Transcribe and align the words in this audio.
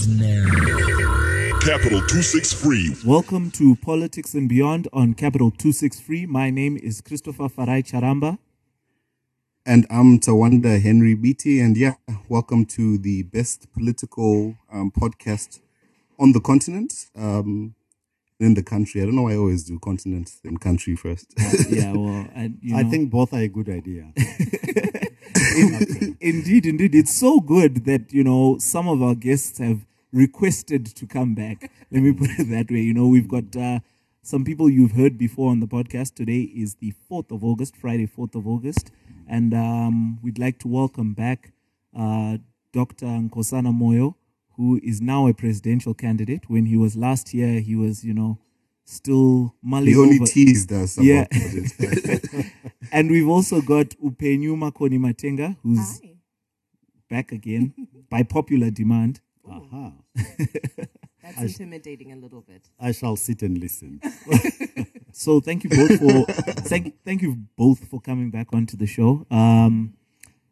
begins 0.00 0.20
now. 0.20 1.58
Capital 1.60 2.00
263. 2.00 2.96
Welcome 3.04 3.50
to 3.52 3.76
Politics 3.76 4.34
and 4.34 4.48
Beyond 4.48 4.88
on 4.92 5.14
Capital 5.14 5.50
263. 5.50 6.26
My 6.26 6.50
name 6.50 6.76
is 6.76 7.00
Christopher 7.00 7.48
Farai 7.48 7.82
Charamba. 7.84 8.38
And 9.66 9.86
I'm 9.90 10.18
Tawanda 10.18 10.80
Henry 10.80 11.14
Beatty. 11.14 11.60
And 11.60 11.76
yeah, 11.76 11.94
welcome 12.28 12.64
to 12.66 12.96
the 12.98 13.24
best 13.24 13.72
political 13.72 14.56
um, 14.72 14.90
podcast 14.90 15.60
on 16.18 16.32
the 16.32 16.40
continent, 16.40 17.06
um, 17.16 17.74
in 18.38 18.54
the 18.54 18.62
country. 18.62 19.02
I 19.02 19.04
don't 19.04 19.16
know 19.16 19.22
why 19.22 19.32
I 19.32 19.36
always 19.36 19.64
do 19.64 19.78
continent 19.78 20.32
and 20.44 20.58
country 20.60 20.96
first. 20.96 21.34
yeah, 21.68 21.92
well, 21.92 22.26
I, 22.34 22.52
you 22.62 22.76
I 22.76 22.84
think 22.84 23.10
both 23.10 23.34
are 23.34 23.40
a 23.40 23.48
good 23.48 23.68
idea. 23.68 24.12
in- 25.56 26.16
indeed, 26.20 26.66
indeed. 26.66 26.94
It's 26.94 27.14
so 27.14 27.40
good 27.40 27.84
that, 27.84 28.12
you 28.12 28.24
know, 28.24 28.56
some 28.58 28.88
of 28.88 29.02
our 29.02 29.14
guests 29.14 29.58
have 29.58 29.80
requested 30.12 30.86
to 30.96 31.06
come 31.06 31.34
back. 31.34 31.70
Let 31.90 32.02
me 32.02 32.12
put 32.12 32.30
it 32.38 32.44
that 32.50 32.70
way. 32.70 32.80
You 32.80 32.94
know, 32.94 33.06
we've 33.06 33.28
got 33.28 33.54
uh, 33.56 33.80
some 34.22 34.44
people 34.44 34.68
you've 34.68 34.92
heard 34.92 35.18
before 35.18 35.50
on 35.50 35.60
the 35.60 35.66
podcast. 35.66 36.14
Today 36.14 36.40
is 36.42 36.76
the 36.76 36.92
4th 37.10 37.30
of 37.30 37.44
August, 37.44 37.76
Friday, 37.76 38.06
4th 38.06 38.34
of 38.34 38.46
August. 38.46 38.90
And 39.28 39.54
um, 39.54 40.18
we'd 40.22 40.38
like 40.38 40.58
to 40.60 40.68
welcome 40.68 41.14
back 41.14 41.52
uh, 41.96 42.38
Dr. 42.72 43.06
Nkosana 43.06 43.72
Moyo, 43.76 44.14
who 44.56 44.80
is 44.82 45.00
now 45.00 45.26
a 45.28 45.34
presidential 45.34 45.94
candidate. 45.94 46.48
When 46.48 46.66
he 46.66 46.76
was 46.76 46.96
last 46.96 47.30
here, 47.30 47.60
he 47.60 47.76
was, 47.76 48.04
you 48.04 48.12
know, 48.14 48.38
still 48.84 49.54
mulling 49.62 49.86
he 49.86 49.96
only 49.96 50.16
over. 50.16 50.26
teased 50.26 50.72
us 50.72 50.96
about 50.96 51.04
Yeah. 51.06 51.26
and 52.92 53.10
we've 53.10 53.28
also 53.28 53.60
got 53.60 53.86
Upenyu 54.04 54.56
Makoni 54.56 54.98
Matenga, 54.98 55.56
who's 55.62 56.00
Hi. 56.02 56.14
back 57.08 57.30
again 57.32 57.72
by 58.10 58.24
popular 58.24 58.70
demand. 58.70 59.20
Aha. 59.50 59.92
That's 61.22 61.40
intimidating 61.42 62.12
a 62.12 62.16
little 62.16 62.40
bit. 62.40 62.68
I 62.78 62.92
shall 62.92 63.16
sit 63.16 63.42
and 63.42 63.58
listen. 63.58 64.00
So 65.12 65.40
thank 65.40 65.64
you 65.64 65.70
both 65.70 65.98
for 65.98 66.32
thank 66.62 67.02
thank 67.04 67.22
you 67.22 67.36
both 67.56 67.84
for 67.88 68.00
coming 68.00 68.30
back 68.30 68.48
onto 68.52 68.76
the 68.76 68.86
show. 68.86 69.26
Um, 69.30 69.94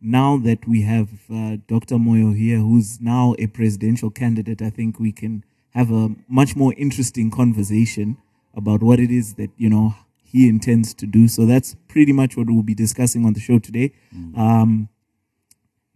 now 0.00 0.36
that 0.38 0.66
we 0.66 0.82
have 0.82 1.08
uh, 1.32 1.56
Dr. 1.66 1.96
Moyo 1.96 2.36
here, 2.36 2.58
who's 2.58 3.00
now 3.00 3.34
a 3.38 3.46
presidential 3.46 4.10
candidate, 4.10 4.62
I 4.62 4.70
think 4.70 4.98
we 5.00 5.12
can 5.12 5.44
have 5.70 5.90
a 5.90 6.10
much 6.28 6.56
more 6.56 6.74
interesting 6.76 7.30
conversation 7.30 8.16
about 8.54 8.82
what 8.82 8.98
it 9.00 9.10
is 9.10 9.34
that 9.34 9.50
you 9.56 9.70
know 9.70 9.94
he 10.22 10.48
intends 10.48 10.92
to 10.94 11.06
do. 11.06 11.28
So 11.28 11.46
that's 11.46 11.76
pretty 11.88 12.12
much 12.12 12.36
what 12.36 12.48
we'll 12.50 12.62
be 12.62 12.74
discussing 12.74 13.24
on 13.24 13.32
the 13.32 13.40
show 13.40 13.58
today. 13.58 13.92
Um, 14.36 14.88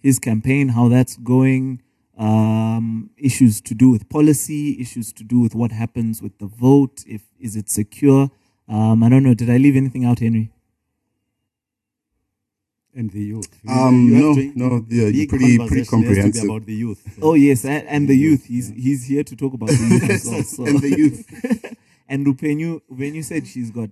his 0.03 0.19
campaign, 0.19 0.69
how 0.71 0.89
that's 0.89 1.17
going, 1.17 1.83
um, 2.23 3.11
issues 3.17 3.61
to 3.69 3.75
do 3.75 3.91
with 3.91 4.09
policy, 4.09 4.81
issues 4.81 5.13
to 5.15 5.25
do 5.25 5.41
with 5.41 5.55
what 5.55 5.73
happens 5.73 6.23
with 6.23 6.39
the 6.39 6.47
vote, 6.47 7.05
if 7.07 7.23
is 7.41 7.57
it 7.57 7.69
secure. 7.69 8.31
Um, 8.69 9.03
I 9.03 9.09
don't 9.09 9.25
know. 9.25 9.35
Did 9.35 9.51
I 9.51 9.57
leave 9.57 9.77
anything 9.77 10.05
out, 10.05 10.21
Henry? 10.21 10.51
And 12.95 13.11
the 13.11 13.23
youth. 13.23 13.49
Um, 13.69 14.07
you 14.09 14.15
no, 14.21 14.35
to- 14.35 14.53
no, 14.55 14.87
yeah, 14.91 15.09
you're 15.09 15.27
pretty- 15.27 15.57
pretty 15.57 15.59
conversation 15.59 15.79
has 15.79 15.89
to 15.89 15.97
be 15.97 16.05
comprehensive. 16.07 16.45
about 16.45 16.67
the 16.67 16.75
youth. 16.75 17.19
Oh 17.23 17.35
yes, 17.35 17.65
and, 17.65 17.89
and 17.89 18.07
the 18.09 18.15
youth. 18.17 18.45
He's 18.45 18.69
he's 18.69 19.07
here 19.07 19.25
to 19.25 19.35
talk 19.35 19.55
about 19.55 19.71
the 19.71 19.87
youth 19.93 20.11
as 20.11 20.25
well. 20.27 20.43
So. 20.55 20.67
and 20.67 20.79
the 20.81 20.91
youth. 20.91 21.75
and 22.09 22.27
Upenyu, 22.27 22.83
Upenyu 22.93 23.25
said 23.25 23.47
she's 23.47 23.71
got 23.71 23.89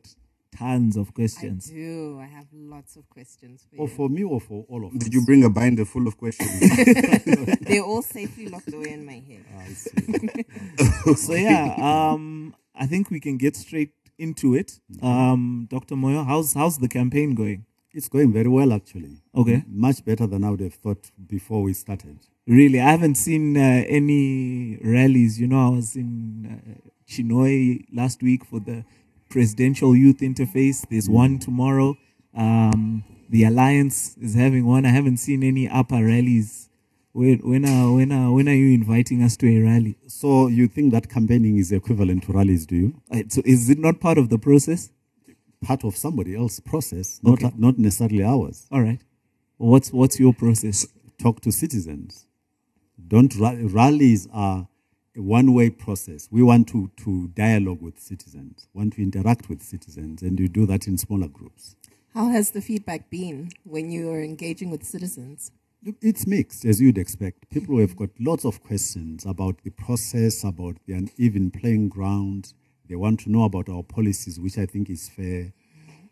tons 0.56 0.96
of 0.96 1.14
questions. 1.14 1.66
I 1.70 1.70
questions. 1.70 1.70
do. 1.70 2.18
I 2.20 2.26
have 2.26 2.46
lots 2.52 2.96
of 2.96 3.08
questions 3.08 3.66
for 3.70 3.76
Or 3.82 3.88
you. 3.88 3.94
for 3.94 4.08
me 4.08 4.22
or 4.24 4.40
for 4.40 4.64
all 4.68 4.84
of 4.86 4.92
us. 4.94 4.98
Did 4.98 5.14
you 5.14 5.24
bring 5.24 5.44
a 5.44 5.50
binder 5.50 5.84
full 5.84 6.06
of 6.06 6.16
questions? 6.16 6.60
They're 7.60 7.82
all 7.84 8.02
safely 8.02 8.48
locked 8.48 8.72
away 8.72 8.90
in 8.92 9.04
my 9.06 9.22
head. 9.28 9.44
I 9.58 9.68
see. 9.72 11.14
So 11.16 11.34
yeah, 11.34 11.74
um, 11.78 12.54
I 12.74 12.86
think 12.86 13.10
we 13.10 13.20
can 13.20 13.36
get 13.38 13.56
straight 13.56 13.92
into 14.18 14.54
it. 14.54 14.80
Um, 15.02 15.66
Dr. 15.70 15.94
Moyo, 15.96 16.26
how's 16.26 16.54
how's 16.54 16.78
the 16.78 16.88
campaign 16.88 17.34
going? 17.34 17.64
It's 17.92 18.08
going 18.08 18.32
very 18.32 18.48
well, 18.48 18.72
actually. 18.72 19.16
Okay. 19.34 19.64
Much 19.68 20.04
better 20.04 20.26
than 20.26 20.44
I 20.44 20.50
would 20.50 20.60
have 20.60 20.74
thought 20.74 21.10
before 21.26 21.62
we 21.62 21.72
started. 21.72 22.18
Really, 22.46 22.80
I 22.80 22.90
haven't 22.90 23.16
seen 23.16 23.56
uh, 23.56 23.82
any 23.88 24.78
rallies. 24.84 25.40
You 25.40 25.48
know, 25.48 25.66
I 25.66 25.70
was 25.70 25.96
in 25.96 26.46
uh, 26.46 26.88
Chinhoyi 27.08 27.86
last 27.92 28.22
week 28.22 28.44
for 28.44 28.60
the 28.60 28.84
presidential 29.30 29.96
youth 29.96 30.18
interface. 30.18 30.86
There's 30.90 31.08
one 31.08 31.38
tomorrow. 31.38 31.96
Um, 32.36 33.04
the 33.30 33.44
alliance 33.44 34.16
is 34.18 34.34
having 34.34 34.66
one. 34.66 34.84
I 34.86 34.90
haven't 34.90 35.18
seen 35.18 35.42
any 35.44 35.68
APA 35.68 35.94
rallies. 36.04 36.68
When 37.12 37.38
when 37.40 37.64
are 37.66 37.92
when 37.94 38.12
are 38.12 38.32
when 38.32 38.48
are 38.48 38.54
you 38.54 38.74
inviting 38.74 39.22
us 39.22 39.36
to 39.38 39.46
a 39.48 39.62
rally? 39.62 39.96
So 40.08 40.48
you 40.48 40.68
think 40.68 40.92
that 40.92 41.08
campaigning 41.08 41.58
is 41.58 41.72
equivalent 41.72 42.24
to 42.24 42.32
rallies, 42.32 42.66
do 42.66 42.76
you? 42.76 42.94
Uh, 43.10 43.22
so 43.28 43.42
is 43.44 43.70
it 43.70 43.78
not 43.78 44.00
part 44.00 44.18
of 44.18 44.28
the 44.28 44.38
process? 44.38 44.90
Part 45.62 45.84
of 45.84 45.96
somebody 45.96 46.36
else's 46.36 46.60
process, 46.60 47.20
not, 47.22 47.34
Okay. 47.42 47.50
not 47.58 47.78
necessarily 47.78 48.22
ours. 48.24 48.66
All 48.72 48.82
right. 48.82 49.00
What's 49.58 49.92
what's 49.92 50.20
your 50.20 50.34
process? 50.34 50.86
Talk 51.18 51.40
to 51.42 51.52
citizens. 51.52 52.26
Don't 53.08 53.34
rallies 53.36 54.28
are 54.32 54.68
a 55.16 55.22
one-way 55.22 55.70
process. 55.70 56.28
We 56.30 56.42
want 56.42 56.68
to, 56.68 56.90
to 56.98 57.28
dialogue 57.28 57.82
with 57.82 57.98
citizens, 57.98 58.68
want 58.72 58.94
to 58.94 59.02
interact 59.02 59.48
with 59.48 59.62
citizens, 59.62 60.22
and 60.22 60.38
you 60.38 60.48
do 60.48 60.66
that 60.66 60.86
in 60.86 60.98
smaller 60.98 61.28
groups. 61.28 61.76
How 62.14 62.28
has 62.28 62.52
the 62.52 62.60
feedback 62.60 63.10
been 63.10 63.50
when 63.64 63.90
you 63.90 64.10
are 64.10 64.22
engaging 64.22 64.70
with 64.70 64.84
citizens? 64.84 65.52
It's 66.02 66.26
mixed, 66.26 66.64
as 66.64 66.80
you'd 66.80 66.98
expect. 66.98 67.48
People 67.50 67.78
have 67.78 67.96
got 67.96 68.10
lots 68.18 68.44
of 68.44 68.62
questions 68.62 69.24
about 69.24 69.62
the 69.64 69.70
process, 69.70 70.44
about 70.44 70.76
the 70.86 70.92
uneven 70.92 71.50
playing 71.50 71.88
ground. 71.88 72.52
They 72.88 72.96
want 72.96 73.20
to 73.20 73.30
know 73.30 73.44
about 73.44 73.68
our 73.68 73.82
policies, 73.82 74.38
which 74.38 74.58
I 74.58 74.66
think 74.66 74.90
is 74.90 75.08
fair. 75.08 75.52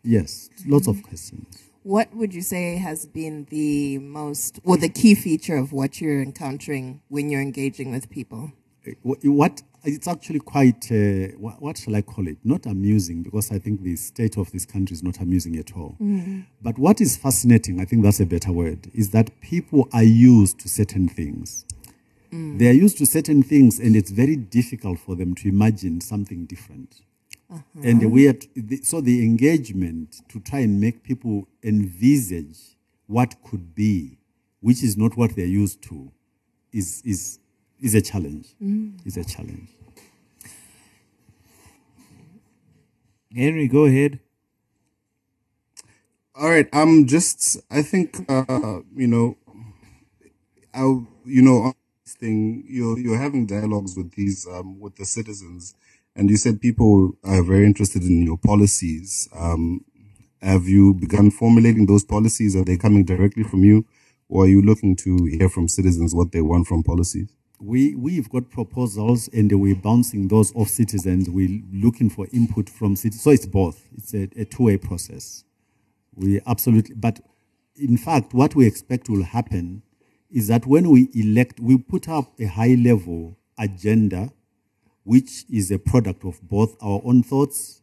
Yes, 0.03 0.49
lots 0.65 0.87
of 0.87 1.03
questions. 1.03 1.63
What 1.83 2.13
would 2.15 2.33
you 2.33 2.41
say 2.41 2.77
has 2.77 3.05
been 3.05 3.45
the 3.49 3.99
most 3.99 4.59
or 4.63 4.75
the 4.75 4.89
key 4.89 5.15
feature 5.15 5.57
of 5.57 5.71
what 5.71 6.01
you're 6.01 6.21
encountering 6.21 7.01
when 7.07 7.29
you're 7.29 7.41
engaging 7.41 7.91
with 7.91 8.09
people? 8.09 8.53
Wh- 9.03 9.23
What 9.25 9.61
it's 9.85 10.07
actually 10.07 10.39
quite 10.39 10.91
uh, 10.91 11.35
what, 11.37 11.61
what 11.61 11.77
shall 11.77 11.95
I 11.95 12.01
call 12.01 12.27
it? 12.27 12.37
Not 12.43 12.65
amusing 12.65 13.23
because 13.23 13.51
I 13.51 13.59
think 13.59 13.81
the 13.81 13.95
state 13.95 14.37
of 14.37 14.51
this 14.51 14.65
country 14.65 14.93
is 14.93 15.03
not 15.03 15.19
amusing 15.19 15.55
at 15.57 15.75
all. 15.75 15.95
Mm. 16.01 16.45
But 16.61 16.77
what 16.77 16.99
is 16.99 17.15
fascinating, 17.17 17.79
I 17.79 17.85
think 17.85 18.03
that's 18.03 18.19
a 18.19 18.25
better 18.25 18.51
word, 18.51 18.89
is 18.93 19.11
that 19.11 19.39
people 19.41 19.87
are 19.93 20.03
used 20.03 20.59
to 20.59 20.69
certain 20.69 21.07
things. 21.07 21.65
Mm. 22.31 22.59
They 22.59 22.67
are 22.67 22.73
used 22.73 22.97
to 22.97 23.05
certain 23.05 23.41
things, 23.41 23.79
and 23.79 23.95
it's 23.95 24.11
very 24.11 24.35
difficult 24.35 24.99
for 24.99 25.15
them 25.15 25.33
to 25.35 25.47
imagine 25.47 26.01
something 26.01 26.45
different. 26.45 27.01
Uh-huh. 27.51 27.81
And 27.83 28.11
we 28.11 28.27
are 28.27 28.33
t- 28.33 28.49
the, 28.55 28.77
so 28.83 29.01
the 29.01 29.23
engagement 29.25 30.21
to 30.29 30.39
try 30.39 30.59
and 30.59 30.79
make 30.79 31.03
people 31.03 31.47
envisage 31.63 32.77
what 33.07 33.41
could 33.43 33.73
be, 33.73 34.19
which 34.61 34.83
is 34.83 34.95
not 34.97 35.17
what 35.17 35.35
they're 35.35 35.45
used 35.45 35.81
to, 35.83 36.11
is 36.71 37.01
is 37.03 37.39
is 37.81 37.95
a 37.95 38.01
challenge. 38.01 38.49
Is 39.05 39.17
a 39.17 39.25
challenge. 39.25 39.69
Henry, 43.35 43.67
go 43.67 43.85
ahead. 43.85 44.19
All 46.35 46.49
right. 46.49 46.69
I'm 46.73 47.07
just. 47.07 47.57
I 47.71 47.81
think. 47.83 48.17
Uh, 48.29 48.81
you 48.95 49.07
know. 49.07 49.37
I. 50.73 50.81
You 51.25 51.43
know. 51.43 51.57
on 51.59 51.73
this 52.05 52.15
Thing. 52.15 52.65
You're 52.67 52.99
you're 52.99 53.19
having 53.19 53.47
dialogues 53.47 53.97
with 53.97 54.13
these 54.13 54.47
um 54.47 54.79
with 54.79 54.95
the 54.97 55.05
citizens, 55.05 55.75
and 56.15 56.29
you 56.29 56.37
said 56.37 56.61
people 56.61 57.13
are 57.23 57.43
very 57.43 57.65
interested 57.65 58.03
in 58.03 58.23
your 58.23 58.37
policies. 58.37 59.29
Um, 59.35 59.85
have 60.41 60.67
you 60.67 60.93
begun 60.95 61.31
formulating 61.31 61.87
those 61.87 62.03
policies? 62.05 62.55
Are 62.55 62.65
they 62.65 62.77
coming 62.77 63.05
directly 63.05 63.43
from 63.43 63.63
you, 63.65 63.85
or 64.29 64.45
are 64.45 64.47
you 64.49 64.61
looking 64.61 64.95
to 64.97 65.25
hear 65.25 65.49
from 65.49 65.67
citizens 65.69 66.15
what 66.15 66.31
they 66.33 66.41
want 66.41 66.67
from 66.67 66.83
policies? 66.83 67.29
We 67.61 67.95
we've 67.95 68.29
got 68.29 68.49
proposals 68.49 69.27
and 69.33 69.51
we're 69.51 69.75
bouncing 69.75 70.29
those 70.29 70.53
off 70.55 70.69
citizens. 70.69 71.29
We're 71.29 71.61
looking 71.73 72.09
for 72.09 72.27
input 72.31 72.69
from 72.69 72.95
citizens. 72.95 73.23
So 73.23 73.31
it's 73.31 73.45
both. 73.45 73.87
It's 73.97 74.13
a, 74.13 74.29
a 74.37 74.45
two 74.45 74.63
way 74.63 74.77
process. 74.77 75.43
We 76.15 76.41
absolutely, 76.47 76.95
but 76.95 77.19
in 77.77 77.97
fact, 77.97 78.33
what 78.33 78.55
we 78.55 78.67
expect 78.67 79.09
will 79.09 79.23
happen 79.23 79.83
is 80.31 80.47
that 80.47 80.65
when 80.65 80.89
we 80.89 81.09
elect, 81.13 81.59
we 81.59 81.77
put 81.77 82.09
up 82.09 82.33
a 82.39 82.45
high 82.45 82.75
level 82.75 83.37
agenda, 83.57 84.31
which 85.03 85.45
is 85.49 85.71
a 85.71 85.79
product 85.79 86.25
of 86.25 86.41
both 86.43 86.75
our 86.81 87.01
own 87.03 87.23
thoughts 87.23 87.81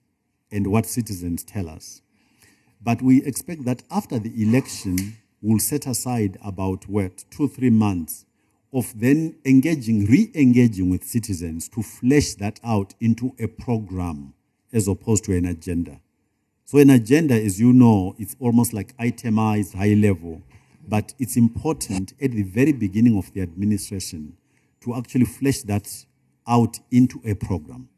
and 0.52 0.68
what 0.68 0.86
citizens 0.86 1.42
tell 1.44 1.68
us. 1.68 2.02
But 2.82 3.02
we 3.02 3.24
expect 3.24 3.64
that 3.64 3.82
after 3.90 4.18
the 4.18 4.32
election, 4.42 5.16
we'll 5.42 5.58
set 5.58 5.86
aside 5.86 6.38
about 6.44 6.88
what, 6.88 7.24
two, 7.30 7.48
three 7.48 7.70
months 7.70 8.25
of 8.76 8.92
then 9.00 9.34
engaging, 9.46 10.04
re 10.04 10.30
engaging 10.34 10.90
with 10.90 11.02
citizens 11.02 11.66
to 11.70 11.82
flesh 11.82 12.34
that 12.34 12.60
out 12.62 12.92
into 13.00 13.34
a 13.40 13.46
program 13.46 14.34
as 14.70 14.86
opposed 14.86 15.24
to 15.24 15.34
an 15.34 15.46
agenda. 15.46 15.98
So, 16.66 16.78
an 16.78 16.90
agenda, 16.90 17.34
as 17.34 17.58
you 17.58 17.72
know, 17.72 18.14
it's 18.18 18.36
almost 18.38 18.74
like 18.74 18.92
itemized, 18.98 19.74
high 19.74 19.94
level, 19.94 20.42
but 20.86 21.14
it's 21.18 21.38
important 21.38 22.12
at 22.20 22.32
the 22.32 22.42
very 22.42 22.72
beginning 22.72 23.16
of 23.16 23.32
the 23.32 23.40
administration 23.40 24.36
to 24.82 24.94
actually 24.94 25.24
flesh 25.24 25.62
that 25.62 25.88
out 26.46 26.78
into 26.90 27.20
a 27.24 27.34
program. 27.34 27.88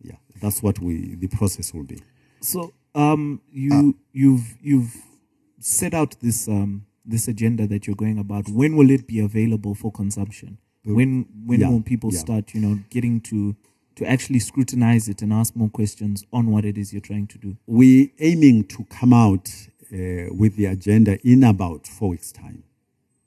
Yeah, 0.00 0.16
that's 0.40 0.62
what 0.62 0.78
we 0.78 1.14
the 1.14 1.28
process 1.28 1.74
will 1.74 1.84
be. 1.84 2.00
So 2.40 2.72
um, 2.94 3.42
you 3.52 3.96
you've 4.12 4.56
you've 4.62 4.96
set 5.58 5.92
out 5.92 6.16
this 6.20 6.48
um, 6.48 6.86
this 7.04 7.28
agenda 7.28 7.66
that 7.66 7.86
you're 7.86 7.96
going 7.96 8.18
about. 8.18 8.48
When 8.48 8.76
will 8.76 8.90
it 8.90 9.06
be 9.06 9.20
available 9.20 9.74
for 9.74 9.90
consumption? 9.90 10.58
When 10.84 11.26
when 11.46 11.60
yeah, 11.60 11.68
will 11.68 11.82
people 11.82 12.12
yeah. 12.12 12.18
start, 12.18 12.54
you 12.54 12.60
know, 12.60 12.80
getting 12.90 13.20
to 13.22 13.56
to 13.96 14.06
actually 14.06 14.38
scrutinize 14.38 15.08
it 15.08 15.22
and 15.22 15.32
ask 15.32 15.54
more 15.54 15.68
questions 15.68 16.24
on 16.32 16.50
what 16.50 16.64
it 16.64 16.78
is 16.78 16.92
you're 16.92 17.00
trying 17.02 17.26
to 17.28 17.38
do? 17.38 17.56
We're 17.66 18.08
aiming 18.18 18.64
to 18.68 18.84
come 18.84 19.12
out 19.12 19.48
uh, 19.92 20.34
with 20.34 20.56
the 20.56 20.66
agenda 20.66 21.18
in 21.26 21.44
about 21.44 21.86
four 21.86 22.10
weeks' 22.10 22.32
time. 22.32 22.64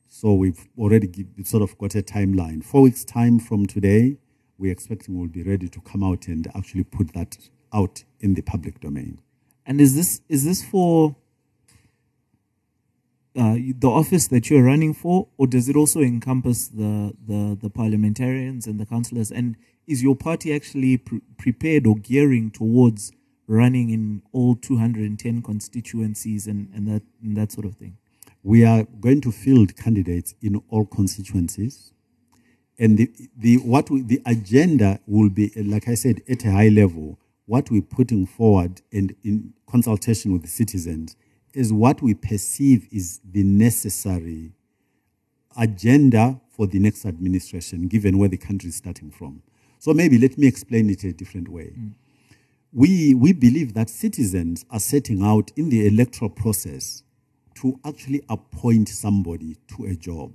So 0.07 0.33
we've 0.33 0.67
already 0.77 1.07
give, 1.07 1.27
sort 1.43 1.61
of 1.61 1.77
got 1.77 1.93
a 1.95 2.01
timeline. 2.01 2.63
Four 2.63 2.83
weeks' 2.83 3.03
time 3.03 3.37
from 3.37 3.65
today, 3.65 4.17
we're 4.57 4.71
expecting 4.71 5.17
we'll 5.17 5.27
be 5.27 5.43
ready 5.43 5.67
to 5.67 5.81
come 5.81 6.03
out 6.03 6.27
and 6.27 6.47
actually 6.55 6.83
put 6.83 7.13
that 7.13 7.37
out 7.73 8.03
in 8.19 8.33
the 8.33 8.41
public 8.41 8.79
domain. 8.79 9.19
And 9.65 9.81
is 9.81 9.95
this 9.95 10.21
is 10.29 10.45
this 10.45 10.63
for 10.63 11.15
uh, 13.37 13.55
the 13.79 13.89
office 13.89 14.27
that 14.27 14.49
you're 14.49 14.63
running 14.63 14.93
for, 14.93 15.27
or 15.37 15.47
does 15.47 15.67
it 15.67 15.75
also 15.75 15.99
encompass 16.01 16.67
the 16.67 17.13
the, 17.27 17.57
the 17.61 17.69
parliamentarians 17.69 18.67
and 18.67 18.79
the 18.79 18.85
councillors? 18.85 19.31
And 19.31 19.55
is 19.87 20.01
your 20.01 20.15
party 20.15 20.53
actually 20.53 20.97
pre- 20.97 21.21
prepared 21.37 21.85
or 21.85 21.95
gearing 21.95 22.51
towards 22.51 23.11
running 23.47 23.89
in 23.89 24.23
all 24.31 24.55
210 24.55 25.41
constituencies 25.41 26.47
and, 26.47 26.69
and 26.73 26.87
that 26.87 27.03
and 27.21 27.35
that 27.35 27.51
sort 27.51 27.65
of 27.65 27.75
thing? 27.75 27.97
We 28.41 28.63
are 28.63 28.85
going 28.99 29.21
to 29.21 29.31
field 29.31 29.75
candidates 29.75 30.35
in 30.41 30.61
all 30.69 30.85
constituencies. 30.85 31.91
And 32.77 32.97
the, 32.97 33.11
the, 33.37 33.57
what 33.57 33.89
we, 33.89 34.01
the 34.01 34.21
agenda 34.25 34.99
will 35.07 35.29
be, 35.29 35.51
like 35.55 35.87
I 35.87 35.95
said, 35.95 36.21
at 36.29 36.43
a 36.43 36.51
high 36.51 36.67
level, 36.67 37.17
what 37.45 37.71
we're 37.71 37.81
putting 37.81 38.25
forward 38.25 38.81
and 38.91 39.15
in 39.23 39.53
consultation 39.67 40.33
with 40.33 40.41
the 40.41 40.47
citizens 40.47 41.15
is 41.55 41.71
what 41.71 42.01
we 42.01 42.13
perceive 42.13 42.87
is 42.91 43.19
the 43.23 43.43
necessary 43.43 44.51
agenda 45.57 46.39
for 46.49 46.67
the 46.67 46.79
next 46.79 47.05
administration, 47.05 47.87
given 47.87 48.17
where 48.17 48.29
the 48.29 48.37
country 48.37 48.69
is 48.69 48.75
starting 48.75 49.11
from. 49.11 49.41
So 49.79 49.93
maybe 49.93 50.17
let 50.17 50.37
me 50.37 50.47
explain 50.47 50.89
it 50.89 51.03
a 51.03 51.13
different 51.13 51.47
way. 51.47 51.73
Mm. 51.77 51.91
We, 52.73 53.13
we 53.13 53.33
believe 53.33 53.73
that 53.73 53.89
citizens 53.89 54.65
are 54.69 54.79
setting 54.79 55.23
out 55.23 55.51
in 55.55 55.69
the 55.69 55.87
electoral 55.87 56.29
process 56.29 57.03
to 57.55 57.79
actually 57.85 58.21
appoint 58.29 58.89
somebody 58.89 59.57
to 59.75 59.85
a 59.85 59.95
job. 59.95 60.33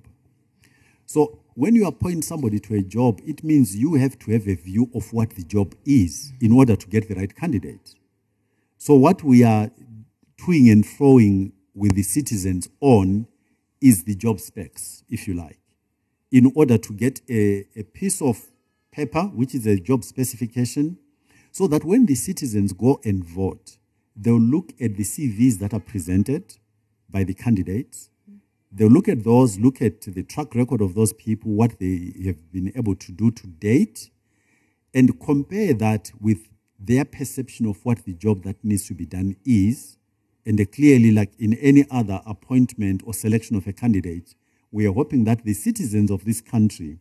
So 1.04 1.40
when 1.54 1.74
you 1.74 1.86
appoint 1.86 2.24
somebody 2.24 2.60
to 2.60 2.74
a 2.76 2.82
job, 2.82 3.20
it 3.26 3.44
means 3.44 3.76
you 3.76 3.94
have 3.94 4.18
to 4.20 4.32
have 4.32 4.46
a 4.46 4.54
view 4.54 4.88
of 4.94 5.12
what 5.12 5.30
the 5.30 5.42
job 5.42 5.74
is 5.84 6.32
in 6.40 6.52
order 6.52 6.76
to 6.76 6.86
get 6.86 7.08
the 7.08 7.14
right 7.14 7.34
candidate. 7.34 7.94
So 8.78 8.94
what 8.94 9.22
we 9.22 9.44
are 9.44 9.70
toing 10.40 10.70
and 10.72 10.84
froing 10.84 11.52
with 11.74 11.94
the 11.94 12.02
citizens 12.02 12.68
on 12.80 13.26
is 13.80 14.04
the 14.04 14.14
job 14.14 14.40
specs, 14.40 15.02
if 15.08 15.26
you 15.26 15.34
like, 15.34 15.58
in 16.30 16.52
order 16.54 16.78
to 16.78 16.92
get 16.92 17.20
a, 17.28 17.66
a 17.76 17.82
piece 17.82 18.20
of 18.20 18.38
paper, 18.92 19.22
which 19.22 19.54
is 19.54 19.66
a 19.66 19.78
job 19.78 20.04
specification, 20.04 20.98
so 21.52 21.66
that 21.66 21.84
when 21.84 22.06
the 22.06 22.14
citizens 22.14 22.72
go 22.72 23.00
and 23.04 23.24
vote, 23.24 23.78
they'll 24.16 24.40
look 24.40 24.70
at 24.80 24.96
the 24.96 25.02
CVs 25.02 25.58
that 25.58 25.74
are 25.74 25.80
presented 25.80 26.56
by 27.08 27.24
the 27.24 27.34
candidates. 27.34 28.10
They'll 28.70 28.88
look 28.88 29.08
at 29.08 29.24
those, 29.24 29.58
look 29.58 29.82
at 29.82 30.02
the 30.02 30.22
track 30.22 30.54
record 30.54 30.80
of 30.80 30.94
those 30.94 31.12
people, 31.12 31.52
what 31.52 31.78
they 31.80 32.12
have 32.26 32.52
been 32.52 32.72
able 32.76 32.94
to 32.96 33.12
do 33.12 33.30
to 33.32 33.46
date, 33.46 34.10
and 34.94 35.18
compare 35.20 35.74
that 35.74 36.12
with 36.20 36.48
their 36.78 37.04
perception 37.04 37.66
of 37.66 37.84
what 37.84 38.04
the 38.04 38.14
job 38.14 38.44
that 38.44 38.64
needs 38.64 38.86
to 38.88 38.94
be 38.94 39.06
done 39.06 39.36
is. 39.44 39.96
And 40.46 40.72
clearly, 40.72 41.10
like 41.10 41.32
in 41.38 41.54
any 41.54 41.84
other 41.90 42.20
appointment 42.26 43.02
or 43.04 43.12
selection 43.12 43.56
of 43.56 43.66
a 43.66 43.72
candidate, 43.72 44.34
we 44.72 44.86
are 44.86 44.92
hoping 44.92 45.24
that 45.24 45.44
the 45.44 45.52
citizens 45.52 46.10
of 46.10 46.24
this 46.24 46.40
country 46.40 46.98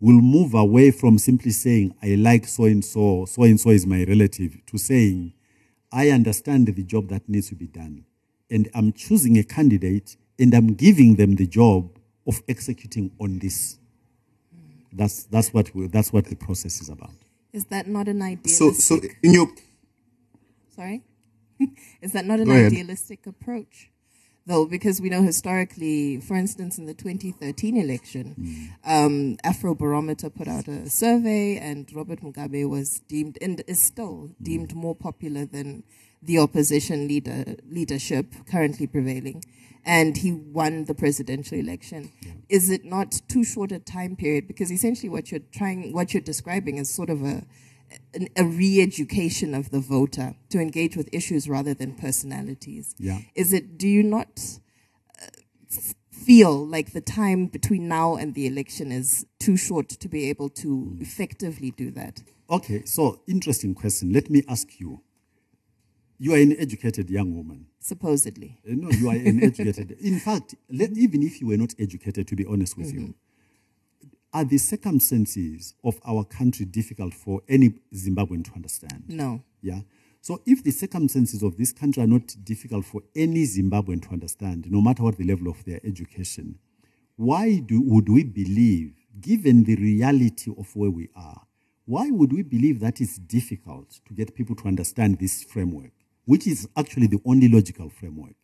will 0.00 0.20
move 0.20 0.52
away 0.52 0.90
from 0.90 1.16
simply 1.16 1.52
saying, 1.52 1.94
I 2.02 2.16
like 2.16 2.46
so 2.46 2.64
and 2.64 2.84
so, 2.84 3.24
so 3.24 3.44
and 3.44 3.58
so 3.58 3.70
is 3.70 3.86
my 3.86 4.04
relative, 4.04 4.58
to 4.66 4.76
saying, 4.76 5.32
I 5.92 6.10
understand 6.10 6.66
the 6.66 6.82
job 6.82 7.08
that 7.08 7.28
needs 7.28 7.48
to 7.50 7.54
be 7.54 7.68
done. 7.68 8.04
And 8.50 8.68
I'm 8.74 8.92
choosing 8.92 9.38
a 9.38 9.44
candidate 9.44 10.16
and 10.38 10.52
I'm 10.54 10.74
giving 10.74 11.16
them 11.16 11.36
the 11.36 11.46
job 11.46 11.98
of 12.26 12.42
executing 12.48 13.12
on 13.20 13.38
this. 13.38 13.78
That's, 14.92 15.24
that's, 15.24 15.54
what, 15.54 15.74
we, 15.74 15.86
that's 15.86 16.12
what 16.12 16.26
the 16.26 16.36
process 16.36 16.80
is 16.80 16.88
about. 16.88 17.14
Is 17.52 17.66
that 17.66 17.86
not 17.86 18.08
an 18.08 18.22
idea? 18.22 18.52
So, 18.52 18.72
so 18.72 19.00
in 19.22 19.32
your 19.32 19.46
Sorry? 20.74 21.02
Is 22.02 22.12
that 22.12 22.24
not 22.26 22.40
an 22.40 22.46
Go 22.46 22.52
ahead. 22.52 22.72
idealistic 22.72 23.26
approach? 23.26 23.90
Though, 24.44 24.66
because 24.66 25.00
we 25.00 25.08
know 25.08 25.22
historically, 25.22 26.18
for 26.20 26.34
instance, 26.34 26.76
in 26.76 26.86
the 26.86 26.94
2013 26.94 27.76
election, 27.76 28.74
um, 28.84 29.36
Afrobarometer 29.44 30.34
put 30.34 30.48
out 30.48 30.66
a 30.66 30.90
survey 30.90 31.58
and 31.58 31.88
Robert 31.94 32.22
Mugabe 32.22 32.68
was 32.68 33.00
deemed, 33.06 33.38
and 33.40 33.62
is 33.68 33.80
still 33.80 34.30
deemed 34.42 34.74
more 34.74 34.96
popular 34.96 35.44
than 35.44 35.84
the 36.20 36.38
opposition 36.40 37.06
leader, 37.06 37.54
leadership 37.70 38.34
currently 38.50 38.88
prevailing. 38.88 39.44
And 39.84 40.16
he 40.16 40.32
won 40.32 40.84
the 40.86 40.94
presidential 40.94 41.58
election. 41.58 42.10
Is 42.48 42.68
it 42.70 42.84
not 42.84 43.20
too 43.28 43.44
short 43.44 43.70
a 43.72 43.78
time 43.78 44.16
period? 44.16 44.48
Because 44.48 44.72
essentially 44.72 45.08
what 45.08 45.30
you're 45.30 45.40
trying, 45.52 45.92
what 45.92 46.14
you're 46.14 46.20
describing 46.20 46.78
is 46.78 46.92
sort 46.92 47.10
of 47.10 47.22
a, 47.24 47.44
an, 48.14 48.28
a 48.36 48.44
re-education 48.44 49.54
of 49.54 49.70
the 49.70 49.80
voter 49.80 50.34
to 50.50 50.58
engage 50.60 50.96
with 50.96 51.08
issues 51.12 51.48
rather 51.48 51.74
than 51.74 51.94
personalities. 51.94 52.94
Yeah. 52.98 53.18
Is 53.34 53.52
it? 53.52 53.78
Do 53.78 53.88
you 53.88 54.02
not 54.02 54.40
uh, 55.20 55.26
feel 56.10 56.66
like 56.66 56.92
the 56.92 57.00
time 57.00 57.46
between 57.46 57.88
now 57.88 58.16
and 58.16 58.34
the 58.34 58.46
election 58.46 58.92
is 58.92 59.26
too 59.38 59.56
short 59.56 59.88
to 59.88 60.08
be 60.08 60.28
able 60.28 60.48
to 60.50 60.96
effectively 61.00 61.70
do 61.72 61.90
that? 61.92 62.22
Okay, 62.50 62.84
so 62.84 63.20
interesting 63.26 63.74
question. 63.74 64.12
Let 64.12 64.30
me 64.30 64.42
ask 64.48 64.78
you. 64.78 65.00
You 66.18 66.34
are 66.34 66.38
an 66.38 66.54
educated 66.56 67.10
young 67.10 67.34
woman. 67.34 67.66
Supposedly, 67.80 68.60
Uh, 68.64 68.74
No, 68.76 68.90
you 68.90 69.08
are 69.08 69.16
an 69.16 69.42
educated. 69.42 69.90
In 70.00 70.20
fact, 70.20 70.54
let, 70.70 70.96
even 70.96 71.20
if 71.22 71.40
you 71.40 71.48
were 71.48 71.56
not 71.56 71.74
educated, 71.80 72.28
to 72.28 72.36
be 72.36 72.44
honest 72.46 72.76
with 72.78 72.92
you, 72.94 73.14
are 74.32 74.44
the 74.44 74.58
circumstances 74.58 75.74
of 75.84 76.00
our 76.06 76.24
country 76.24 76.64
difficult 76.64 77.14
for 77.14 77.42
any 77.48 77.74
Zimbabwean 77.94 78.44
to 78.44 78.52
understand? 78.54 79.04
no. 79.08 79.42
Yeah. 79.60 79.80
So 80.20 80.40
if 80.46 80.62
the 80.62 80.70
circumstances 80.70 81.42
of 81.42 81.56
this 81.56 81.72
country 81.72 82.00
are 82.02 82.06
not 82.06 82.36
difficult 82.44 82.84
for 82.84 83.02
any 83.14 83.42
Zimbabwean 83.44 84.02
to 84.02 84.10
understand, 84.10 84.70
no 84.70 84.80
matter 84.80 85.02
what 85.02 85.18
the 85.18 85.24
level 85.24 85.48
of 85.48 85.64
their 85.64 85.80
education, 85.84 86.60
why 87.16 87.58
do, 87.58 87.80
would 87.80 88.08
we 88.08 88.22
believe, 88.22 88.94
given 89.20 89.64
the 89.64 89.74
reality 89.74 90.52
of 90.56 90.74
where 90.76 90.90
we 90.90 91.08
are, 91.16 91.42
why 91.86 92.08
would 92.10 92.32
we 92.32 92.42
believe 92.42 92.78
that 92.80 93.00
it's 93.00 93.18
difficult 93.18 94.00
to 94.06 94.14
get 94.14 94.34
people 94.36 94.54
to 94.56 94.68
understand 94.68 95.18
this 95.18 95.42
framework, 95.42 95.90
which 96.24 96.46
is 96.46 96.68
actually 96.76 97.08
the 97.08 97.20
only 97.24 97.48
logical 97.48 97.88
framework? 97.90 98.36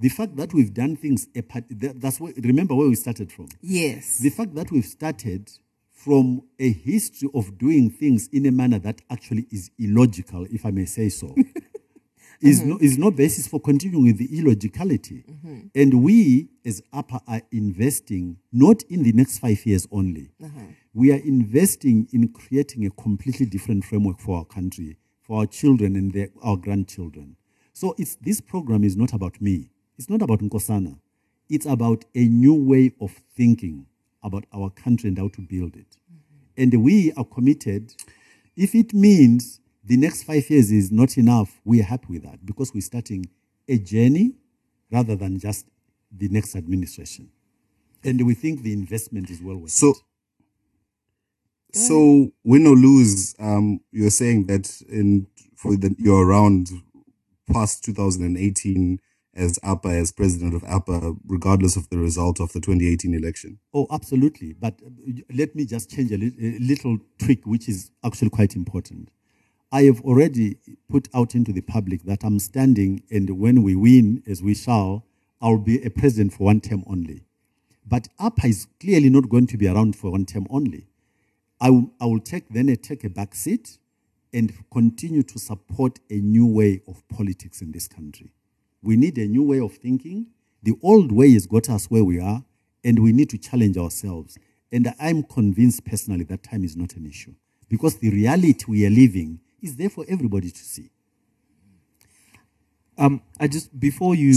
The 0.00 0.08
fact 0.08 0.36
that 0.36 0.54
we've 0.54 0.72
done 0.72 0.96
things 0.96 1.28
apart, 1.36 1.64
that's 1.68 2.18
where, 2.18 2.32
remember 2.42 2.74
where 2.74 2.88
we 2.88 2.94
started 2.94 3.30
from 3.30 3.48
Yes. 3.60 4.18
the 4.18 4.30
fact 4.30 4.54
that 4.54 4.70
we've 4.72 4.84
started 4.84 5.50
from 5.92 6.42
a 6.58 6.72
history 6.72 7.28
of 7.34 7.58
doing 7.58 7.90
things 7.90 8.28
in 8.32 8.46
a 8.46 8.50
manner 8.50 8.78
that 8.78 9.02
actually 9.10 9.46
is 9.50 9.70
illogical, 9.78 10.46
if 10.50 10.64
I 10.64 10.70
may 10.70 10.86
say 10.86 11.10
so, 11.10 11.34
is, 12.40 12.60
mm-hmm. 12.60 12.70
no, 12.70 12.78
is 12.80 12.96
no 12.96 13.10
basis 13.10 13.46
for 13.46 13.60
continuing 13.60 14.06
with 14.06 14.16
the 14.16 14.38
illogicality. 14.38 15.24
Mm-hmm. 15.30 15.60
And 15.74 16.02
we, 16.02 16.48
as 16.64 16.82
APA, 16.94 17.20
are 17.28 17.42
investing 17.52 18.38
not 18.50 18.82
in 18.84 19.02
the 19.02 19.12
next 19.12 19.40
five 19.40 19.64
years 19.66 19.86
only. 19.92 20.30
Uh-huh. 20.42 20.60
We 20.94 21.12
are 21.12 21.18
investing 21.18 22.08
in 22.12 22.28
creating 22.28 22.86
a 22.86 22.90
completely 22.90 23.44
different 23.44 23.84
framework 23.84 24.20
for 24.20 24.38
our 24.38 24.46
country, 24.46 24.96
for 25.20 25.40
our 25.40 25.46
children 25.46 25.96
and 25.96 26.14
their, 26.14 26.30
our 26.42 26.56
grandchildren. 26.56 27.36
So 27.74 27.94
it's, 27.98 28.14
this 28.16 28.40
program 28.40 28.84
is 28.84 28.96
not 28.96 29.12
about 29.12 29.40
me. 29.42 29.70
It's 30.00 30.08
not 30.08 30.22
about 30.22 30.40
Nkosana. 30.40 30.98
It's 31.50 31.66
about 31.66 32.06
a 32.14 32.24
new 32.26 32.54
way 32.54 32.94
of 33.02 33.10
thinking 33.36 33.84
about 34.22 34.46
our 34.50 34.70
country 34.70 35.08
and 35.08 35.18
how 35.18 35.28
to 35.28 35.42
build 35.42 35.76
it. 35.76 35.98
And 36.56 36.82
we 36.82 37.12
are 37.18 37.24
committed. 37.24 37.92
If 38.56 38.74
it 38.74 38.94
means 38.94 39.60
the 39.84 39.98
next 39.98 40.22
five 40.22 40.48
years 40.48 40.72
is 40.72 40.90
not 40.90 41.18
enough, 41.18 41.60
we 41.66 41.80
are 41.80 41.84
happy 41.84 42.06
with 42.08 42.22
that 42.22 42.46
because 42.46 42.72
we're 42.72 42.80
starting 42.80 43.26
a 43.68 43.76
journey 43.76 44.32
rather 44.90 45.16
than 45.16 45.38
just 45.38 45.66
the 46.10 46.28
next 46.30 46.56
administration. 46.56 47.28
And 48.02 48.24
we 48.26 48.32
think 48.32 48.62
the 48.62 48.72
investment 48.72 49.28
is 49.28 49.42
well 49.42 49.58
worth 49.58 49.72
So, 49.72 49.90
it. 51.68 51.76
so 51.76 52.32
win 52.42 52.66
or 52.66 52.74
lose, 52.74 53.34
um, 53.38 53.80
you're 53.92 54.08
saying 54.08 54.46
that 54.46 54.80
in 54.88 55.26
for 55.56 55.76
the 55.76 55.94
you're 55.98 56.24
around 56.24 56.70
past 57.52 57.84
2018 57.84 58.98
as 59.40 59.58
APA, 59.62 59.88
as 59.88 60.12
president 60.12 60.54
of 60.54 60.62
APA, 60.64 61.14
regardless 61.26 61.76
of 61.76 61.88
the 61.88 61.98
result 61.98 62.40
of 62.40 62.52
the 62.52 62.60
2018 62.60 63.14
election? 63.14 63.58
Oh, 63.72 63.86
absolutely. 63.90 64.52
But 64.52 64.74
uh, 64.84 64.90
let 65.34 65.56
me 65.56 65.64
just 65.64 65.90
change 65.90 66.12
a, 66.12 66.18
li- 66.18 66.34
a 66.40 66.58
little 66.60 66.98
trick, 67.18 67.46
which 67.46 67.68
is 67.68 67.90
actually 68.04 68.30
quite 68.30 68.54
important. 68.54 69.10
I 69.72 69.82
have 69.84 70.00
already 70.02 70.58
put 70.90 71.08
out 71.14 71.34
into 71.34 71.52
the 71.52 71.62
public 71.62 72.02
that 72.04 72.22
I'm 72.22 72.38
standing, 72.38 73.02
and 73.10 73.38
when 73.38 73.62
we 73.62 73.74
win, 73.74 74.22
as 74.28 74.42
we 74.42 74.54
shall, 74.54 75.04
I'll 75.40 75.58
be 75.58 75.82
a 75.82 75.90
president 75.90 76.34
for 76.34 76.44
one 76.44 76.60
term 76.60 76.84
only. 76.86 77.24
But 77.86 78.08
APA 78.18 78.46
is 78.46 78.66
clearly 78.78 79.10
not 79.10 79.28
going 79.28 79.46
to 79.48 79.56
be 79.56 79.68
around 79.68 79.96
for 79.96 80.10
one 80.10 80.26
term 80.26 80.46
only. 80.50 80.86
I 81.60 81.70
will, 81.70 81.90
I 82.00 82.06
will 82.06 82.20
take 82.20 82.48
then 82.50 82.68
a, 82.68 82.76
take 82.76 83.04
a 83.04 83.10
back 83.10 83.34
seat 83.34 83.78
and 84.32 84.52
continue 84.72 85.22
to 85.24 85.38
support 85.38 85.98
a 86.10 86.14
new 86.14 86.46
way 86.46 86.82
of 86.86 87.06
politics 87.08 87.60
in 87.62 87.72
this 87.72 87.88
country. 87.88 88.32
We 88.82 88.96
need 88.96 89.18
a 89.18 89.26
new 89.26 89.42
way 89.42 89.60
of 89.60 89.74
thinking. 89.74 90.26
The 90.62 90.76
old 90.82 91.12
way 91.12 91.32
has 91.32 91.46
got 91.46 91.68
us 91.68 91.86
where 91.86 92.04
we 92.04 92.20
are, 92.20 92.44
and 92.84 92.98
we 93.02 93.12
need 93.12 93.30
to 93.30 93.38
challenge 93.38 93.76
ourselves. 93.76 94.38
And 94.72 94.94
I'm 95.00 95.22
convinced 95.22 95.84
personally 95.84 96.24
that 96.24 96.42
time 96.42 96.64
is 96.64 96.76
not 96.76 96.94
an 96.94 97.06
issue 97.06 97.34
because 97.68 97.96
the 97.96 98.10
reality 98.10 98.64
we 98.68 98.86
are 98.86 98.90
living 98.90 99.40
is 99.62 99.76
there 99.76 99.90
for 99.90 100.04
everybody 100.08 100.50
to 100.50 100.58
see. 100.58 100.90
Um, 102.98 103.22
I 103.38 103.48
just 103.48 103.78
before 103.78 104.14
you, 104.14 104.34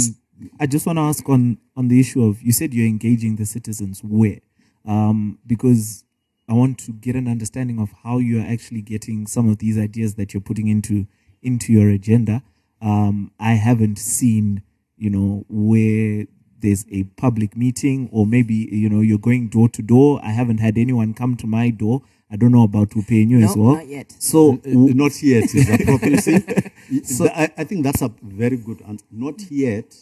I 0.59 0.67
just 0.67 0.85
want 0.85 0.97
to 0.97 1.01
ask 1.01 1.27
on 1.27 1.57
on 1.75 1.89
the 1.89 1.99
issue 1.99 2.23
of 2.23 2.41
you 2.41 2.53
said 2.53 2.73
you're 2.73 2.87
engaging 2.87 3.35
the 3.35 3.45
citizens 3.45 4.01
where, 4.03 4.39
um, 4.85 5.39
because 5.45 6.05
I 6.47 6.53
want 6.53 6.77
to 6.79 6.91
get 6.93 7.15
an 7.15 7.27
understanding 7.27 7.79
of 7.79 7.91
how 8.03 8.19
you 8.19 8.39
are 8.39 8.45
actually 8.45 8.81
getting 8.81 9.27
some 9.27 9.49
of 9.49 9.57
these 9.57 9.77
ideas 9.77 10.15
that 10.15 10.33
you're 10.33 10.41
putting 10.41 10.67
into 10.67 11.07
into 11.41 11.73
your 11.73 11.89
agenda. 11.89 12.41
Um, 12.83 13.31
I 13.39 13.53
haven't 13.53 13.97
seen, 13.97 14.61
you 14.97 15.09
know, 15.09 15.45
where 15.49 16.27
there's 16.59 16.85
a 16.91 17.03
public 17.17 17.55
meeting 17.57 18.09
or 18.11 18.25
maybe 18.25 18.55
you 18.71 18.89
know 18.89 19.01
you're 19.01 19.17
going 19.29 19.49
door 19.49 19.69
to 19.69 19.81
door. 19.81 20.19
I 20.23 20.31
haven't 20.31 20.59
had 20.59 20.77
anyone 20.77 21.13
come 21.13 21.35
to 21.37 21.47
my 21.47 21.69
door. 21.69 22.01
I 22.31 22.35
don't 22.35 22.51
know 22.51 22.63
about 22.63 22.89
Upenyu 22.91 23.37
No, 23.39 23.45
as 23.47 23.55
well. 23.55 23.75
not 23.75 23.87
yet. 23.87 24.11
So 24.17 24.53
Uh, 24.53 24.93
not 25.03 25.21
yet 25.21 25.53
is 25.53 25.69
appropriate. 25.69 26.71
so 27.03 27.27
I, 27.27 27.51
I 27.57 27.63
think 27.63 27.83
that's 27.83 28.01
a 28.01 28.11
very 28.23 28.57
good 28.57 28.81
answer. 28.87 29.05
Not 29.11 29.39
yet, 29.51 29.95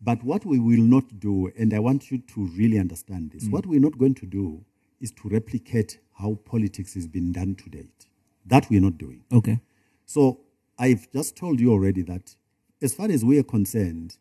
but 0.00 0.22
what 0.22 0.44
we 0.46 0.58
will 0.68 0.82
not 0.96 1.18
do, 1.18 1.50
and 1.58 1.74
I 1.74 1.80
want 1.80 2.10
you 2.10 2.18
to 2.18 2.46
really 2.56 2.78
understand 2.78 3.32
this, 3.32 3.48
what 3.48 3.66
we're 3.66 3.80
not 3.80 3.98
going 3.98 4.14
to 4.22 4.26
do 4.26 4.64
is 5.00 5.10
to 5.12 5.28
replicate 5.28 5.98
how 6.20 6.38
politics 6.44 6.94
has 6.94 7.08
been 7.08 7.32
done 7.32 7.56
to 7.56 7.70
date. 7.70 8.06
That 8.46 8.68
we're 8.70 8.80
not 8.88 8.96
doing. 8.98 9.22
okay. 9.32 9.58
So 10.06 10.40
I've 10.82 11.08
just 11.12 11.36
told 11.36 11.60
you 11.60 11.70
already 11.70 12.02
that 12.02 12.34
as 12.82 12.92
far 12.92 13.08
as 13.08 13.24
we 13.24 13.38
are 13.38 13.44
concerned, 13.44 14.16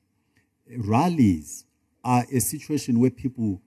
rallies 0.77 1.65
are 2.03 2.23
a 2.31 2.39
situation 2.39 2.99
where 2.99 3.09
people 3.09 3.63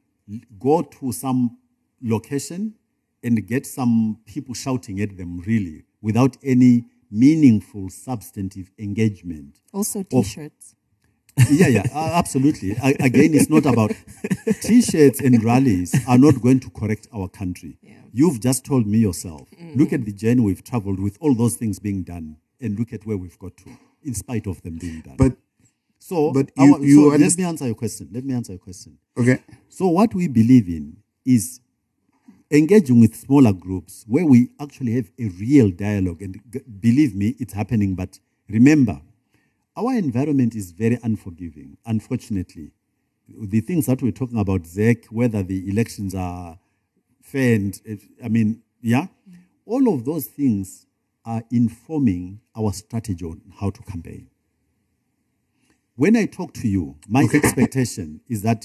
go 0.60 0.82
to 0.82 1.10
some 1.10 1.58
location 2.00 2.74
and 3.24 3.44
get 3.48 3.66
some 3.66 4.18
people 4.26 4.54
shouting 4.54 5.00
at 5.00 5.16
them 5.16 5.40
really 5.40 5.82
without 6.02 6.36
any 6.44 6.84
meaningful 7.10 7.90
substantive 7.90 8.70
engagement 8.78 9.58
Also, 9.72 10.04
t-shirts. 10.04 10.76
yeah, 11.50 11.66
yeah, 11.66 11.82
uh, 11.92 12.10
absolutely. 12.14 12.72
Again, 12.80 13.34
it's 13.34 13.50
not 13.50 13.66
about 13.66 13.90
t-shirts 14.62 15.20
and 15.20 15.42
rallies 15.42 15.92
are 16.06 16.18
not 16.18 16.40
going 16.40 16.60
to 16.60 16.70
correct 16.70 17.08
our 17.12 17.28
country. 17.28 17.76
You've 18.12 18.38
just 18.38 18.64
told 18.64 18.86
me 18.86 18.98
yourself. 18.98 19.48
Look 19.74 19.92
at 19.92 20.04
the 20.04 20.12
journey 20.12 20.42
we've 20.42 20.62
traveled 20.62 21.00
with 21.00 21.16
all 21.20 21.34
those 21.34 21.56
things 21.56 21.80
being 21.80 22.04
done, 22.04 22.36
and 22.64 22.78
look 22.78 22.92
at 22.92 23.06
where 23.06 23.16
we've 23.16 23.38
got 23.38 23.56
to, 23.58 23.70
in 24.02 24.14
spite 24.14 24.46
of 24.46 24.60
them 24.62 24.78
doing 24.78 25.02
that. 25.06 25.16
But 25.16 25.36
so, 25.98 26.32
but 26.32 26.50
our- 26.58 26.78
you- 26.80 26.84
you 26.84 26.94
so 27.10 27.16
let 27.16 27.36
me 27.38 27.44
answer 27.44 27.66
your 27.66 27.74
question. 27.74 28.08
Let 28.12 28.24
me 28.24 28.34
answer 28.34 28.52
your 28.52 28.58
question. 28.60 28.98
okay, 29.16 29.38
So, 29.68 29.88
what 29.88 30.14
we 30.14 30.28
believe 30.28 30.68
in 30.68 30.96
is 31.24 31.60
engaging 32.50 33.00
with 33.00 33.14
smaller 33.16 33.52
groups 33.52 34.04
where 34.06 34.26
we 34.26 34.50
actually 34.60 34.92
have 34.94 35.10
a 35.18 35.28
real 35.28 35.70
dialogue. 35.70 36.22
And 36.22 36.40
g- 36.52 36.60
believe 36.80 37.14
me, 37.14 37.34
it's 37.38 37.52
happening. 37.54 37.94
But 37.94 38.18
remember, 38.48 39.00
our 39.76 39.94
environment 39.94 40.54
is 40.54 40.70
very 40.72 40.98
unforgiving, 41.02 41.76
unfortunately. 41.86 42.70
The 43.28 43.60
things 43.60 43.86
that 43.86 44.02
we're 44.02 44.12
talking 44.12 44.38
about, 44.38 44.64
ZEC, 44.64 45.06
whether 45.06 45.42
the 45.42 45.68
elections 45.68 46.14
are 46.14 46.58
fair 47.22 47.54
and, 47.56 47.80
eh, 47.86 47.96
I 48.22 48.28
mean, 48.28 48.62
yeah, 48.82 49.06
all 49.64 49.92
of 49.94 50.04
those 50.04 50.26
things 50.26 50.86
are 51.24 51.42
informing 51.50 52.40
our 52.56 52.72
strategy 52.72 53.24
on 53.24 53.40
how 53.60 53.70
to 53.70 53.82
campaign. 53.82 54.28
When 55.96 56.16
I 56.16 56.26
talk 56.26 56.52
to 56.54 56.68
you, 56.68 56.96
my 57.08 57.26
expectation 57.32 58.20
is 58.28 58.42
that 58.42 58.64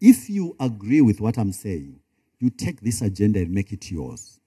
if 0.00 0.30
you 0.30 0.56
agree 0.60 1.00
with 1.00 1.20
what 1.20 1.38
I'm 1.38 1.52
saying, 1.52 2.00
you 2.38 2.50
take 2.50 2.80
this 2.80 3.02
agenda 3.02 3.40
and 3.40 3.50
make 3.50 3.72
it 3.72 3.90
yours, 3.90 4.40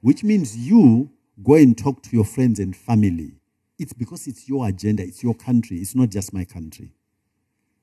which 0.00 0.24
means 0.24 0.56
you 0.56 1.10
go 1.42 1.54
and 1.54 1.76
talk 1.76 2.02
to 2.04 2.16
your 2.16 2.24
friends 2.24 2.58
and 2.58 2.74
family. 2.74 3.34
It's 3.78 3.92
because 3.92 4.26
it's 4.26 4.48
your 4.48 4.66
agenda, 4.68 5.02
it's 5.02 5.22
your 5.22 5.34
country, 5.34 5.78
it's 5.78 5.94
not 5.94 6.08
just 6.08 6.32
my 6.32 6.44
country. 6.44 6.92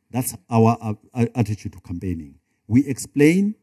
That's 0.09 0.35
our 0.49 0.77
uh, 0.81 0.93
uh, 1.13 1.25
attitude 1.35 1.73
to 1.73 1.79
campaigning. 1.81 2.35
We 2.67 2.85
explain, 2.87 3.55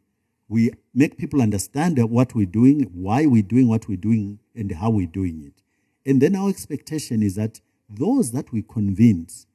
we 0.49 0.71
make 0.95 1.17
people 1.19 1.43
understand 1.43 1.99
what 2.11 2.35
we're 2.35 2.47
doing, 2.47 2.91
why 2.93 3.27
we're 3.27 3.43
doing 3.43 3.69
what 3.69 3.89
we're 3.89 3.97
doing, 3.97 4.39
and 4.55 4.71
how 4.73 4.91
we're 4.91 5.07
doing 5.07 5.43
it. 5.45 5.63
And 6.09 6.21
then 6.21 6.37
our 6.37 6.49
expectation 6.49 7.23
is 7.23 7.35
that 7.37 7.61
those 7.89 8.33
that 8.33 8.53
we 8.53 8.63
convince 8.63 9.47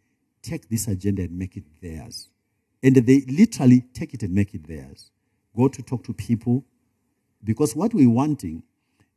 take 0.42 0.70
this 0.70 0.88
agenda 0.88 1.24
and 1.24 1.38
make 1.38 1.58
it 1.58 1.66
theirs. 1.82 2.30
And 2.82 2.96
they 2.96 3.22
literally 3.28 3.82
take 3.94 4.14
it 4.14 4.24
and 4.24 4.34
make 4.34 4.54
it 4.54 4.68
theirs. 4.68 5.12
Go 5.56 5.68
to 5.68 5.82
talk 5.84 6.04
to 6.06 6.14
people 6.14 6.66
because 7.44 7.76
what 7.76 7.94
we're 7.94 8.10
wanting 8.10 8.64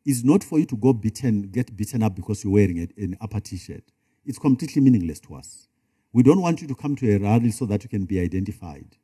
is 0.05 0.25
not 0.25 0.45
for 0.45 0.59
you 0.59 0.67
to 0.67 0.77
go 0.77 0.93
beaten, 0.93 1.43
get 1.43 1.77
beaten 1.77 2.03
up 2.03 2.15
because 2.17 2.45
you're 2.45 2.53
wearing 2.53 2.81
a- 2.81 3.03
an 3.03 3.17
APA 3.21 3.41
t-shirt. 3.41 3.85
It's 4.27 4.39
completely 4.39 4.83
meaningless 4.83 5.21
to 5.21 5.35
us. 5.35 5.69
We 6.13 6.23
don't 6.23 6.41
want 6.41 6.61
you 6.61 6.69
to 6.69 6.75
come 6.75 6.97
to 6.97 7.15
a 7.15 7.19
rally 7.19 7.51
so 7.51 7.67
that 7.67 7.83
you 7.85 7.89
can 7.89 8.05
be 8.05 8.21
identified. 8.21 8.97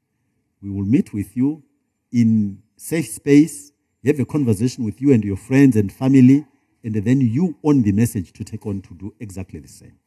We 0.60 0.70
will 0.70 0.84
meet 0.84 1.14
with 1.14 1.36
you 1.36 1.62
in 2.12 2.62
safe 2.76 3.08
space, 3.08 3.72
you 4.02 4.12
have 4.12 4.20
a 4.20 4.26
conversation 4.26 4.84
with 4.84 5.00
you 5.02 5.12
and 5.12 5.24
your 5.24 5.36
friends 5.36 5.76
and 5.76 5.92
family, 5.92 6.46
and 6.84 6.94
then 6.94 7.20
you 7.20 7.56
own 7.64 7.82
the 7.82 7.92
message 7.92 8.32
to 8.34 8.44
take 8.44 8.66
on 8.66 8.82
to 8.82 8.94
do 8.94 9.14
exactly 9.20 9.60
the 9.60 9.68
same. 9.68 9.98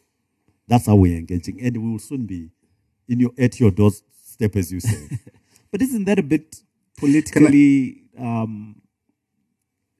That's 0.67 0.87
how 0.87 0.95
we're 0.95 1.17
engaging, 1.17 1.61
and 1.61 1.77
we 1.77 1.91
will 1.91 1.99
soon 1.99 2.25
be 2.25 2.49
in 3.09 3.19
your 3.19 3.31
at 3.37 3.59
your 3.59 3.71
doorstep, 3.71 4.55
as 4.55 4.71
you 4.71 4.79
say. 4.79 5.19
But 5.71 5.81
isn't 5.81 6.05
that 6.05 6.19
a 6.19 6.23
bit 6.23 6.63
politically 6.97 8.03
um, 8.19 8.81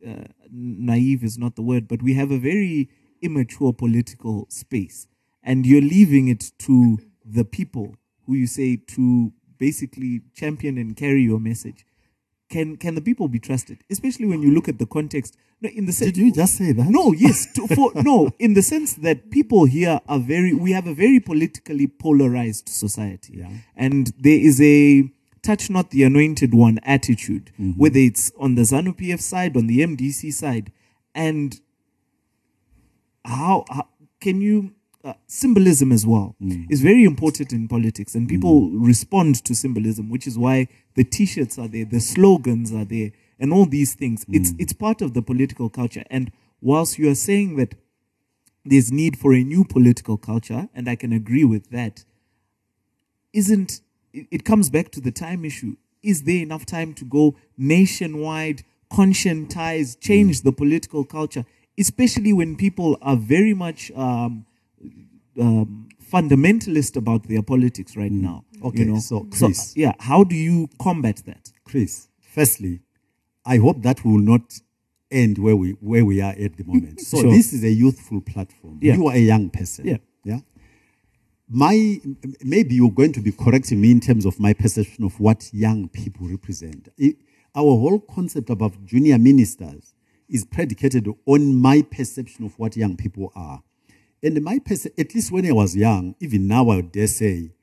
uh, 0.08 0.26
naive? 0.52 1.24
Is 1.24 1.38
not 1.38 1.56
the 1.56 1.62
word, 1.64 1.88
but 1.88 2.02
we 2.04 2.14
have 2.16 2.32
a 2.32 2.40
very 2.40 2.90
immature 3.22 3.74
political 3.74 4.48
space, 4.50 5.08
and 5.44 5.66
you're 5.66 5.82
leaving 5.82 6.28
it 6.30 6.52
to 6.60 7.00
the 7.26 7.46
people 7.46 7.96
who 8.26 8.36
you 8.36 8.48
say 8.48 8.78
to 8.78 9.34
basically 9.60 10.22
champion 10.36 10.78
and 10.78 10.96
carry 10.98 11.24
your 11.24 11.40
message. 11.40 11.86
Can 12.52 12.76
can 12.76 12.96
the 12.96 13.02
people 13.02 13.28
be 13.30 13.40
trusted, 13.40 13.78
especially 13.90 14.26
when 14.26 14.42
you 14.42 14.52
look 14.54 14.68
at 14.68 14.78
the 14.78 14.86
context? 14.86 15.38
No, 15.62 15.70
in 15.70 15.86
the 15.86 15.94
sense, 15.94 16.12
Did 16.12 16.18
you 16.26 16.34
just 16.34 16.56
say 16.58 16.74
that? 16.74 16.88
no, 16.90 17.14
yes, 17.14 17.38
to, 17.54 17.68
for 17.76 17.92
no, 18.10 18.30
in 18.40 18.56
the 18.56 18.62
sense 18.62 18.96
that 18.96 19.32
people 19.32 19.66
here 19.66 20.02
are 20.08 20.20
very, 20.20 20.54
we 20.54 20.72
have 20.74 20.86
a 20.86 20.94
very 20.94 21.20
politically 21.20 21.88
polarized 21.88 22.68
society, 22.68 23.34
Yeah. 23.38 23.50
and 23.76 24.12
there 24.20 24.40
is 24.50 24.60
a 24.62 25.10
touch 25.42 25.70
not 25.70 25.92
the 25.92 26.04
anointed 26.04 26.54
one 26.54 26.80
attitude, 26.84 27.52
mm-hmm. 27.60 27.80
whether 27.80 28.00
it's 28.00 28.32
on 28.38 28.56
the 28.56 28.64
ZANU 28.64 28.94
PF 29.00 29.22
side, 29.22 29.56
on 29.56 29.68
the 29.68 29.80
MDC 29.80 30.34
side, 30.34 30.72
and 31.16 31.60
how, 33.24 33.66
how 33.70 33.88
can 34.20 34.42
you 34.42 34.74
uh, 35.04 35.14
symbolism 35.28 35.92
as 35.92 36.06
well 36.06 36.36
is 36.70 36.82
very 36.82 37.04
important 37.04 37.52
in 37.54 37.68
politics, 37.68 38.16
and 38.16 38.30
people 38.30 38.70
respond 38.72 39.44
to 39.46 39.56
symbolism, 39.56 40.10
which 40.10 40.28
is 40.28 40.38
why 40.38 40.68
the 40.96 41.04
T-shirts 41.04 41.58
are 41.58 41.68
there, 41.68 41.86
the 41.86 42.00
slogans 42.00 42.72
are 42.72 42.86
there, 42.86 43.12
and 43.40 43.52
all 43.52 43.66
these 43.66 43.96
things. 43.96 44.26
It's 44.30 44.54
it's 44.60 44.74
part 44.74 45.02
of 45.02 45.14
the 45.14 45.22
political 45.22 45.70
culture. 45.70 46.04
And 46.10 46.32
whilst 46.62 47.00
you 47.00 47.10
are 47.10 47.16
saying 47.16 47.56
that 47.58 47.76
there's 48.64 48.92
need 48.92 49.18
for 49.18 49.34
a 49.34 49.44
new 49.44 49.64
political 49.64 50.18
culture, 50.18 50.70
and 50.76 50.88
I 50.88 50.96
can 50.96 51.12
agree 51.12 51.46
with 51.46 51.72
that, 51.72 52.06
isn't 53.34 53.82
it, 54.14 54.28
it 54.30 54.46
comes 54.46 54.70
back 54.70 54.92
to 54.92 55.02
the 55.02 55.12
time 55.12 55.46
issue. 55.46 55.78
Is 56.04 56.24
there 56.24 56.42
enough 56.42 56.66
time 56.66 56.94
to 56.96 57.06
go 57.06 57.36
nationwide, 57.58 58.64
conscientize, 58.92 60.00
change 60.00 60.42
the 60.42 60.52
political 60.52 61.06
culture, 61.06 61.46
especially 61.80 62.34
when 62.34 62.56
people 62.56 62.98
are 63.02 63.16
very 63.16 63.54
much 63.54 63.92
um, 63.96 64.46
um, 65.42 65.90
fundamentalist 66.12 66.96
about 66.96 67.28
their 67.28 67.42
politics 67.42 67.96
right 67.98 68.12
now? 68.12 68.46
Okay, 68.64 68.80
you 68.80 68.86
know? 68.94 69.00
so, 69.00 69.26
Chris. 69.26 69.76
yeah, 69.76 69.94
how 70.00 70.24
do 70.24 70.36
you 70.36 70.70
combat 70.80 71.22
that? 71.26 71.52
Chris, 71.64 72.08
firstly, 72.22 72.82
I 73.46 73.58
hope 73.58 73.82
that 73.84 74.06
will 74.06 74.20
not 74.20 74.60
end 75.10 75.38
where 75.38 75.56
we 75.56 75.72
where 75.82 76.06
we 76.06 76.22
are 76.22 76.34
at 76.40 76.58
the 76.58 76.64
moment. 76.64 77.00
So 77.12 77.22
Sure. 77.22 77.32
this 77.32 77.54
is 77.54 77.64
a 77.64 77.70
youthful 77.72 78.22
platform. 78.22 78.80
Yeah. 78.82 78.96
You 78.96 79.08
are 79.08 79.16
a 79.16 79.20
young 79.20 79.50
person. 79.50 79.88
Yeah. 79.88 79.98
Yeah. 80.24 80.40
my 81.50 82.00
maybe 82.44 82.76
you're 82.76 82.92
going 82.92 83.12
to 83.14 83.20
be 83.22 83.32
correcting 83.32 83.82
me 83.82 83.92
in 83.92 84.00
terms 84.00 84.26
of 84.26 84.40
my 84.40 84.54
perception 84.54 85.04
of 85.04 85.20
what 85.20 85.50
young 85.54 85.90
people 85.90 86.28
represent. 86.28 86.90
I- 87.02 87.16
our 87.54 87.64
whole 87.84 88.00
concept 88.00 88.50
about 88.50 88.86
junior 88.86 89.18
ministers 89.18 89.94
is 90.30 90.46
predicated 90.46 91.10
on 91.26 91.56
my 91.56 91.82
perception 91.82 92.46
of 92.46 92.58
what 92.58 92.78
young 92.78 92.96
people 92.96 93.34
are. 93.36 93.62
And 94.24 94.42
my 94.44 94.60
perce- 94.60 94.88
at 94.98 95.16
least 95.16 95.32
when 95.32 95.46
I 95.46 95.52
was 95.52 95.76
young, 95.76 96.16
even 96.20 96.48
now 96.48 96.70
I 96.70 96.82
dare 96.82 97.08
say, 97.08 97.54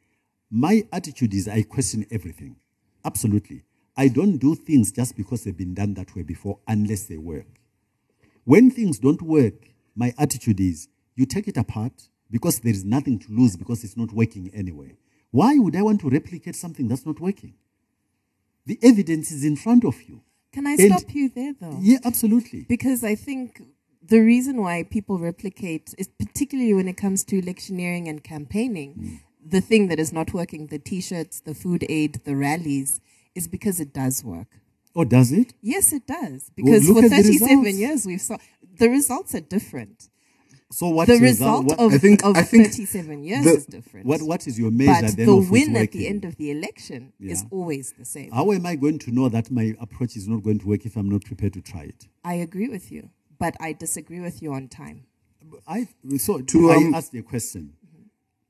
my 0.50 0.84
attitude 0.92 1.34
is 1.34 1.46
I 1.48 1.62
question 1.62 2.06
everything. 2.10 2.56
Absolutely. 3.04 3.62
I 3.96 4.08
don't 4.08 4.38
do 4.38 4.54
things 4.54 4.90
just 4.92 5.16
because 5.16 5.44
they've 5.44 5.56
been 5.56 5.74
done 5.74 5.94
that 5.94 6.14
way 6.16 6.22
before 6.22 6.58
unless 6.66 7.04
they 7.04 7.16
work. 7.18 7.46
When 8.44 8.70
things 8.70 8.98
don't 8.98 9.20
work, 9.22 9.54
my 9.94 10.14
attitude 10.18 10.60
is 10.60 10.88
you 11.16 11.26
take 11.26 11.48
it 11.48 11.56
apart 11.56 12.08
because 12.30 12.60
there 12.60 12.72
is 12.72 12.84
nothing 12.84 13.18
to 13.20 13.26
lose 13.32 13.56
because 13.56 13.84
it's 13.84 13.96
not 13.96 14.12
working 14.12 14.50
anyway. 14.54 14.96
Why 15.30 15.58
would 15.58 15.76
I 15.76 15.82
want 15.82 16.00
to 16.00 16.08
replicate 16.10 16.56
something 16.56 16.88
that's 16.88 17.04
not 17.04 17.20
working? 17.20 17.54
The 18.66 18.78
evidence 18.82 19.30
is 19.30 19.44
in 19.44 19.56
front 19.56 19.84
of 19.84 20.02
you. 20.08 20.22
Can 20.52 20.66
I 20.66 20.72
And- 20.72 20.92
stop 20.98 21.14
you 21.14 21.28
there, 21.28 21.54
though? 21.60 21.78
Yeah, 21.80 21.98
absolutely. 22.04 22.64
Because 22.68 23.04
I 23.04 23.14
think 23.14 23.60
the 24.02 24.20
reason 24.20 24.62
why 24.62 24.84
people 24.84 25.18
replicate 25.18 25.94
is 25.98 26.08
particularly 26.08 26.74
when 26.74 26.88
it 26.88 26.96
comes 26.96 27.24
to 27.24 27.38
electioneering 27.38 28.08
and 28.08 28.22
campaigning, 28.24 28.94
mm. 28.94 29.20
the 29.44 29.60
thing 29.60 29.88
that 29.88 29.98
is 29.98 30.12
not 30.12 30.32
working, 30.32 30.68
the 30.68 30.78
t 30.78 31.00
shirts, 31.00 31.40
the 31.40 31.54
food 31.54 31.84
aid, 31.88 32.20
the 32.24 32.36
rallies, 32.36 33.00
is 33.34 33.48
because 33.48 33.80
it 33.80 33.92
does 33.92 34.24
work. 34.24 34.48
Or 34.94 35.04
does 35.04 35.30
it? 35.30 35.54
Yes, 35.62 35.92
it 35.92 36.06
does. 36.06 36.50
Because 36.56 36.88
look 36.88 37.04
for 37.04 37.08
37 37.08 37.64
years, 37.78 38.06
we've 38.06 38.20
saw 38.20 38.36
the 38.78 38.88
results 38.88 39.34
are 39.34 39.40
different. 39.40 40.08
So 40.70 40.88
what 40.88 41.06
The 41.06 41.14
is 41.14 41.20
result 41.20 41.64
what, 41.66 41.80
of, 41.80 41.94
I 41.94 41.98
think- 41.98 42.24
of 42.24 42.36
I 42.36 42.42
think 42.42 42.66
37 42.66 43.24
years 43.24 43.44
the- 43.44 43.54
is 43.54 43.66
different. 43.66 44.06
what, 44.06 44.20
what 44.20 44.46
is 44.46 44.58
your 44.58 44.70
measure 44.70 45.06
but 45.06 45.16
then 45.16 45.26
the 45.26 45.36
win 45.36 45.76
at 45.76 45.92
the 45.92 46.06
end 46.06 46.24
of 46.26 46.36
the 46.36 46.50
election 46.50 47.12
is 47.18 47.44
always 47.50 47.94
the 47.98 48.04
same. 48.04 48.30
How 48.32 48.50
am 48.52 48.66
I 48.66 48.76
going 48.76 48.98
to 49.00 49.10
know 49.10 49.28
that 49.30 49.50
my 49.50 49.74
approach 49.80 50.14
is 50.16 50.28
not 50.28 50.42
going 50.42 50.58
to 50.58 50.66
work 50.66 50.84
if 50.84 50.96
I'm 50.96 51.08
not 51.08 51.24
prepared 51.24 51.54
to 51.54 51.62
try 51.62 51.84
it? 51.84 52.06
I 52.22 52.34
agree 52.34 52.68
with 52.68 52.92
you, 52.92 53.08
but 53.38 53.56
I 53.60 53.72
disagree 53.72 54.20
with 54.20 54.42
you 54.42 54.52
on 54.52 54.68
time. 54.68 55.04
I 55.66 55.88
so 56.18 56.40
To, 56.40 56.70
I 56.70 56.76
um, 56.76 56.94
asked 56.94 57.14
a 57.14 57.22
question. 57.22 57.74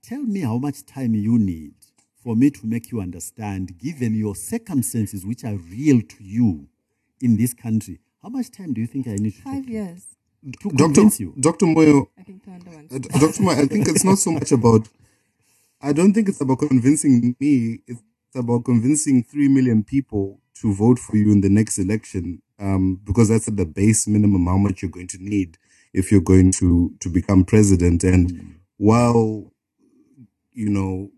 Tell 0.02 0.22
me 0.22 0.40
how 0.40 0.58
much 0.58 0.86
time 0.86 1.14
you 1.14 1.38
need 1.38 1.74
for 2.22 2.34
me 2.34 2.50
to 2.50 2.66
make 2.66 2.90
you 2.90 3.00
understand, 3.00 3.78
given 3.78 4.14
your 4.14 4.34
circumstances 4.34 5.24
which 5.24 5.44
are 5.44 5.56
real 5.56 6.00
to 6.00 6.24
you 6.24 6.68
in 7.20 7.36
this 7.36 7.54
country. 7.54 8.00
How 8.22 8.28
much 8.30 8.50
time 8.50 8.72
do 8.72 8.80
you 8.80 8.86
think 8.86 9.06
I 9.06 9.14
need 9.14 9.34
to 9.36 9.42
Five 9.42 9.68
years. 9.68 10.06
to 10.60 10.70
Dr. 10.70 10.84
convince 10.84 11.20
you? 11.20 11.34
Dr. 11.38 11.66
Moyo, 11.66 12.08
I 12.18 12.22
think 12.22 12.44
two. 12.44 12.50
Uh, 12.50 12.98
Dr. 12.98 13.42
Moyo, 13.42 13.62
I 13.62 13.66
think 13.66 13.88
it's 13.88 14.04
not 14.04 14.18
so 14.18 14.32
much 14.32 14.50
about, 14.50 14.88
I 15.80 15.92
don't 15.92 16.12
think 16.12 16.28
it's 16.28 16.40
about 16.40 16.58
convincing 16.58 17.36
me. 17.38 17.80
It's 17.86 18.02
about 18.34 18.64
convincing 18.64 19.24
3 19.24 19.48
million 19.48 19.84
people 19.84 20.40
to 20.60 20.74
vote 20.74 20.98
for 20.98 21.16
you 21.16 21.32
in 21.32 21.40
the 21.40 21.48
next 21.48 21.78
election, 21.78 22.42
um, 22.58 23.00
because 23.04 23.28
that's 23.28 23.48
at 23.48 23.56
the 23.56 23.66
base 23.66 24.06
minimum 24.06 24.46
how 24.46 24.58
much 24.58 24.82
you're 24.82 24.90
going 24.90 25.08
to 25.08 25.18
need 25.22 25.58
if 25.92 26.12
you're 26.12 26.20
going 26.20 26.52
to, 26.52 26.94
to 27.00 27.08
become 27.08 27.44
president. 27.44 28.04
And 28.04 28.56
while, 28.76 29.52
you 30.52 30.68
know, 30.68 31.10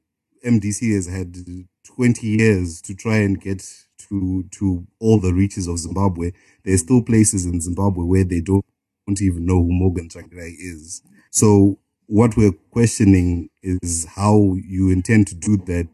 MDC 0.47 0.95
has 0.95 1.07
had 1.07 1.37
20 1.85 2.27
years 2.27 2.81
to 2.83 2.95
try 2.95 3.17
and 3.17 3.41
get 3.41 3.65
to, 4.09 4.45
to 4.53 4.87
all 5.01 5.21
the 5.21 5.33
reaches 5.35 5.67
of 5.67 5.79
Zimbabwe, 5.79 6.33
there's 6.65 6.81
still 6.81 7.03
places 7.03 7.47
in 7.47 7.61
Zimbabwe 7.61 8.05
where 8.05 8.25
they 8.25 8.41
don't 8.41 8.65
don't 9.07 9.23
even 9.23 9.45
know 9.45 9.57
who 9.57 9.73
Morgan 9.73 10.09
Tsvangirai 10.09 10.55
is. 10.59 11.03
So 11.31 11.79
what 12.07 12.37
we're 12.37 12.53
questioning 12.71 13.51
is 13.63 14.07
how 14.15 14.57
you 14.65 14.91
intend 14.91 15.27
to 15.29 15.35
do 15.35 15.57
that. 15.67 15.89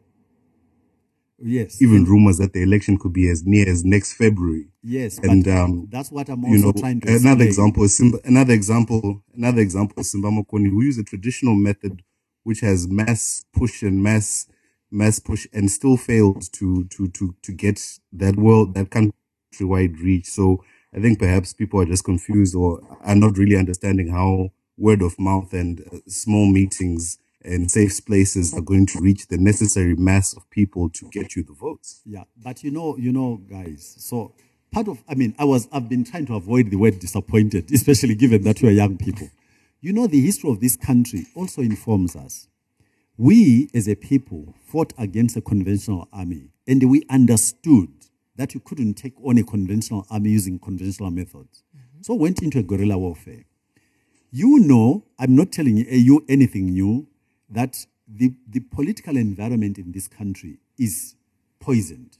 Yes. 1.39 1.83
Even 1.83 2.05
rumors 2.05 2.39
that 2.39 2.53
the 2.55 2.63
election 2.63 2.97
could 2.99 3.13
be 3.13 3.29
as 3.29 3.45
near 3.45 3.69
as 3.69 3.85
next 3.85 4.15
February. 4.15 4.69
yes. 4.83 5.19
and, 5.19 5.47
um, 5.49 5.87
that's 5.91 6.11
what 6.11 6.29
I'm 6.31 6.43
You 6.45 6.59
know, 6.59 6.73
trying 6.73 7.01
to 7.03 7.09
another 7.09 7.45
explain. 7.45 7.49
example 7.49 7.85
is 7.85 7.97
Simba, 7.97 8.19
another 8.25 8.55
example, 8.55 9.23
another 9.35 9.61
example 9.61 10.01
is 10.01 10.11
Simba 10.11 10.29
Makoni, 10.31 10.71
who 10.71 10.83
use 10.83 10.99
a 10.99 11.05
traditional 11.05 11.55
method 11.55 12.03
which 12.45 12.61
has 12.61 12.89
mass 12.89 13.45
push 13.53 13.83
and 13.83 14.03
mass 14.03 14.47
mass 14.91 15.19
push 15.19 15.47
and 15.53 15.71
still 15.71 15.97
failed 15.97 16.51
to 16.53 16.85
to 16.85 17.09
to 17.09 17.35
to 17.43 17.53
get 17.53 17.81
that 18.13 18.37
world 18.37 18.75
that 18.75 18.89
countrywide 18.91 20.01
reach. 20.03 20.27
So 20.27 20.65
I 20.95 21.01
think 21.01 21.19
perhaps 21.19 21.53
people 21.53 21.81
are 21.81 21.85
just 21.87 22.05
confused 22.05 22.55
or 22.55 22.81
are 23.03 23.17
not 23.17 23.37
really 23.37 23.57
understanding 23.57 24.09
how 24.09 24.51
word 24.79 25.03
of 25.03 25.19
mouth 25.19 25.53
and 25.53 25.81
uh, 25.93 25.99
small 26.07 26.47
meetings 26.51 27.19
and 27.47 27.71
safe 27.71 28.05
places 28.05 28.53
are 28.53 28.61
going 28.61 28.87
to 28.87 29.01
reach 29.01 29.29
the 29.29 29.39
necessary 29.39 29.95
mass 29.95 30.35
of 30.35 30.49
people 30.51 30.91
to 30.91 31.09
get 31.11 31.37
you 31.37 31.43
the 31.45 31.53
votes. 31.53 32.03
Yeah, 32.05 32.25
but 32.37 32.63
you 32.63 32.71
know, 32.71 32.97
you 32.97 33.13
know, 33.13 33.37
guys. 33.49 33.95
So 33.99 34.35
part 34.73 34.89
of, 34.89 35.03
I 35.09 35.15
mean, 35.15 35.35
I 35.39 35.45
was, 35.45 35.69
I've 35.73 35.89
been 35.89 36.05
trying 36.05 36.27
to 36.27 36.35
avoid 36.35 36.71
the 36.71 36.77
word 36.77 36.99
disappointed, 36.99 37.71
especially 37.73 38.15
given 38.15 38.43
that 38.43 38.61
we 38.61 38.69
are 38.69 38.73
young 38.73 38.97
people. 38.99 39.31
You 39.81 39.93
know, 39.93 40.07
the 40.07 40.21
history 40.21 40.51
of 40.51 40.61
this 40.61 40.77
country 40.77 41.27
also 41.35 41.63
informs 41.63 42.17
us. 42.17 42.49
We, 43.17 43.71
as 43.73 43.89
a 43.89 43.95
people, 43.95 44.55
fought 44.67 44.93
against 44.99 45.37
a 45.37 45.41
conventional 45.41 46.09
army, 46.13 46.51
and 46.67 46.91
we 46.91 47.03
understood 47.09 47.89
that 48.37 48.53
you 48.53 48.61
couldn't 48.61 48.95
take 48.95 49.15
on 49.25 49.39
a 49.39 49.43
conventional 49.43 50.07
army 50.11 50.31
using 50.31 50.59
conventional 50.59 51.11
methods. 51.11 51.63
Mm-hmm. 51.75 52.03
So 52.03 52.15
went 52.15 52.43
into 52.43 52.59
a 52.59 52.63
guerrilla 52.63 52.99
warfare. 52.99 53.45
You 54.31 54.59
know, 54.59 55.05
I'm 55.19 55.35
not 55.35 55.53
telling 55.53 55.79
you 55.79 56.25
anything 56.29 56.67
new, 56.75 57.07
that 57.49 57.87
the, 58.09 58.35
the 58.49 58.61
political 58.61 59.17
environment 59.17 59.79
in 59.79 59.93
this 59.93 60.09
country 60.09 60.59
is 60.79 61.15
poisoned 61.61 62.19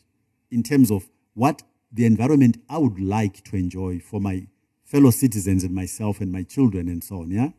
in 0.51 0.63
terms 0.63 0.91
of 0.91 1.09
what 1.35 1.63
the 1.93 2.07
environment 2.07 2.59
I 2.69 2.79
would 2.79 3.01
like 3.01 3.45
to 3.45 3.57
enjoy 3.57 4.01
for 4.01 4.21
my 4.21 4.47
fellow 4.85 5.11
citizens 5.11 5.65
and 5.65 5.75
myself 5.75 6.21
and 6.21 6.33
my 6.33 6.43
children 6.43 6.89
and 6.89 7.03
so 7.03 7.23
on. 7.23 7.31
Yeah. 7.31 7.51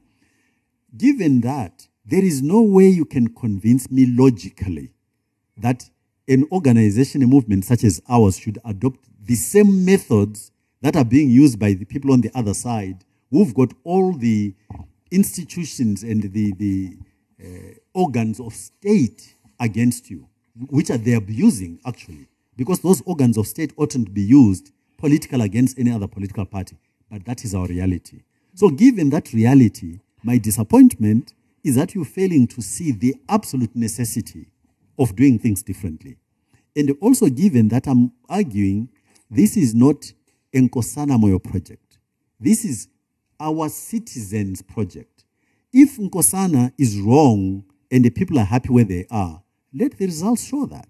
Given 0.95 1.41
that, 1.41 1.88
there 2.06 2.23
is 2.23 2.41
no 2.41 2.62
way 2.62 2.88
you 2.88 3.06
can 3.06 3.34
convince 3.34 3.91
me 3.91 4.06
logically 4.08 4.93
that 5.58 5.89
an 6.27 6.45
organization, 6.51 7.21
a 7.23 7.27
movement 7.27 7.65
such 7.65 7.84
as 7.84 8.01
ours, 8.10 8.38
should 8.38 8.60
adopt 8.63 8.99
the 9.21 9.36
same 9.36 9.84
methods 9.84 10.51
that 10.82 10.95
are 10.95 11.06
being 11.06 11.30
used 11.30 11.60
by 11.60 11.73
the 11.73 11.86
people 11.86 12.12
on 12.12 12.21
the 12.21 12.32
other 12.34 12.53
side 12.53 13.03
who've 13.32 13.53
got 13.53 13.73
all 13.84 14.13
the 14.13 14.53
institutions 15.12 16.03
and 16.03 16.23
the, 16.34 16.53
the 16.53 16.97
uh, 17.43 17.47
organs 17.93 18.39
of 18.39 18.54
state 18.54 19.36
against 19.60 20.10
you, 20.10 20.28
which 20.69 20.89
are 20.89 20.97
they 20.97 21.13
abusing 21.13 21.80
actually, 21.86 22.28
because 22.56 22.80
those 22.80 23.02
organs 23.06 23.38
of 23.38 23.47
state 23.47 23.73
oughtn't 23.78 24.13
be 24.13 24.21
used 24.21 24.71
political 24.97 25.41
against 25.41 25.78
any 25.78 25.91
other 25.91 26.08
political 26.08 26.45
party. 26.45 26.78
But 27.10 27.26
that 27.26 27.45
is 27.45 27.56
our 27.56 27.67
reality. 27.67 28.21
So, 28.56 28.69
given 28.69 29.10
that 29.12 29.34
reality, 29.34 30.00
my 30.23 30.38
disappointment 30.38 31.34
is 31.63 31.76
that 31.76 31.93
you're 31.93 32.06
failing 32.06 32.47
to 32.47 32.62
see 32.62 32.91
the 32.91 33.15
absolute 33.30 33.76
necessity 33.76 34.47
of 34.97 35.15
doing 35.15 35.38
things 35.38 35.62
differently. 35.62 36.17
And 36.76 36.95
also, 37.02 37.28
given 37.28 37.67
that 37.69 37.88
I'm 37.88 38.12
arguing 38.30 38.89
this 39.30 39.58
is 39.58 39.76
not 39.76 40.13
Nkosana 40.54 41.19
Moyo 41.19 41.43
project, 41.43 41.97
this 42.39 42.63
is 42.65 42.88
our 43.39 43.69
citizens' 43.69 44.62
project. 44.62 45.16
If 45.79 45.97
Nkosana 45.97 46.73
is 46.79 46.99
wrong 46.99 47.63
and 47.91 48.03
the 48.03 48.09
people 48.09 48.39
are 48.39 48.45
happy 48.45 48.69
where 48.69 48.83
they 48.83 49.05
are, 49.11 49.43
let 49.71 49.95
the 49.99 50.07
results 50.07 50.43
show 50.43 50.65
that. 50.65 50.89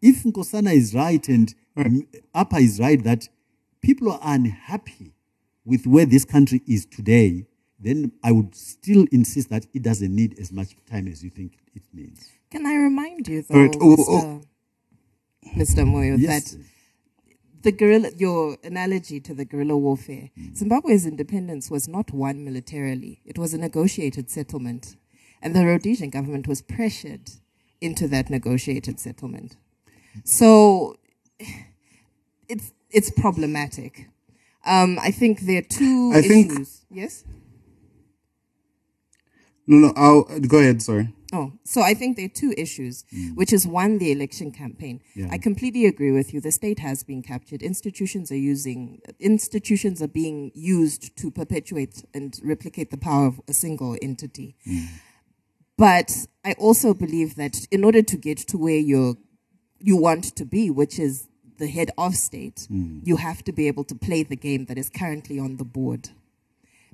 If 0.00 0.22
Nkosana 0.24 0.72
is 0.72 0.94
right 0.94 1.28
and 1.28 1.54
APA 2.34 2.56
is 2.56 2.80
right 2.80 3.04
that 3.04 3.28
people 3.82 4.10
are 4.10 4.18
unhappy 4.22 5.12
with 5.66 5.86
where 5.86 6.06
this 6.06 6.24
country 6.24 6.62
is 6.66 6.86
today, 6.86 7.44
then 7.78 8.10
I 8.24 8.32
would 8.32 8.54
still 8.54 9.04
insist 9.12 9.50
that 9.50 9.66
it 9.74 9.82
doesn't 9.82 10.14
need 10.16 10.38
as 10.38 10.50
much 10.50 10.74
time 10.90 11.08
as 11.08 11.22
you 11.22 11.28
think 11.28 11.58
it 11.74 11.82
needs. 11.92 12.30
Can 12.50 12.64
I 12.64 12.74
remind 12.74 13.28
you, 13.28 13.42
though, 13.42 13.54
All 13.54 13.62
right. 13.66 13.76
Oh, 13.82 13.96
Mr. 13.96 14.04
oh. 14.08 14.40
oh. 15.44 15.48
Mr. 15.58 15.84
Moyo, 15.86 16.16
Yes. 16.18 16.52
that 16.52 16.58
the 17.62 17.72
guerrilla, 17.72 18.10
your 18.16 18.56
analogy 18.62 19.20
to 19.20 19.34
the 19.34 19.44
guerrilla 19.44 19.76
warfare, 19.76 20.30
Zimbabwe's 20.54 21.06
independence 21.06 21.70
was 21.70 21.88
not 21.88 22.12
won 22.12 22.44
militarily. 22.44 23.20
It 23.24 23.38
was 23.38 23.54
a 23.54 23.58
negotiated 23.58 24.30
settlement. 24.30 24.96
And 25.42 25.54
the 25.54 25.64
Rhodesian 25.66 26.10
government 26.10 26.46
was 26.48 26.62
pressured 26.62 27.30
into 27.80 28.08
that 28.08 28.30
negotiated 28.30 28.98
settlement. 29.00 29.56
So 30.24 30.96
it's, 32.48 32.72
it's 32.90 33.10
problematic. 33.10 34.08
Um, 34.64 34.98
I 35.00 35.10
think 35.10 35.40
there 35.40 35.58
are 35.58 35.62
two 35.62 36.12
I 36.14 36.22
think- 36.22 36.52
issues. 36.52 36.82
Yes? 36.90 37.24
No, 39.66 39.76
no, 39.78 39.92
I'll 39.96 40.22
go 40.40 40.58
ahead. 40.60 40.80
Sorry. 40.80 41.12
Oh, 41.36 41.52
so 41.64 41.82
I 41.82 41.92
think 41.92 42.16
there 42.16 42.24
are 42.24 42.40
two 42.44 42.54
issues, 42.56 43.04
mm. 43.14 43.36
which 43.36 43.52
is 43.52 43.66
one, 43.66 43.98
the 43.98 44.10
election 44.10 44.50
campaign. 44.52 45.02
Yeah. 45.14 45.28
I 45.30 45.36
completely 45.36 45.84
agree 45.84 46.10
with 46.10 46.32
you. 46.32 46.40
The 46.40 46.50
state 46.50 46.78
has 46.78 47.02
been 47.02 47.22
captured. 47.22 47.62
Institutions 47.62 48.32
are 48.32 48.36
using, 48.36 49.02
institutions 49.20 50.00
are 50.00 50.08
being 50.08 50.50
used 50.54 51.14
to 51.18 51.30
perpetuate 51.30 52.04
and 52.14 52.40
replicate 52.42 52.90
the 52.90 52.96
power 52.96 53.26
of 53.26 53.42
a 53.46 53.52
single 53.52 53.98
entity. 54.00 54.56
Mm. 54.66 54.86
But 55.76 56.26
I 56.42 56.52
also 56.52 56.94
believe 56.94 57.34
that 57.34 57.66
in 57.70 57.84
order 57.84 58.00
to 58.00 58.16
get 58.16 58.38
to 58.38 58.56
where 58.56 58.78
you're, 58.78 59.16
you 59.78 59.96
want 59.98 60.24
to 60.36 60.46
be, 60.46 60.70
which 60.70 60.98
is 60.98 61.28
the 61.58 61.66
head 61.66 61.90
of 61.98 62.14
state, 62.14 62.66
mm. 62.72 63.00
you 63.04 63.16
have 63.16 63.44
to 63.44 63.52
be 63.52 63.68
able 63.68 63.84
to 63.84 63.94
play 63.94 64.22
the 64.22 64.36
game 64.36 64.64
that 64.66 64.78
is 64.78 64.88
currently 64.88 65.38
on 65.38 65.58
the 65.58 65.64
board. 65.64 66.08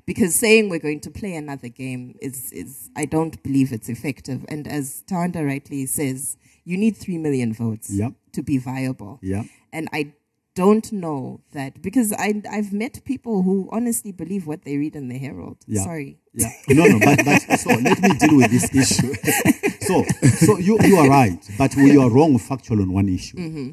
Because 0.04 0.34
saying 0.34 0.68
we're 0.68 0.80
going 0.80 1.00
to 1.00 1.10
play 1.10 1.34
another 1.34 1.68
game 1.68 2.16
is, 2.20 2.50
is 2.52 2.90
I 2.96 3.04
don't 3.04 3.40
believe 3.42 3.72
it's 3.72 3.88
effective. 3.88 4.44
And 4.48 4.66
as 4.66 5.02
Tanda 5.06 5.44
rightly 5.44 5.86
says, 5.86 6.36
you 6.64 6.76
need 6.76 6.96
three 6.96 7.18
million 7.18 7.52
votes 7.52 7.88
Yep. 7.90 8.12
to 8.32 8.42
be 8.42 8.58
viable. 8.58 9.20
Yeah. 9.22 9.44
And 9.72 9.88
I 9.92 10.12
don't 10.54 10.92
know 10.92 11.40
that 11.52 11.80
because 11.80 12.12
I 12.12 12.42
I've 12.50 12.72
met 12.72 13.04
people 13.04 13.42
who 13.42 13.68
honestly 13.72 14.12
believe 14.12 14.46
what 14.46 14.64
they 14.64 14.76
read 14.76 14.96
in 14.96 15.08
the 15.08 15.18
Herald. 15.18 15.58
Yeah. 15.66 15.84
Sorry. 15.84 16.18
Yeah. 16.34 16.50
No, 16.68 16.84
no, 16.84 16.98
but, 16.98 17.24
but 17.24 17.58
so 17.58 17.70
let 17.70 18.00
me 18.02 18.10
deal 18.18 18.36
with 18.36 18.50
this 18.50 18.74
issue. 18.74 19.14
so, 19.80 20.04
so 20.46 20.58
you, 20.58 20.78
you 20.82 20.96
are 20.96 21.08
right, 21.08 21.38
but 21.58 21.74
you 21.74 22.00
are 22.02 22.10
wrong 22.10 22.38
factual 22.38 22.80
on 22.80 22.92
one 22.92 23.08
issue. 23.08 23.36
Mm-hmm. 23.36 23.70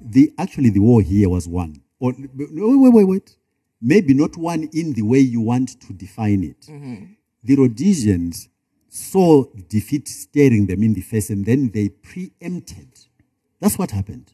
The 0.00 0.32
actually 0.38 0.70
the 0.70 0.80
war 0.80 1.02
here 1.02 1.28
was 1.28 1.48
won. 1.48 1.82
Or 1.98 2.12
wait, 2.18 2.92
wait, 2.92 3.04
wait. 3.04 3.36
Maybe 3.80 4.12
not 4.14 4.36
one 4.36 4.68
in 4.72 4.92
the 4.94 5.02
way 5.02 5.18
you 5.20 5.40
want 5.40 5.80
to 5.82 5.92
define 5.92 6.42
it. 6.44 6.66
The 7.44 7.54
Rhodesians 7.56 8.48
saw 8.88 9.44
defeat 9.68 10.08
staring 10.08 10.66
them 10.66 10.82
in 10.82 10.94
the 10.94 11.00
face, 11.02 11.30
and 11.30 11.44
then 11.46 11.70
they 11.72 11.88
preempted. 11.90 12.88
That's 13.60 13.78
what 13.78 13.90
happened. 13.92 14.32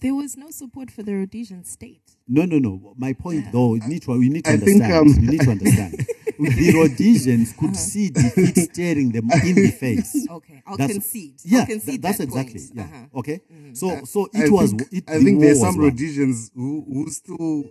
There 0.00 0.14
was 0.14 0.36
no 0.36 0.50
support 0.50 0.90
for 0.90 1.02
the 1.02 1.14
Rhodesian 1.14 1.64
state. 1.64 2.02
No, 2.28 2.44
no, 2.44 2.58
no. 2.58 2.94
My 2.98 3.14
point, 3.14 3.50
though, 3.52 3.74
you 3.74 3.88
need 3.88 4.02
to, 4.02 4.20
you 4.20 4.28
need 4.28 4.44
to 4.44 4.50
I 4.52 4.56
think, 4.58 4.82
understand. 4.82 5.16
um, 5.18 5.24
you 5.24 5.30
need 5.30 5.40
to 5.40 5.50
understand. 5.50 5.92
the 6.38 6.72
Rhodesians 6.74 7.54
could 7.58 7.74
see 7.76 8.10
defeat 8.10 8.56
staring 8.72 9.12
them 9.12 9.30
in 9.30 9.54
the 9.54 9.70
face. 9.70 10.26
Okay, 10.30 10.62
I'll 10.66 10.76
That's- 10.76 10.92
concede. 10.96 11.36
Yeah, 11.44 11.60
I'll 11.60 11.66
concede 11.66 12.02
tha- 12.02 12.06
that's 12.06 12.18
that 12.18 12.24
exactly. 12.24 12.60
point. 12.60 12.72
Yeah. 12.74 12.82
Uh-huh. 12.82 13.18
Okay. 13.20 13.40
So, 13.72 14.04
so 14.04 14.28
it 14.34 14.46
I 14.46 14.50
was. 14.50 14.70
think, 14.72 14.82
it, 14.92 15.04
I 15.08 15.18
the 15.18 15.24
think 15.24 15.40
there's 15.40 15.58
war 15.58 15.72
some. 15.72 15.80
Rhodesians 15.80 16.50
who, 16.54 16.84
who 16.86 17.10
still 17.10 17.64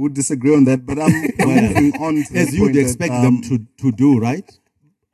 would 0.00 0.14
disagree 0.14 0.54
on 0.54 0.64
that, 0.64 0.84
but 0.86 0.98
I'm 0.98 1.12
moving 1.38 1.92
on 2.00 2.14
to 2.24 2.32
the 2.32 2.38
as 2.40 2.54
you'd 2.54 2.60
point 2.60 2.74
that, 2.74 2.80
expect 2.80 3.12
um, 3.14 3.22
them 3.22 3.42
to, 3.42 3.58
to 3.82 3.92
do, 3.92 4.18
right? 4.18 4.50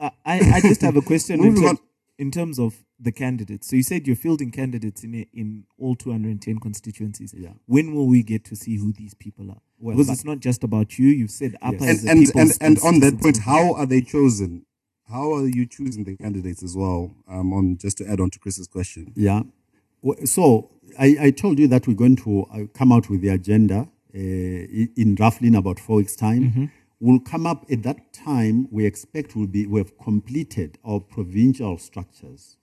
I, 0.00 0.10
I 0.26 0.60
just 0.60 0.82
have 0.82 0.96
a 0.96 1.02
question 1.02 1.40
in, 1.40 1.54
Moving 1.54 1.76
ter- 1.76 1.82
in 2.18 2.30
terms 2.30 2.58
of 2.58 2.74
the 3.00 3.12
candidates. 3.12 3.68
So 3.68 3.76
you 3.76 3.82
said 3.82 4.06
you're 4.06 4.16
fielding 4.16 4.50
candidates 4.50 5.04
in 5.04 5.14
a- 5.14 5.28
in 5.32 5.64
all 5.78 5.94
210 5.96 6.58
constituencies. 6.60 7.34
Yeah. 7.36 7.50
When 7.66 7.94
will 7.94 8.06
we 8.06 8.22
get 8.22 8.44
to 8.46 8.56
see 8.56 8.76
who 8.76 8.92
these 8.92 9.14
people 9.14 9.50
are? 9.50 9.60
Well, 9.78 9.96
because 9.96 10.10
it's 10.10 10.24
not 10.24 10.40
just 10.40 10.64
about 10.64 10.98
you. 10.98 11.08
You've 11.08 11.30
said 11.30 11.56
APA 11.62 11.76
Yes. 11.80 11.98
is 11.98 12.04
and 12.04 12.18
a 12.28 12.38
and, 12.38 12.50
and, 12.50 12.58
and 12.60 12.78
on 12.80 13.00
that 13.00 13.20
point, 13.20 13.38
how 13.44 13.74
are 13.74 13.86
they 13.86 14.00
chosen? 14.00 14.64
How 15.08 15.32
are 15.34 15.46
you 15.46 15.66
choosing 15.66 16.04
the 16.04 16.16
candidates 16.16 16.62
as 16.62 16.76
well? 16.76 17.14
Um, 17.28 17.52
on 17.52 17.76
just 17.78 17.98
to 17.98 18.06
add 18.10 18.20
on 18.20 18.30
to 18.30 18.38
Chris's 18.38 18.66
question. 18.66 19.12
Yeah. 19.14 19.42
So 20.24 20.70
I, 20.98 21.16
I 21.20 21.30
told 21.30 21.58
you 21.58 21.68
that 21.68 21.86
we're 21.86 21.94
going 21.94 22.16
to 22.16 22.44
uh, 22.52 22.66
come 22.74 22.92
out 22.92 23.08
with 23.10 23.20
the 23.20 23.28
agenda 23.28 23.88
Uh, 24.16 24.18
in 24.18 24.88
in 24.96 25.14
roughly 25.16 25.48
in 25.48 25.54
about 25.54 25.78
four 25.78 25.96
weeks' 25.96 26.16
time. 26.16 26.44
Mm-hmm. 26.44 26.64
We'll 27.00 27.20
come 27.20 27.46
up 27.46 27.66
at 27.70 27.82
that 27.82 28.14
time. 28.14 28.66
We 28.70 28.86
expect 28.86 29.36
we'll 29.36 29.46
be 29.46 29.66
we 29.66 29.78
have 29.78 29.98
completed 29.98 30.78
our 30.82 31.00
provincial 31.00 31.76
structures. 31.76 32.56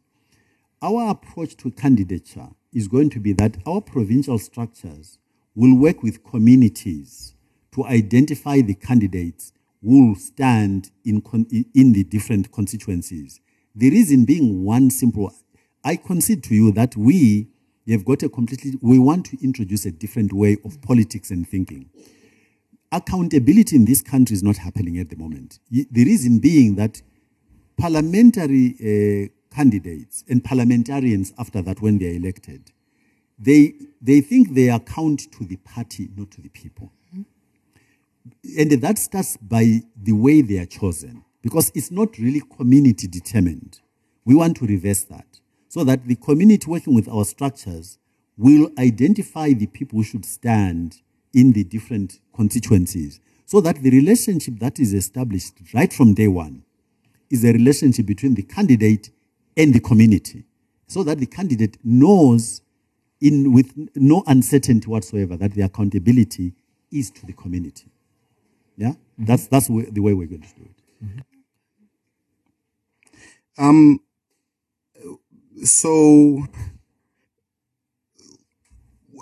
Our 0.81 1.11
approach 1.11 1.55
to 1.57 1.69
candidature 1.69 2.49
is 2.73 2.87
going 2.87 3.11
to 3.11 3.19
be 3.19 3.33
that 3.33 3.57
our 3.67 3.81
provincial 3.81 4.39
structures 4.39 5.19
will 5.53 5.77
work 5.77 6.01
with 6.01 6.23
communities 6.23 7.35
to 7.73 7.85
identify 7.85 8.61
the 8.61 8.73
candidates 8.73 9.53
who 9.83 10.07
will 10.07 10.15
stand 10.15 10.89
in, 11.05 11.21
con- 11.21 11.45
in 11.75 11.93
the 11.93 12.03
different 12.03 12.51
constituencies. 12.51 13.39
The 13.75 13.91
reason 13.91 14.25
being 14.25 14.63
one 14.63 14.89
simple, 14.89 15.31
I 15.83 15.97
concede 15.97 16.43
to 16.45 16.55
you 16.55 16.71
that 16.71 16.97
we 16.97 17.49
have 17.91 18.05
got 18.05 18.23
a 18.23 18.29
completely, 18.29 18.77
we 18.81 18.97
want 18.97 19.25
to 19.25 19.43
introduce 19.43 19.85
a 19.85 19.91
different 19.91 20.31
way 20.31 20.57
of 20.63 20.81
politics 20.81 21.29
and 21.31 21.47
thinking 21.47 21.89
accountability 22.93 23.75
in 23.75 23.85
this 23.85 24.01
country 24.01 24.35
is 24.35 24.43
not 24.43 24.57
happening 24.57 24.99
at 24.99 25.09
the 25.09 25.15
moment. 25.15 25.59
The 25.69 26.05
reason 26.05 26.39
being 26.39 26.75
that 26.75 27.01
parliamentary 27.75 28.75
uh, 28.79 29.53
candidates 29.53 30.23
and 30.29 30.43
parliamentarians 30.43 31.33
after 31.39 31.61
that, 31.63 31.81
when 31.81 31.97
they 31.97 32.11
are 32.11 32.15
elected, 32.15 32.71
they, 33.39 33.73
they 33.99 34.21
think 34.21 34.53
they 34.53 34.69
account 34.69 35.31
to 35.31 35.43
the 35.43 35.57
party, 35.57 36.09
not 36.15 36.29
to 36.31 36.41
the 36.41 36.49
people. 36.49 36.91
And 38.57 38.71
that 38.71 38.97
starts 38.99 39.37
by 39.37 39.81
the 40.01 40.13
way 40.13 40.41
they 40.41 40.59
are 40.59 40.67
chosen, 40.67 41.25
because 41.41 41.71
it's 41.73 41.89
not 41.89 42.17
really 42.19 42.41
community 42.57 43.07
determined. 43.07 43.81
We 44.23 44.35
want 44.35 44.57
to 44.57 44.67
reverse 44.67 45.03
that 45.05 45.32
so 45.73 45.83
that 45.83 46.05
the 46.05 46.15
community 46.15 46.69
working 46.69 46.93
with 46.93 47.09
our 47.09 47.25
structures 47.25 47.97
will 48.37 48.69
identify 48.77 49.53
the 49.53 49.65
people 49.65 49.97
who 49.97 50.03
should 50.03 50.23
stand 50.23 51.01
in 51.33 51.51
the 51.53 51.63
different 51.63 52.19
constituencies. 52.35 53.19
So 53.47 53.59
that 53.61 53.81
the 53.81 53.89
relationship 53.89 54.59
that 54.59 54.79
is 54.79 54.93
established 54.93 55.55
right 55.73 55.91
from 55.91 56.13
day 56.13 56.27
one 56.27 56.61
is 57.31 57.43
a 57.43 57.51
relationship 57.51 58.05
between 58.05 58.35
the 58.35 58.43
candidate 58.43 59.09
and 59.57 59.73
the 59.73 59.79
community. 59.79 60.43
So 60.85 61.01
that 61.05 61.17
the 61.17 61.25
candidate 61.25 61.79
knows 61.83 62.61
in 63.19 63.51
with 63.51 63.73
no 63.95 64.23
uncertainty 64.27 64.87
whatsoever 64.87 65.37
that 65.37 65.55
the 65.55 65.63
accountability 65.63 66.53
is 66.91 67.09
to 67.09 67.25
the 67.25 67.33
community. 67.33 67.87
Yeah? 68.77 68.93
That's 69.17 69.47
that's 69.47 69.69
the 69.69 70.01
way 70.01 70.13
we're 70.13 70.27
going 70.27 70.43
to 70.43 70.55
do 70.55 70.69
it. 70.69 71.25
Um, 73.57 73.99
so 75.63 76.47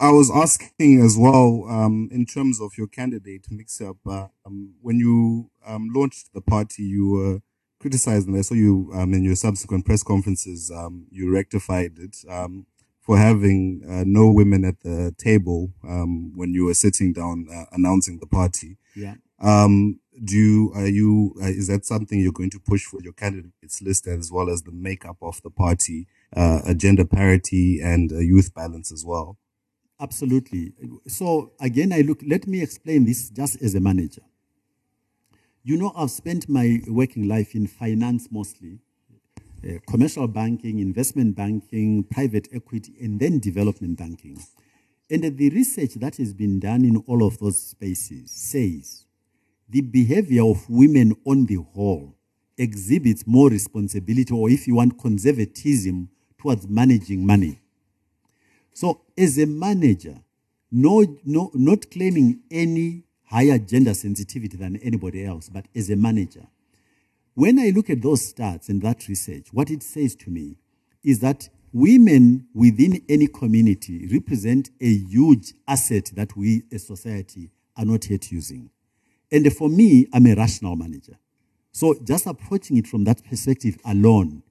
I 0.02 0.12
was 0.12 0.32
asking 0.32 1.02
as 1.02 1.16
well, 1.18 1.66
um, 1.70 2.10
in 2.12 2.26
terms 2.26 2.60
of 2.60 2.72
your 2.78 2.88
candidate 2.88 3.46
mix 3.52 3.80
up, 3.82 3.98
uh, 4.08 4.28
um, 4.46 4.74
when 4.82 4.98
you 4.98 5.52
um, 5.66 5.90
launched 5.94 6.34
the 6.34 6.42
party, 6.42 6.84
you 6.84 7.10
were 7.12 7.40
criticized, 7.80 8.28
and 8.28 8.38
I 8.38 8.42
saw 8.42 8.56
you 8.56 8.92
um, 8.94 9.14
in 9.14 9.24
your 9.24 9.36
subsequent 9.36 9.86
press 9.86 10.02
conferences, 10.04 10.72
um, 10.72 11.06
you 11.12 11.32
rectified 11.32 12.00
it 12.00 12.18
um, 12.28 12.66
for 13.00 13.18
having 13.18 13.84
uh, 13.88 14.04
no 14.06 14.32
women 14.32 14.66
at 14.66 14.80
the 14.82 15.14
table 15.18 15.72
um, 15.84 16.32
when 16.36 16.54
you 16.54 16.66
were 16.66 16.74
sitting 16.74 17.14
down 17.14 17.48
uh, 17.54 17.66
announcing 17.72 18.20
the 18.20 18.28
party. 18.28 18.78
yeah. 18.96 19.16
Um, 19.40 20.00
do 20.24 20.36
you, 20.36 20.72
are 20.76 20.88
you, 20.88 21.34
uh, 21.42 21.48
is 21.48 21.68
that 21.68 21.86
something 21.86 22.20
you're 22.20 22.32
going 22.32 22.52
to 22.52 22.60
push 22.60 22.84
for 22.84 23.02
your 23.02 23.14
candidates 23.14 23.82
list 23.82 24.08
as 24.08 24.32
well 24.32 24.50
as 24.50 24.62
the 24.62 24.72
makeup 24.72 25.18
of 25.22 25.42
the 25.42 25.50
party, 25.50 26.08
uh, 26.36 26.74
gender 26.74 27.06
parity 27.06 27.80
and 27.82 28.12
youth 28.12 28.54
balance 28.54 28.92
as 28.92 29.06
well? 29.06 29.38
Absolutely. 30.00 30.74
So 31.08 31.52
again, 31.60 31.94
I 31.94 32.02
look. 32.02 32.22
Let 32.26 32.48
me 32.48 32.62
explain 32.62 33.06
this 33.06 33.30
just 33.30 33.62
as 33.62 33.76
a 33.76 33.80
manager. 33.80 34.24
You 35.64 35.78
know, 35.78 35.94
I've 35.96 36.10
spent 36.10 36.50
my 36.50 36.82
working 36.88 37.28
life 37.28 37.54
in 37.54 37.68
finance 37.68 38.28
mostly, 38.32 38.80
uh, 39.64 39.74
commercial 39.88 40.28
banking, 40.28 40.80
investment 40.80 41.36
banking, 41.36 42.04
private 42.04 42.48
equity, 42.52 42.96
and 43.00 43.20
then 43.20 43.38
development 43.40 44.00
banking. 44.00 44.42
And 45.12 45.38
the 45.38 45.50
research 45.52 45.94
that 45.96 46.16
has 46.18 46.34
been 46.34 46.60
done 46.60 46.84
in 46.84 46.98
all 47.06 47.24
of 47.24 47.38
those 47.38 47.62
spaces 47.62 48.32
says 48.32 49.06
the 49.70 49.82
behavior 49.82 50.46
of 50.46 50.68
women 50.68 51.16
on 51.26 51.46
the 51.46 51.56
whole 51.76 52.16
exhibits 52.58 53.28
more 53.28 53.50
responsibility, 53.50 54.34
or 54.34 54.50
if 54.50 54.68
you 54.68 54.76
want, 54.76 54.98
conservatism 54.98 56.10
towards 56.42 56.68
managing 56.68 57.26
money. 57.26 57.60
So, 58.74 59.02
as 59.18 59.38
a 59.38 59.46
manager, 59.46 60.16
no, 60.72 61.06
no, 61.24 61.52
not 61.54 61.92
claiming 61.92 62.40
any 62.50 63.04
higher 63.26 63.60
gender 63.60 63.94
sensitivity 63.94 64.58
than 64.58 64.78
anybody 64.78 65.26
else, 65.26 65.50
but 65.50 65.66
as 65.76 65.90
a 65.90 65.96
manager, 65.96 66.48
when 67.34 67.60
I 67.60 67.70
look 67.70 67.90
at 67.90 68.02
those 68.02 68.34
stats 68.34 68.70
and 68.70 68.82
that 68.82 69.08
research, 69.08 69.48
what 69.52 69.70
it 69.70 69.84
says 69.84 70.16
to 70.16 70.30
me 70.30 70.58
is 71.04 71.20
that 71.20 71.50
women 71.74 72.48
within 72.54 73.02
any 73.08 73.28
community 73.28 74.08
represent 74.12 74.70
a 74.82 74.90
huge 74.90 75.54
asset 75.68 76.12
that 76.16 76.36
we 76.36 76.64
as 76.72 76.86
society 76.86 77.52
are 77.78 77.86
not 77.86 78.10
yet 78.10 78.32
using. 78.32 78.70
And 79.32 79.52
for 79.54 79.70
me, 79.70 80.08
I'm 80.12 80.26
a 80.26 80.36
rational 80.36 80.76
manager. 80.76 81.18
So 81.72 81.96
just 82.04 82.26
approaching 82.26 82.78
it 82.78 82.88
from 82.88 83.06
that 83.06 83.24
perspective 83.24 83.78
alone, 83.86 84.44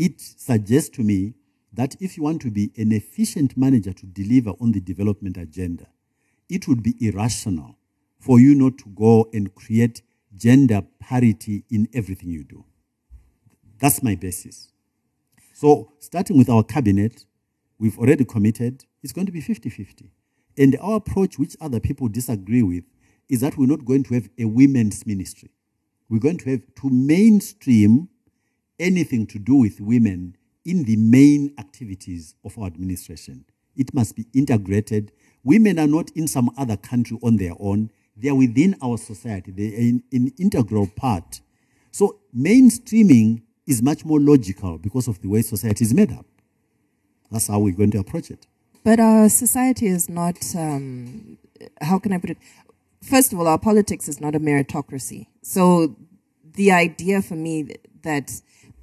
it 0.00 0.18
suggests 0.18 0.88
to 0.88 1.02
me 1.02 1.34
that 1.74 1.94
if 2.00 2.16
you 2.16 2.22
want 2.22 2.40
to 2.40 2.50
be 2.50 2.72
an 2.78 2.90
efficient 2.90 3.54
manager 3.54 3.92
to 3.92 4.06
deliver 4.06 4.52
on 4.58 4.72
the 4.72 4.80
development 4.80 5.36
agenda, 5.36 5.88
it 6.48 6.66
would 6.66 6.82
be 6.82 6.94
irrational 6.98 7.76
for 8.18 8.40
you 8.40 8.54
not 8.54 8.78
to 8.78 8.88
go 8.88 9.28
and 9.34 9.54
create 9.54 10.00
gender 10.34 10.82
parity 11.00 11.64
in 11.70 11.86
everything 11.92 12.30
you 12.30 12.42
do. 12.42 12.64
That's 13.78 14.02
my 14.02 14.14
basis. 14.14 14.72
So, 15.52 15.92
starting 15.98 16.38
with 16.38 16.48
our 16.48 16.64
cabinet, 16.64 17.26
we've 17.78 17.98
already 17.98 18.24
committed, 18.24 18.86
it's 19.02 19.12
going 19.12 19.26
to 19.26 19.32
be 19.32 19.42
50 19.42 19.68
50. 19.68 20.10
And 20.56 20.78
our 20.80 20.96
approach, 20.96 21.38
which 21.38 21.56
other 21.60 21.78
people 21.78 22.08
disagree 22.08 22.62
with, 22.62 22.84
is 23.28 23.42
that 23.42 23.58
we're 23.58 23.66
not 23.66 23.84
going 23.84 24.04
to 24.04 24.14
have 24.14 24.30
a 24.38 24.46
women's 24.46 25.06
ministry. 25.06 25.50
We're 26.08 26.20
going 26.20 26.38
to 26.38 26.50
have 26.52 26.62
to 26.80 26.88
mainstream 26.88 28.08
anything 28.80 29.26
to 29.28 29.38
do 29.38 29.54
with 29.54 29.80
women 29.80 30.36
in 30.64 30.84
the 30.84 30.96
main 30.96 31.54
activities 31.58 32.34
of 32.44 32.58
our 32.58 32.66
administration. 32.66 33.44
It 33.76 33.94
must 33.94 34.16
be 34.16 34.26
integrated. 34.34 35.12
Women 35.44 35.78
are 35.78 35.86
not 35.86 36.10
in 36.14 36.26
some 36.26 36.50
other 36.56 36.76
country 36.76 37.18
on 37.22 37.36
their 37.36 37.54
own. 37.58 37.90
They 38.16 38.28
are 38.28 38.34
within 38.34 38.76
our 38.82 38.98
society. 38.98 39.52
They 39.52 39.68
are 39.68 39.78
in- 39.78 40.02
an 40.12 40.32
integral 40.38 40.86
part. 40.88 41.40
So 41.92 42.18
mainstreaming 42.36 43.42
is 43.66 43.82
much 43.82 44.04
more 44.04 44.20
logical 44.20 44.78
because 44.78 45.08
of 45.08 45.20
the 45.22 45.28
way 45.28 45.42
society 45.42 45.84
is 45.84 45.94
made 45.94 46.12
up. 46.12 46.26
That's 47.30 47.46
how 47.46 47.60
we're 47.60 47.74
going 47.74 47.92
to 47.92 47.98
approach 47.98 48.30
it. 48.30 48.46
But 48.82 48.98
our 48.98 49.28
society 49.28 49.86
is 49.86 50.08
not, 50.08 50.38
um, 50.56 51.38
how 51.80 51.98
can 51.98 52.12
I 52.12 52.18
put 52.18 52.30
it? 52.30 52.38
First 53.02 53.32
of 53.32 53.38
all, 53.38 53.46
our 53.46 53.58
politics 53.58 54.08
is 54.08 54.20
not 54.20 54.34
a 54.34 54.40
meritocracy. 54.40 55.26
So 55.42 55.96
the 56.54 56.72
idea 56.72 57.22
for 57.22 57.36
me 57.36 57.76
that 58.02 58.40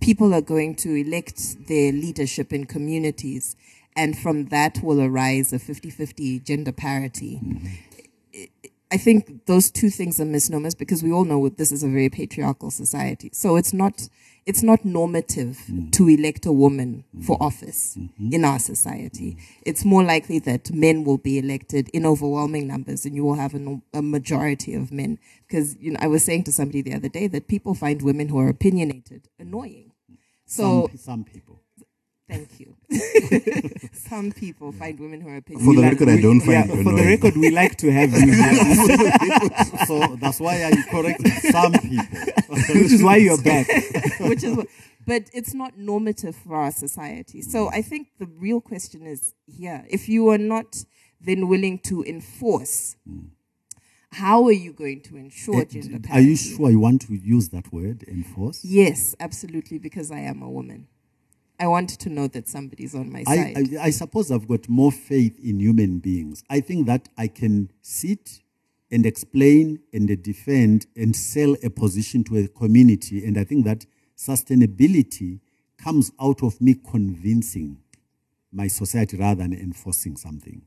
people 0.07 0.33
are 0.33 0.39
going 0.39 0.73
to 0.73 0.95
elect 0.95 1.67
their 1.67 1.91
leadership 1.91 2.53
in 2.53 2.65
communities 2.65 3.57
and 3.93 4.17
from 4.17 4.45
that 4.45 4.81
will 4.81 5.01
arise 5.01 5.51
a 5.51 5.59
50 5.59 5.89
50 5.89 6.39
gender 6.39 6.71
parity. 6.71 7.41
I 8.89 8.95
think 8.95 9.45
those 9.47 9.69
two 9.69 9.89
things 9.89 10.17
are 10.21 10.23
misnomers 10.23 10.75
because 10.75 11.03
we 11.03 11.11
all 11.11 11.25
know 11.25 11.49
this 11.49 11.73
is 11.73 11.83
a 11.83 11.89
very 11.89 12.07
patriarchal 12.07 12.71
society. 12.71 13.31
So 13.33 13.57
it's 13.57 13.73
not 13.73 14.07
it's 14.45 14.63
not 14.63 14.85
normative 14.85 15.59
to 15.91 16.07
elect 16.07 16.45
a 16.45 16.53
woman 16.53 17.03
for 17.21 17.35
office 17.43 17.97
in 18.31 18.45
our 18.45 18.59
society. 18.59 19.35
It's 19.63 19.83
more 19.83 20.05
likely 20.05 20.39
that 20.39 20.71
men 20.71 21.03
will 21.03 21.17
be 21.17 21.37
elected 21.37 21.89
in 21.89 22.05
overwhelming 22.05 22.65
numbers, 22.65 23.03
and 23.05 23.13
you 23.13 23.25
will 23.25 23.35
have 23.35 23.53
a, 23.53 23.81
a 23.93 24.01
majority 24.01 24.73
of 24.73 24.89
men. 24.89 25.19
Because 25.45 25.75
you 25.81 25.91
know, 25.91 25.99
I 26.01 26.07
was 26.07 26.23
saying 26.23 26.45
to 26.45 26.53
somebody 26.53 26.81
the 26.81 26.93
other 26.93 27.09
day 27.09 27.27
that 27.27 27.49
people 27.49 27.75
find 27.75 28.01
women 28.01 28.29
who 28.29 28.39
are 28.39 28.47
opinionated 28.47 29.27
annoying. 29.37 29.91
So 30.47 30.87
some, 30.87 30.97
some 30.97 31.23
people. 31.23 31.61
thank 32.29 32.59
you. 32.59 32.75
Some 34.09 34.31
people 34.31 34.71
find 34.71 34.97
women 34.99 35.19
who 35.19 35.29
are 35.29 35.41
paying 35.41 35.59
For 35.59 35.73
the 35.75 35.81
like- 35.81 35.91
record, 35.93 36.09
I 36.09 36.21
don't 36.21 36.39
yeah, 36.45 36.63
find 36.65 36.79
it 36.79 36.83
For 36.85 36.93
the 36.95 37.05
record, 37.05 37.35
we 37.35 37.49
like 37.51 37.75
to 37.77 37.91
have 37.91 38.11
you 38.13 38.31
here, 38.41 39.85
so 39.85 40.15
that's 40.15 40.39
why 40.39 40.63
I 40.63 40.71
corrected 40.89 41.33
some 41.51 41.73
people. 41.73 42.05
which 42.81 42.91
is 42.93 43.03
why 43.03 43.17
you're 43.17 43.41
back. 43.41 43.67
which 44.21 44.43
is 44.43 44.55
what, 44.55 44.67
but 45.05 45.23
it's 45.33 45.53
not 45.53 45.77
normative 45.77 46.35
for 46.37 46.55
our 46.55 46.71
society. 46.71 47.41
So 47.41 47.69
I 47.69 47.81
think 47.81 48.07
the 48.17 48.27
real 48.27 48.61
question 48.61 49.05
is 49.05 49.33
here: 49.45 49.83
if 49.89 50.07
you 50.07 50.29
are 50.29 50.37
not 50.37 50.85
then 51.19 51.47
willing 51.49 51.79
to 51.79 52.03
enforce, 52.03 52.95
mm. 53.09 53.25
How 54.17 54.45
are 54.45 54.51
you 54.51 54.73
going 54.73 55.01
to 55.01 55.15
ensure 55.15 55.63
gender 55.65 55.99
parity? 55.99 56.11
Are 56.11 56.21
you 56.21 56.35
sure 56.35 56.71
you 56.71 56.79
want 56.79 57.01
to 57.03 57.13
use 57.13 57.49
that 57.49 57.71
word, 57.71 58.03
enforce? 58.07 58.65
Yes, 58.65 59.15
absolutely, 59.19 59.77
because 59.77 60.09
I 60.11 60.19
am 60.19 60.41
a 60.41 60.49
woman. 60.49 60.87
I 61.59 61.67
want 61.67 61.89
to 61.89 62.09
know 62.09 62.27
that 62.27 62.47
somebody's 62.47 62.95
on 62.95 63.11
my 63.11 63.23
I, 63.27 63.35
side. 63.35 63.75
I, 63.79 63.83
I 63.85 63.89
suppose 63.91 64.31
I've 64.31 64.47
got 64.47 64.67
more 64.67 64.91
faith 64.91 65.37
in 65.43 65.59
human 65.59 65.99
beings. 65.99 66.43
I 66.49 66.61
think 66.61 66.87
that 66.87 67.09
I 67.15 67.27
can 67.27 67.71
sit 67.83 68.41
and 68.89 69.05
explain 69.05 69.81
and 69.93 70.23
defend 70.23 70.87
and 70.95 71.15
sell 71.15 71.55
a 71.63 71.69
position 71.69 72.23
to 72.25 72.37
a 72.37 72.47
community. 72.47 73.23
And 73.23 73.37
I 73.37 73.43
think 73.43 73.65
that 73.65 73.85
sustainability 74.17 75.41
comes 75.77 76.11
out 76.19 76.41
of 76.41 76.59
me 76.59 76.73
convincing 76.73 77.77
my 78.51 78.67
society 78.67 79.17
rather 79.17 79.43
than 79.43 79.53
enforcing 79.53 80.17
something. 80.17 80.63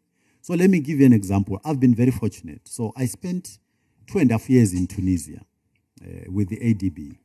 So 0.50 0.56
let 0.56 0.68
me 0.68 0.80
give 0.80 0.98
you 0.98 1.06
an 1.06 1.12
example. 1.12 1.60
I've 1.64 1.78
been 1.78 1.94
very 1.94 2.10
fortunate. 2.10 2.62
So 2.64 2.92
I 2.96 3.06
spent 3.06 3.60
two 4.08 4.18
and 4.18 4.28
a 4.32 4.34
half 4.34 4.50
years 4.50 4.74
in 4.74 4.88
Tunisia 4.88 5.42
uh, 6.04 6.08
with 6.26 6.48
the 6.48 6.56
ADB. 6.56 7.18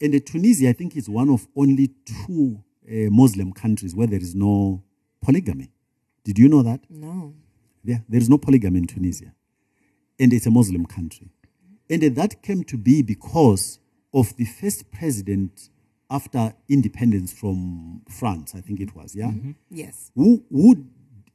And 0.00 0.24
Tunisia, 0.24 0.68
I 0.68 0.72
think, 0.74 0.96
is 0.96 1.08
one 1.08 1.30
of 1.30 1.48
only 1.56 1.90
two 2.06 2.62
uh, 2.88 3.10
Muslim 3.10 3.52
countries 3.52 3.96
where 3.96 4.06
there 4.06 4.20
is 4.20 4.36
no 4.36 4.84
polygamy. 5.20 5.72
Did 6.22 6.38
you 6.38 6.48
know 6.48 6.62
that? 6.62 6.82
no. 6.88 7.34
Yeah, 7.82 7.98
there 8.08 8.20
is 8.20 8.28
no 8.28 8.38
polygamy 8.38 8.78
in 8.78 8.86
Tunisia. 8.86 9.34
And 10.20 10.32
it's 10.32 10.46
a 10.46 10.50
Muslim 10.52 10.86
country. 10.86 11.32
And 11.90 12.02
that 12.02 12.40
came 12.40 12.62
to 12.62 12.76
be 12.76 13.02
because 13.02 13.80
of 14.14 14.36
the 14.36 14.44
first 14.44 14.92
president 14.92 15.70
after 16.08 16.54
independence 16.68 17.32
from 17.32 18.02
France, 18.08 18.54
I 18.54 18.60
think 18.60 18.78
it 18.78 18.94
was, 18.94 19.16
yeah? 19.16 19.32
Yes. 19.70 20.12
who, 20.14 20.44
who 20.52 20.86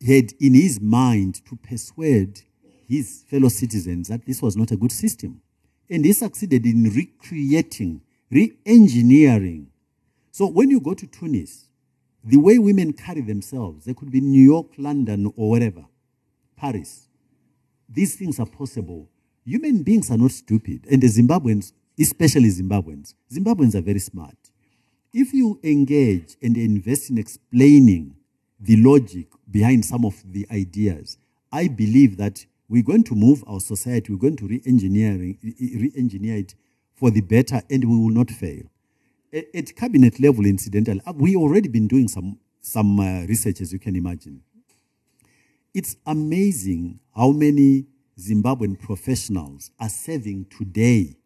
had 0.05 0.33
in 0.39 0.53
his 0.53 0.79
mind 0.81 1.45
to 1.45 1.55
persuade 1.55 2.41
his 2.87 3.23
fellow 3.27 3.49
citizens 3.49 4.07
that 4.09 4.25
this 4.25 4.41
was 4.41 4.55
not 4.55 4.71
a 4.71 4.77
good 4.77 4.91
system. 4.91 5.41
And 5.89 6.05
he 6.05 6.13
succeeded 6.13 6.65
in 6.65 6.83
recreating, 6.83 8.01
re 8.31 8.53
engineering. 8.65 9.67
So 10.31 10.47
when 10.47 10.69
you 10.69 10.79
go 10.79 10.93
to 10.93 11.07
Tunis, 11.07 11.69
the 12.23 12.37
way 12.37 12.57
women 12.57 12.93
carry 12.93 13.21
themselves, 13.21 13.85
they 13.85 13.93
could 13.93 14.11
be 14.11 14.21
New 14.21 14.41
York, 14.41 14.67
London, 14.77 15.31
or 15.35 15.51
wherever, 15.51 15.85
Paris. 16.55 17.07
These 17.87 18.15
things 18.15 18.39
are 18.39 18.47
possible. 18.47 19.09
Human 19.45 19.83
beings 19.83 20.09
are 20.09 20.17
not 20.17 20.31
stupid. 20.31 20.85
And 20.89 21.01
the 21.01 21.07
Zimbabweans, 21.07 21.71
especially 21.99 22.49
Zimbabweans, 22.49 23.13
Zimbabweans 23.31 23.75
are 23.75 23.81
very 23.81 23.99
smart 23.99 24.35
if 25.15 25.33
you 25.33 25.57
engage 25.63 26.35
and 26.41 26.57
invest 26.57 27.09
in 27.09 27.17
explaining 27.17 28.13
the 28.59 28.77
logic 28.77 29.27
behind 29.49 29.85
some 29.85 30.05
of 30.05 30.21
the 30.25 30.47
ideas, 30.51 31.17
I 31.51 31.67
believe 31.67 32.17
that 32.17 32.45
we're 32.67 32.83
going 32.83 33.03
to 33.05 33.15
move 33.15 33.43
our 33.47 33.59
society, 33.59 34.11
we're 34.11 34.19
going 34.19 34.37
to 34.37 34.47
re-engineering, 34.47 35.37
re-engineer 35.43 36.37
it 36.37 36.55
for 36.95 37.11
the 37.11 37.21
better, 37.21 37.61
and 37.69 37.83
we 37.83 37.97
will 37.97 38.09
not 38.09 38.29
fail. 38.31 38.63
At 39.33 39.75
cabinet 39.75 40.19
level, 40.19 40.45
incidentally, 40.45 41.01
uh, 41.05 41.13
we 41.13 41.35
already 41.35 41.67
been 41.67 41.87
doing 41.87 42.07
some 42.07 42.39
some 42.61 42.99
uh, 42.99 43.27
research, 43.27 43.61
as 43.61 43.71
you 43.71 43.77
can 43.77 43.95
imagine. 43.95 44.41
It's 45.73 45.97
amazing 46.07 46.99
how 47.15 47.31
many 47.31 47.85
Zimbabwean 48.17 48.79
professionals 48.79 49.69
are 49.79 49.89
serving 49.89 50.45
today 50.45 51.17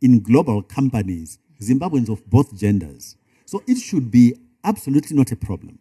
in 0.00 0.20
global 0.20 0.62
companies, 0.62 1.38
Zimbabweans 1.60 2.08
of 2.08 2.28
both 2.28 2.56
genders. 2.56 3.16
So 3.44 3.62
it 3.68 3.76
should 3.76 4.10
be 4.10 4.34
absolutely 4.64 5.16
not 5.16 5.30
a 5.30 5.36
problem 5.36 5.78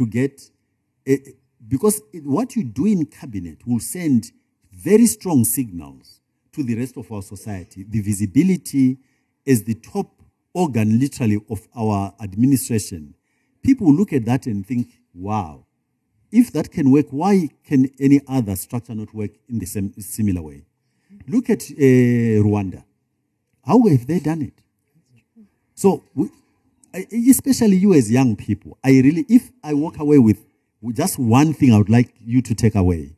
to 0.00 0.06
get, 0.06 0.40
a, 1.06 1.18
because 1.68 2.00
it, 2.14 2.24
what 2.24 2.56
you 2.56 2.64
do 2.64 2.86
in 2.86 3.04
cabinet 3.04 3.58
will 3.66 3.80
send 3.80 4.32
very 4.72 5.04
strong 5.04 5.44
signals 5.44 6.20
to 6.52 6.62
the 6.62 6.74
rest 6.74 6.96
of 6.96 7.12
our 7.12 7.20
society. 7.20 7.84
The 7.86 8.00
visibility 8.00 8.96
as 9.46 9.62
the 9.64 9.74
top 9.74 10.08
organ, 10.54 10.98
literally, 10.98 11.38
of 11.50 11.68
our 11.76 12.14
administration. 12.18 13.14
People 13.62 13.92
look 13.92 14.14
at 14.14 14.24
that 14.24 14.46
and 14.46 14.66
think, 14.66 14.88
wow, 15.12 15.66
if 16.32 16.50
that 16.52 16.70
can 16.72 16.90
work, 16.90 17.06
why 17.10 17.50
can 17.62 17.90
any 18.00 18.22
other 18.26 18.56
structure 18.56 18.94
not 18.94 19.12
work 19.12 19.32
in 19.50 19.58
the 19.58 19.66
same 19.66 19.92
similar 20.00 20.40
way? 20.40 20.64
Look 21.28 21.50
at 21.50 21.62
uh, 21.62 22.40
Rwanda. 22.46 22.84
How 23.66 23.86
have 23.86 24.06
they 24.06 24.20
done 24.20 24.42
it? 24.42 24.54
So, 25.74 26.04
we, 26.14 26.30
especially 26.94 27.76
you 27.76 27.94
as 27.94 28.10
young 28.10 28.36
people, 28.36 28.78
I 28.84 28.90
really, 28.90 29.24
if 29.28 29.50
I 29.62 29.74
walk 29.74 29.98
away 29.98 30.18
with 30.18 30.44
just 30.94 31.18
one 31.18 31.52
thing 31.52 31.72
I 31.72 31.78
would 31.78 31.90
like 31.90 32.14
you 32.20 32.42
to 32.42 32.54
take 32.54 32.74
away, 32.74 33.16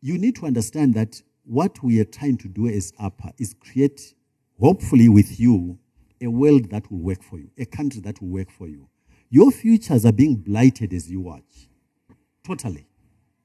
you 0.00 0.18
need 0.18 0.36
to 0.36 0.46
understand 0.46 0.94
that 0.94 1.22
what 1.44 1.82
we 1.82 2.00
are 2.00 2.04
trying 2.04 2.36
to 2.38 2.48
do 2.48 2.68
as 2.68 2.92
APA 2.98 3.32
is 3.38 3.54
create, 3.58 4.14
hopefully 4.60 5.08
with 5.08 5.38
you, 5.40 5.78
a 6.20 6.26
world 6.26 6.70
that 6.70 6.90
will 6.90 6.98
work 6.98 7.22
for 7.22 7.38
you, 7.38 7.50
a 7.58 7.64
country 7.64 8.00
that 8.02 8.20
will 8.20 8.28
work 8.28 8.50
for 8.50 8.66
you. 8.66 8.88
Your 9.30 9.50
futures 9.50 10.04
are 10.06 10.12
being 10.12 10.36
blighted 10.36 10.92
as 10.92 11.10
you 11.10 11.20
watch, 11.20 11.68
totally. 12.46 12.86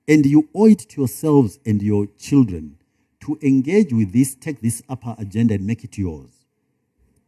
And 0.07 0.25
you 0.25 0.49
owe 0.55 0.65
it 0.65 0.79
to 0.79 1.01
yourselves 1.01 1.59
and 1.65 1.81
your 1.81 2.07
children 2.17 2.77
to 3.21 3.37
engage 3.41 3.93
with 3.93 4.11
this, 4.11 4.35
take 4.35 4.61
this 4.61 4.81
APA 4.89 5.15
agenda 5.19 5.55
and 5.55 5.65
make 5.65 5.83
it 5.83 5.97
yours. 5.97 6.45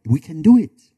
We 0.04 0.20
can 0.20 0.42
do 0.42 0.58
it. 0.58 0.91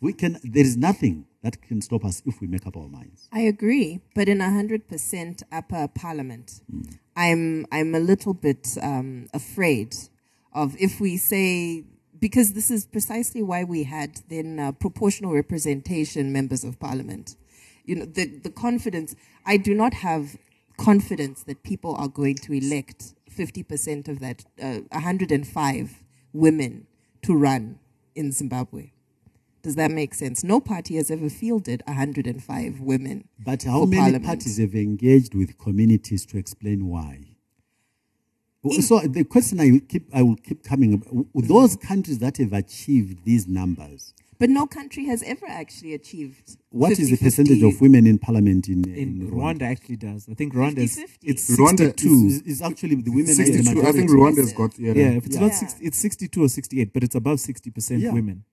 We 0.00 0.12
can, 0.12 0.38
there 0.42 0.64
is 0.64 0.76
nothing 0.76 1.26
that 1.42 1.62
can 1.62 1.80
stop 1.80 2.04
us 2.04 2.22
if 2.26 2.40
we 2.40 2.46
make 2.46 2.66
up 2.66 2.76
our 2.76 2.88
minds. 2.88 3.28
I 3.32 3.40
agree, 3.40 4.00
but 4.14 4.28
in 4.28 4.40
a 4.40 4.50
hundred 4.50 4.88
percent 4.88 5.42
APA 5.52 5.88
parliament, 5.94 6.60
I'm 7.16 7.66
I'm 7.70 7.94
a 7.94 8.00
little 8.00 8.34
bit 8.34 8.76
um, 8.82 9.28
afraid 9.32 9.94
of 10.52 10.76
if 10.78 11.00
we 11.00 11.16
say 11.16 11.84
because 12.18 12.54
this 12.54 12.70
is 12.70 12.86
precisely 12.86 13.42
why 13.42 13.64
we 13.64 13.84
had 13.84 14.20
then 14.28 14.58
uh, 14.58 14.72
proportional 14.72 15.32
representation 15.32 16.32
members 16.32 16.64
of 16.64 16.78
parliament. 16.80 17.36
You 17.84 17.96
know 17.96 18.04
the 18.04 18.26
the 18.26 18.50
confidence. 18.50 19.14
I 19.46 19.56
do 19.56 19.74
not 19.74 19.94
have 19.94 20.36
confidence 20.76 21.44
that 21.44 21.62
people 21.62 21.94
are 21.96 22.08
going 22.08 22.36
to 22.36 22.52
elect 22.52 23.14
fifty 23.30 23.62
percent 23.62 24.08
of 24.08 24.18
that 24.20 24.44
uh, 24.60 24.80
105 24.90 26.02
women 26.32 26.86
to 27.22 27.34
run 27.34 27.78
in 28.14 28.32
Zimbabwe. 28.32 28.90
Does 29.68 29.74
that 29.76 29.90
make 29.90 30.14
sense? 30.14 30.42
No 30.42 30.60
party 30.60 30.96
has 30.96 31.10
ever 31.10 31.28
fielded 31.28 31.82
105 31.86 32.80
women. 32.80 33.28
But 33.44 33.64
how 33.64 33.80
for 33.80 33.86
many 33.86 34.00
parliament. 34.00 34.24
parties 34.24 34.56
have 34.56 34.74
engaged 34.74 35.34
with 35.34 35.58
communities 35.58 36.24
to 36.24 36.38
explain 36.38 36.86
why? 36.88 37.20
Well, 38.62 38.80
so 38.80 39.00
the 39.00 39.24
question 39.24 39.60
I 39.60 39.70
will 39.72 39.80
keep, 39.80 40.08
I 40.14 40.22
will 40.22 40.36
keep 40.36 40.64
coming. 40.64 40.94
up, 40.94 41.26
Those 41.34 41.76
countries 41.76 42.18
that 42.20 42.38
have 42.38 42.54
achieved 42.54 43.26
these 43.26 43.46
numbers, 43.46 44.14
But 44.38 44.48
no 44.48 44.66
country 44.66 45.04
has 45.04 45.22
ever 45.24 45.44
actually 45.46 45.92
achieved. 45.92 46.56
What 46.70 46.92
is 46.92 47.10
the 47.10 47.16
50-50. 47.18 47.20
percentage 47.24 47.62
of 47.62 47.78
women 47.82 48.06
in 48.06 48.16
parliament 48.18 48.68
in, 48.68 48.84
In 48.88 49.20
in, 49.20 49.30
Rwanda 49.30 49.62
actually 49.62 49.96
does. 49.96 50.26
I 50.30 50.34
think 50.34 50.54
Rwanda 50.54 50.78
is 50.78 50.96
50-50. 50.96 51.18
it's 51.24 51.50
Rwanda- 51.58 51.78
62. 52.00 52.26
Is, 52.26 52.40
is 52.52 52.62
actually 52.62 52.94
the 52.94 53.10
women 53.10 53.24
are 53.32 53.34
the 53.34 53.44
62. 53.44 53.82
I 53.86 53.92
think 53.92 54.08
Rwanda's 54.10 54.52
got 54.54 54.78
yeah. 54.78 54.94
yeah, 54.94 55.10
if 55.20 55.26
it's 55.26 55.36
not 55.36 55.52
60, 55.52 55.84
it's 55.84 55.98
62 55.98 56.42
or 56.42 56.48
68, 56.48 56.94
but 56.94 57.04
it's 57.04 57.14
above 57.14 57.36
60% 57.38 58.00
Yeah. 58.00 58.12
women. 58.14 58.44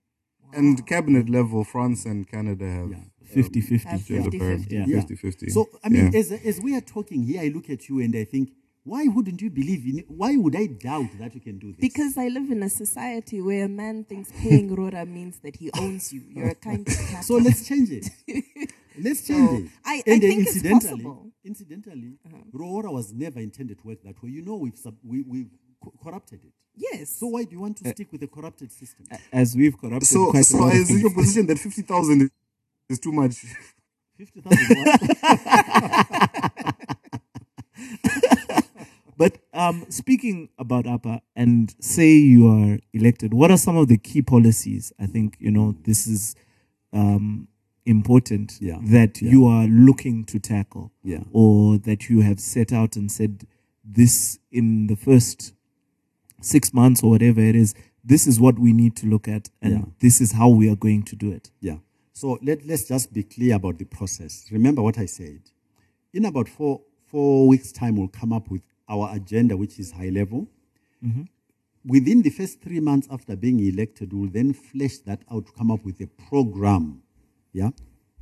And 0.56 0.86
cabinet 0.86 1.28
level, 1.28 1.64
France 1.64 2.04
and 2.06 2.26
Canada 2.28 2.66
have 2.78 2.90
Yeah. 2.90 3.04
50 3.24 3.60
50. 3.60 3.88
Have 3.88 4.04
gender 4.06 4.30
parity. 4.38 4.74
Yeah. 4.76 4.84
Yeah. 4.86 5.00
50-50. 5.02 5.50
So 5.50 5.66
I 5.84 5.88
mean, 5.88 6.10
Yeah. 6.12 6.18
as 6.20 6.32
as 6.32 6.60
we 6.60 6.74
are 6.76 6.80
talking 6.96 7.22
here, 7.24 7.40
I 7.42 7.48
look 7.48 7.68
at 7.70 7.88
you 7.88 8.00
and 8.00 8.14
I 8.16 8.24
think, 8.24 8.46
why 8.84 9.02
wouldn't 9.14 9.40
you 9.42 9.50
believe 9.50 9.82
in 9.90 9.98
it? 10.00 10.06
Why 10.08 10.36
would 10.36 10.54
I 10.54 10.66
doubt 10.66 11.10
that 11.18 11.34
you 11.34 11.40
can 11.40 11.58
do 11.58 11.68
this? 11.72 11.80
Because 11.80 12.16
I 12.16 12.28
live 12.28 12.48
in 12.56 12.62
a 12.62 12.70
society 12.70 13.40
where 13.42 13.64
a 13.64 13.68
man 13.68 14.04
thinks 14.04 14.30
paying 14.42 14.68
Roora 14.76 15.04
means 15.18 15.40
that 15.44 15.56
he 15.56 15.70
owns 15.76 16.12
you. 16.14 16.22
You're 16.34 16.50
a 16.50 16.54
kind 16.54 16.86
of 16.86 16.94
so 17.28 17.34
let's 17.36 17.66
change 17.70 17.90
it. 17.90 18.06
Let's 18.98 19.26
change 19.28 19.48
So, 19.50 19.56
it. 19.58 19.66
I- 19.84 19.96
I 20.06 20.10
and 20.12 20.24
uh, 20.24 20.26
think 20.26 20.40
it's 20.46 20.56
incidentally, 20.56 20.90
possible. 21.04 21.18
Uh-huh. 21.20 21.50
incidentally, 21.52 22.12
Roora 22.54 22.90
was 22.90 23.12
never 23.12 23.40
intended 23.40 23.76
to 23.80 23.86
work 23.88 24.00
that 24.04 24.22
way. 24.22 24.30
You 24.30 24.42
know, 24.42 24.56
we've 24.56 24.78
sub, 24.84 24.94
we 25.04 25.20
we 25.32 25.38
co- 25.82 25.92
corrupted 26.02 26.40
it. 26.44 26.52
yes. 26.74 27.10
So 27.10 27.26
why 27.28 27.44
do 27.44 27.52
you 27.52 27.60
want 27.60 27.76
to 27.78 27.88
stick 27.90 28.08
with 28.12 28.22
a 28.22 28.26
corrupted 28.26 28.70
system? 28.72 29.06
As 29.32 29.54
we've 29.56 29.76
corrupted 29.78 30.06
so, 30.08 30.30
quite 30.30 30.44
so 30.44 30.68
is 30.68 30.90
it 30.90 31.00
your 31.00 31.12
position 31.14 31.46
that 31.46 31.58
50,000 31.58 32.22
is, 32.22 32.30
is 32.88 32.98
too 32.98 33.12
much? 33.12 33.34
Fifty 34.16 34.40
thousand. 34.44 34.86
But 39.18 39.38
um, 39.54 39.86
speaking 39.88 40.50
about 40.58 40.86
APA 40.86 41.22
and 41.34 41.74
say 41.80 42.10
you 42.16 42.48
are 42.48 42.78
elected, 42.92 43.32
what 43.32 43.50
are 43.50 43.56
some 43.56 43.76
of 43.78 43.88
the 43.88 43.96
key 43.96 44.20
policies? 44.20 44.92
I 45.00 45.06
think, 45.06 45.36
you 45.40 45.50
know, 45.50 45.74
this 45.84 46.06
is 46.06 46.34
um, 46.92 47.48
important 47.86 48.58
Yeah. 48.60 48.78
that 48.82 49.22
Yeah. 49.22 49.30
you 49.30 49.46
are 49.46 49.64
looking 49.68 50.24
to 50.26 50.38
tackle 50.38 50.92
Yeah. 51.02 51.22
or 51.32 51.78
that 51.78 52.10
you 52.10 52.20
have 52.20 52.38
set 52.40 52.72
out 52.74 52.94
and 52.96 53.10
said 53.10 53.46
this 53.82 54.38
in 54.52 54.86
the 54.88 54.96
first 54.96 55.54
six 56.40 56.72
months 56.72 57.02
or 57.02 57.10
whatever 57.10 57.40
it 57.40 57.56
is, 57.56 57.74
this 58.04 58.26
is 58.26 58.38
what 58.38 58.58
we 58.58 58.72
need 58.72 58.96
to 58.96 59.06
look 59.06 59.26
at 59.28 59.48
and 59.60 59.72
Yeah. 59.72 59.84
this 60.00 60.20
is 60.20 60.32
how 60.32 60.48
we 60.48 60.70
are 60.70 60.76
going 60.76 61.02
to 61.04 61.16
do 61.16 61.32
it. 61.32 61.50
Yeah. 61.60 61.78
So 62.12 62.38
let, 62.42 62.64
let's 62.66 62.84
just 62.84 63.12
be 63.12 63.22
clear 63.22 63.56
about 63.56 63.78
the 63.78 63.84
process. 63.84 64.46
Remember 64.50 64.80
what 64.82 64.98
I 64.98 65.06
said. 65.06 65.40
In 66.14 66.24
about 66.24 66.48
four, 66.48 66.80
four 67.06 67.46
weeks' 67.48 67.72
time, 67.72 67.96
we'll 67.96 68.08
come 68.08 68.32
up 68.32 68.50
with 68.50 68.62
our 68.88 69.14
agenda, 69.14 69.56
which 69.56 69.78
is 69.78 69.92
high 69.92 70.08
level. 70.08 70.48
Mm-hmm. 71.04 71.22
Within 71.84 72.22
the 72.22 72.30
first 72.30 72.60
three 72.60 72.80
months 72.80 73.06
after 73.10 73.36
being 73.36 73.60
elected, 73.60 74.12
we'll 74.12 74.30
then 74.30 74.52
flesh 74.52 74.98
that 74.98 75.20
out 75.30 75.46
to 75.46 75.52
come 75.52 75.70
up 75.70 75.84
with 75.84 76.00
a 76.00 76.06
program. 76.28 77.02
Yeah? 77.52 77.70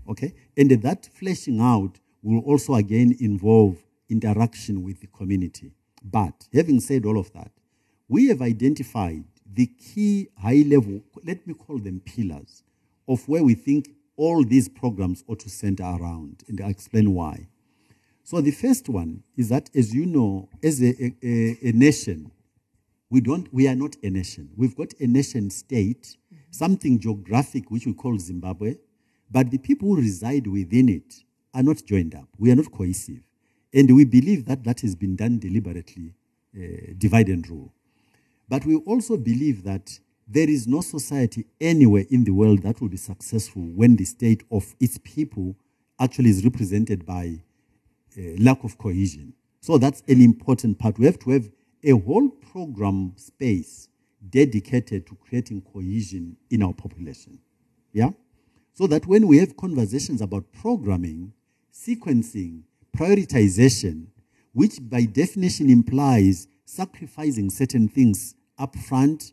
Okay? 0.09 0.35
And 0.57 0.71
that 0.71 1.07
fleshing 1.15 1.61
out 1.61 1.99
will 2.23 2.41
also 2.41 2.75
again 2.75 3.15
involve 3.21 3.79
interaction 4.09 4.83
with 4.83 5.01
the 5.01 5.07
community. 5.09 5.73
But 6.03 6.49
having 6.53 6.81
said 6.81 7.05
all 7.07 7.19
of 7.19 7.33
that, 7.33 7.51
we 8.15 8.29
have 8.29 8.43
identified 8.43 9.25
the 9.55 9.67
key 9.67 10.29
high 10.41 10.65
level, 10.69 11.03
let 11.25 11.47
me 11.47 11.55
call 11.55 11.79
them 11.79 12.01
pillars, 12.07 12.63
of 13.09 13.29
where 13.29 13.45
we 13.45 13.55
think 13.55 13.91
all 14.17 14.45
these 14.45 14.69
programs 14.69 15.25
ought 15.29 15.41
to 15.41 15.51
center 15.51 15.85
around. 15.85 16.45
And 16.49 16.61
I'll 16.63 16.71
explain 16.71 17.15
why. 17.15 17.49
So 18.25 18.41
the 18.43 18.53
first 18.53 18.89
one 18.89 19.25
is 19.37 19.51
that, 19.51 19.71
as 19.77 19.95
you 19.95 20.07
know, 20.07 20.51
as 20.63 20.83
a, 20.83 20.91
a- 21.05 21.15
a, 21.25 21.57
nation, 21.73 22.31
we 23.11 23.23
don't 23.23 23.53
we 23.55 23.69
are 23.69 23.77
not 23.77 23.97
a 24.05 24.11
nation 24.11 24.51
we've 24.57 24.77
got 24.77 24.95
a 25.01 25.09
nation 25.09 25.51
state 25.51 26.17
something 26.51 27.01
geographic 27.01 27.71
which 27.71 27.87
we 27.87 27.95
call 27.95 28.19
zimbabwe 28.19 28.77
but 29.31 29.51
the 29.53 29.59
people 29.59 29.89
who 29.91 29.99
reside 30.03 30.47
within 30.49 30.89
it 30.91 31.17
are 31.55 31.65
not 31.65 31.85
joined 31.87 32.15
up 32.17 32.29
we 32.39 32.53
are 32.53 32.57
not 32.57 32.73
cohesive 32.73 33.23
and 33.75 33.95
we 33.97 34.05
believe 34.07 34.47
that 34.47 34.65
that 34.65 34.81
has 34.83 34.97
been 34.97 35.17
done 35.17 35.41
deliberately 35.41 36.15
uh, 36.57 36.95
divide 36.99 37.29
and 37.29 37.49
rule 37.51 37.74
but 38.55 38.65
we 38.67 38.77
also 38.77 39.17
believe 39.17 39.65
that 39.65 39.99
there 40.29 40.49
is 40.49 40.69
no 40.69 40.81
society 40.81 41.45
anywhere 41.61 42.05
in 42.09 42.23
the 42.23 42.31
world 42.31 42.63
that 42.63 42.81
will 42.81 42.89
be 42.89 42.97
successful 42.97 43.63
when 43.63 43.97
the 43.97 44.05
state 44.05 44.45
of 44.49 44.77
its 44.79 44.97
people 45.03 45.57
actually 45.99 46.31
is 46.31 46.45
represented 46.45 47.05
by 47.05 47.43
uh, 48.17 48.21
lack 48.39 48.63
of 48.63 48.79
cohesion. 48.79 49.35
So 49.61 49.77
that's 49.77 50.05
an 50.07 50.21
important 50.21 50.79
part. 50.79 51.01
We 51.01 51.07
have 51.07 51.19
to 51.19 51.31
have 51.31 51.51
a 51.83 51.99
whole 51.99 52.29
program 52.29 53.15
space 53.17 53.89
dedicated 54.31 55.09
to 55.09 55.17
creating 55.17 55.63
cohesion 55.63 56.37
in 56.49 56.63
our 56.63 56.75
population. 56.75 57.41
Yeah? 57.93 58.11
So 58.75 58.87
that 58.87 59.05
when 59.05 59.27
we 59.27 59.39
have 59.39 59.57
conversations 59.57 60.21
about 60.21 60.45
programming, 60.53 61.33
sequencing, 61.73 62.63
prioritization, 62.97 64.07
which 64.53 64.79
by 64.81 65.07
definition 65.07 65.69
implies 65.71 66.47
sacrificing 66.65 67.51
certain 67.51 67.89
things 67.89 68.37
up 68.59 68.77
front 68.77 69.33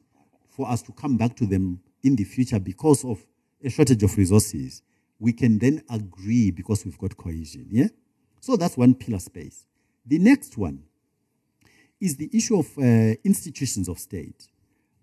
for 0.50 0.70
us 0.70 0.82
to 0.84 0.92
come 0.92 1.18
back 1.18 1.36
to 1.38 1.46
them 1.46 1.80
in 2.04 2.16
the 2.16 2.24
future 2.24 2.60
because 2.60 3.06
of 3.06 3.24
a 3.64 3.70
shortage 3.70 4.04
of 4.04 4.18
resources, 4.18 4.82
we 5.20 5.34
can 5.34 5.60
then 5.60 5.84
agree 5.90 6.52
because 6.52 6.84
we've 6.84 6.98
got 6.98 7.16
cohesion. 7.16 7.68
Yeah? 7.70 7.88
So 8.40 8.56
that's 8.58 8.76
one 8.76 8.96
pillar 8.96 9.20
space. 9.20 9.66
The 10.06 10.18
next 10.18 10.58
one 10.58 10.84
is 12.00 12.18
the 12.18 12.30
issue 12.34 12.58
of 12.58 12.68
uh, 12.78 13.16
institutions 13.24 13.88
of 13.88 14.00
state. 14.00 14.48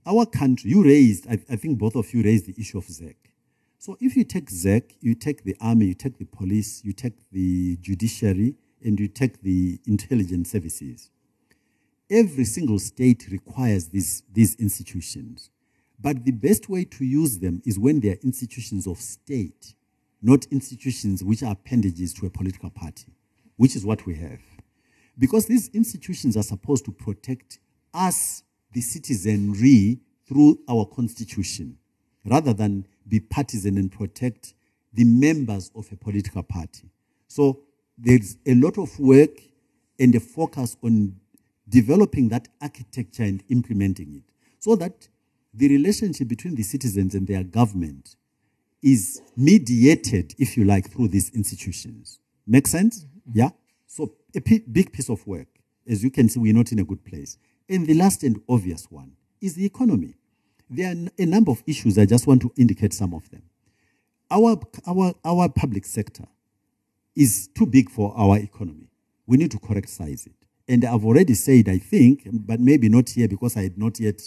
Our 0.04 0.26
country, 0.26 0.70
you 0.70 0.83
raised, 0.85 1.28
I, 1.28 1.38
I 1.48 1.57
think 1.57 1.78
both 1.78 1.94
of 1.94 2.12
you 2.12 2.22
raised 2.22 2.46
the 2.46 2.54
issue 2.59 2.78
of 2.78 2.85
ZEC. 2.87 3.14
So 3.78 3.96
if 4.00 4.16
you 4.16 4.24
take 4.24 4.50
ZEC, 4.50 4.94
you 5.00 5.14
take 5.14 5.44
the 5.44 5.57
army, 5.61 5.87
you 5.87 5.94
take 5.94 6.18
the 6.18 6.24
police, 6.24 6.83
you 6.85 6.92
take 6.92 7.31
the 7.31 7.76
judiciary, 7.76 8.57
and 8.85 8.98
you 8.98 9.07
take 9.07 9.42
the 9.42 9.81
intelligence 9.87 10.50
services. 10.50 11.11
Every 12.10 12.44
single 12.44 12.78
state 12.78 13.26
requires 13.30 13.88
these, 13.88 14.22
these 14.32 14.54
institutions. 14.56 15.50
But 16.00 16.24
the 16.24 16.32
best 16.32 16.68
way 16.68 16.84
to 16.84 17.04
use 17.04 17.38
them 17.38 17.60
is 17.66 17.78
when 17.78 18.00
they 18.00 18.10
are 18.10 18.18
institutions 18.22 18.86
of 18.86 18.98
state, 18.98 19.74
not 20.22 20.46
institutions 20.50 21.22
which 21.22 21.42
are 21.42 21.52
appendages 21.52 22.14
to 22.14 22.26
a 22.26 22.30
political 22.30 22.70
party, 22.70 23.12
which 23.56 23.76
is 23.76 23.84
what 23.84 24.06
we 24.06 24.14
have. 24.14 24.40
Because 25.18 25.46
these 25.46 25.68
institutions 25.74 26.36
are 26.36 26.42
supposed 26.42 26.84
to 26.84 26.92
protect 26.92 27.58
us, 27.92 28.42
the 28.72 28.80
citizenry, 28.80 29.98
through 30.26 30.58
our 30.68 30.84
constitution, 30.86 31.76
rather 32.24 32.52
than 32.52 32.86
be 33.08 33.18
partisan 33.18 33.76
and 33.76 33.90
protect 33.90 34.54
the 34.92 35.04
members 35.04 35.70
of 35.74 35.90
a 35.90 35.96
political 35.96 36.42
party. 36.42 36.90
So 37.26 37.60
there's 37.96 38.36
a 38.46 38.54
lot 38.54 38.78
of 38.78 38.98
work 39.00 39.30
and 39.98 40.14
a 40.14 40.20
focus 40.20 40.76
on 40.82 41.16
developing 41.68 42.28
that 42.31 42.48
architecture 42.61 43.24
and 43.24 43.42
implementing 43.48 44.14
it 44.14 44.22
so 44.59 44.76
that 44.76 45.09
the 45.54 45.68
relationship 45.68 46.28
between 46.28 46.54
the 46.54 46.62
citizens 46.62 47.14
and 47.14 47.26
their 47.26 47.42
government 47.44 48.16
is 48.83 49.20
mediated, 49.37 50.35
if 50.38 50.57
you 50.57 50.64
like, 50.64 50.90
through 50.90 51.09
these 51.09 51.31
institutions. 51.31 52.20
Make 52.46 52.66
sense? 52.66 53.04
Mm-hmm. 53.04 53.38
Yeah? 53.38 53.50
So, 53.87 54.12
a 54.35 54.40
big 54.40 54.92
piece 54.92 55.09
of 55.09 55.26
work. 55.26 55.48
As 55.88 56.04
you 56.04 56.11
can 56.11 56.28
see, 56.28 56.38
we're 56.38 56.54
not 56.54 56.70
in 56.70 56.78
a 56.78 56.85
good 56.85 57.04
place. 57.04 57.38
And 57.68 57.87
the 57.87 57.94
last 57.94 58.22
and 58.22 58.40
obvious 58.48 58.87
one 58.90 59.12
is 59.40 59.54
the 59.54 59.64
economy. 59.64 60.14
There 60.70 60.87
are 60.87 60.90
n- 60.90 61.11
a 61.18 61.26
number 61.26 61.50
of 61.50 61.62
issues. 61.66 61.98
I 61.98 62.07
just 62.07 62.26
want 62.26 62.42
to 62.42 62.52
indicate 62.57 62.92
some 62.92 63.14
of 63.14 63.28
them. 63.31 63.42
Our, 64.31 64.61
our, 64.87 65.14
our 65.24 65.48
public 65.48 65.87
sector 65.87 66.24
is 67.16 67.48
too 67.48 67.66
big 67.66 67.90
for 67.90 68.14
our 68.16 68.38
economy. 68.38 68.90
We 69.26 69.38
need 69.38 69.50
to 69.52 69.59
correct 69.59 69.88
size 69.88 70.26
it. 70.26 70.38
And 70.68 70.85
I've 70.85 71.04
already 71.04 71.35
said, 71.35 71.68
I 71.68 71.78
think, 71.78 72.28
but 72.31 72.61
maybe 72.61 72.88
not 72.88 73.09
here 73.09 73.26
because 73.26 73.57
I 73.57 73.62
had 73.62 73.78
not 73.78 73.98
yet 73.98 74.20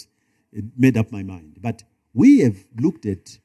uh, 0.56 0.62
made 0.76 0.96
up 0.96 1.12
my 1.12 1.22
mind. 1.22 1.58
But 1.60 1.84
we 2.12 2.40
have 2.40 2.64
looked 2.80 3.06
at 3.06 3.38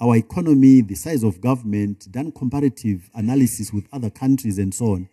our 0.00 0.16
economy, 0.16 0.80
the 0.80 0.94
size 0.94 1.22
of 1.22 1.40
government, 1.40 2.10
done 2.10 2.32
comparative 2.32 3.08
analysis 3.14 3.72
with 3.72 3.86
other 3.92 4.10
countries 4.10 4.58
and 4.58 4.74
so 4.74 4.94
on. 4.94 5.08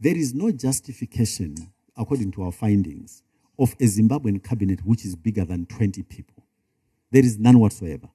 There 0.00 0.16
is 0.16 0.34
no 0.34 0.50
justification, 0.50 1.56
according 1.96 2.32
to 2.32 2.42
our 2.42 2.52
findings, 2.52 3.22
of 3.58 3.72
a 3.80 3.84
Zimbabwean 3.84 4.44
cabinet 4.44 4.80
which 4.84 5.04
is 5.04 5.16
bigger 5.16 5.44
than 5.44 5.64
20 5.66 6.02
people. 6.02 6.44
There 7.10 7.24
is 7.24 7.38
none 7.38 7.58
whatsoever. 7.58 8.08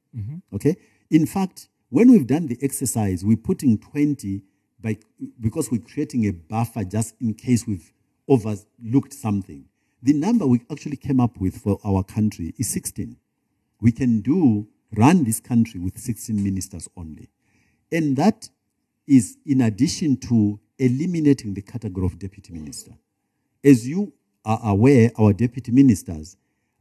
Okay? 0.53 0.75
In 1.09 1.25
fact, 1.25 1.69
when 1.89 2.11
we've 2.11 2.27
done 2.27 2.47
the 2.47 2.57
exercise, 2.61 3.25
we're 3.25 3.37
putting 3.37 3.79
20 3.79 4.43
by, 4.79 4.97
because 5.39 5.71
we're 5.71 5.81
creating 5.81 6.27
a 6.27 6.31
buffer 6.31 6.83
just 6.83 7.15
in 7.19 7.33
case 7.33 7.65
we've 7.65 7.91
overlooked 8.31 9.13
something. 9.13 9.65
The 10.01 10.13
number 10.13 10.47
we 10.47 10.61
actually 10.71 10.95
came 10.95 11.19
up 11.19 11.37
with 11.37 11.57
for 11.57 11.79
our 11.83 12.03
country 12.03 12.55
is 12.57 12.69
16. 12.69 13.17
We 13.81 13.91
can 13.91 14.21
do, 14.21 14.67
run 14.95 15.25
this 15.25 15.39
country 15.39 15.79
with 15.79 15.99
16 15.99 16.41
ministers 16.41 16.87
only. 16.95 17.29
And 17.91 18.15
that 18.15 18.49
is 19.05 19.37
in 19.45 19.61
addition 19.61 20.17
to 20.17 20.59
eliminating 20.79 21.53
the 21.53 21.61
category 21.61 22.05
of 22.05 22.17
deputy 22.17 22.53
minister. 22.53 22.91
As 23.63 23.87
you 23.87 24.13
are 24.45 24.59
aware, 24.63 25.11
our 25.19 25.33
deputy 25.33 25.71
ministers 25.71 26.37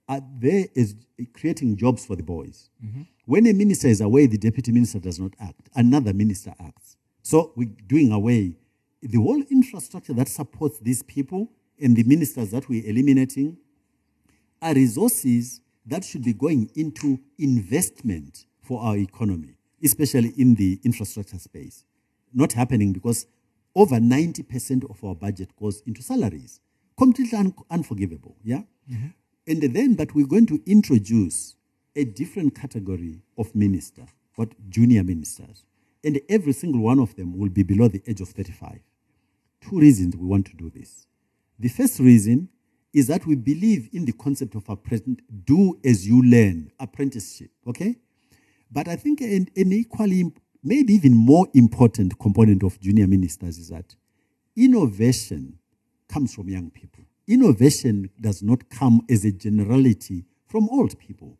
are 0.09 0.21
there 0.39 0.67
as 0.77 0.95
creating 1.35 1.77
jobs 1.77 2.07
for 2.07 2.17
the 2.17 2.23
boys. 2.23 2.71
Mm-hmm. 2.85 3.03
When 3.27 3.47
a 3.47 3.53
minister 3.53 3.89
is 3.89 4.01
away, 4.01 4.27
the 4.27 4.39
deputy 4.39 4.73
minister 4.73 4.99
does 4.99 5.19
not 5.19 5.35
act. 5.41 5.69
Another 5.75 6.13
minister 6.13 6.55
acts. 6.61 6.97
So 7.23 7.53
we're 7.57 7.69
doing 7.87 8.13
away 8.13 8.55
the 9.03 9.19
whole 9.19 9.43
infrastructure 9.51 10.13
that 10.15 10.29
supports 10.29 10.79
these 10.79 11.03
people 11.03 11.51
and 11.81 11.97
the 11.97 12.03
ministers 12.03 12.51
that 12.51 12.69
we're 12.69 12.87
eliminating 12.87 13.57
are 14.61 14.75
resources 14.75 15.61
that 15.87 16.05
should 16.05 16.23
be 16.23 16.35
going 16.35 16.71
into 16.75 17.19
investment 17.39 18.45
for 18.63 18.83
our 18.83 18.97
economy, 18.97 19.57
especially 19.83 20.33
in 20.37 20.55
the 20.55 20.79
infrastructure 20.85 21.39
space. 21.39 21.85
Not 22.35 22.53
happening 22.53 22.93
because 22.93 23.27
over 23.75 23.97
90% 23.97 24.89
of 24.91 25.03
our 25.03 25.15
budget 25.15 25.51
goes 25.59 25.83
into 25.87 26.03
salaries. 26.03 26.61
Completely 26.99 27.39
un- 27.39 27.55
unforgivable, 27.71 28.37
yeah? 28.45 28.63
Mm-hmm. 28.91 29.07
And 29.47 29.63
then, 29.75 29.95
but 29.95 30.15
we're 30.15 30.27
going 30.27 30.47
to 30.47 30.61
introduce 30.67 31.57
a 31.97 32.05
different 32.05 32.55
category 32.55 33.23
of 33.39 33.55
minister, 33.55 34.05
what 34.37 34.53
junior 34.69 35.03
ministers. 35.03 35.65
And 36.05 36.21
every 36.29 36.53
single 36.53 36.83
one 36.83 36.99
of 36.99 37.17
them 37.17 37.37
will 37.37 37.49
be 37.49 37.63
below 37.63 37.89
the 37.89 38.03
age 38.07 38.21
of 38.21 38.29
35 38.29 38.81
two 39.61 39.79
reasons 39.79 40.17
we 40.17 40.27
want 40.27 40.47
to 40.47 40.57
do 40.57 40.71
this. 40.71 41.07
The 41.59 41.69
first 41.69 41.99
reason 41.99 42.49
is 42.93 43.07
that 43.07 43.27
we 43.27 43.37
believe 43.37 43.89
in 43.93 44.05
the 44.05 44.13
concept 44.13 44.55
of 44.55 44.69
apprentice, 44.69 45.17
do 45.45 45.79
as 45.85 46.07
you 46.07 46.23
learn, 46.23 46.71
apprenticeship, 46.81 47.51
okay? 47.67 47.97
But 48.71 48.89
I 48.89 48.97
think 48.97 49.21
an, 49.21 49.49
an 49.57 49.73
equally, 49.73 50.33
maybe 50.63 50.95
even 50.95 51.15
more 51.15 51.47
important 51.55 52.19
component 52.19 52.63
of 52.63 52.81
junior 52.81 53.07
ministers 53.07 53.59
is 53.59 53.69
that 53.69 53.95
innovation 54.57 55.59
comes 56.09 56.35
from 56.35 56.49
young 56.49 56.71
people. 56.71 57.05
Innovation 57.29 58.11
does 58.21 58.43
not 58.43 58.69
come 58.71 59.03
as 59.09 59.25
a 59.25 59.31
generality 59.31 60.25
from 60.47 60.69
old 60.69 60.99
people. 60.99 61.39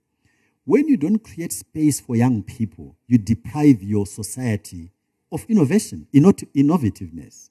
When 0.65 0.87
you 0.87 0.97
don't 0.97 1.19
create 1.19 1.53
space 1.53 1.99
for 1.99 2.15
young 2.15 2.45
people, 2.45 2.97
you 3.09 3.19
deprive 3.19 3.83
your 3.83 4.07
society 4.07 4.93
of 5.33 5.45
innovation, 5.49 6.07
innovativeness. 6.15 7.50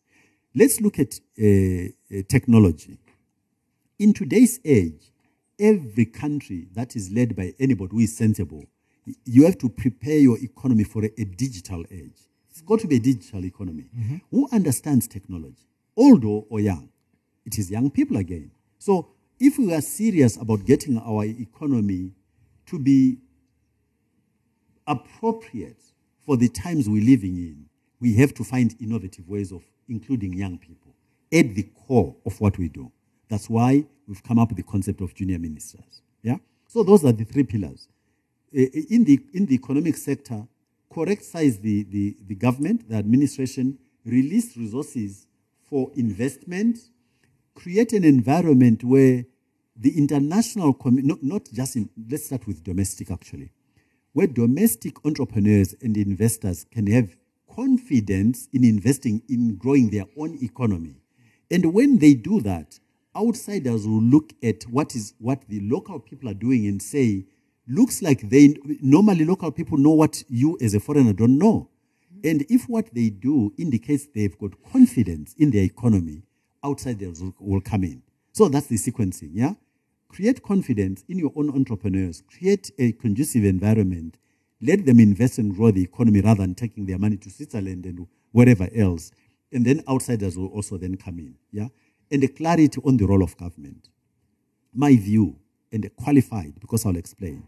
Let's 0.55 0.81
look 0.81 0.97
at 0.97 1.19
uh, 1.39 1.45
uh, 1.45 2.23
technology. 2.27 2.97
In 3.99 4.13
today's 4.13 4.59
age, 4.65 5.11
every 5.59 6.05
country 6.05 6.67
that 6.73 6.95
is 6.95 7.11
led 7.11 7.35
by 7.35 7.53
anybody 7.59 7.91
who 7.91 7.99
is 7.99 8.17
sensible, 8.17 8.65
you 9.25 9.45
have 9.45 9.57
to 9.59 9.69
prepare 9.69 10.17
your 10.17 10.37
economy 10.39 10.83
for 10.85 11.05
a, 11.05 11.11
a 11.19 11.25
digital 11.25 11.83
age. 11.91 12.17
It's 12.49 12.61
got 12.61 12.79
to 12.79 12.87
be 12.87 12.95
a 12.95 12.99
digital 12.99 13.45
economy. 13.45 13.85
Who 14.31 14.49
understands 14.51 15.07
technology, 15.07 15.67
old 15.95 16.25
or 16.25 16.59
young? 16.59 16.89
It 17.45 17.57
is 17.59 17.69
young 17.69 17.91
people 17.91 18.17
again. 18.17 18.51
So 18.79 19.09
if 19.39 19.57
we 19.57 19.73
are 19.73 19.81
serious 19.81 20.35
about 20.35 20.65
getting 20.65 20.97
our 20.97 21.25
economy 21.25 22.11
to 22.67 22.79
be 22.79 23.17
appropriate 24.87 25.81
for 26.25 26.37
the 26.37 26.49
times 26.49 26.89
we're 26.89 27.03
living 27.03 27.37
in, 27.37 27.65
we 28.01 28.15
have 28.15 28.33
to 28.35 28.43
find 28.43 28.75
innovative 28.79 29.27
ways 29.29 29.51
of 29.51 29.61
including 29.89 30.33
young 30.33 30.57
people 30.57 30.93
at 31.31 31.53
the 31.55 31.63
core 31.87 32.15
of 32.25 32.39
what 32.39 32.57
we 32.57 32.69
do. 32.69 32.91
That's 33.29 33.49
why 33.49 33.85
we've 34.07 34.23
come 34.23 34.39
up 34.39 34.49
with 34.49 34.57
the 34.57 34.63
concept 34.63 35.01
of 35.01 35.13
junior 35.13 35.39
ministers. 35.39 36.01
Yeah. 36.23 36.37
So 36.67 36.83
those 36.83 37.05
are 37.05 37.11
the 37.11 37.25
three 37.25 37.43
pillars. 37.43 37.87
Eh, 38.53 38.67
eh, 38.73 38.81
In 38.89 39.03
the 39.03 39.19
in 39.33 39.45
the 39.45 39.55
economic 39.55 39.95
sector, 39.97 40.47
correct 40.91 41.23
size 41.23 41.59
the, 41.59 41.83
the, 41.83 42.17
the 42.27 42.35
government, 42.35 42.89
the 42.89 42.95
administration, 42.95 43.77
release 44.05 44.57
resources 44.57 45.27
for 45.61 45.91
investment, 45.95 46.79
create 47.53 47.93
an 47.93 48.03
environment 48.03 48.83
where 48.83 49.25
the 49.75 49.97
international 49.97 50.73
community, 50.73 51.07
not, 51.07 51.23
not 51.23 51.47
just 51.53 51.75
in, 51.75 51.89
let's 52.09 52.25
start 52.25 52.47
with 52.47 52.63
domestic 52.63 53.11
actually, 53.11 53.51
where 54.13 54.27
domestic 54.27 55.05
entrepreneurs 55.05 55.75
and 55.81 55.95
investors 55.95 56.65
can 56.71 56.87
have 56.87 57.15
confidence 57.59 58.47
in 58.53 58.63
investing 58.63 59.21
in 59.27 59.57
growing 59.57 59.89
their 59.89 60.05
own 60.17 60.37
economy. 60.41 60.95
And 61.51 61.73
when 61.73 61.99
they 61.99 62.13
do 62.13 62.39
that, 62.41 62.79
outsiders 63.13 63.85
will 63.85 64.01
look 64.01 64.31
at 64.41 64.63
what 64.63 64.95
is 64.95 65.13
what 65.19 65.43
the 65.49 65.59
local 65.61 65.99
people 65.99 66.29
are 66.29 66.33
doing 66.33 66.67
and 66.67 66.81
say, 66.81 67.25
looks 67.67 68.01
like 68.01 68.29
they 68.29 68.55
normally 68.81 69.25
local 69.25 69.51
people 69.51 69.77
know 69.77 69.89
what 69.89 70.23
you 70.29 70.57
as 70.61 70.73
a 70.73 70.79
foreigner 70.79 71.11
don't 71.11 71.37
know. 71.37 71.69
And 72.23 72.45
if 72.49 72.69
what 72.69 72.93
they 72.93 73.09
do 73.09 73.53
indicates 73.57 74.07
they've 74.15 74.37
got 74.37 74.51
confidence 74.71 75.35
in 75.37 75.51
their 75.51 75.63
economy, 75.63 76.23
outsiders 76.63 77.21
will, 77.21 77.35
will 77.39 77.61
come 77.61 77.83
in. 77.83 78.01
So 78.31 78.47
that's 78.47 78.67
the 78.67 78.77
sequencing, 78.77 79.31
yeah? 79.33 79.55
Create 80.07 80.41
confidence 80.43 81.03
in 81.09 81.19
your 81.19 81.33
own 81.35 81.49
entrepreneurs, 81.49 82.23
create 82.25 82.71
a 82.79 82.93
conducive 82.93 83.43
environment, 83.43 84.17
let 84.61 84.85
them 84.85 84.99
invest 84.99 85.37
and 85.37 85.55
grow 85.55 85.71
the 85.71 85.83
economy 85.83 86.21
rather 86.21 86.41
than 86.41 86.55
taking 86.55 86.85
their 86.85 86.97
money 86.97 87.17
to 87.17 87.29
Switzerland 87.29 87.85
and 87.85 88.07
wherever 88.31 88.67
else. 88.75 89.11
And 89.51 89.65
then 89.65 89.83
outsiders 89.87 90.37
will 90.37 90.47
also 90.47 90.77
then 90.77 90.97
come 90.97 91.19
in, 91.19 91.35
yeah? 91.51 91.67
And 92.11 92.23
a 92.23 92.27
clarity 92.27 92.81
on 92.85 92.97
the 92.97 93.05
role 93.05 93.23
of 93.23 93.37
government. 93.37 93.89
My 94.73 94.95
view, 94.95 95.37
and 95.71 95.89
qualified, 95.95 96.59
because 96.59 96.85
I'll 96.85 96.97
explain 96.97 97.43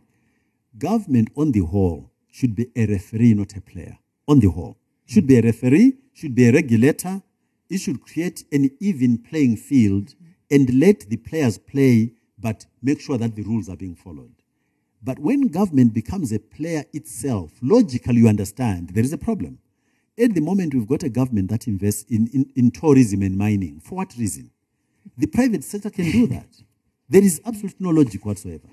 government 0.78 1.30
on 1.36 1.52
the 1.52 1.60
whole 1.60 2.12
should 2.32 2.56
be 2.56 2.68
a 2.76 2.86
referee, 2.86 3.34
not 3.34 3.56
a 3.56 3.62
player. 3.62 3.98
On 4.28 4.40
the 4.40 4.50
whole, 4.50 4.78
should 5.06 5.28
be 5.28 5.38
a 5.38 5.42
referee, 5.42 5.98
should 6.14 6.34
be 6.34 6.48
a 6.48 6.54
regulator. 6.54 7.22
It 7.70 7.80
should 7.80 8.02
create 8.02 8.46
an 8.52 8.70
even 8.80 9.18
playing 9.18 9.58
field 9.58 10.16
and 10.50 10.80
let 10.80 11.10
the 11.10 11.18
players 11.18 11.58
play, 11.58 12.14
but 12.40 12.66
make 12.82 13.02
sure 13.02 13.18
that 13.18 13.36
the 13.36 13.44
rules 13.44 13.70
are 13.70 13.76
being 13.76 13.96
followed. 13.96 14.41
But 15.04 15.20
when 15.20 15.48
government 15.48 15.94
becomes 15.94 16.32
a 16.32 16.40
player 16.40 16.84
itself, 16.94 17.52
logically 17.62 18.18
you 18.18 18.28
understand 18.28 18.90
there 18.90 19.04
is 19.04 19.14
a 19.14 19.18
problem. 19.18 19.60
At 20.20 20.36
the 20.36 20.42
moment, 20.42 20.76
we've 20.76 20.88
got 20.88 21.04
a 21.04 21.10
government 21.10 21.50
that 21.50 21.68
invests 21.68 22.04
in, 22.12 22.28
in, 22.28 22.52
in 22.56 22.72
tourism 22.72 23.22
and 23.24 23.38
mining. 23.38 23.80
For 23.80 23.96
what 23.96 24.16
reason? 24.18 24.52
The 25.18 25.26
private 25.26 25.64
sector 25.64 25.90
can 25.90 26.12
do 26.12 26.28
that. 26.36 26.48
There 27.10 27.24
is 27.24 27.42
absolutely 27.46 27.78
no 27.80 27.90
logic 27.90 28.26
whatsoever. 28.26 28.68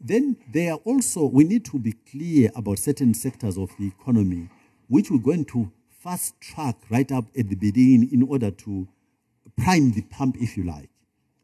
Then 0.00 0.36
there 0.52 0.72
are 0.72 0.80
also, 0.84 1.26
we 1.26 1.44
need 1.44 1.64
to 1.66 1.78
be 1.78 1.92
clear 1.92 2.50
about 2.56 2.78
certain 2.78 3.14
sectors 3.14 3.56
of 3.56 3.70
the 3.78 3.86
economy, 3.86 4.48
which 4.88 5.10
we're 5.10 5.18
going 5.18 5.44
to 5.46 5.70
fast 5.88 6.40
track 6.40 6.76
right 6.90 7.10
up 7.12 7.26
at 7.38 7.48
the 7.48 7.56
beginning 7.56 8.08
in 8.12 8.22
order 8.22 8.50
to 8.50 8.88
prime 9.56 9.92
the 9.92 10.02
pump, 10.02 10.36
if 10.40 10.56
you 10.56 10.64
like. 10.64 10.88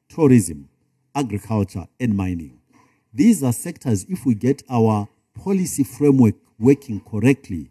Tourism, 0.09 0.68
agriculture, 1.14 1.87
and 2.01 2.16
mining. 2.16 2.59
These 3.14 3.44
are 3.44 3.52
sectors, 3.52 4.04
if 4.08 4.26
we 4.26 4.34
get 4.34 4.64
our 4.68 5.08
policy 5.34 5.84
framework 5.84 6.34
working 6.58 7.00
correctly, 7.00 7.70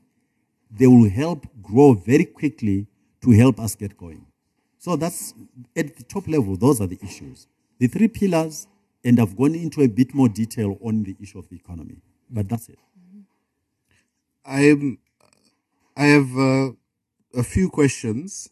they 0.72 0.88
will 0.88 1.10
help 1.10 1.46
grow 1.62 1.94
very 1.94 2.24
quickly 2.24 2.88
to 3.22 3.32
help 3.32 3.60
us 3.60 3.76
get 3.76 3.98
going. 3.98 4.26
So 4.80 4.96
that's 4.96 5.34
at 5.76 5.98
the 5.98 6.04
top 6.04 6.28
level, 6.30 6.56
those 6.56 6.80
are 6.80 6.88
the 6.88 6.98
issues. 7.04 7.48
The 7.80 7.88
three 7.88 8.08
pillars, 8.08 8.68
and 9.04 9.20
I've 9.20 9.36
gone 9.36 9.56
into 9.56 9.82
a 9.82 9.88
bit 9.88 10.14
more 10.14 10.30
detail 10.30 10.78
on 10.82 11.04
the 11.04 11.16
issue 11.22 11.40
of 11.40 11.50
the 11.50 11.58
economy. 11.58 11.98
But 12.30 12.48
that's 12.48 12.70
it. 12.70 12.80
I'm, 14.46 14.98
I 15.96 16.06
have 16.06 16.38
uh, 16.38 16.72
a 17.38 17.44
few 17.44 17.70
questions. 17.70 18.50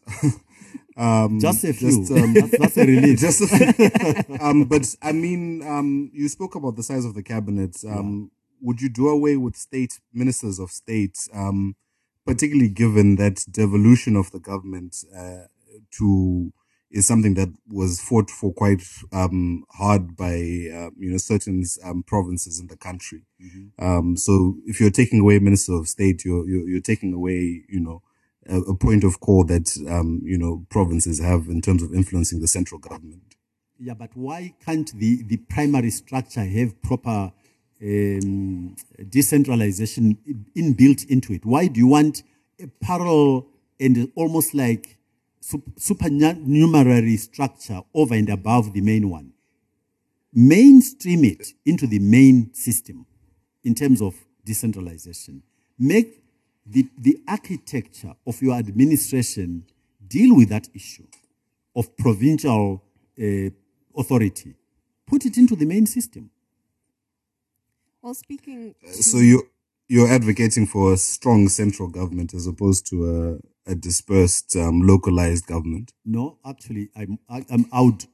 um, 0.96 1.40
Just 1.40 1.64
a 1.64 1.72
few. 1.72 1.88
Just, 2.06 2.12
um, 2.12 2.34
that's, 2.34 2.58
that's 2.58 2.76
a 2.76 2.86
relief. 2.86 3.18
just 3.18 3.42
um, 4.42 4.64
but 4.64 4.94
I 5.02 5.12
mean, 5.12 5.62
um, 5.62 6.10
you 6.12 6.28
spoke 6.28 6.54
about 6.54 6.76
the 6.76 6.82
size 6.82 7.04
of 7.04 7.14
the 7.14 7.22
cabinet. 7.22 7.76
Um, 7.86 8.30
Would 8.60 8.80
you 8.80 8.88
do 8.88 9.08
away 9.08 9.36
with 9.36 9.56
state 9.56 10.00
ministers 10.12 10.58
of 10.58 10.70
state, 10.70 11.28
um, 11.34 11.76
particularly 12.26 12.68
given 12.68 13.16
that 13.16 13.44
devolution 13.50 14.16
of 14.16 14.30
the 14.32 14.38
government 14.40 15.04
uh, 15.16 15.46
to 15.98 16.52
is 16.92 17.06
something 17.06 17.34
that 17.34 17.48
was 17.68 18.00
fought 18.00 18.30
for 18.30 18.52
quite 18.52 18.82
um, 19.12 19.64
hard 19.70 20.14
by 20.16 20.34
uh, 20.34 20.90
you 20.98 21.10
know 21.10 21.16
certain 21.16 21.64
um, 21.84 22.02
provinces 22.02 22.60
in 22.60 22.66
the 22.66 22.76
country. 22.76 23.22
Um, 23.78 24.16
so 24.16 24.56
if 24.66 24.78
you're 24.78 24.90
taking 24.90 25.20
away 25.20 25.38
minister 25.38 25.72
of 25.72 25.88
state, 25.88 26.24
you're 26.24 26.46
you're, 26.46 26.68
you're 26.68 26.80
taking 26.80 27.14
away 27.14 27.64
you 27.68 27.80
know 27.80 28.02
a, 28.48 28.58
a 28.58 28.74
point 28.74 29.04
of 29.04 29.20
call 29.20 29.44
that 29.44 29.76
um, 29.88 30.20
you 30.24 30.38
know 30.38 30.66
provinces 30.70 31.20
have 31.20 31.46
in 31.48 31.60
terms 31.60 31.82
of 31.82 31.94
influencing 31.94 32.40
the 32.40 32.48
central 32.48 32.78
government. 32.78 33.36
Yeah, 33.78 33.94
but 33.94 34.10
why 34.14 34.54
can't 34.64 34.92
the, 34.96 35.24
the 35.24 35.38
primary 35.38 35.90
structure 35.90 36.44
have 36.44 36.80
proper 36.82 37.32
um, 37.82 38.76
decentralization 39.08 40.18
inbuilt 40.56 41.04
into 41.06 41.32
it? 41.32 41.44
Why 41.44 41.66
do 41.66 41.80
you 41.80 41.88
want 41.88 42.22
a 42.60 42.68
parallel 42.80 43.48
and 43.80 44.12
almost 44.14 44.54
like 44.54 44.98
supernumerary 45.76 47.16
structure 47.16 47.80
over 47.92 48.14
and 48.14 48.28
above 48.28 48.72
the 48.72 48.82
main 48.82 49.10
one? 49.10 49.32
Mainstream 50.32 51.24
it 51.24 51.48
into 51.66 51.88
the 51.88 51.98
main 51.98 52.54
system 52.54 53.04
in 53.64 53.74
terms 53.74 54.00
of 54.00 54.14
decentralization. 54.44 55.42
Make 55.76 56.21
the, 56.66 56.88
the 56.98 57.20
architecture 57.28 58.14
of 58.26 58.40
your 58.40 58.56
administration 58.56 59.64
deal 60.06 60.36
with 60.36 60.48
that 60.50 60.68
issue 60.74 61.06
of 61.74 61.96
provincial 61.96 62.82
uh, 63.20 63.50
authority. 63.96 64.54
Put 65.06 65.26
it 65.26 65.36
into 65.36 65.56
the 65.56 65.66
main 65.66 65.86
system. 65.86 66.30
Well, 68.00 68.14
speaking. 68.14 68.74
So 68.92 69.18
you 69.18 69.48
you're 69.88 70.08
advocating 70.08 70.66
for 70.66 70.94
a 70.94 70.96
strong 70.96 71.48
central 71.48 71.88
government 71.88 72.32
as 72.32 72.46
opposed 72.46 72.86
to 72.86 73.40
a, 73.66 73.72
a 73.72 73.74
dispersed, 73.74 74.56
um, 74.56 74.80
localized 74.80 75.46
government. 75.46 75.92
No, 76.04 76.38
actually, 76.46 76.88
I'm, 76.96 77.18
I, 77.28 77.44
I'm, 77.50 77.66
I 77.70 77.82
would 77.82 78.06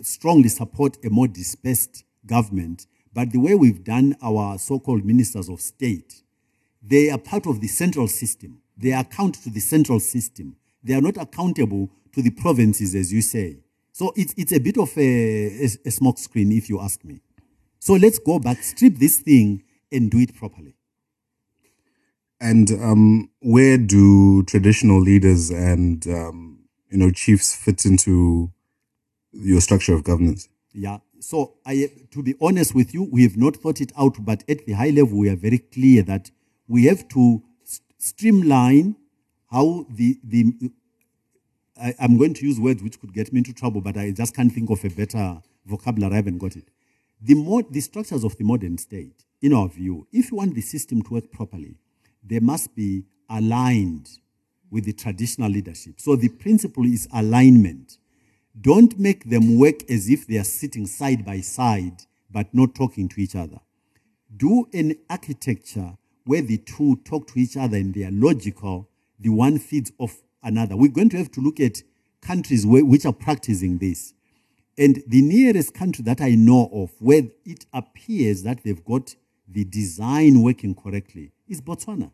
strongly 0.00 0.48
support 0.48 0.96
a 1.04 1.10
more 1.10 1.28
dispersed 1.28 2.04
government. 2.24 2.86
But 3.12 3.32
the 3.32 3.40
way 3.40 3.54
we've 3.54 3.84
done 3.84 4.16
our 4.22 4.58
so-called 4.58 5.04
ministers 5.04 5.50
of 5.50 5.60
state, 5.60 6.22
they 6.82 7.10
are 7.10 7.18
part 7.18 7.46
of 7.46 7.60
the 7.60 7.68
central 7.68 8.08
system. 8.08 8.60
They 8.76 8.92
account 8.92 9.34
to 9.42 9.50
the 9.50 9.60
central 9.60 10.00
system. 10.00 10.56
They 10.82 10.94
are 10.94 11.00
not 11.00 11.16
accountable 11.16 11.90
to 12.12 12.22
the 12.22 12.30
provinces, 12.30 12.94
as 12.94 13.12
you 13.12 13.22
say. 13.22 13.58
So 13.92 14.12
it's, 14.16 14.32
it's 14.36 14.52
a 14.52 14.60
bit 14.60 14.78
of 14.78 14.96
a, 14.96 15.64
a, 15.64 15.68
a 15.86 15.90
smoke 15.90 16.18
screen, 16.18 16.52
if 16.52 16.68
you 16.68 16.80
ask 16.80 17.04
me. 17.04 17.20
So 17.80 17.94
let's 17.94 18.18
go 18.18 18.38
back, 18.38 18.62
strip 18.62 18.96
this 18.96 19.18
thing, 19.18 19.64
and 19.90 20.10
do 20.10 20.18
it 20.18 20.34
properly. 20.34 20.74
And 22.40 22.70
um, 22.70 23.30
where 23.40 23.76
do 23.76 24.44
traditional 24.44 25.00
leaders 25.00 25.50
and 25.50 26.06
um, 26.06 26.60
you 26.90 26.98
know 26.98 27.10
chiefs 27.10 27.54
fit 27.56 27.84
into 27.84 28.52
your 29.32 29.60
structure 29.60 29.94
of 29.94 30.04
governance? 30.04 30.48
Yeah. 30.72 30.98
So 31.20 31.54
I, 31.66 31.90
to 32.12 32.22
be 32.22 32.34
honest 32.40 32.74
with 32.74 32.94
you, 32.94 33.08
we 33.10 33.24
have 33.24 33.36
not 33.36 33.56
thought 33.56 33.80
it 33.80 33.90
out, 33.98 34.24
but 34.24 34.44
at 34.48 34.66
the 34.66 34.74
high 34.74 34.90
level, 34.90 35.18
we 35.18 35.28
are 35.28 35.36
very 35.36 35.58
clear 35.58 36.02
that 36.04 36.30
we 36.68 36.84
have 36.84 37.08
to 37.08 37.42
st- 37.64 37.82
streamline 37.98 38.96
how 39.50 39.86
the 39.90 40.18
the. 40.22 40.52
I, 41.80 41.94
I'm 42.00 42.18
going 42.18 42.34
to 42.34 42.46
use 42.46 42.58
words 42.60 42.82
which 42.82 43.00
could 43.00 43.14
get 43.14 43.32
me 43.32 43.38
into 43.38 43.52
trouble, 43.52 43.80
but 43.80 43.96
I 43.96 44.10
just 44.10 44.34
can't 44.34 44.52
think 44.52 44.70
of 44.70 44.84
a 44.84 44.90
better 44.90 45.40
vocabulary. 45.64 46.12
I 46.12 46.16
haven't 46.16 46.38
got 46.38 46.56
it. 46.56 46.68
The 47.20 47.34
more 47.34 47.62
the 47.62 47.80
structures 47.80 48.24
of 48.24 48.36
the 48.36 48.44
modern 48.44 48.78
state, 48.78 49.24
in 49.40 49.52
our 49.52 49.68
view, 49.68 50.06
if 50.12 50.30
you 50.30 50.36
want 50.36 50.54
the 50.54 50.60
system 50.60 51.02
to 51.02 51.14
work 51.14 51.30
properly, 51.32 51.76
they 52.24 52.40
must 52.40 52.74
be 52.74 53.04
aligned 53.30 54.08
with 54.70 54.84
the 54.84 54.92
traditional 54.92 55.50
leadership. 55.50 56.00
So 56.00 56.16
the 56.16 56.28
principle 56.28 56.84
is 56.84 57.08
alignment. 57.12 57.98
Don't 58.60 58.98
make 58.98 59.30
them 59.30 59.58
work 59.58 59.88
as 59.90 60.08
if 60.08 60.26
they 60.26 60.36
are 60.38 60.44
sitting 60.44 60.86
side 60.86 61.24
by 61.24 61.40
side 61.40 62.02
but 62.30 62.52
not 62.52 62.74
talking 62.74 63.08
to 63.08 63.20
each 63.20 63.34
other. 63.34 63.60
Do 64.36 64.68
an 64.74 64.96
architecture 65.08 65.96
where 66.28 66.42
the 66.42 66.58
two 66.58 66.94
talk 67.06 67.26
to 67.26 67.38
each 67.38 67.56
other 67.56 67.78
and 67.78 67.94
they 67.94 68.04
are 68.04 68.10
logical, 68.10 68.86
the 69.18 69.30
one 69.30 69.58
feeds 69.58 69.90
off 69.96 70.20
another. 70.42 70.76
We're 70.76 70.92
going 70.92 71.08
to 71.08 71.16
have 71.16 71.30
to 71.32 71.40
look 71.40 71.58
at 71.58 71.78
countries 72.20 72.66
where, 72.66 72.84
which 72.84 73.06
are 73.06 73.14
practicing 73.14 73.78
this. 73.78 74.12
And 74.76 75.02
the 75.06 75.22
nearest 75.22 75.72
country 75.72 76.02
that 76.04 76.20
I 76.20 76.34
know 76.34 76.68
of 76.70 76.90
where 76.98 77.22
it 77.46 77.64
appears 77.72 78.42
that 78.42 78.62
they've 78.62 78.84
got 78.84 79.16
the 79.48 79.64
design 79.64 80.42
working 80.42 80.74
correctly 80.74 81.32
is 81.48 81.62
Botswana. 81.62 82.10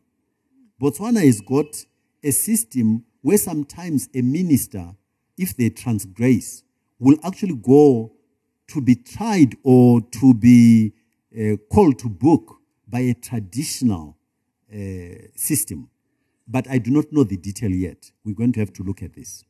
Botswana 0.80 1.26
has 1.26 1.40
got 1.40 1.84
a 2.22 2.30
system 2.30 3.04
where 3.20 3.36
sometimes 3.36 4.08
a 4.14 4.22
minister, 4.22 4.94
if 5.36 5.56
they 5.56 5.70
transgress, 5.70 6.62
will 7.00 7.18
actually 7.24 7.56
go 7.56 8.12
to 8.68 8.80
be 8.80 8.94
tried 8.94 9.56
or 9.64 10.02
to 10.20 10.34
be 10.34 10.92
uh, 11.36 11.56
called 11.68 11.98
to 11.98 12.08
book 12.08 12.60
by 12.95 13.01
a 13.01 13.14
traditional 13.14 14.16
uh, 14.72 14.78
system. 15.34 15.90
But 16.47 16.70
I 16.70 16.78
do 16.78 16.92
not 16.92 17.07
know 17.11 17.24
the 17.24 17.36
detail 17.36 17.72
yet. 17.72 18.12
We're 18.24 18.36
going 18.36 18.53
to 18.53 18.61
have 18.61 18.72
to 18.74 18.84
look 18.84 19.03
at 19.03 19.14
this. 19.14 19.45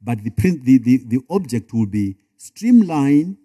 But 0.00 0.18
the, 0.22 0.30
the, 0.62 0.78
the, 0.78 0.96
the 1.04 1.20
object 1.28 1.74
will 1.74 1.86
be 1.86 2.16
streamline 2.36 3.36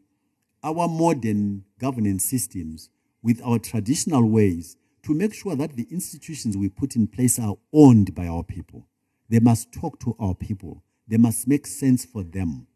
our 0.63 0.87
modern 0.87 1.63
governance 1.79 2.25
systems 2.25 2.89
with 3.23 3.41
our 3.43 3.57
traditional 3.57 4.29
ways 4.29 4.77
to 5.01 5.15
make 5.15 5.33
sure 5.33 5.55
that 5.55 5.75
the 5.75 5.87
institutions 5.89 6.55
we 6.55 6.69
put 6.69 6.95
in 6.95 7.07
place 7.07 7.39
are 7.39 7.55
owned 7.73 8.13
by 8.13 8.27
our 8.27 8.43
people. 8.43 8.85
They 9.29 9.39
must 9.39 9.71
talk 9.71 9.99
to 10.01 10.15
our 10.19 10.35
people. 10.35 10.83
They 11.07 11.17
must 11.17 11.47
make 11.47 11.65
sense 11.65 12.05
for 12.05 12.21
them. 12.21 12.67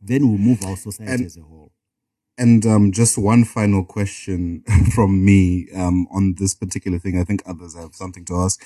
Then 0.00 0.28
we'll 0.28 0.38
move 0.38 0.62
our 0.64 0.76
society 0.76 1.14
And- 1.14 1.26
as 1.26 1.36
a 1.36 1.42
whole. 1.42 1.72
And 2.38 2.66
um, 2.66 2.92
just 2.92 3.16
one 3.16 3.44
final 3.44 3.84
question 3.84 4.62
from 4.94 5.24
me 5.24 5.68
um, 5.74 6.06
on 6.12 6.34
this 6.38 6.54
particular 6.54 6.98
thing. 6.98 7.18
I 7.18 7.24
think 7.24 7.42
others 7.46 7.74
have 7.74 7.94
something 7.94 8.24
to 8.26 8.36
ask. 8.36 8.62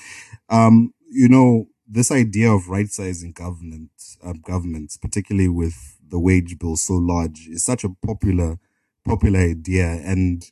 Um, 0.49 0.93
you 1.09 1.29
know, 1.29 1.67
this 1.87 2.11
idea 2.11 2.51
of 2.51 2.69
right 2.69 2.89
sizing 2.89 3.31
government, 3.31 3.91
uh, 4.23 4.33
governments, 4.45 4.97
particularly 4.97 5.47
with 5.47 5.97
the 6.05 6.19
wage 6.19 6.59
bill 6.59 6.75
so 6.75 6.95
large, 6.95 7.47
is 7.47 7.63
such 7.63 7.83
a 7.83 7.89
popular, 8.05 8.59
popular 9.05 9.39
idea. 9.39 9.87
And 9.87 10.43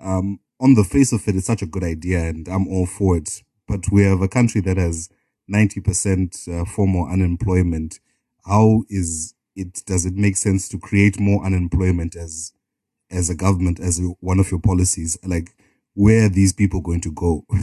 um, 0.00 0.40
on 0.60 0.74
the 0.74 0.84
face 0.84 1.12
of 1.12 1.26
it, 1.26 1.36
it's 1.36 1.46
such 1.46 1.62
a 1.62 1.66
good 1.66 1.84
idea, 1.84 2.20
and 2.24 2.46
I'm 2.48 2.68
all 2.68 2.86
for 2.86 3.16
it. 3.16 3.42
But 3.66 3.90
we 3.90 4.02
have 4.02 4.20
a 4.20 4.28
country 4.28 4.60
that 4.62 4.76
has 4.76 5.08
90% 5.50 6.48
uh, 6.48 6.64
formal 6.64 7.06
unemployment. 7.06 7.98
How 8.46 8.84
is 8.88 9.34
it? 9.56 9.82
Does 9.86 10.06
it 10.06 10.14
make 10.14 10.36
sense 10.36 10.68
to 10.68 10.78
create 10.78 11.18
more 11.20 11.44
unemployment 11.44 12.16
as 12.16 12.52
as 13.10 13.30
a 13.30 13.34
government, 13.34 13.80
as 13.80 13.98
a, 14.00 14.04
one 14.20 14.40
of 14.40 14.50
your 14.50 14.60
policies, 14.60 15.18
like 15.24 15.50
where 15.94 16.26
are 16.26 16.30
these 16.30 16.52
people 16.52 16.80
going 16.80 17.00
to 17.02 17.12
go? 17.12 17.46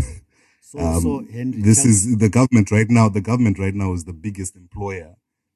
So, 0.61 0.79
Um, 0.79 1.01
so 1.01 1.25
Henry, 1.31 1.61
this 1.61 1.85
is 1.85 2.17
the 2.17 2.29
government 2.29 2.71
right 2.71 2.89
now. 2.89 3.09
The 3.09 3.21
government 3.21 3.57
right 3.57 3.73
now 3.73 3.93
is 3.93 4.03
the 4.03 4.13
biggest 4.13 4.55
employer 4.57 5.15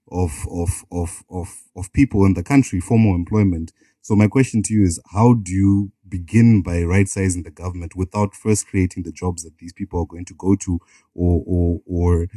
of 0.09 0.31
of 0.49 0.85
of 0.91 1.23
of 1.29 1.63
of 1.75 1.91
people 1.93 2.25
in 2.25 2.33
the 2.33 2.43
country, 2.43 2.79
formal 2.79 3.15
employment. 3.15 3.73
So 4.01 4.15
my 4.15 4.27
question 4.27 4.63
to 4.63 4.73
you 4.73 4.83
is, 4.83 5.01
how 5.13 5.33
do 5.33 5.51
you 5.51 5.91
begin 6.07 6.63
by 6.63 6.83
right 6.83 7.09
sizing 7.09 7.43
the 7.43 7.51
government 7.51 7.95
without 7.95 8.35
first 8.35 8.67
creating 8.67 9.03
the 9.03 9.11
jobs 9.11 9.43
that 9.43 9.57
these 9.59 9.73
people 9.73 9.99
are 10.01 10.05
going 10.05 10.25
to 10.25 10.33
go 10.35 10.55
to, 10.55 10.79
or 11.13 11.43
or 11.45 11.81
or 11.85 12.27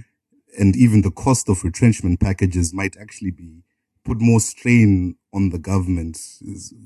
and 0.58 0.76
even 0.76 1.02
the 1.02 1.10
cost 1.12 1.48
of 1.48 1.64
retrenchment 1.64 2.20
packages 2.20 2.74
might 2.74 2.96
actually 3.00 3.30
be 3.30 3.62
put 4.04 4.20
more 4.20 4.40
strain 4.40 5.16
on 5.34 5.50
the 5.50 5.58
government 5.58 6.16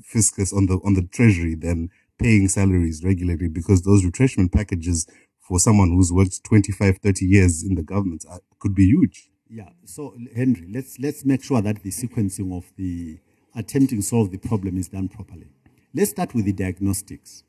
fiscus 0.03 0.51
on 0.51 0.65
the 0.65 0.79
on 0.83 0.93
the 0.95 1.03
treasury 1.03 1.55
than 1.55 1.89
paying 2.17 2.47
salaries 2.47 3.03
regularly 3.03 3.47
because 3.47 3.83
those 3.83 4.03
retrenchment 4.03 4.51
packages 4.51 5.07
for 5.39 5.59
someone 5.59 5.89
who's 5.89 6.11
worked 6.11 6.43
25 6.43 6.97
30 6.97 7.25
years 7.25 7.63
in 7.63 7.75
the 7.75 7.83
government 7.83 8.25
uh, 8.29 8.39
could 8.59 8.75
be 8.75 8.85
huge 8.85 9.29
Yeah. 9.49 9.69
So 9.83 10.15
Henry, 10.35 10.67
let's 10.71 10.99
let's 10.99 11.25
make 11.25 11.43
sure 11.43 11.61
that 11.61 11.81
the 11.81 11.89
sequencing 11.89 12.55
of 12.55 12.71
the 12.77 13.17
attempting 13.55 13.99
to 13.99 14.03
solve 14.03 14.31
the 14.31 14.37
problem 14.37 14.77
is 14.77 14.89
done 14.89 15.09
properly. 15.09 15.47
Let's 15.93 16.11
start 16.11 16.35
with 16.35 16.45
the 16.45 16.53
diagnostics. 16.53 17.43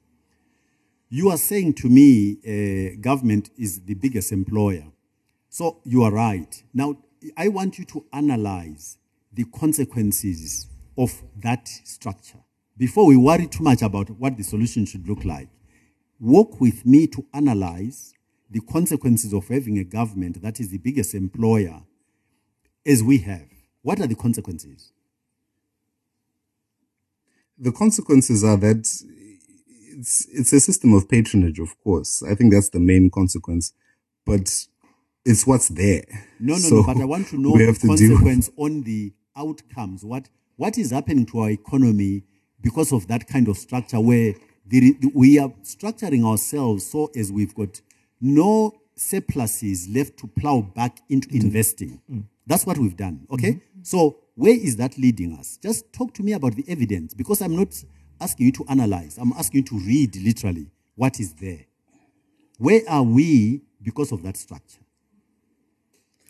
You 1.11 1.29
are 1.29 1.37
saying 1.37 1.75
to 1.75 1.89
me, 1.89 2.39
uh, 2.47 2.97
government 3.01 3.51
is 3.59 3.81
the 3.83 3.95
biggest 3.95 4.33
employer. 4.33 4.87
So 5.51 5.81
you 5.85 6.03
are 6.03 6.11
right. 6.11 6.63
Now 6.73 6.97
I 7.37 7.49
want 7.49 7.79
you 7.79 7.85
to 7.87 8.05
analyze 8.15 8.97
the 9.31 9.45
consequences 9.45 10.69
of 11.03 11.23
that 11.43 11.67
structure 11.69 12.39
before 12.77 13.07
we 13.07 13.17
worry 13.17 13.47
too 13.47 13.63
much 13.65 13.83
about 13.83 14.11
what 14.11 14.37
the 14.37 14.43
solution 14.45 14.85
should 14.87 15.09
look 15.09 15.25
like. 15.25 15.49
Work 16.21 16.61
with 16.61 16.85
me 16.87 17.07
to 17.09 17.25
analyze 17.33 18.13
the 18.51 18.61
consequences 18.61 19.33
of 19.33 19.49
having 19.49 19.79
a 19.79 19.85
government 19.85 20.43
that 20.43 20.61
is 20.61 20.69
the 20.71 20.79
biggest 20.79 21.15
employer 21.15 21.83
as 22.87 23.03
we 23.03 23.19
have. 23.19 23.49
What 23.83 24.01
are 24.01 24.07
the 24.07 24.15
consequences? 24.15 24.93
the 27.63 27.73
consequences 27.73 28.43
are 28.43 28.57
that 28.57 28.79
it's 29.99 30.27
it's 30.33 30.53
a 30.53 30.61
system 30.61 30.95
of 30.95 31.09
patronage 31.09 31.59
of 31.59 31.79
course 31.85 32.23
i 32.23 32.35
think 32.35 32.53
that's 32.53 32.71
the 32.71 32.81
main 32.81 33.11
consequence 33.11 33.75
but 34.25 34.49
it's 35.27 35.47
what's 35.47 35.69
there 35.69 36.05
No, 36.41 36.55
no, 36.55 36.59
So 36.59 36.77
no. 36.77 36.83
But 36.85 36.97
I 36.97 37.05
want 37.05 37.29
to 37.29 37.37
know 37.45 37.57
the 37.59 37.79
consequence 37.87 38.51
on 38.57 38.83
the 38.83 39.13
outcomes. 39.37 40.05
What 40.05 40.29
what 40.61 40.77
is 40.77 40.91
happening 40.91 41.25
to 41.25 41.41
our 41.41 41.49
economy 41.49 42.23
because 42.61 42.93
of 42.93 43.09
that 43.09 43.27
kind 43.27 43.49
of 43.49 43.57
structure 43.57 43.99
where 43.99 44.35
the, 44.67 44.95
we 45.15 45.39
are 45.39 45.49
structuring 45.63 46.23
ourselves 46.23 46.85
so 46.85 47.11
as 47.17 47.33
we've 47.33 47.55
got 47.55 47.81
no 48.21 48.71
surpluses 48.95 49.89
left 49.89 50.19
to 50.19 50.27
plow 50.27 50.61
back 50.61 51.01
into 51.09 51.29
mm. 51.29 51.41
investing. 51.41 51.99
Mm. 52.13 52.25
That's 52.47 52.67
what 52.67 52.77
we've 52.77 52.95
done. 52.95 53.27
Okay. 53.33 53.53
Mm-hmm. 53.53 53.83
So 53.85 54.19
where 54.35 54.53
is 54.53 54.77
that 54.77 54.99
leading 54.99 55.33
us? 55.39 55.59
Just 55.63 55.91
talk 55.95 56.13
to 56.13 56.23
me 56.23 56.35
about 56.35 56.55
the 56.55 56.65
evidence 56.69 57.15
because 57.15 57.41
I'm 57.41 57.57
not 57.57 57.83
asking 58.21 58.45
you 58.45 58.53
to 58.53 58.67
analyze. 58.69 59.17
I'm 59.17 59.33
asking 59.33 59.61
you 59.61 59.65
to 59.69 59.79
read 59.87 60.15
literally 60.17 60.71
what 60.95 61.21
is 61.21 61.33
there. 61.33 61.65
Where 62.59 62.83
are 62.87 63.03
we 63.03 63.63
because 63.83 64.13
of 64.13 64.23
that 64.25 64.37
structure? 64.37 64.83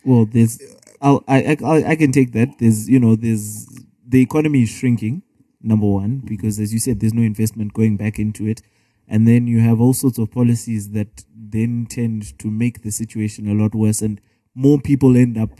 Well, 0.05 0.25
there's, 0.25 0.63
I'll, 1.03 1.25
I, 1.27 1.57
I, 1.65 1.85
I 1.85 1.97
can 1.97 2.13
take 2.13 2.31
that. 2.35 2.61
There's, 2.61 2.89
you 2.89 3.01
know, 3.01 3.17
there's 3.17 3.67
the 4.11 4.21
economy 4.21 4.63
is 4.63 4.71
shrinking. 4.71 5.23
Number 5.63 5.87
one, 5.87 6.23
because 6.25 6.59
as 6.59 6.73
you 6.73 6.81
said, 6.81 7.01
there's 7.01 7.15
no 7.15 7.23
investment 7.23 7.75
going 7.75 7.97
back 7.97 8.19
into 8.19 8.47
it, 8.47 8.63
and 9.07 9.29
then 9.29 9.47
you 9.47 9.61
have 9.61 9.81
all 9.81 9.93
sorts 9.93 10.19
of 10.19 10.31
policies 10.31 10.91
that 10.93 11.25
then 11.35 11.87
tend 11.89 12.39
to 12.39 12.51
make 12.51 12.83
the 12.83 12.91
situation 12.91 13.47
a 13.47 13.55
lot 13.55 13.75
worse, 13.75 14.01
and 14.01 14.21
more 14.55 14.81
people 14.81 15.17
end 15.17 15.37
up 15.37 15.51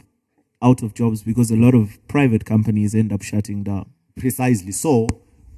out 0.63 0.83
of 0.83 0.95
jobs 0.95 1.23
because 1.23 1.51
a 1.51 1.57
lot 1.57 1.75
of 1.75 1.99
private 2.09 2.45
companies 2.45 2.95
end 2.95 3.13
up 3.13 3.23
shutting 3.23 3.63
down. 3.63 3.91
Precisely. 4.17 4.73
So, 4.73 5.07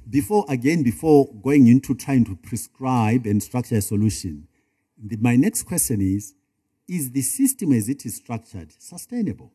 before 0.09 0.45
again, 0.49 0.83
before 0.83 1.33
going 1.41 1.67
into 1.67 1.95
trying 1.95 2.25
to 2.25 2.35
prescribe 2.35 3.25
and 3.25 3.41
structure 3.41 3.77
a 3.77 3.81
solution, 3.81 4.47
the, 5.01 5.17
my 5.17 5.35
next 5.37 5.63
question 5.63 6.01
is: 6.01 6.33
Is 6.87 7.11
the 7.11 7.21
system 7.21 7.71
as 7.71 7.87
it 7.87 8.05
is 8.05 8.17
structured 8.17 8.73
sustainable? 8.77 9.53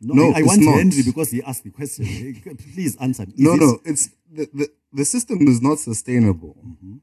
No, 0.00 0.32
I, 0.32 0.40
I 0.40 0.42
want 0.42 0.62
not. 0.62 0.76
Henry 0.76 1.02
because 1.04 1.30
he 1.30 1.42
asked 1.42 1.64
the 1.64 1.70
question. 1.70 2.06
Please 2.74 2.96
answer. 3.00 3.24
Is 3.24 3.34
no, 3.38 3.54
it- 3.54 3.60
no, 3.60 3.78
it's 3.84 4.10
the, 4.32 4.48
the 4.54 4.68
the 4.92 5.04
system 5.04 5.46
is 5.46 5.60
not 5.62 5.78
sustainable. 5.78 6.56
Mm-hmm. 6.66 6.96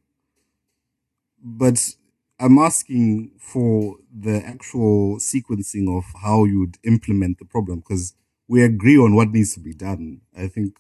But 1.43 1.95
I'm 2.39 2.57
asking 2.57 3.31
for 3.39 3.97
the 4.13 4.43
actual 4.45 5.17
sequencing 5.17 5.95
of 5.97 6.05
how 6.21 6.45
you'd 6.45 6.77
implement 6.83 7.39
the 7.39 7.45
problem 7.45 7.79
because 7.79 8.13
we 8.47 8.63
agree 8.63 8.97
on 8.97 9.15
what 9.15 9.29
needs 9.29 9.53
to 9.55 9.59
be 9.59 9.73
done. 9.73 10.21
I 10.37 10.47
think 10.47 10.77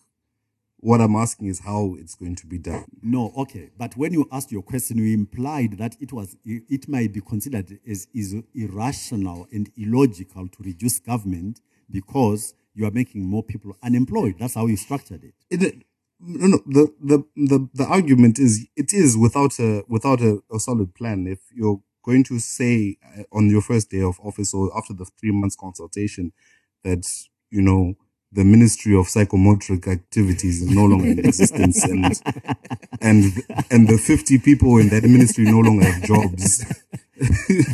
what 0.79 1.01
I'm 1.01 1.15
asking 1.15 1.47
is 1.47 1.59
how 1.61 1.95
it's 1.99 2.15
going 2.15 2.35
to 2.35 2.47
be 2.47 2.57
done. 2.59 2.85
No, 3.01 3.33
okay. 3.37 3.69
But 3.77 3.97
when 3.97 4.13
you 4.13 4.27
asked 4.31 4.51
your 4.51 4.61
question, 4.61 4.97
you 4.99 5.13
implied 5.13 5.77
that 5.79 5.95
it 5.99 6.13
was 6.13 6.35
it 6.45 6.87
might 6.87 7.13
be 7.13 7.21
considered 7.21 7.79
as 7.89 8.07
is 8.13 8.35
irrational 8.53 9.47
and 9.51 9.69
illogical 9.77 10.47
to 10.47 10.63
reduce 10.63 10.99
government 10.99 11.61
because 11.89 12.53
you 12.73 12.85
are 12.85 12.91
making 12.91 13.23
more 13.25 13.43
people 13.43 13.75
unemployed. 13.83 14.35
That's 14.39 14.55
how 14.55 14.67
you 14.67 14.77
structured 14.77 15.23
it. 15.23 15.33
It, 15.49 15.83
no, 16.19 16.47
no. 16.47 16.59
The, 16.65 16.93
the 17.01 17.25
the 17.35 17.69
the 17.73 17.85
argument 17.85 18.39
is 18.39 18.67
it 18.75 18.93
is 18.93 19.17
without 19.17 19.59
a 19.59 19.83
without 19.87 20.21
a, 20.21 20.41
a 20.53 20.59
solid 20.59 20.93
plan. 20.95 21.27
If 21.27 21.39
you're 21.53 21.81
going 22.03 22.23
to 22.25 22.39
say 22.39 22.97
uh, 23.17 23.23
on 23.31 23.49
your 23.49 23.61
first 23.61 23.89
day 23.91 24.01
of 24.01 24.19
office 24.23 24.53
or 24.53 24.75
after 24.77 24.93
the 24.93 25.05
three 25.19 25.31
months 25.31 25.55
consultation 25.55 26.31
that 26.83 27.05
you 27.51 27.61
know 27.61 27.95
the 28.31 28.43
Ministry 28.43 28.95
of 28.95 29.05
Psychomotoric 29.07 29.87
Activities 29.87 30.61
is 30.61 30.69
no 30.69 30.85
longer 30.85 31.07
in 31.07 31.19
existence, 31.19 31.83
and 31.83 32.05
and 33.01 33.23
and 33.71 33.87
the 33.87 33.97
fifty 33.97 34.37
people 34.37 34.77
in 34.77 34.89
that 34.89 35.03
ministry 35.03 35.45
no 35.45 35.59
longer 35.59 35.85
have 35.85 36.03
jobs. 36.03 36.65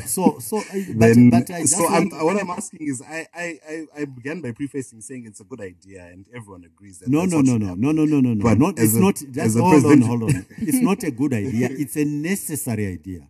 So, 0.05 0.39
so, 0.39 0.57
I- 0.59 0.85
but, 0.95 0.99
then 0.99 1.29
but 1.29 1.49
I 1.51 1.65
so 1.65 1.87
I'm, 1.87 2.09
want- 2.09 2.25
what 2.25 2.37
I'm 2.41 2.49
asking 2.49 2.87
is 2.87 3.01
I, 3.01 3.27
I 3.33 3.59
I 3.69 3.85
I 4.01 4.05
began 4.05 4.41
by 4.41 4.51
prefacing 4.51 5.01
saying 5.01 5.25
it's 5.27 5.41
a 5.41 5.43
good 5.45 5.61
idea 5.61 6.05
and 6.11 6.25
everyone 6.35 6.63
agrees 6.65 6.99
that 6.99 7.09
no, 7.09 7.21
that's 7.21 7.33
no, 7.33 7.41
no, 7.41 7.57
no, 7.57 7.75
no, 7.75 7.91
no, 7.91 8.05
no, 8.05 8.19
no, 8.21 8.33
no. 8.33 8.69
As 8.77 8.95
it's 8.95 8.95
a- 8.95 8.99
not. 8.99 9.21
a 9.21 9.61
hold 9.61 9.85
on, 9.85 10.01
hold 10.01 10.23
on. 10.23 10.45
It's 10.59 10.81
not 10.81 11.03
a 11.03 11.11
good 11.11 11.33
idea. 11.43 11.69
It's 11.71 11.95
a 11.97 12.05
necessary 12.05 12.87
idea. 12.87 13.29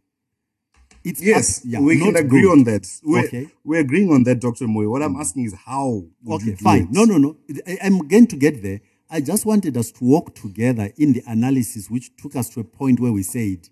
It's 1.03 1.21
Yes, 1.21 1.59
up- 1.59 1.63
yeah, 1.67 1.79
we 1.81 1.99
can 1.99 2.15
agree 2.15 2.43
good. 2.43 2.51
on 2.51 2.63
that. 2.65 2.87
We're, 3.03 3.25
Okay. 3.25 3.47
we're 3.65 3.81
agreeing 3.81 4.11
on 4.11 4.23
that, 4.25 4.39
Dr. 4.39 4.65
Moyo. 4.67 4.89
What 4.91 5.03
I'm 5.03 5.15
mm. 5.15 5.19
asking 5.21 5.45
is 5.45 5.53
how 5.55 6.03
Okay, 6.29 6.55
fine. 6.55 6.83
it? 6.83 6.89
No, 6.91 7.05
no, 7.05 7.17
no. 7.17 7.37
I, 7.67 7.77
I'm 7.83 8.07
going 8.07 8.27
to 8.27 8.37
get 8.37 8.63
there. 8.63 8.81
I 9.09 9.21
just 9.21 9.45
wanted 9.45 9.77
us 9.77 9.91
to 9.93 10.05
walk 10.05 10.35
together 10.35 10.91
in 10.97 11.13
the 11.13 11.23
analysis, 11.27 11.89
which 11.89 12.15
took 12.17 12.35
us 12.35 12.49
to 12.51 12.61
a 12.61 12.63
point 12.63 12.99
where 13.01 13.11
we 13.11 13.23
said, 13.23 13.67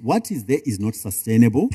what 0.00 0.30
is 0.30 0.44
there 0.44 0.60
is 0.64 0.80
not 0.80 0.94
sustainable, 0.94 1.68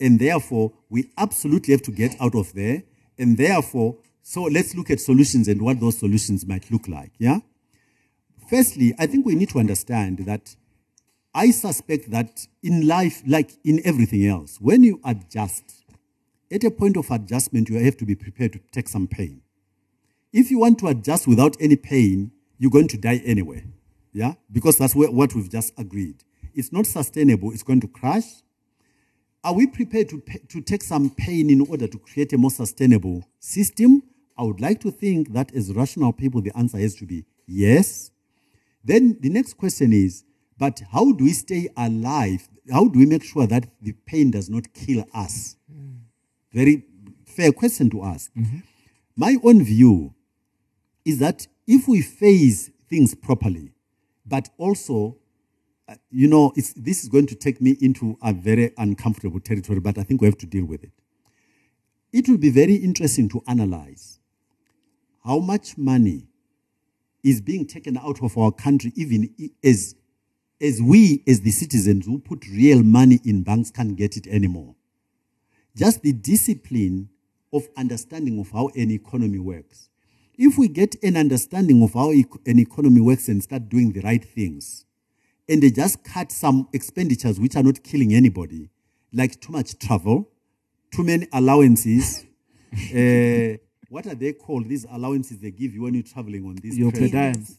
and 0.00 0.18
therefore 0.18 0.72
we 0.90 1.10
absolutely 1.16 1.72
have 1.72 1.82
to 1.82 1.92
get 1.92 2.16
out 2.20 2.34
of 2.34 2.52
there. 2.54 2.82
And 3.18 3.38
therefore, 3.38 3.96
so 4.22 4.42
let's 4.44 4.74
look 4.74 4.90
at 4.90 5.00
solutions 5.00 5.48
and 5.48 5.62
what 5.62 5.80
those 5.80 5.98
solutions 5.98 6.46
might 6.46 6.70
look 6.70 6.88
like. 6.88 7.12
Yeah. 7.18 7.40
Firstly, 8.48 8.94
I 8.98 9.06
think 9.06 9.24
we 9.24 9.34
need 9.34 9.50
to 9.50 9.58
understand 9.58 10.18
that 10.26 10.56
I 11.34 11.50
suspect 11.50 12.10
that 12.10 12.46
in 12.62 12.86
life, 12.86 13.22
like 13.26 13.52
in 13.64 13.80
everything 13.84 14.26
else, 14.26 14.58
when 14.60 14.82
you 14.82 15.00
adjust, 15.04 15.84
at 16.50 16.64
a 16.64 16.70
point 16.70 16.96
of 16.96 17.10
adjustment, 17.10 17.68
you 17.68 17.82
have 17.84 17.96
to 17.98 18.04
be 18.04 18.14
prepared 18.14 18.52
to 18.52 18.60
take 18.70 18.88
some 18.88 19.08
pain. 19.08 19.42
If 20.32 20.50
you 20.50 20.58
want 20.58 20.78
to 20.80 20.88
adjust 20.88 21.26
without 21.26 21.56
any 21.60 21.76
pain, 21.76 22.32
you're 22.58 22.70
going 22.70 22.88
to 22.88 22.96
die 22.96 23.20
anyway. 23.24 23.64
Yeah? 24.12 24.34
Because 24.50 24.78
that's 24.78 24.94
what 24.94 25.12
we've 25.12 25.50
just 25.50 25.72
agreed. 25.78 26.22
It's 26.54 26.72
not 26.72 26.86
sustainable, 26.86 27.52
it's 27.52 27.62
going 27.62 27.80
to 27.80 27.88
crash. 27.88 28.24
Are 29.42 29.52
we 29.52 29.66
prepared 29.66 30.08
to, 30.10 30.20
pa- 30.20 30.38
to 30.48 30.60
take 30.60 30.82
some 30.82 31.10
pain 31.10 31.50
in 31.50 31.60
order 31.60 31.86
to 31.86 31.98
create 31.98 32.32
a 32.32 32.38
more 32.38 32.50
sustainable 32.50 33.28
system? 33.40 34.02
I 34.38 34.42
would 34.42 34.60
like 34.60 34.80
to 34.80 34.90
think 34.90 35.32
that 35.32 35.54
as 35.54 35.72
rational 35.74 36.12
people, 36.12 36.40
the 36.40 36.56
answer 36.56 36.78
has 36.78 36.94
to 36.96 37.06
be 37.06 37.24
yes. 37.46 38.10
Then 38.82 39.18
the 39.20 39.28
next 39.28 39.54
question 39.54 39.92
is, 39.92 40.24
but 40.58 40.82
how 40.92 41.12
do 41.12 41.24
we 41.24 41.32
stay 41.32 41.68
alive? 41.76 42.48
How 42.72 42.86
do 42.88 42.98
we 42.98 43.06
make 43.06 43.24
sure 43.24 43.46
that 43.46 43.66
the 43.82 43.92
pain 43.92 44.30
does 44.30 44.48
not 44.48 44.72
kill 44.72 45.04
us? 45.12 45.56
Very 46.52 46.84
fair 47.26 47.52
question 47.52 47.90
to 47.90 48.02
ask. 48.02 48.32
Mm-hmm. 48.34 48.58
My 49.16 49.36
own 49.42 49.64
view 49.64 50.14
is 51.04 51.18
that 51.18 51.46
if 51.66 51.88
we 51.88 52.00
face 52.00 52.70
things 52.88 53.14
properly, 53.14 53.72
but 54.24 54.48
also, 54.58 55.18
you 56.10 56.28
know, 56.28 56.52
this 56.54 57.02
is 57.02 57.08
going 57.08 57.26
to 57.26 57.34
take 57.34 57.60
me 57.60 57.76
into 57.80 58.16
a 58.22 58.32
very 58.32 58.72
uncomfortable 58.78 59.40
territory, 59.40 59.80
but 59.80 59.98
I 59.98 60.02
think 60.02 60.20
we 60.20 60.26
have 60.26 60.38
to 60.38 60.46
deal 60.46 60.64
with 60.64 60.82
it. 60.82 60.92
It 62.12 62.28
will 62.28 62.38
be 62.38 62.50
very 62.50 62.76
interesting 62.76 63.28
to 63.30 63.42
analyze 63.46 64.18
how 65.24 65.38
much 65.38 65.76
money 65.76 66.28
is 67.22 67.40
being 67.40 67.66
taken 67.66 67.96
out 67.96 68.22
of 68.22 68.36
our 68.38 68.52
country, 68.52 68.92
even 68.94 69.34
as, 69.64 69.96
as 70.60 70.80
we, 70.80 71.22
as 71.26 71.40
the 71.40 71.50
citizens 71.50 72.06
who 72.06 72.18
put 72.18 72.46
real 72.48 72.82
money 72.82 73.20
in 73.24 73.42
banks, 73.42 73.70
can't 73.70 73.96
get 73.96 74.16
it 74.16 74.26
anymore. 74.26 74.74
Just 75.74 76.02
the 76.02 76.12
discipline 76.12 77.08
of 77.52 77.66
understanding 77.76 78.38
of 78.38 78.50
how 78.50 78.68
an 78.76 78.90
economy 78.90 79.38
works. 79.38 79.88
If 80.36 80.58
we 80.58 80.68
get 80.68 80.96
an 81.02 81.16
understanding 81.16 81.82
of 81.82 81.94
how 81.94 82.10
an 82.10 82.58
economy 82.58 83.00
works 83.00 83.28
and 83.28 83.42
start 83.42 83.68
doing 83.68 83.92
the 83.92 84.00
right 84.00 84.24
things, 84.24 84.84
and 85.48 85.62
they 85.62 85.70
just 85.70 86.02
cut 86.04 86.32
some 86.32 86.68
expenditures 86.72 87.38
which 87.38 87.56
are 87.56 87.62
not 87.62 87.82
killing 87.82 88.14
anybody, 88.14 88.70
like 89.12 89.40
too 89.40 89.52
much 89.52 89.78
travel, 89.78 90.28
too 90.90 91.04
many 91.04 91.26
allowances. 91.32 92.24
uh, 92.72 93.58
what 93.88 94.06
are 94.06 94.14
they 94.14 94.32
called? 94.32 94.68
These 94.68 94.86
allowances 94.90 95.38
they 95.38 95.50
give 95.50 95.74
you 95.74 95.82
when 95.82 95.94
you're 95.94 96.02
traveling 96.02 96.44
on 96.46 96.56
these 96.56 96.78
Your 96.78 96.90
trains? 96.90 97.12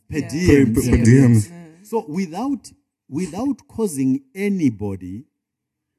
per 0.10 0.20
diems. 0.20 0.76
Per 0.76 0.98
diems. 0.98 1.50
Per- 1.50 1.50
per. 1.50 1.86
So 1.86 2.06
without 2.08 2.72
without 3.08 3.68
causing 3.68 4.22
anybody 4.34 5.26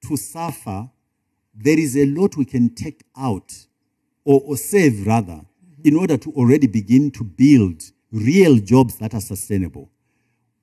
to 0.06 0.16
suffer, 0.16 0.90
there 1.54 1.78
is 1.78 1.96
a 1.96 2.06
lot 2.06 2.36
we 2.36 2.44
can 2.44 2.74
take 2.74 3.04
out 3.16 3.52
or, 4.24 4.42
or 4.44 4.56
save 4.56 5.06
rather 5.06 5.40
in 5.84 5.96
order 5.96 6.16
to 6.16 6.32
already 6.32 6.66
begin 6.66 7.10
to 7.12 7.24
build 7.24 7.82
real 8.10 8.56
jobs 8.58 8.96
that 8.96 9.14
are 9.14 9.20
sustainable. 9.20 9.90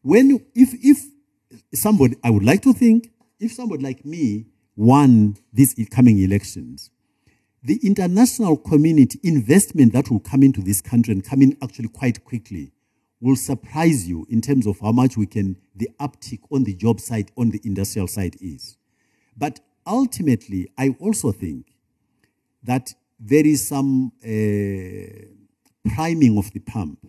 When 0.01 0.45
if 0.53 0.73
if 0.83 1.12
somebody 1.73 2.15
I 2.23 2.29
would 2.29 2.43
like 2.43 2.61
to 2.63 2.73
think 2.73 3.11
if 3.39 3.51
somebody 3.51 3.83
like 3.83 4.05
me 4.05 4.45
won 4.75 5.37
these 5.51 5.75
coming 5.91 6.19
elections, 6.19 6.89
the 7.63 7.79
international 7.83 8.57
community 8.57 9.19
investment 9.23 9.93
that 9.93 10.09
will 10.09 10.19
come 10.19 10.43
into 10.43 10.61
this 10.61 10.81
country 10.81 11.13
and 11.13 11.23
come 11.23 11.41
in 11.41 11.57
actually 11.61 11.89
quite 11.89 12.23
quickly 12.23 12.71
will 13.21 13.35
surprise 13.35 14.07
you 14.07 14.25
in 14.29 14.41
terms 14.41 14.67
of 14.67 14.79
how 14.79 14.91
much 14.91 15.15
we 15.15 15.25
can 15.25 15.55
the 15.75 15.89
uptick 15.99 16.39
on 16.51 16.63
the 16.63 16.73
job 16.73 16.99
side 16.99 17.31
on 17.37 17.49
the 17.51 17.61
industrial 17.63 18.07
side 18.07 18.35
is. 18.41 18.77
But 19.37 19.59
ultimately 19.85 20.71
i 20.77 20.95
also 20.99 21.31
think 21.31 21.67
that 22.63 22.93
there 23.19 23.45
is 23.45 23.67
some 23.67 24.11
uh, 24.23 25.89
priming 25.93 26.37
of 26.37 26.51
the 26.53 26.59
pump 26.59 26.99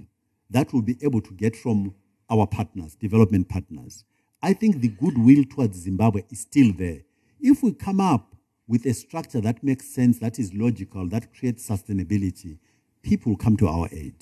that 0.50 0.72
we'll 0.72 0.82
be 0.82 0.96
able 1.02 1.20
to 1.20 1.32
get 1.34 1.56
from 1.56 1.94
our 2.30 2.46
partners 2.46 2.94
development 2.96 3.48
partners 3.48 4.04
i 4.50 4.52
think 4.60 4.80
the 4.80 4.92
goodwill 5.02 5.44
towards 5.52 5.76
zimbabwe 5.86 6.22
is 6.30 6.40
still 6.40 6.70
there 6.82 7.00
if 7.40 7.62
we 7.62 7.72
come 7.72 8.00
up 8.00 8.26
with 8.66 8.84
a 8.86 8.94
structure 8.94 9.40
that 9.40 9.62
makes 9.62 9.86
sense 9.98 10.18
that 10.18 10.38
is 10.38 10.48
logical 10.54 11.08
that 11.08 11.24
creates 11.36 11.68
sustainability 11.68 12.58
people 13.02 13.32
will 13.32 13.42
come 13.46 13.56
to 13.56 13.66
our 13.66 13.88
aid 13.92 14.18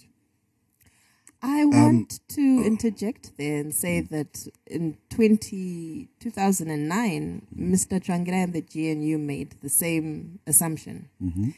I 1.44 1.62
um, 1.62 1.70
want 1.70 2.20
to 2.36 2.62
interject 2.64 3.32
there 3.36 3.58
and 3.58 3.74
say 3.74 4.00
that 4.00 4.46
in 4.66 4.96
20, 5.10 6.08
2009, 6.20 7.46
Mr. 7.58 7.58
Mm-hmm. 7.58 7.96
Tsvangirai 7.96 8.44
and 8.44 8.52
the 8.52 8.64
GNU 8.72 9.18
made 9.18 9.56
the 9.60 9.68
same 9.68 10.38
assumption. 10.46 11.08
Mm-hmm. 11.20 11.50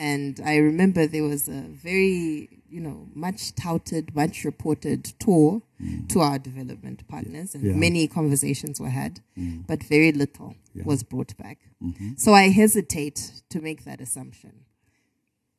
And 0.00 0.40
I 0.44 0.56
remember 0.58 1.06
there 1.06 1.24
was 1.24 1.48
a 1.48 1.62
very, 1.62 2.48
you 2.70 2.80
know, 2.80 3.08
much 3.14 3.54
touted, 3.56 4.16
much 4.16 4.44
reported 4.44 5.04
tour 5.20 5.62
to 6.10 6.20
our 6.22 6.38
development 6.40 7.08
partners, 7.08 7.54
and 7.56 7.64
Yeah. 7.64 7.74
many 7.74 8.08
conversations 8.08 8.80
were 8.80 8.90
had, 8.90 9.20
but 9.68 9.84
very 9.84 10.12
little 10.12 10.56
was 10.84 11.04
brought 11.04 11.36
back. 11.38 11.58
So 12.16 12.34
I 12.34 12.50
hesitate 12.50 13.42
to 13.50 13.60
make 13.62 13.84
that 13.86 14.00
assumption. 14.02 14.66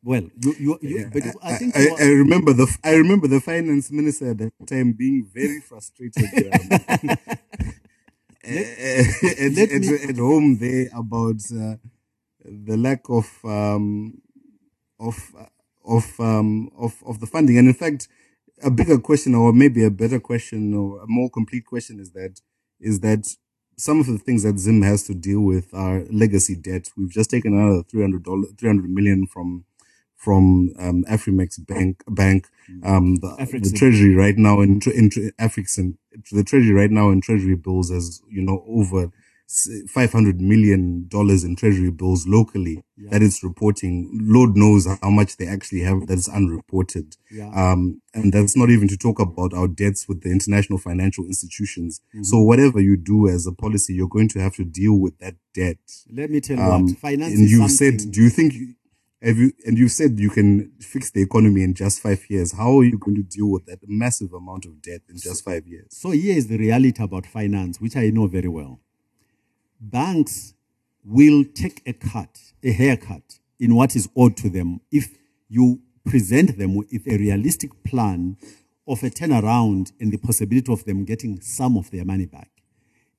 well 0.03 0.23
you, 0.43 0.55
you, 0.59 0.79
you 0.81 1.05
but 1.13 1.25
i 1.43 1.53
think 1.53 1.75
I, 1.75 1.79
you 1.79 1.95
I, 1.99 2.03
remember 2.07 2.53
the 2.53 2.67
I 2.83 2.93
remember 2.95 3.27
the 3.27 3.41
finance 3.41 3.91
minister 3.91 4.31
at 4.31 4.39
the 4.39 4.51
time 4.67 4.93
being 4.93 5.27
very 5.33 5.61
frustrated 5.69 6.33
um, 6.51 6.75
at, 8.43 9.53
let 9.55 9.71
at, 9.71 9.81
me- 9.81 10.03
at 10.09 10.17
home 10.17 10.57
there 10.59 10.89
about 10.95 11.41
uh, 11.53 11.75
the 12.45 12.77
lack 12.77 13.09
of 13.09 13.29
um, 13.45 14.21
of 15.01 15.33
of 15.85 16.19
um, 16.19 16.69
of 16.77 17.03
of 17.05 17.19
the 17.19 17.27
funding, 17.27 17.57
and 17.57 17.67
in 17.67 17.73
fact, 17.73 18.07
a 18.63 18.69
bigger 18.71 18.99
question, 18.99 19.35
or 19.35 19.53
maybe 19.53 19.83
a 19.83 19.91
better 19.91 20.19
question, 20.19 20.73
or 20.73 21.01
a 21.01 21.07
more 21.07 21.29
complete 21.29 21.65
question, 21.65 21.99
is 21.99 22.11
that 22.11 22.39
is 22.79 22.99
that 23.01 23.27
some 23.77 23.99
of 23.99 24.05
the 24.05 24.19
things 24.19 24.43
that 24.43 24.59
Zim 24.59 24.81
has 24.83 25.03
to 25.05 25.13
deal 25.15 25.41
with 25.41 25.73
are 25.73 26.03
legacy 26.11 26.55
debt. 26.55 26.89
We've 26.97 27.09
just 27.11 27.31
taken 27.31 27.53
another 27.53 27.83
three 27.83 28.01
hundred 28.01 28.23
dollars, 28.23 28.53
three 28.57 28.69
hundred 28.69 28.89
million 28.91 29.27
from 29.27 29.65
from 30.15 30.71
um, 30.77 31.03
Afrexim 31.09 31.65
Bank 31.65 32.03
Bank. 32.07 32.47
Um, 32.83 33.15
the, 33.17 33.35
the 33.61 33.73
treasury 33.75 34.15
right 34.15 34.37
now 34.37 34.61
in, 34.61 34.79
in 34.95 35.09
Afrexim, 35.39 35.97
the 36.31 36.43
treasury 36.43 36.73
right 36.73 36.91
now 36.91 37.09
in 37.09 37.21
treasury 37.21 37.55
bills 37.55 37.91
as 37.91 38.21
you 38.29 38.41
know 38.41 38.63
over 38.67 39.11
five 39.89 40.11
hundred 40.11 40.39
million 40.39 41.07
dollars 41.07 41.43
in 41.43 41.55
treasury 41.55 41.91
bills 41.91 42.25
locally 42.27 42.83
that 43.09 43.21
it's 43.21 43.43
reporting. 43.43 44.09
Lord 44.21 44.55
knows 44.55 44.87
how 45.01 45.09
much 45.09 45.37
they 45.37 45.47
actually 45.47 45.81
have 45.81 46.07
that 46.07 46.17
is 46.17 46.27
unreported. 46.29 47.17
Yeah. 47.29 47.49
Um, 47.53 48.01
and 48.13 48.31
that's 48.31 48.55
not 48.55 48.69
even 48.69 48.87
to 48.87 48.97
talk 48.97 49.19
about 49.19 49.53
our 49.53 49.67
debts 49.67 50.07
with 50.07 50.21
the 50.21 50.29
international 50.31 50.79
financial 50.79 51.25
institutions. 51.25 52.01
Mm-hmm. 52.15 52.23
So 52.23 52.39
whatever 52.41 52.79
you 52.79 52.95
do 52.97 53.27
as 53.27 53.45
a 53.47 53.51
policy, 53.51 53.93
you're 53.93 54.07
going 54.07 54.29
to 54.29 54.39
have 54.39 54.55
to 54.55 54.63
deal 54.63 54.95
with 54.99 55.17
that 55.19 55.35
debt. 55.53 55.77
Let 56.11 56.29
me 56.29 56.39
tell 56.41 56.57
you 56.57 56.63
Um, 56.63 56.85
what 56.85 56.97
finance 56.97 57.33
and 57.33 57.49
something. 57.49 57.69
said, 57.99 58.11
do 58.11 58.21
you 58.21 58.29
think, 58.29 58.53
you- 58.53 58.75
have 59.21 59.37
you, 59.37 59.51
and 59.65 59.77
you've 59.77 59.91
said 59.91 60.19
you 60.19 60.29
can 60.29 60.71
fix 60.79 61.11
the 61.11 61.21
economy 61.21 61.61
in 61.63 61.73
just 61.73 62.01
five 62.01 62.23
years. 62.29 62.53
How 62.53 62.79
are 62.79 62.83
you 62.83 62.97
going 62.97 63.15
to 63.17 63.23
deal 63.23 63.51
with 63.51 63.65
that 63.67 63.79
massive 63.87 64.33
amount 64.33 64.65
of 64.65 64.81
debt 64.81 65.01
in 65.09 65.17
just 65.17 65.43
five 65.43 65.67
years? 65.67 65.87
So 65.91 66.09
here 66.11 66.35
is 66.35 66.47
the 66.47 66.57
reality 66.57 67.03
about 67.03 67.25
finance, 67.27 67.79
which 67.79 67.95
I 67.95 68.09
know 68.09 68.27
very 68.27 68.47
well. 68.47 68.79
Banks 69.83 70.53
will 71.03 71.43
take 71.43 71.81
a 71.87 71.93
cut, 71.93 72.53
a 72.63 72.71
haircut 72.71 73.39
in 73.59 73.73
what 73.73 73.95
is 73.95 74.07
owed 74.15 74.37
to 74.37 74.47
them 74.47 74.79
if 74.91 75.17
you 75.49 75.81
present 76.05 76.59
them 76.59 76.75
with 76.75 77.07
a 77.07 77.17
realistic 77.17 77.83
plan 77.83 78.37
of 78.87 79.01
a 79.01 79.09
turnaround 79.09 79.91
and 79.99 80.13
the 80.13 80.17
possibility 80.17 80.71
of 80.71 80.85
them 80.85 81.03
getting 81.03 81.41
some 81.41 81.77
of 81.77 81.89
their 81.89 82.05
money 82.05 82.27
back. 82.27 82.49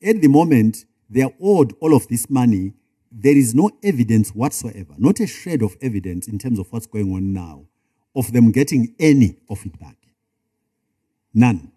At 0.01 0.21
the 0.21 0.29
moment, 0.29 0.85
they 1.11 1.23
are 1.23 1.33
owed 1.43 1.75
all 1.81 1.97
of 1.97 2.07
this 2.07 2.31
money. 2.31 2.75
There 3.11 3.37
is 3.37 3.57
no 3.57 3.71
evidence 3.83 4.31
whatsoever, 4.31 4.95
not 4.99 5.19
a 5.19 5.27
shred 5.27 5.63
of 5.63 5.77
evidence 5.83 6.29
in 6.29 6.39
terms 6.39 6.61
of 6.61 6.73
what's 6.73 6.87
going 6.87 7.13
on 7.13 7.33
now, 7.33 7.67
of 8.15 8.33
them 8.33 8.53
getting 8.53 8.95
any 9.01 9.37
of 9.51 9.67
it 9.67 9.81
back. 9.81 9.97
None. 11.35 11.73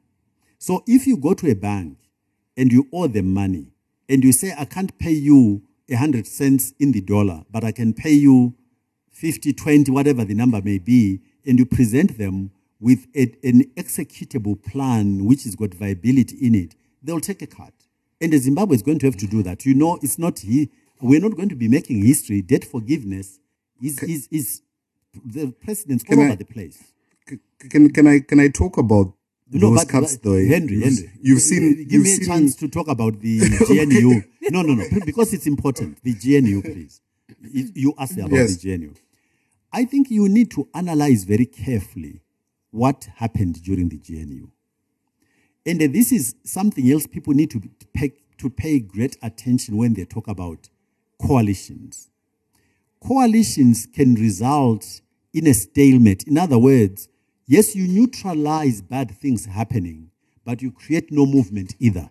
So 0.60 0.84
if 0.86 1.08
you 1.08 1.18
go 1.18 1.34
to 1.34 1.50
a 1.50 1.56
bank 1.56 1.98
and 2.56 2.72
you 2.72 2.88
owe 2.94 3.08
them 3.08 3.34
money 3.34 3.72
and 4.10 4.24
you 4.24 4.32
say, 4.32 4.53
I 4.58 4.66
can't 4.66 4.97
pay 4.99 5.12
you 5.12 5.64
a 5.89 5.95
hundred 5.95 6.28
cents 6.28 6.74
in 6.80 6.91
the 6.91 7.01
dollar, 7.01 7.43
but 7.51 7.64
I 7.64 7.72
can 7.72 7.93
pay 7.93 8.12
you 8.12 8.56
50, 9.12 9.53
20, 9.53 9.91
whatever 9.91 10.26
the 10.26 10.34
number 10.36 10.62
may 10.62 10.78
be, 10.78 11.22
and 11.45 11.58
you 11.60 11.66
present 11.66 12.18
them 12.18 12.51
with 12.80 13.08
a, 13.16 13.34
an 13.43 13.64
executable 13.78 14.62
plan 14.62 15.26
which 15.26 15.43
has 15.43 15.56
got 15.56 15.74
viability 15.74 16.38
in 16.41 16.56
it, 16.56 16.76
they'll 17.01 17.20
take 17.22 17.41
a 17.41 17.47
cut. 17.47 17.74
And 18.20 18.34
the 18.34 18.38
Zimbabwe 18.38 18.76
is 18.76 18.82
going 18.82 18.99
to 18.99 19.06
have 19.08 19.18
to 19.18 19.28
do 19.28 19.43
that. 19.43 19.66
You 19.66 19.74
know, 19.74 19.99
it's 20.01 20.20
not 20.20 20.39
he, 20.39 20.70
we're 21.01 21.22
not 21.22 21.36
going 21.36 21.49
to 21.49 21.56
be 21.56 21.68
making 21.68 22.03
history. 22.03 22.41
Debt 22.41 22.64
forgiveness 22.64 23.39
is, 23.82 24.01
is, 24.03 24.28
is 24.32 24.62
the 25.26 25.51
precedents 25.51 26.03
all 26.10 26.20
I- 26.20 26.26
over 26.26 26.36
the 26.36 26.45
place. 26.45 26.91
Can, 27.70 27.89
can 27.89 28.06
I, 28.06 28.20
can 28.20 28.39
I 28.39 28.49
talk 28.49 28.78
about 28.78 29.14
No, 29.52 29.70
those 29.76 29.86
but, 29.86 29.91
but 30.02 30.24
though? 30.24 30.34
Henry, 30.36 30.76
You've, 30.76 30.84
Henry, 30.84 31.12
you've 31.22 31.41
seen, 31.41 31.76
give 31.84 31.91
you've 31.93 32.04
me 32.04 32.12
a 32.14 32.16
seen, 32.16 32.26
chance 32.28 32.56
to 32.58 32.68
talk 32.68 32.88
about 32.88 33.20
the 33.20 33.39
GNU. 33.70 34.22
No, 34.52 34.62
no, 34.64 34.74
no, 34.74 34.84
because 35.06 35.34
it's 35.34 35.48
important. 35.48 36.00
The 36.04 36.14
GNU, 36.16 36.62
please. 36.74 37.02
You 37.41 37.70
you 37.76 37.93
asked 37.98 38.18
about 38.18 38.32
Yes. 38.32 38.58
the 38.58 38.78
GNU. 38.78 38.93
I 39.72 39.86
think 39.86 40.10
you 40.10 40.28
need 40.30 40.52
to 40.52 40.68
analyze 40.74 41.26
very 41.26 41.46
carefully 41.46 42.22
what 42.72 43.08
happened 43.18 43.62
during 43.64 43.89
the 43.89 44.00
GNU. 44.08 44.48
And 45.66 45.82
uh, 45.82 45.88
this 45.91 46.12
is 46.12 46.36
something 46.43 46.89
else 46.91 47.08
people 47.08 47.34
need 47.34 47.52
to 47.52 47.62
pay, 47.93 48.14
to 48.38 48.50
pay 48.50 48.80
great 48.80 49.18
attention 49.22 49.78
when 49.78 49.93
they 49.93 50.06
talk 50.06 50.28
about 50.28 50.70
coalitions. 51.22 52.10
Coalitions 53.02 53.86
can 53.86 54.16
result 54.16 55.02
in 55.34 55.48
a 55.48 55.54
stalemate. 55.54 56.24
In 56.24 56.38
other 56.38 56.58
words, 56.58 57.08
yes, 57.48 57.76
you 57.76 57.88
neutralize 57.88 58.82
bad 58.82 59.12
things 59.12 59.46
happening, 59.46 60.12
but 60.43 60.62
you 60.62 60.72
create 60.72 61.12
no 61.12 61.26
movement 61.26 61.76
either 61.80 62.10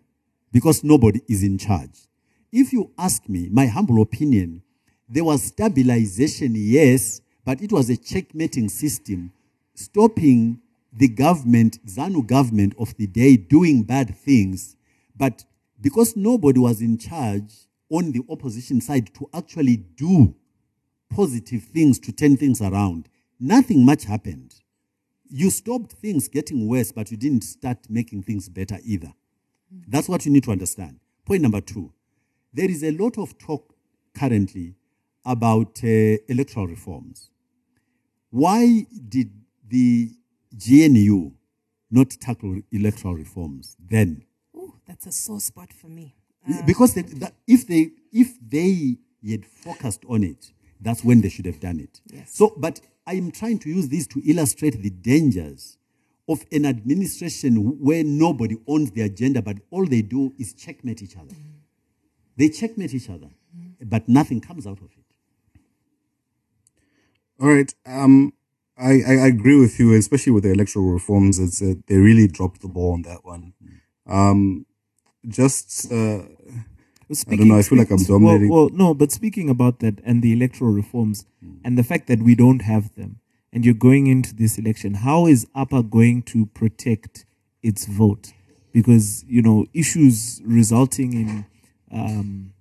because 0.53 0.85
nobody 0.85 1.21
is 1.29 1.43
in 1.43 1.59
charge. 1.59 2.09
If 2.53 2.73
you 2.73 2.91
ask 2.97 3.29
me, 3.29 3.49
my 3.51 3.67
humble 3.67 4.01
opinion, 4.01 4.63
there 5.09 5.25
was 5.25 5.43
stabilization, 5.43 6.53
yes, 6.55 7.21
but 7.45 7.61
it 7.61 7.73
was 7.73 7.91
a 7.91 7.97
checkmating 7.97 8.69
system 8.69 9.33
stopping 9.75 10.61
the 10.97 11.09
government, 11.09 11.79
ZANU 11.87 12.27
government 12.27 12.75
of 12.79 12.97
the 12.97 13.07
day, 13.07 13.37
doing 13.37 13.83
bad 13.83 14.17
things. 14.17 14.77
But 15.17 15.45
because 15.81 16.17
nobody 16.17 16.61
was 16.61 16.81
in 16.81 16.99
charge 16.99 17.53
on 17.91 18.13
the 18.13 18.23
opposition 18.31 18.81
side 18.81 19.13
to 19.15 19.29
actually 19.35 19.77
do 19.77 20.35
positive 21.11 21.65
things 21.65 21.99
to 22.01 22.13
turn 22.13 22.37
things 22.37 22.61
around, 22.63 23.09
nothing 23.41 23.85
much 23.85 24.05
happened. 24.05 24.55
You 25.29 25.51
stopped 25.51 25.93
things 25.93 26.29
getting 26.29 26.69
worse, 26.69 26.93
but 26.93 27.11
you 27.11 27.17
didn't 27.17 27.43
start 27.43 27.79
making 27.89 28.23
things 28.23 28.49
better 28.49 28.79
either. 28.85 29.13
That's 29.89 30.09
what 30.09 30.25
you 30.25 30.33
need 30.33 30.45
to 30.45 30.53
understand. 30.53 31.01
Point 31.25 31.43
number 31.43 31.61
two 31.61 31.93
there 32.53 32.71
is 32.71 32.85
a 32.85 32.93
lot 32.93 33.19
of 33.19 33.37
talk 33.39 33.75
currently 34.15 34.77
about 35.25 35.81
uh, 35.83 36.17
electoral 36.29 36.69
reforms. 36.69 37.31
Why 38.31 38.87
did 39.09 39.31
the 39.69 40.11
GNU 40.53 41.33
not 41.91 42.11
tackle 42.11 42.61
electoral 42.71 43.15
reforms 43.15 43.77
then? 43.81 44.25
Oh, 44.57 44.75
that's 44.87 45.07
a 45.07 45.13
sore 45.13 45.41
spot 45.41 45.73
for 45.73 45.89
me. 45.89 46.15
because 46.67 46.95
they, 46.95 47.03
that, 47.03 47.35
if 47.47 47.67
they 47.67 47.91
if 48.13 48.39
they 48.41 48.99
had 49.29 49.45
focused 49.47 50.05
on 50.09 50.23
it, 50.23 50.53
that's 50.81 51.03
when 51.03 51.21
they 51.21 51.29
should 51.29 51.47
have 51.47 51.59
done 51.61 51.81
it. 51.81 52.01
Yes. 52.07 52.35
So, 52.35 52.55
but 52.57 52.81
I'm 53.07 53.31
trying 53.31 53.59
to 53.61 53.69
use 53.69 53.89
this 53.89 54.07
to 54.09 54.23
illustrate 54.25 54.81
the 54.83 54.91
dangers 54.91 55.77
of 56.29 56.45
an 56.53 56.65
administration 56.65 57.79
where 57.81 58.03
nobody 58.03 58.57
owns 58.67 58.93
the 58.93 59.03
agenda, 59.03 59.43
but 59.43 59.59
all 59.71 59.87
they 59.87 60.03
do 60.03 60.33
is 60.39 60.55
checkmate 60.55 61.03
each 61.03 61.17
other. 61.17 61.35
They 62.37 62.49
checkmate 62.49 62.95
each 62.95 63.11
other, 63.11 63.29
but 63.83 64.09
nothing 64.09 64.41
comes 64.41 64.67
out 64.67 64.79
of 64.79 64.85
it. 64.85 65.61
All 67.41 67.49
right. 67.49 67.73
Um, 67.85 68.33
I, 68.79 69.03
I, 69.07 69.13
I 69.13 69.27
agree 69.27 69.61
with 69.61 69.79
you, 69.79 69.93
especially 69.95 70.33
with 70.33 70.45
the 70.45 70.53
electoral 70.53 70.87
reforms. 70.87 71.39
It's 71.39 71.61
uh, 71.63 71.75
they 71.87 71.97
really 71.97 72.27
dropped 72.27 72.61
the 72.61 72.69
ball 72.69 72.93
on 72.93 73.03
that 73.03 73.25
one. 73.25 73.53
Um, 74.07 74.67
just 75.29 75.91
uh, 75.93 76.23
I 77.11 77.37
don't 77.37 77.49
know. 77.49 77.59
I 77.59 77.63
feel 77.63 77.79
like 77.79 77.91
I'm 77.91 77.99
speaking- 77.99 78.21
dominating. 78.21 78.49
Well, 78.49 78.67
well, 78.67 78.71
no, 78.73 78.95
but 78.95 79.13
speaking 79.13 79.49
about 79.49 79.81
that 79.81 80.01
and 80.05 80.23
the 80.23 80.33
electoral 80.33 80.73
reforms 80.73 81.27
mm. 81.45 81.59
and 81.65 81.79
the 81.79 81.83
fact 81.83 82.07
that 82.09 82.23
we 82.23 82.35
don't 82.35 82.63
have 82.63 82.95
them, 82.95 83.21
and 83.53 83.65
you're 83.65 83.75
going 83.75 84.07
into 84.07 84.35
this 84.35 84.59
election, 84.59 84.95
how 84.95 85.27
is 85.27 85.47
APA 85.55 85.85
going 85.85 86.23
to 86.23 86.47
protect 86.47 87.25
its 87.63 87.87
vote? 87.87 88.33
Because 88.73 89.25
you 89.29 89.43
know 89.43 89.67
issues 89.73 90.41
resulting 90.45 91.13
in 91.13 91.47
um, 91.93 92.53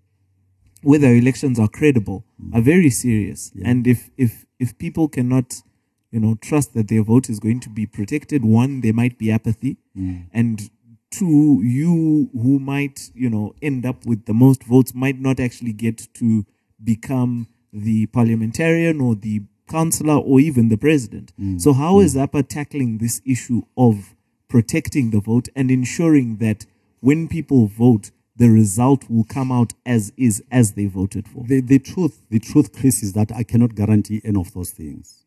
whether 0.83 1.07
elections 1.07 1.59
are 1.59 1.67
credible 1.67 2.23
mm. 2.41 2.55
are 2.55 2.61
very 2.61 2.89
serious, 2.89 3.51
and 3.63 3.87
if 3.87 4.11
if 4.17 4.45
if 4.59 4.77
people 4.77 5.07
cannot 5.07 5.63
you 6.11 6.19
know 6.19 6.35
trust 6.35 6.75
that 6.75 6.89
their 6.89 7.03
vote 7.03 7.29
is 7.29 7.39
going 7.39 7.59
to 7.61 7.69
be 7.69 7.85
protected, 7.87 8.45
one 8.45 8.81
there 8.81 8.93
might 8.93 9.17
be 9.17 9.31
apathy, 9.31 9.77
mm. 9.97 10.25
and 10.31 10.69
two 11.13 11.61
you 11.63 12.29
who 12.33 12.59
might 12.59 13.11
you 13.13 13.29
know 13.29 13.53
end 13.61 13.85
up 13.85 14.05
with 14.05 14.25
the 14.25 14.33
most 14.33 14.63
votes 14.63 14.93
might 14.93 15.19
not 15.19 15.39
actually 15.39 15.73
get 15.73 16.07
to 16.13 16.45
become 16.83 17.47
the 17.71 18.05
parliamentarian 18.07 18.99
or 18.99 19.15
the 19.15 19.41
councillor 19.67 20.17
or 20.17 20.39
even 20.39 20.69
the 20.69 20.77
president. 20.77 21.33
Mm. 21.39 21.59
So 21.61 21.73
how 21.73 21.99
is 21.99 22.15
mm. 22.15 22.23
APA 22.23 22.43
tackling 22.43 22.97
this 22.97 23.21
issue 23.25 23.63
of 23.77 24.15
protecting 24.47 25.11
the 25.11 25.19
vote 25.19 25.49
and 25.55 25.71
ensuring 25.71 26.37
that 26.37 26.65
when 26.99 27.27
people 27.27 27.67
vote, 27.67 28.11
the 28.35 28.49
result 28.49 29.09
will 29.09 29.23
come 29.23 29.51
out 29.51 29.73
as 29.85 30.11
is 30.17 30.43
as 30.51 30.73
they 30.73 30.85
voted 30.85 31.27
for? 31.27 31.43
The, 31.45 31.61
the 31.61 31.79
truth, 31.79 32.21
the 32.29 32.39
truth, 32.39 32.71
Chris, 32.73 33.03
is 33.03 33.13
that 33.13 33.31
I 33.31 33.43
cannot 33.43 33.75
guarantee 33.75 34.21
any 34.23 34.39
of 34.39 34.53
those 34.53 34.71
things. 34.71 35.22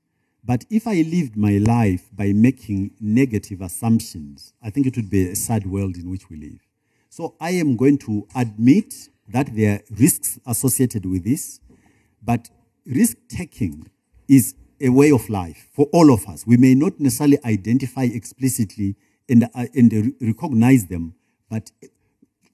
But 0.46 0.64
if 0.70 0.86
I 0.86 1.02
lived 1.02 1.36
my 1.36 1.58
life 1.58 2.08
by 2.14 2.32
making 2.32 2.92
negative 3.00 3.60
assumptions, 3.60 4.52
I 4.62 4.70
think 4.70 4.86
it 4.86 4.94
would 4.94 5.10
be 5.10 5.28
a 5.28 5.34
sad 5.34 5.66
world 5.66 5.96
in 5.96 6.08
which 6.08 6.30
we 6.30 6.36
live. 6.36 6.60
So 7.10 7.34
I 7.40 7.50
am 7.50 7.76
going 7.76 7.98
to 7.98 8.28
admit 8.36 8.94
that 9.28 9.56
there 9.56 9.74
are 9.74 9.80
risks 9.90 10.38
associated 10.46 11.04
with 11.04 11.24
this, 11.24 11.58
but 12.22 12.48
risk 12.86 13.16
taking 13.28 13.90
is 14.28 14.54
a 14.80 14.88
way 14.90 15.10
of 15.10 15.28
life 15.28 15.68
for 15.74 15.86
all 15.92 16.14
of 16.14 16.28
us. 16.28 16.46
We 16.46 16.56
may 16.56 16.76
not 16.76 17.00
necessarily 17.00 17.38
identify 17.44 18.04
explicitly 18.04 18.94
and, 19.28 19.44
uh, 19.52 19.66
and 19.74 20.14
recognize 20.20 20.86
them, 20.86 21.16
but 21.50 21.72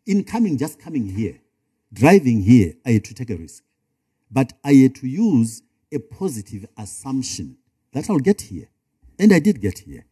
in 0.06 0.24
coming, 0.24 0.56
just 0.56 0.80
coming 0.80 1.08
here, 1.10 1.40
driving 1.92 2.40
here, 2.40 2.72
I 2.86 2.92
had 2.92 3.04
to 3.04 3.14
take 3.14 3.28
a 3.28 3.36
risk. 3.36 3.62
But 4.30 4.54
I 4.64 4.72
had 4.72 4.94
to 4.96 5.06
use 5.06 5.62
a 5.92 5.98
positive 5.98 6.64
assumption 6.78 7.58
that 7.92 8.08
I'll 8.10 8.18
get 8.18 8.42
here. 8.42 8.68
And 9.18 9.32
I 9.32 9.38
did 9.38 9.60
get 9.60 9.80
here. 9.80 10.04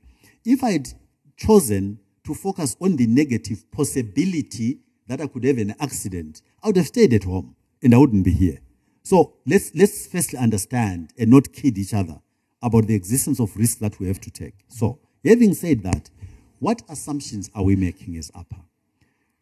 if 0.45 0.63
I'd 0.63 0.89
chosen 1.37 1.99
to 2.25 2.35
focus 2.35 2.77
on 2.81 2.97
the 2.97 3.07
negative 3.07 3.71
possibility 3.71 4.81
that 5.07 5.21
I 5.21 5.27
could 5.27 5.45
have 5.45 5.59
an 5.59 5.75
accident, 5.81 6.43
I 6.63 6.69
would 6.69 6.77
have 6.77 6.87
stayed 6.87 7.13
at 7.15 7.25
home 7.25 7.57
and 7.83 7.95
I 7.95 7.99
wouldn't 7.99 8.25
be 8.25 8.33
here. 8.33 8.61
So 9.03 9.35
let's, 9.47 9.75
let's 9.75 10.07
firstly 10.07 10.39
understand 10.39 11.13
and 11.19 11.31
not 11.31 11.53
kid 11.53 11.79
each 11.79 11.95
other 11.95 12.21
about 12.63 12.87
the 12.87 12.95
existence 12.95 13.41
of 13.41 13.57
risk 13.57 13.79
that 13.79 13.99
we 13.99 14.07
have 14.07 14.21
to 14.21 14.31
take. 14.31 14.55
So, 14.69 14.99
having 15.25 15.55
said 15.55 15.83
that, 15.83 16.11
what 16.59 16.83
assumptions 16.89 17.51
are 17.55 17.63
we 17.63 17.75
making 17.75 18.17
as 18.17 18.31
APA? 18.35 18.65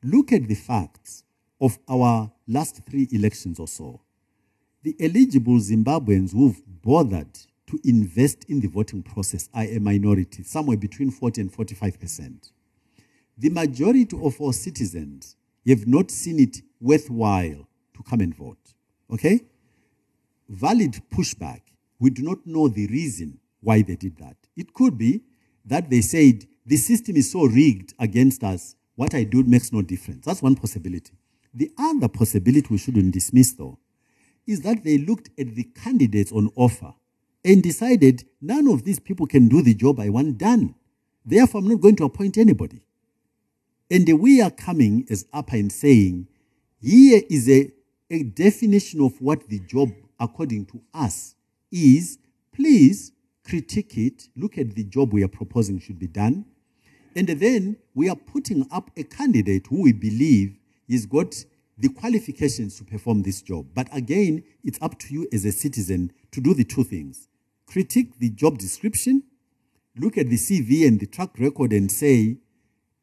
Look 0.03 0.33
at 0.33 0.47
the 0.47 0.55
facts 0.55 1.25
of 1.61 1.79
our 1.89 2.31
last 2.47 2.81
three 2.89 3.09
elections 3.11 3.59
or 3.59 3.67
so. 3.67 4.01
The 4.85 4.95
eligible 5.01 5.59
Zimbabweans 5.59 6.33
who've 6.33 6.63
bothered 6.83 7.37
to 7.69 7.79
invest 7.85 8.45
in 8.49 8.61
the 8.61 8.69
voting 8.69 9.03
process 9.03 9.49
are 9.55 9.65
a 9.65 9.79
minority, 9.79 10.43
somewhere 10.43 10.77
between 10.77 11.11
40 11.11 11.43
and 11.43 11.53
45 11.53 12.01
percent. 12.01 12.51
The 13.37 13.51
majority 13.51 14.17
of 14.21 14.41
our 14.41 14.53
citizens 14.53 15.37
have 15.67 15.87
not 15.87 16.11
seen 16.11 16.41
it 16.41 16.63
worthwhile 16.81 17.69
to 17.95 18.03
come 18.09 18.21
and 18.21 18.35
vote. 18.35 18.75
Okay? 19.13 19.43
Valid 20.49 21.01
pushback. 21.11 21.61
We 22.01 22.11
do 22.11 22.23
not 22.23 22.47
know 22.47 22.69
the 22.69 22.87
reason 22.87 23.39
why 23.61 23.83
they 23.83 23.97
did 23.97 24.17
that. 24.19 24.37
It 24.57 24.73
could 24.73 24.97
be 24.97 25.23
that 25.65 25.91
they 25.91 26.01
said 26.01 26.47
the 26.65 26.77
system 26.77 27.17
is 27.17 27.31
so 27.31 27.45
rigged 27.45 27.95
against 27.99 28.43
us, 28.45 28.77
what 28.97 29.15
I 29.15 29.25
do 29.25 29.43
makes 29.43 29.73
no 29.73 29.83
difference. 29.83 30.25
That's 30.25 30.43
one 30.43 30.55
possibility. 30.57 31.13
The 31.55 31.71
other 31.79 32.09
possibility 32.09 32.67
we 32.71 32.79
shouldn't 32.79 33.13
dismiss, 33.13 33.53
though, 33.53 33.79
is 34.47 34.63
that 34.63 34.85
they 34.85 34.99
looked 34.99 35.31
at 35.39 35.55
the 35.55 35.65
candidates 35.65 36.33
on 36.33 36.51
offer 36.57 36.95
and 37.45 37.63
decided 37.63 38.25
none 38.41 38.69
of 38.69 38.85
these 38.85 38.99
people 38.99 39.27
can 39.27 39.49
do 39.49 39.63
the 39.63 39.75
job 39.75 40.01
I 40.01 40.09
want 40.09 40.39
done. 40.39 40.75
Therefore, 41.25 41.61
I'm 41.61 41.69
not 41.69 41.81
going 41.81 41.97
to 41.97 42.05
appoint 42.05 42.39
anybody. 42.39 42.83
And 43.91 44.09
we 44.21 44.41
are 44.41 44.51
coming 44.51 45.07
as 45.11 45.27
up 45.33 45.53
and 45.53 45.73
saying, 45.73 46.29
here 46.81 47.23
is 47.31 47.49
a, 47.49 47.71
a 48.11 48.23
definition 48.23 49.01
of 49.01 49.21
what 49.21 49.49
the 49.49 49.61
job, 49.61 49.91
according 50.21 50.67
to 50.67 50.81
us, 50.93 51.35
is. 51.71 52.19
Please 52.53 53.13
critique 53.45 53.97
it, 53.97 54.29
look 54.37 54.59
at 54.59 54.75
the 54.75 54.85
job 54.85 55.13
we 55.13 55.23
are 55.23 55.29
proposing 55.29 55.81
should 55.81 55.99
be 55.99 56.07
done. 56.07 56.45
And 57.17 57.29
then 57.29 57.77
we 57.95 58.09
are 58.09 58.17
putting 58.17 58.67
up 58.71 58.91
a 58.97 59.05
candidate 59.05 59.67
who 59.69 59.83
we 59.83 59.93
believe 59.93 60.57
has 60.91 61.07
got 61.07 61.35
the 61.79 61.89
qualifications 61.89 62.77
to 62.79 62.85
perform 62.85 63.23
this 63.23 63.41
job. 63.41 63.67
But 63.75 63.89
again, 63.93 64.45
it's 64.65 64.79
up 64.83 64.99
to 64.99 65.15
you 65.15 65.29
as 65.33 65.45
a 65.45 65.53
citizen 65.53 66.13
to 66.33 66.41
do 66.41 66.53
the 66.53 66.65
two 66.65 66.85
things 66.85 67.28
critique 67.69 68.19
the 68.19 68.31
job 68.31 68.59
description, 68.59 69.23
look 69.97 70.19
at 70.19 70.29
the 70.29 70.37
CV 70.37 70.87
and 70.87 70.99
the 70.99 71.07
track 71.07 71.31
record, 71.39 71.73
and 71.73 71.93
say, 71.93 72.39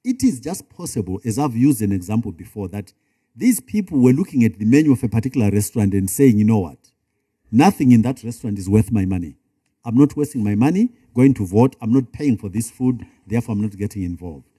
it 0.03 0.23
is 0.23 0.39
just 0.39 0.69
possible, 0.69 1.21
as 1.23 1.39
I've 1.39 1.55
used 1.55 1.81
an 1.81 1.91
example 1.91 2.31
before, 2.31 2.67
that 2.69 2.93
these 3.35 3.59
people 3.59 3.99
were 3.99 4.13
looking 4.13 4.43
at 4.43 4.59
the 4.59 4.65
menu 4.65 4.91
of 4.91 5.03
a 5.03 5.09
particular 5.09 5.49
restaurant 5.49 5.93
and 5.93 6.09
saying, 6.09 6.37
you 6.37 6.45
know 6.45 6.59
what, 6.59 6.77
nothing 7.51 7.91
in 7.91 8.01
that 8.03 8.23
restaurant 8.23 8.59
is 8.59 8.69
worth 8.69 8.91
my 8.91 9.05
money. 9.05 9.35
I'm 9.83 9.95
not 9.95 10.17
wasting 10.17 10.43
my 10.43 10.55
money 10.55 10.89
going 11.15 11.33
to 11.35 11.45
vote. 11.45 11.75
I'm 11.81 11.93
not 11.93 12.11
paying 12.11 12.37
for 12.37 12.49
this 12.49 12.69
food, 12.69 13.05
therefore, 13.25 13.53
I'm 13.53 13.61
not 13.61 13.77
getting 13.77 14.03
involved. 14.03 14.49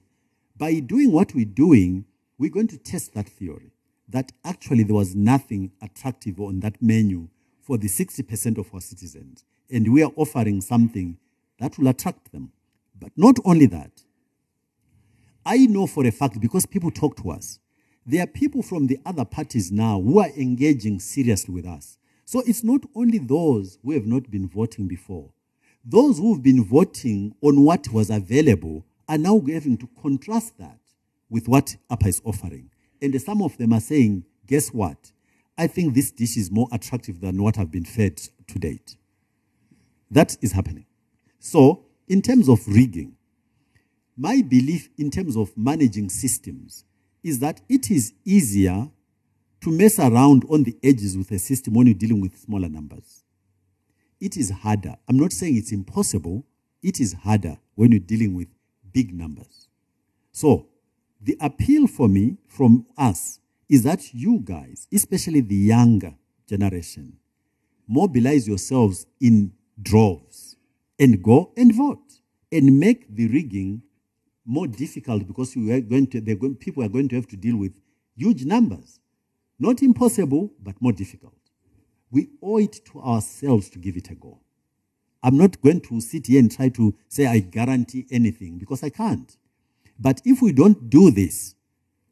By 0.57 0.79
doing 0.79 1.11
what 1.11 1.35
we're 1.35 1.45
doing, 1.45 2.05
we're 2.37 2.51
going 2.51 2.67
to 2.69 2.77
test 2.77 3.13
that 3.13 3.29
theory 3.29 3.71
that 4.09 4.31
actually 4.43 4.83
there 4.83 4.95
was 4.95 5.15
nothing 5.15 5.71
attractive 5.81 6.39
on 6.39 6.61
that 6.61 6.81
menu 6.81 7.27
for 7.61 7.77
the 7.77 7.87
60% 7.87 8.57
of 8.57 8.73
our 8.73 8.81
citizens. 8.81 9.43
And 9.69 9.91
we 9.93 10.03
are 10.03 10.11
offering 10.15 10.61
something 10.61 11.17
that 11.59 11.77
will 11.77 11.87
attract 11.87 12.31
them. 12.31 12.51
But 12.99 13.11
not 13.15 13.37
only 13.45 13.65
that, 13.67 14.03
I 15.45 15.65
know 15.67 15.87
for 15.87 16.05
a 16.05 16.11
fact 16.11 16.39
because 16.39 16.65
people 16.65 16.91
talk 16.91 17.15
to 17.17 17.31
us, 17.31 17.59
there 18.05 18.23
are 18.23 18.27
people 18.27 18.61
from 18.61 18.87
the 18.87 18.99
other 19.05 19.25
parties 19.25 19.71
now 19.71 20.01
who 20.01 20.19
are 20.19 20.29
engaging 20.37 20.99
seriously 20.99 21.53
with 21.53 21.65
us. 21.65 21.97
So 22.25 22.41
it's 22.45 22.63
not 22.63 22.81
only 22.95 23.17
those 23.17 23.77
who 23.83 23.91
have 23.91 24.05
not 24.05 24.29
been 24.29 24.47
voting 24.47 24.87
before. 24.87 25.31
Those 25.85 26.17
who've 26.17 26.43
been 26.43 26.65
voting 26.65 27.33
on 27.41 27.63
what 27.63 27.87
was 27.89 28.09
available 28.09 28.85
are 29.07 29.17
now 29.17 29.39
having 29.39 29.77
to 29.77 29.89
contrast 30.01 30.57
that 30.57 30.79
with 31.29 31.47
what 31.47 31.77
APA 31.89 32.07
is 32.07 32.21
offering. 32.25 32.69
And 33.01 33.21
some 33.21 33.41
of 33.41 33.57
them 33.57 33.73
are 33.73 33.79
saying, 33.79 34.25
guess 34.45 34.69
what? 34.69 35.11
I 35.57 35.67
think 35.67 35.93
this 35.93 36.11
dish 36.11 36.37
is 36.37 36.51
more 36.51 36.67
attractive 36.71 37.21
than 37.21 37.41
what 37.41 37.57
I've 37.57 37.71
been 37.71 37.85
fed 37.85 38.21
to 38.47 38.59
date. 38.59 38.97
That 40.11 40.37
is 40.41 40.51
happening. 40.53 40.85
So, 41.39 41.85
in 42.07 42.21
terms 42.21 42.47
of 42.49 42.67
rigging, 42.67 43.15
my 44.15 44.41
belief 44.41 44.89
in 44.97 45.11
terms 45.11 45.35
of 45.35 45.55
managing 45.55 46.09
systems 46.09 46.85
is 47.23 47.39
that 47.39 47.61
it 47.69 47.91
is 47.91 48.13
easier 48.25 48.89
to 49.61 49.69
mess 49.71 49.99
around 49.99 50.45
on 50.49 50.63
the 50.63 50.77
edges 50.83 51.17
with 51.17 51.31
a 51.31 51.39
system 51.39 51.73
when 51.73 51.87
you're 51.87 51.93
dealing 51.95 52.21
with 52.21 52.37
smaller 52.37 52.69
numbers. 52.69 53.23
It 54.19 54.37
is 54.37 54.49
harder. 54.49 54.95
I'm 55.07 55.17
not 55.17 55.33
saying 55.33 55.57
it's 55.57 55.71
impossible, 55.71 56.45
it 56.81 56.99
is 56.99 57.13
harder 57.13 57.57
when 57.75 57.91
you're 57.91 57.99
dealing 57.99 58.33
with 58.33 58.47
big 58.93 59.13
numbers. 59.13 59.67
So, 60.31 60.67
the 61.21 61.37
appeal 61.41 61.87
for 61.87 62.07
me 62.07 62.37
from 62.47 62.85
us 62.97 63.39
is 63.69 63.83
that 63.83 64.13
you 64.13 64.39
guys, 64.39 64.87
especially 64.93 65.41
the 65.41 65.55
younger 65.55 66.13
generation, 66.47 67.17
mobilize 67.87 68.47
yourselves 68.47 69.05
in 69.19 69.51
droves 69.81 70.55
and 70.99 71.21
go 71.21 71.51
and 71.57 71.73
vote 71.75 72.19
and 72.51 72.79
make 72.79 73.15
the 73.15 73.27
rigging 73.27 73.81
more 74.45 74.67
difficult 74.67 75.27
because 75.27 75.55
you 75.55 75.71
are 75.73 75.81
going 75.81 76.07
to, 76.07 76.21
going, 76.21 76.55
people 76.55 76.83
are 76.83 76.89
going 76.89 77.09
to 77.09 77.15
have 77.15 77.27
to 77.27 77.35
deal 77.35 77.57
with 77.57 77.73
huge 78.15 78.45
numbers. 78.45 78.99
Not 79.59 79.81
impossible, 79.81 80.51
but 80.61 80.81
more 80.81 80.93
difficult. 80.93 81.33
We 82.11 82.29
owe 82.41 82.57
it 82.57 82.85
to 82.91 83.01
ourselves 83.01 83.69
to 83.71 83.79
give 83.79 83.97
it 83.97 84.09
a 84.09 84.15
go. 84.15 84.39
I'm 85.21 85.37
not 85.37 85.61
going 85.61 85.81
to 85.81 85.99
sit 85.99 86.27
here 86.27 86.39
and 86.39 86.49
try 86.49 86.69
to 86.69 86.95
say 87.09 87.25
I 87.25 87.39
guarantee 87.39 88.05
anything 88.11 88.57
because 88.57 88.83
I 88.83 88.89
can't. 88.89 89.35
But 89.99 90.21
if 90.23 90.41
we 90.41 90.53
don't 90.53 90.89
do 90.89 91.11
this, 91.11 91.55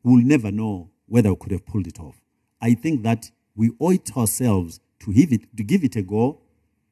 we'll 0.04 0.24
never 0.24 0.52
know 0.52 0.90
whether 1.08 1.30
we 1.30 1.36
could 1.38 1.52
have 1.52 1.66
pulled 1.66 1.88
it 1.88 2.00
off. 2.00 2.16
I 2.62 2.74
think 2.74 3.04
that 3.04 3.32
we 3.56 3.72
owe 3.80 3.92
it 3.92 4.06
to 4.06 4.20
ourselves 4.22 4.80
to 5.00 5.14
give 5.14 5.32
it, 5.32 5.56
to 5.56 5.64
give 5.64 5.84
it 5.84 5.96
a 5.96 6.02
go 6.02 6.42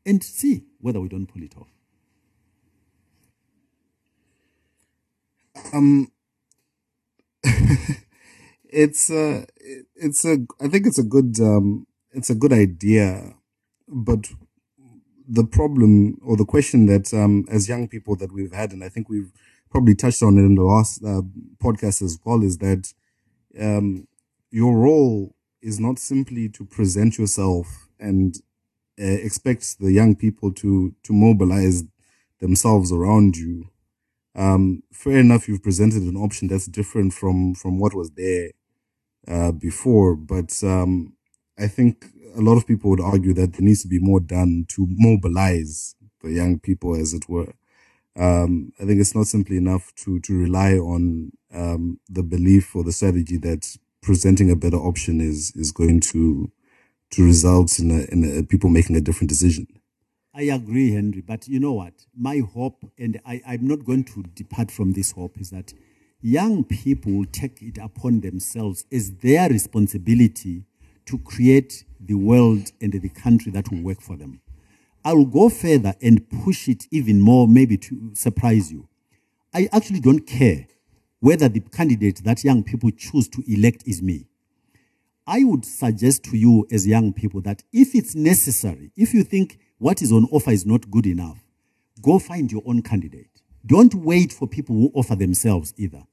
and 0.05 0.23
see 0.23 0.65
whether 0.79 0.99
we 0.99 1.09
don't 1.09 1.27
pull 1.27 1.43
it 1.43 1.55
off. 1.57 1.67
Um, 5.73 6.11
it's 8.65 9.09
a, 9.09 9.45
it's 9.95 10.25
a, 10.25 10.37
I 10.61 10.67
think 10.67 10.87
it's 10.87 10.99
a 10.99 11.03
good, 11.03 11.39
um, 11.39 11.87
it's 12.11 12.29
a 12.29 12.35
good 12.35 12.53
idea, 12.53 13.35
but 13.87 14.27
the 15.27 15.45
problem 15.45 16.17
or 16.23 16.35
the 16.35 16.45
question 16.45 16.85
that, 16.87 17.13
um, 17.13 17.45
as 17.49 17.69
young 17.69 17.87
people 17.87 18.15
that 18.17 18.31
we've 18.31 18.53
had, 18.53 18.71
and 18.71 18.83
I 18.83 18.89
think 18.89 19.09
we've 19.09 19.31
probably 19.71 19.95
touched 19.95 20.21
on 20.21 20.37
it 20.37 20.41
in 20.41 20.55
the 20.55 20.63
last 20.63 21.03
uh, 21.03 21.21
podcast 21.63 22.01
as 22.01 22.19
well, 22.25 22.43
is 22.43 22.57
that, 22.57 22.93
um, 23.59 24.07
your 24.51 24.77
role 24.77 25.35
is 25.61 25.79
not 25.79 25.97
simply 25.97 26.49
to 26.49 26.65
present 26.65 27.17
yourself 27.17 27.87
and 27.99 28.35
uh, 29.01 29.05
expect 29.05 29.79
the 29.79 29.91
young 29.91 30.15
people 30.15 30.51
to 30.53 30.93
to 31.03 31.13
mobilize 31.13 31.83
themselves 32.39 32.91
around 32.91 33.37
you. 33.37 33.69
Um, 34.35 34.83
fair 34.93 35.19
enough, 35.19 35.47
you've 35.47 35.63
presented 35.63 36.03
an 36.03 36.17
option 36.17 36.47
that's 36.47 36.67
different 36.67 37.13
from 37.13 37.55
from 37.55 37.79
what 37.79 37.93
was 37.95 38.11
there 38.11 38.51
uh, 39.27 39.51
before, 39.51 40.15
but 40.15 40.53
um, 40.63 41.13
I 41.57 41.67
think 41.67 42.05
a 42.35 42.41
lot 42.41 42.57
of 42.57 42.67
people 42.67 42.89
would 42.91 43.01
argue 43.01 43.33
that 43.35 43.53
there 43.53 43.61
needs 43.61 43.83
to 43.83 43.87
be 43.87 43.99
more 43.99 44.19
done 44.19 44.65
to 44.69 44.87
mobilize 44.89 45.95
the 46.23 46.31
young 46.31 46.59
people, 46.59 46.95
as 46.95 47.13
it 47.13 47.29
were. 47.29 47.53
Um, 48.17 48.73
I 48.79 48.85
think 48.85 48.99
it's 49.01 49.15
not 49.15 49.27
simply 49.27 49.57
enough 49.57 49.93
to 49.97 50.19
to 50.21 50.37
rely 50.37 50.73
on 50.73 51.31
um, 51.53 51.99
the 52.09 52.23
belief 52.23 52.75
or 52.75 52.83
the 52.83 52.91
strategy 52.91 53.37
that 53.37 53.77
presenting 54.01 54.51
a 54.51 54.55
better 54.55 54.77
option 54.77 55.21
is 55.21 55.51
is 55.55 55.71
going 55.71 55.99
to 56.01 56.51
to 57.13 57.23
result 57.23 57.77
in, 57.79 57.91
a, 57.91 58.11
in 58.11 58.39
a, 58.39 58.43
people 58.43 58.69
making 58.69 58.95
a 58.95 59.01
different 59.01 59.29
decision. 59.29 59.67
I 60.33 60.43
agree, 60.43 60.93
Henry. 60.93 61.21
But 61.21 61.47
you 61.47 61.59
know 61.59 61.73
what? 61.73 61.93
My 62.17 62.39
hope, 62.39 62.83
and 62.97 63.21
I, 63.25 63.39
I'm 63.47 63.67
not 63.67 63.85
going 63.85 64.03
to 64.05 64.23
depart 64.33 64.71
from 64.71 64.93
this 64.93 65.11
hope, 65.11 65.39
is 65.39 65.51
that 65.51 65.73
young 66.21 66.63
people 66.63 67.11
will 67.11 67.27
take 67.31 67.61
it 67.61 67.77
upon 67.77 68.21
themselves 68.21 68.85
as 68.91 69.11
their 69.17 69.47
responsibility 69.47 70.65
to 71.05 71.19
create 71.19 71.85
the 71.99 72.15
world 72.15 72.71
and 72.81 72.91
the 72.91 73.09
country 73.09 73.51
that 73.51 73.69
will 73.69 73.81
work 73.81 74.01
for 74.01 74.15
them. 74.15 74.41
I 75.05 75.13
will 75.13 75.25
go 75.25 75.49
further 75.49 75.93
and 76.01 76.27
push 76.43 76.67
it 76.67 76.87
even 76.89 77.21
more, 77.21 77.47
maybe 77.47 77.77
to 77.77 78.11
surprise 78.15 78.71
you. 78.71 78.87
I 79.53 79.69
actually 79.71 79.99
don't 79.99 80.25
care 80.25 80.65
whether 81.19 81.47
the 81.47 81.59
candidate 81.59 82.23
that 82.23 82.43
young 82.43 82.63
people 82.63 82.89
choose 82.89 83.27
to 83.29 83.43
elect 83.47 83.83
is 83.85 84.01
me. 84.01 84.25
I 85.25 85.43
would 85.45 85.63
suggest 85.63 86.23
to 86.25 86.37
you 86.37 86.67
as 86.69 86.85
young 86.85 87.13
people 87.13 87.39
that 87.41 87.63
if 87.71 87.95
it's 87.95 88.13
necessary, 88.13 88.91
if 88.97 89.13
you 89.13 89.23
think 89.23 89.57
what 89.77 90.01
is 90.01 90.11
on 90.11 90.25
offer 90.31 90.51
is 90.51 90.65
not 90.65 90.91
good 90.91 91.05
enough, 91.05 91.37
go 92.01 92.19
find 92.19 92.51
your 92.51 92.61
own 92.65 92.81
candidate. 92.81 93.41
Don't 93.65 93.93
wait 93.95 94.33
for 94.33 94.47
people 94.47 94.75
who 94.75 94.91
offer 94.93 95.15
themselves 95.15 95.73
either. 95.77 96.03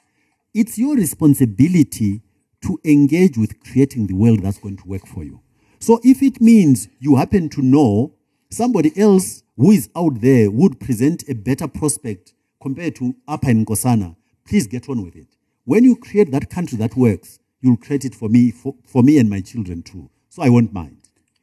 It's 0.55 0.79
your 0.79 0.95
responsibility 0.95 2.23
to 2.63 2.79
engage 2.85 3.37
with 3.37 3.59
creating 3.65 4.07
the 4.07 4.15
world 4.15 4.43
that's 4.43 4.59
going 4.59 4.77
to 4.77 4.87
work 4.87 5.07
for 5.07 5.25
you. 5.25 5.41
So 5.81 5.99
if 6.05 6.23
it 6.23 6.41
means 6.41 6.89
you 7.01 7.17
happen 7.17 7.49
to 7.51 7.63
know 7.63 8.15
somebody 8.51 8.97
else 8.97 9.43
who 9.57 9.73
is 9.73 9.91
out 9.97 10.21
there 10.21 10.51
would 10.53 10.79
present 10.79 11.25
a 11.29 11.35
better 11.35 11.67
prospect 11.67 12.33
compared 12.63 12.95
to 12.97 13.17
Upper 13.27 13.49
Nkosana, 13.49 14.15
please 14.47 14.69
get 14.69 14.89
on 14.89 15.03
with 15.03 15.17
it. 15.17 15.37
When 15.65 15.83
you 15.83 15.97
create 15.97 16.31
that 16.31 16.49
country 16.49 16.79
that 16.79 16.97
works, 16.97 17.39
you'll 17.61 17.77
create 17.77 18.05
it 18.05 18.15
for 18.15 18.29
me, 18.29 18.51
for, 18.51 18.75
for 18.85 19.03
me 19.03 19.19
and 19.19 19.29
my 19.29 19.41
children 19.41 19.83
too. 19.83 20.11
So 20.29 20.43
I 20.43 20.49
won't 20.49 20.73
mind. 20.73 20.99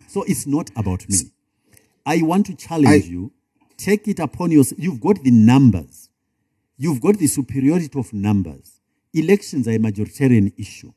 So 0.08 0.24
it's 0.24 0.48
not 0.48 0.70
about 0.76 1.08
me. 1.10 1.18
I 2.06 2.22
want 2.22 2.46
to 2.48 2.56
challenge 2.56 3.06
I- 3.06 3.10
you. 3.10 3.32
Take 3.78 4.08
it 4.08 4.18
upon 4.20 4.50
yourself. 4.50 4.82
You've 4.82 5.00
got 5.00 5.24
the 5.24 5.30
numbers. 5.30 6.10
You've 6.78 7.00
got 7.00 7.20
the 7.20 7.28
superiority 7.28 7.90
of 8.00 8.12
numbers. 8.12 8.80
Elections 9.14 9.68
are 9.68 9.72
a 9.72 9.78
majoritarian 9.78 10.52
issue. 10.58 10.94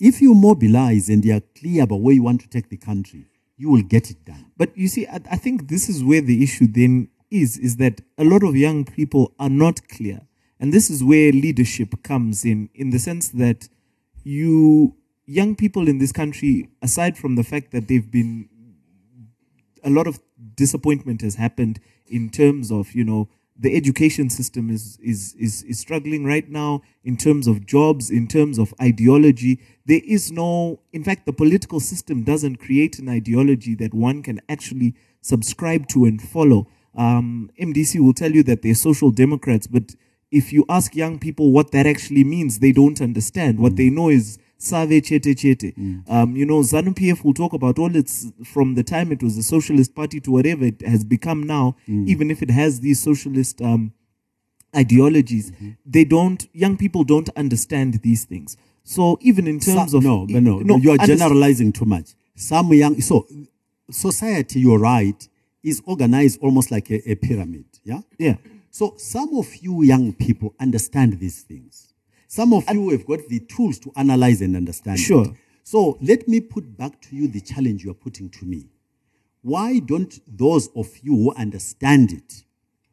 If 0.00 0.20
you 0.20 0.34
mobilize 0.34 1.08
and 1.08 1.24
you 1.24 1.34
are 1.36 1.42
clear 1.56 1.84
about 1.84 2.00
where 2.00 2.14
you 2.14 2.24
want 2.24 2.40
to 2.40 2.48
take 2.48 2.70
the 2.70 2.76
country, 2.76 3.26
you 3.56 3.70
will 3.70 3.82
get 3.82 4.10
it 4.10 4.24
done. 4.24 4.46
But 4.56 4.76
you 4.76 4.88
see, 4.88 5.06
I, 5.06 5.20
I 5.30 5.36
think 5.36 5.68
this 5.68 5.88
is 5.88 6.02
where 6.02 6.20
the 6.20 6.42
issue 6.42 6.66
then 6.66 7.08
is, 7.30 7.56
is 7.58 7.76
that 7.76 8.00
a 8.16 8.24
lot 8.24 8.42
of 8.42 8.56
young 8.56 8.84
people 8.84 9.34
are 9.38 9.48
not 9.48 9.86
clear. 9.88 10.22
And 10.58 10.72
this 10.72 10.90
is 10.90 11.04
where 11.04 11.30
leadership 11.30 12.02
comes 12.02 12.44
in, 12.44 12.68
in 12.74 12.90
the 12.90 12.98
sense 12.98 13.28
that 13.28 13.68
you, 14.24 14.96
young 15.26 15.56
people 15.56 15.88
in 15.88 15.98
this 15.98 16.12
country, 16.12 16.68
aside 16.82 17.16
from 17.16 17.36
the 17.36 17.44
fact 17.44 17.72
that 17.72 17.88
they've 17.88 18.10
been, 18.10 18.48
a 19.84 19.90
lot 19.90 20.06
of 20.06 20.20
disappointment 20.54 21.22
has 21.22 21.36
happened 21.36 21.80
in 22.06 22.30
terms 22.30 22.70
of, 22.70 22.92
you 22.92 23.04
know, 23.04 23.28
the 23.60 23.74
education 23.76 24.30
system 24.30 24.70
is, 24.70 24.98
is, 25.02 25.34
is, 25.34 25.64
is 25.64 25.80
struggling 25.80 26.24
right 26.24 26.48
now 26.48 26.80
in 27.02 27.16
terms 27.16 27.48
of 27.48 27.66
jobs, 27.66 28.08
in 28.08 28.28
terms 28.28 28.56
of 28.56 28.72
ideology. 28.80 29.58
There 29.84 30.00
is 30.04 30.30
no, 30.30 30.80
in 30.92 31.02
fact, 31.02 31.26
the 31.26 31.32
political 31.32 31.80
system 31.80 32.22
doesn't 32.22 32.56
create 32.56 33.00
an 33.00 33.08
ideology 33.08 33.74
that 33.76 33.92
one 33.92 34.22
can 34.22 34.40
actually 34.48 34.94
subscribe 35.22 35.88
to 35.88 36.04
and 36.04 36.22
follow. 36.22 36.68
Um, 36.94 37.50
MDC 37.60 38.00
will 38.00 38.14
tell 38.14 38.30
you 38.30 38.44
that 38.44 38.62
they're 38.62 38.74
social 38.74 39.10
democrats, 39.10 39.66
but 39.66 39.94
if 40.30 40.52
you 40.52 40.64
ask 40.68 40.94
young 40.94 41.18
people 41.18 41.52
what 41.52 41.70
that 41.72 41.86
actually 41.86 42.24
means, 42.24 42.58
they 42.58 42.72
don't 42.72 43.00
understand. 43.00 43.58
What 43.58 43.76
they 43.76 43.90
know 43.90 44.08
is 44.10 44.38
Save 44.58 45.02
Chete 45.04 45.34
Chete. 45.38 45.74
Um, 46.08 46.36
you 46.36 46.44
know, 46.44 46.60
ZANU 46.60 46.94
PF 46.94 47.24
will 47.24 47.34
talk 47.34 47.52
about 47.52 47.78
all 47.78 47.94
its, 47.94 48.26
from 48.44 48.74
the 48.74 48.82
time 48.82 49.12
it 49.12 49.22
was 49.22 49.38
a 49.38 49.42
socialist 49.42 49.94
party 49.94 50.20
to 50.20 50.30
whatever 50.30 50.64
it 50.64 50.82
has 50.82 51.04
become 51.04 51.44
now, 51.44 51.76
even 51.86 52.30
if 52.30 52.42
it 52.42 52.50
has 52.50 52.80
these 52.80 53.00
socialist 53.00 53.62
um, 53.62 53.92
ideologies, 54.76 55.52
they 55.86 56.04
don't, 56.04 56.48
young 56.52 56.76
people 56.76 57.04
don't 57.04 57.30
understand 57.36 57.94
these 58.02 58.24
things. 58.24 58.56
So 58.84 59.18
even 59.20 59.46
in 59.46 59.60
terms 59.60 59.92
Some- 59.92 59.98
of. 59.98 60.04
no, 60.04 60.26
but 60.26 60.42
no, 60.42 60.76
you 60.76 60.90
are 60.90 60.98
generalizing 60.98 61.72
too 61.72 61.84
much. 61.84 62.14
Some 62.34 62.72
young 62.72 63.00
so 63.00 63.26
society, 63.90 64.60
you're 64.60 64.78
right, 64.78 65.28
is 65.62 65.82
organized 65.84 66.40
almost 66.40 66.70
like 66.70 66.90
a, 66.90 67.10
a 67.10 67.14
pyramid. 67.14 67.64
Yeah. 67.84 68.00
Yeah. 68.18 68.36
So 68.70 68.94
some 68.98 69.34
of 69.36 69.54
you 69.56 69.82
young 69.82 70.12
people 70.12 70.54
understand 70.60 71.18
these 71.18 71.42
things. 71.42 71.92
Some 72.26 72.52
of 72.52 72.68
you 72.70 72.90
have 72.90 73.06
got 73.06 73.20
the 73.28 73.40
tools 73.40 73.78
to 73.80 73.92
analyze 73.96 74.42
and 74.42 74.54
understand. 74.54 74.98
it. 74.98 75.02
Sure. 75.02 75.26
So 75.64 75.98
let 76.00 76.28
me 76.28 76.40
put 76.40 76.76
back 76.76 77.00
to 77.02 77.16
you 77.16 77.28
the 77.28 77.40
challenge 77.40 77.84
you 77.84 77.90
are 77.90 77.94
putting 77.94 78.28
to 78.30 78.44
me. 78.44 78.68
Why 79.42 79.78
don't 79.78 80.18
those 80.26 80.68
of 80.76 80.88
you 81.02 81.14
who 81.14 81.34
understand 81.34 82.12
it 82.12 82.44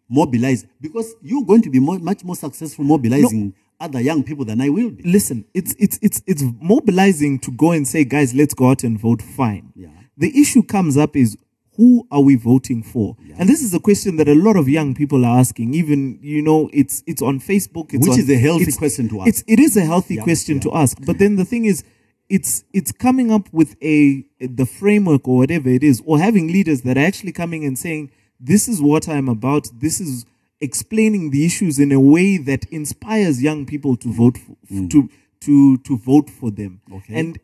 mobilize? 0.10 0.66
Because 0.80 1.16
you're 1.22 1.44
going 1.44 1.62
to 1.64 1.70
be 1.70 1.80
more, 1.80 2.00
much 2.00 2.24
more 2.24 2.36
successful 2.36 2.86
mobilizing 2.86 3.54
other 3.80 4.00
young 4.00 4.24
people 4.24 4.46
than 4.46 4.62
I 4.62 4.70
will 4.70 4.90
be. 4.90 5.04
listen, 5.04 5.44
it's 5.54 5.76
it's 5.78 6.00
it's 6.02 6.22
it's 6.26 6.44
mobilizing 6.62 7.40
to 7.40 7.52
go 7.52 7.72
and 7.72 7.86
say, 7.88 8.06
guys, 8.06 8.34
let's 8.34 8.54
go 8.54 8.70
out 8.70 8.84
and 8.84 8.98
vote. 9.00 9.22
Fine. 9.22 9.74
Yeah. 9.76 9.90
The 10.18 10.38
issue 10.40 10.64
comes 10.64 10.96
up 10.96 11.16
is 11.18 11.38
who 11.78 12.08
are 12.12 12.22
we 12.22 12.36
voting 12.36 12.84
for? 12.84 13.18
And 13.38 13.50
this 13.50 13.62
is 13.62 13.74
a 13.74 13.80
question 13.80 14.16
that 14.18 14.28
a 14.30 14.36
lot 14.36 14.56
of 14.56 14.70
young 14.70 14.94
people 14.96 15.26
are 15.26 15.40
asking. 15.40 15.74
Even 15.74 16.20
you 16.22 16.42
know, 16.42 16.70
it's 16.74 17.04
it's 17.06 17.22
on 17.22 17.40
Facebook. 17.40 17.94
It's 17.94 18.08
Which 18.08 18.14
on- 18.14 18.20
is 18.20 18.30
a 18.30 18.38
healthy 18.38 18.72
question 18.72 19.10
to 19.10 19.22
ask. 19.22 19.28
It's 19.30 19.44
it 19.48 19.60
is 19.60 19.76
a 19.78 19.82
healthy 19.86 20.16
Yeah, 20.16 20.24
question 20.24 20.56
yeah. 20.58 20.62
to 20.64 20.76
ask. 20.76 20.98
But 21.06 21.20
then 21.20 21.36
the 21.36 21.46
thing 21.46 21.66
is, 21.66 21.84
it's 22.30 22.64
it's 22.74 22.92
coming 22.92 23.32
up 23.32 23.50
with 23.52 23.76
a 23.84 24.24
the 24.40 24.66
framework 24.66 25.28
or 25.28 25.38
whatever 25.38 25.70
it 25.70 25.84
is, 25.84 26.02
or 26.06 26.20
having 26.20 26.48
leaders 26.48 26.82
that 26.84 26.98
are 26.98 27.06
actually 27.06 27.34
coming 27.34 27.66
and 27.66 27.78
saying, 27.78 28.10
"This 28.40 28.68
is 28.68 28.82
what 28.82 29.08
I'm 29.10 29.30
about. 29.30 29.70
This 29.80 30.00
is." 30.00 30.26
explaining 30.62 31.32
the 31.32 31.46
issues 31.46 31.80
in 31.80 31.92
a 31.92 32.00
way 32.00 32.38
that 32.38 32.64
inspires 32.72 33.44
young 33.44 33.66
people 33.66 33.98
to 33.98 34.08
vote 34.12 34.38
for, 34.38 34.56
mm. 34.72 34.90
to 34.90 35.10
to 35.42 35.78
to 35.80 35.98
vote 35.98 36.30
for 36.30 36.50
them 36.50 36.80
Okay. 36.92 37.14
and 37.20 37.38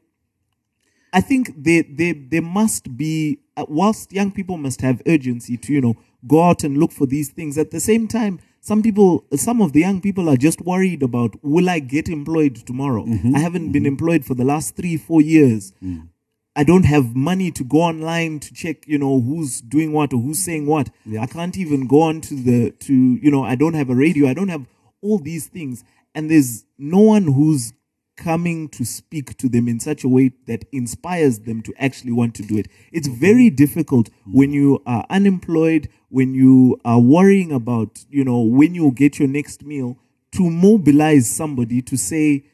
I 1.14 1.22
think 1.22 1.52
there, 1.58 1.84
there, 1.90 2.14
there 2.16 2.42
must 2.42 2.96
be, 2.96 3.40
uh, 3.58 3.66
whilst 3.68 4.14
young 4.14 4.32
people 4.32 4.58
must 4.58 4.82
have 4.82 5.02
urgency 5.06 5.58
to, 5.58 5.74
you 5.74 5.82
know, 5.82 5.96
go 6.28 6.44
out 6.44 6.64
and 6.64 6.78
look 6.78 6.92
for 6.92 7.06
these 7.06 7.30
things, 7.30 7.58
at 7.58 7.72
the 7.72 7.80
same 7.80 8.08
time, 8.08 8.40
some 8.62 8.82
people, 8.84 9.26
some 9.36 9.62
of 9.62 9.74
the 9.74 9.82
young 9.82 10.02
people 10.02 10.30
are 10.30 10.38
just 10.38 10.62
worried 10.62 11.04
about, 11.04 11.36
will 11.44 11.70
I 11.70 11.80
get 11.80 12.08
employed 12.08 12.56
tomorrow? 12.56 13.06
Mm-hmm. 13.06 13.36
I 13.36 13.40
haven't 13.40 13.72
been 13.72 13.84
mm-hmm. 13.84 13.94
employed 13.94 14.24
for 14.24 14.36
the 14.36 14.46
last 14.46 14.76
three, 14.76 14.98
four 14.98 15.20
years. 15.20 15.74
Mm. 15.84 16.10
I 16.56 16.64
don't 16.64 16.84
have 16.84 17.16
money 17.16 17.50
to 17.52 17.64
go 17.64 17.80
online 17.80 18.40
to 18.42 18.54
check, 18.54 18.88
you 18.88 19.00
know, 19.00 19.20
who's 19.20 19.62
doing 19.62 19.94
what 19.94 20.14
or 20.14 20.22
who's 20.22 20.40
saying 20.40 20.68
what. 20.68 20.90
I 21.20 21.26
can't 21.26 21.58
even 21.58 21.88
go 21.88 22.02
on 22.02 22.22
to 22.22 22.36
the, 22.36 22.72
to, 22.72 22.94
you 22.94 23.32
know, 23.32 23.44
I 23.44 23.56
don't 23.56 23.74
have 23.74 23.90
a 23.90 23.96
radio. 23.96 24.28
I 24.28 24.34
don't 24.34 24.50
have 24.50 24.68
all 25.02 25.18
these 25.18 25.48
things. 25.48 25.84
And 26.14 26.30
there's 26.30 26.66
no 26.78 27.00
one 27.00 27.24
who's 27.24 27.74
coming 28.18 28.70
to 28.70 28.86
speak 28.86 29.38
to 29.38 29.50
them 29.50 29.68
in 29.68 29.80
such 29.80 30.04
a 30.04 30.08
way 30.08 30.32
that 30.48 30.66
inspires 30.72 31.40
them 31.40 31.62
to 31.64 31.74
actually 31.80 32.12
want 32.12 32.36
to 32.36 32.44
do 32.44 32.58
it. 32.58 32.68
It's 32.92 33.08
very 33.08 33.50
difficult 33.50 34.10
when 34.26 34.52
you 34.54 34.82
are 34.86 35.06
unemployed, 35.10 35.90
when 36.10 36.34
you 36.34 36.80
are 36.86 37.00
worrying 37.00 37.52
about, 37.52 38.06
you 38.10 38.24
know, 38.24 38.42
when 38.42 38.76
you 38.76 38.92
get 38.92 39.18
your 39.18 39.28
next 39.28 39.64
meal, 39.64 39.98
to 40.34 40.50
mobilize 40.50 41.30
somebody 41.30 41.82
to 41.82 41.98
say, 41.98 42.46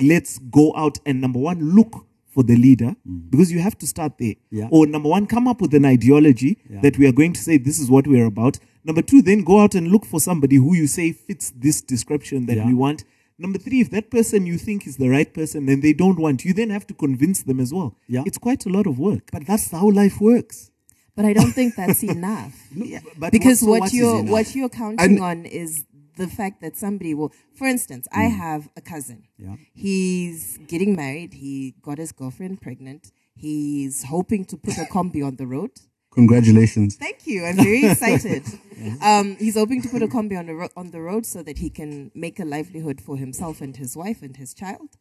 let's 0.00 0.38
go 0.38 0.72
out 0.76 0.98
and 1.06 1.20
number 1.20 1.38
one, 1.38 1.74
look 1.74 2.06
for 2.26 2.42
the 2.44 2.56
leader, 2.56 2.94
mm. 3.08 3.30
because 3.30 3.50
you 3.50 3.58
have 3.58 3.76
to 3.78 3.86
start 3.86 4.12
there. 4.18 4.34
Yeah. 4.50 4.68
Or 4.70 4.86
number 4.86 5.08
one, 5.08 5.26
come 5.26 5.48
up 5.48 5.60
with 5.60 5.74
an 5.74 5.84
ideology 5.84 6.58
Yeah. 6.70 6.80
that 6.80 6.96
we 6.96 7.06
are 7.06 7.12
going 7.12 7.32
to 7.32 7.40
say 7.40 7.58
this 7.58 7.80
is 7.80 7.90
what 7.90 8.06
we're 8.06 8.26
about. 8.26 8.58
Number 8.84 9.02
two, 9.02 9.20
then 9.20 9.42
go 9.42 9.60
out 9.60 9.74
and 9.74 9.88
look 9.88 10.06
for 10.06 10.20
somebody 10.20 10.56
who 10.56 10.74
you 10.74 10.86
say 10.86 11.12
fits 11.12 11.52
this 11.56 11.82
description 11.82 12.46
that 12.46 12.56
Yeah. 12.56 12.66
we 12.66 12.74
want. 12.74 13.04
Number 13.40 13.58
three, 13.58 13.80
if 13.80 13.90
that 13.90 14.10
person 14.10 14.44
you 14.44 14.58
think 14.58 14.86
is 14.86 14.98
the 14.98 15.08
right 15.08 15.32
person 15.32 15.68
and 15.70 15.82
they 15.82 15.94
don't 15.94 16.18
want, 16.18 16.44
you 16.44 16.52
then 16.52 16.70
have 16.70 16.86
to 16.88 16.94
convince 16.94 17.42
them 17.42 17.58
as 17.58 17.72
well. 17.72 17.96
Yeah. 18.06 18.22
It's 18.26 18.36
quite 18.36 18.66
a 18.66 18.68
lot 18.68 18.86
of 18.86 18.98
work. 18.98 19.30
But 19.32 19.46
that's 19.46 19.70
how 19.70 19.90
life 19.90 20.20
works. 20.20 20.70
But 21.16 21.24
I 21.24 21.32
don't 21.32 21.52
think 21.52 21.74
that's 21.74 22.02
enough. 22.02 22.54
Yeah, 22.74 23.00
but 23.18 23.32
because 23.32 23.62
what- 23.62 23.66
so 23.66 23.70
what, 23.70 23.80
what 23.80 23.86
is 23.88 23.94
you're 23.94 24.18
enough? 24.20 24.32
what 24.32 24.54
you're 24.54 24.68
counting 24.68 25.20
on 25.20 25.44
is 25.46 25.84
the 26.16 26.28
fact 26.28 26.60
that 26.60 26.76
somebody 26.76 27.14
will 27.14 27.32
for 27.54 27.66
instance 27.66 28.06
i 28.12 28.24
mm. 28.24 28.36
have 28.36 28.68
a 28.76 28.82
cousin 28.92 29.22
Yeah. 29.38 29.56
he's 29.72 30.58
getting 30.72 30.94
married 30.94 31.32
he 31.34 31.74
got 31.82 31.96
his 31.98 32.12
girlfriend 32.12 32.60
pregnant 32.60 33.10
he's 33.34 34.04
hoping 34.04 34.44
to 34.50 34.56
put 34.56 34.76
a 34.76 34.86
combi 34.94 35.24
on 35.26 35.36
the 35.36 35.46
road 35.46 35.72
Congratulations. 36.12 36.96
Thank 36.96 37.26
you. 37.26 37.44
I'm 37.44 37.56
very 37.56 37.84
excited. 37.84 38.44
um, 39.02 39.36
he's 39.36 39.54
hoping 39.54 39.82
to 39.82 39.88
put 39.88 40.02
a 40.02 40.08
combi 40.08 40.38
on 40.38 40.46
the, 40.46 40.54
ro- 40.54 40.68
on 40.76 40.90
the 40.90 41.00
road 41.00 41.26
so 41.26 41.42
that 41.42 41.58
he 41.58 41.70
can 41.70 42.10
make 42.14 42.40
a 42.40 42.44
livelihood 42.44 43.00
for 43.00 43.16
himself 43.16 43.60
and 43.60 43.76
his 43.76 43.96
wife 43.96 44.22
and 44.22 44.36
his 44.36 44.54
child. 44.54 44.96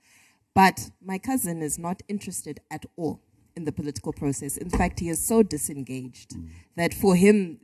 But 0.54 0.92
my 1.02 1.18
cousin 1.18 1.62
is 1.62 1.80
not 1.80 2.02
interested 2.08 2.60
at 2.70 2.86
all 2.96 3.22
in 3.56 3.66
the 3.66 3.72
political 3.72 4.14
process. 4.14 4.58
In 4.58 4.70
fact, 4.70 5.00
he 5.00 5.10
is 5.10 5.26
so 5.26 5.44
disengaged 5.44 6.36
that 6.76 6.94
for 6.94 7.16
him, 7.16 7.60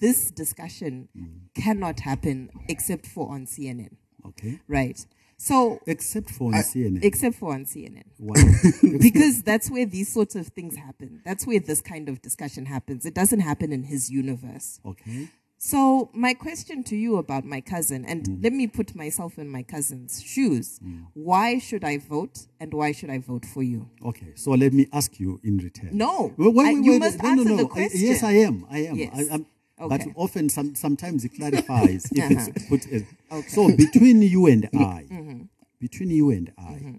this 0.00 0.30
discussion 0.30 1.08
cannot 1.54 2.00
happen 2.00 2.50
except 2.68 3.06
for 3.06 3.30
on 3.32 3.46
CNN. 3.46 3.96
Okay. 4.26 4.60
Right. 4.68 5.04
So, 5.40 5.80
Except 5.86 6.30
for 6.30 6.48
on 6.48 6.54
uh, 6.54 6.58
CNN. 6.58 7.04
except 7.04 7.36
for 7.36 7.54
on 7.54 7.64
CNN 7.64 8.02
Why? 8.18 8.34
because 9.00 9.42
that's 9.42 9.70
where 9.70 9.86
these 9.86 10.12
sorts 10.12 10.34
of 10.34 10.48
things 10.48 10.76
happen. 10.76 11.22
That's 11.24 11.46
where 11.46 11.60
this 11.60 11.80
kind 11.80 12.08
of 12.08 12.20
discussion 12.20 12.66
happens. 12.66 13.06
It 13.06 13.14
doesn't 13.14 13.40
happen 13.40 13.72
in 13.72 13.84
his 13.84 14.10
universe. 14.10 14.80
okay. 14.84 15.28
So, 15.60 16.08
my 16.14 16.34
question 16.34 16.84
to 16.84 16.96
you 16.96 17.16
about 17.16 17.44
my 17.44 17.60
cousin, 17.60 18.04
and 18.04 18.22
mm. 18.22 18.44
let 18.44 18.52
me 18.52 18.68
put 18.68 18.94
myself 18.94 19.38
in 19.38 19.48
my 19.48 19.64
cousin's 19.64 20.22
shoes. 20.22 20.78
Mm. 20.78 21.06
Why 21.14 21.58
should 21.58 21.82
I 21.82 21.98
vote, 21.98 22.46
and 22.60 22.72
why 22.72 22.92
should 22.92 23.10
I 23.10 23.18
vote 23.18 23.44
for 23.44 23.64
you? 23.64 23.90
Okay. 24.06 24.34
So 24.36 24.52
let 24.52 24.72
me 24.72 24.86
ask 24.92 25.18
you 25.18 25.40
in 25.42 25.58
return. 25.58 25.90
No. 25.92 26.32
Wait, 26.36 26.54
wait, 26.54 26.64
I- 26.64 26.74
wait, 26.74 26.84
you 26.84 26.92
wait, 26.92 27.00
must 27.00 27.20
no, 27.20 27.28
answer 27.28 27.44
no, 27.44 27.56
the 27.56 27.62
no. 27.64 27.68
I- 27.70 27.72
question. 27.72 28.00
yes, 28.00 28.22
I 28.22 28.32
am. 28.32 28.66
I 28.70 28.78
am. 28.78 28.94
Yes. 28.94 29.28
I, 29.32 29.44
am 29.80 29.88
But 29.88 30.02
often, 30.16 30.48
some, 30.48 30.74
sometimes 30.74 31.24
it 31.24 31.30
clarifies 31.34 32.06
if 32.12 32.24
Uh-huh. 32.24 32.50
it's 32.54 32.68
put. 32.68 32.86
In. 32.86 33.06
Okay. 33.30 33.48
So 33.48 33.74
between 33.76 34.22
you 34.22 34.46
and 34.46 34.68
I, 34.74 35.06
Mm-hmm. 35.10 35.42
between 35.80 36.10
you 36.10 36.30
and 36.30 36.52
I, 36.58 36.94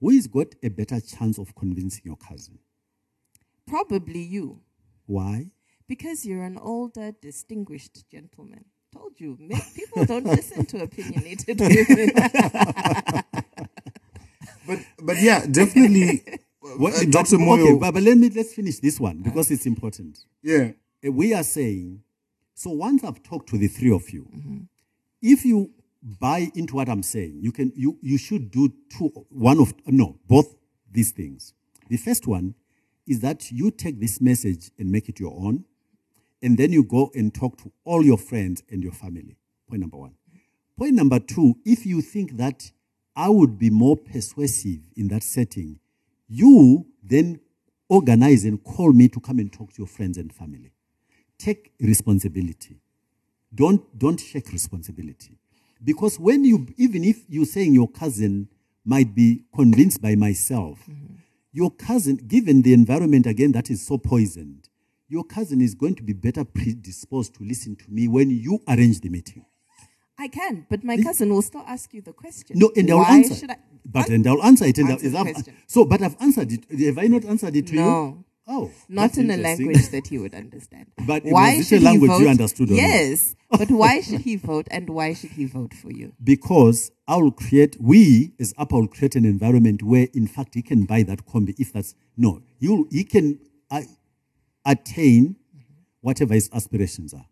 who 0.00 0.10
has 0.10 0.26
got 0.26 0.54
a 0.62 0.68
better 0.68 1.00
chance 1.00 1.38
of 1.38 1.54
convincing 1.54 2.02
your 2.04 2.16
cousin? 2.16 2.58
Probably 3.66 4.22
you, 4.22 4.60
Why? 5.06 5.50
because 5.88 6.24
you're 6.26 6.42
an 6.42 6.58
older, 6.58 7.12
distinguished 7.20 8.08
gentleman. 8.10 8.64
Told 8.92 9.18
you, 9.20 9.38
people 9.74 10.04
don't 10.04 10.24
listen 10.38 10.66
to 10.66 10.82
opinionated 10.82 11.60
women. 11.60 12.10
But 14.66 14.78
but 15.02 15.20
yeah, 15.20 15.44
definitely. 15.46 16.22
What, 16.78 16.94
uh, 16.94 17.04
Dr. 17.10 17.36
okay, 17.42 17.74
but, 17.76 17.90
but 17.92 18.02
let 18.04 18.16
me 18.16 18.30
let's 18.30 18.54
finish 18.54 18.78
this 18.78 19.00
one 19.00 19.18
because 19.18 19.50
it's 19.50 19.66
important. 19.66 20.18
yeah. 20.42 20.70
Uh, 21.04 21.12
we 21.12 21.34
are 21.34 21.42
saying, 21.42 22.02
so 22.54 22.70
once 22.70 23.02
I've 23.04 23.22
talked 23.22 23.48
to 23.50 23.58
the 23.58 23.68
three 23.68 23.92
of 23.92 24.10
you, 24.10 24.28
if 25.20 25.44
you 25.44 25.70
buy 26.02 26.50
into 26.54 26.76
what 26.76 26.88
I'm 26.88 27.02
saying, 27.02 27.38
you 27.40 27.52
can 27.52 27.72
you 27.74 27.98
you 28.02 28.18
should 28.18 28.50
do 28.50 28.72
two 28.90 29.08
one 29.30 29.60
of 29.60 29.72
no 29.86 30.18
both 30.28 30.54
these 30.90 31.12
things. 31.12 31.54
The 31.88 31.96
first 31.96 32.26
one 32.26 32.54
is 33.06 33.20
that 33.20 33.50
you 33.50 33.70
take 33.70 34.00
this 34.00 34.20
message 34.20 34.70
and 34.78 34.90
make 34.90 35.08
it 35.08 35.18
your 35.18 35.32
own, 35.32 35.64
and 36.42 36.56
then 36.56 36.72
you 36.72 36.84
go 36.84 37.10
and 37.14 37.34
talk 37.34 37.56
to 37.58 37.72
all 37.84 38.04
your 38.04 38.18
friends 38.18 38.62
and 38.70 38.82
your 38.82 38.92
family. 38.92 39.36
Point 39.68 39.80
number 39.80 39.96
one. 39.96 40.14
Point 40.76 40.94
number 40.94 41.18
two, 41.18 41.56
if 41.64 41.84
you 41.86 42.00
think 42.00 42.36
that 42.36 42.70
I 43.14 43.28
would 43.28 43.58
be 43.58 43.70
more 43.70 43.96
persuasive 43.96 44.80
in 44.96 45.08
that 45.08 45.22
setting, 45.22 45.78
you 46.28 46.86
then 47.02 47.40
organize 47.88 48.44
and 48.44 48.62
call 48.62 48.92
me 48.92 49.08
to 49.08 49.20
come 49.20 49.38
and 49.38 49.52
talk 49.52 49.72
to 49.72 49.78
your 49.78 49.86
friends 49.86 50.16
and 50.16 50.32
family. 50.32 50.71
Take 51.42 51.72
responsibility. 51.80 52.76
Don't 53.54 53.82
don't 53.98 54.20
shake 54.20 54.52
responsibility. 54.52 55.32
Because 55.84 56.18
when 56.20 56.44
you 56.44 56.66
even 56.76 57.02
if 57.04 57.18
you're 57.28 57.44
saying 57.56 57.74
your 57.74 57.88
cousin 57.88 58.48
might 58.84 59.14
be 59.14 59.42
convinced 59.54 60.00
by 60.00 60.14
myself, 60.14 60.78
mm-hmm. 60.88 61.14
your 61.52 61.70
cousin, 61.72 62.16
given 62.16 62.62
the 62.62 62.72
environment 62.72 63.26
again 63.26 63.50
that 63.52 63.70
is 63.70 63.84
so 63.84 63.98
poisoned, 63.98 64.68
your 65.08 65.24
cousin 65.24 65.60
is 65.60 65.74
going 65.74 65.96
to 65.96 66.02
be 66.04 66.12
better 66.12 66.44
predisposed 66.44 67.34
to 67.34 67.44
listen 67.44 67.74
to 67.76 67.90
me 67.90 68.06
when 68.06 68.30
you 68.30 68.60
arrange 68.68 69.00
the 69.00 69.08
meeting. 69.08 69.44
I 70.18 70.28
can, 70.28 70.66
but 70.70 70.84
my 70.84 70.96
cousin 71.02 71.30
will 71.30 71.42
still 71.42 71.64
ask 71.66 71.92
you 71.92 72.02
the 72.02 72.12
question. 72.12 72.56
No, 72.58 72.70
and 72.76 72.88
I'll 72.92 73.04
answer. 73.04 73.34
Should 73.34 73.50
I, 73.50 73.56
But 73.84 74.08
and 74.10 74.24
I'll 74.28 74.42
answer 74.44 74.66
it. 74.66 74.78
And 74.78 74.90
Answer 74.90 75.06
I'll, 75.06 75.12
the 75.12 75.18
I've- 75.18 75.32
question. 75.32 75.56
so, 75.66 75.84
but 75.84 76.00
I've 76.02 76.16
answered 76.20 76.52
it. 76.52 76.62
Have 76.86 76.98
I 76.98 77.08
not 77.08 77.24
answered 77.24 77.56
it 77.56 77.66
to 77.68 77.74
you? 77.74 78.24
Oh, 78.46 78.72
not 78.88 79.16
in 79.16 79.30
a 79.30 79.36
language 79.36 79.88
that 79.90 80.08
he 80.08 80.18
would 80.18 80.34
understand. 80.34 80.86
But 81.06 81.22
why 81.24 81.56
was 81.56 81.60
it 81.60 81.60
a 81.60 81.64
should 81.64 81.78
he 81.78 81.84
language 81.84 82.20
you 82.20 82.28
understood? 82.28 82.70
Yes, 82.70 83.36
but 83.50 83.70
why 83.70 84.00
should 84.00 84.22
he 84.22 84.36
vote, 84.36 84.66
and 84.70 84.90
why 84.90 85.14
should 85.14 85.30
he 85.30 85.44
vote 85.44 85.72
for 85.74 85.92
you? 85.92 86.12
because 86.24 86.90
I 87.06 87.16
will 87.16 87.30
create, 87.30 87.76
we 87.80 88.32
as 88.40 88.52
APA 88.58 88.74
will 88.74 88.88
create 88.88 89.14
an 89.14 89.24
environment 89.24 89.82
where, 89.82 90.08
in 90.12 90.26
fact, 90.26 90.54
he 90.54 90.62
can 90.62 90.84
buy 90.86 91.04
that 91.04 91.24
combi 91.26 91.54
if 91.58 91.72
that's, 91.72 91.94
no, 92.16 92.42
you, 92.58 92.88
he 92.90 93.04
can 93.04 93.38
uh, 93.70 93.82
attain 94.66 95.36
whatever 96.00 96.34
his 96.34 96.50
aspirations 96.52 97.14
are. 97.14 97.26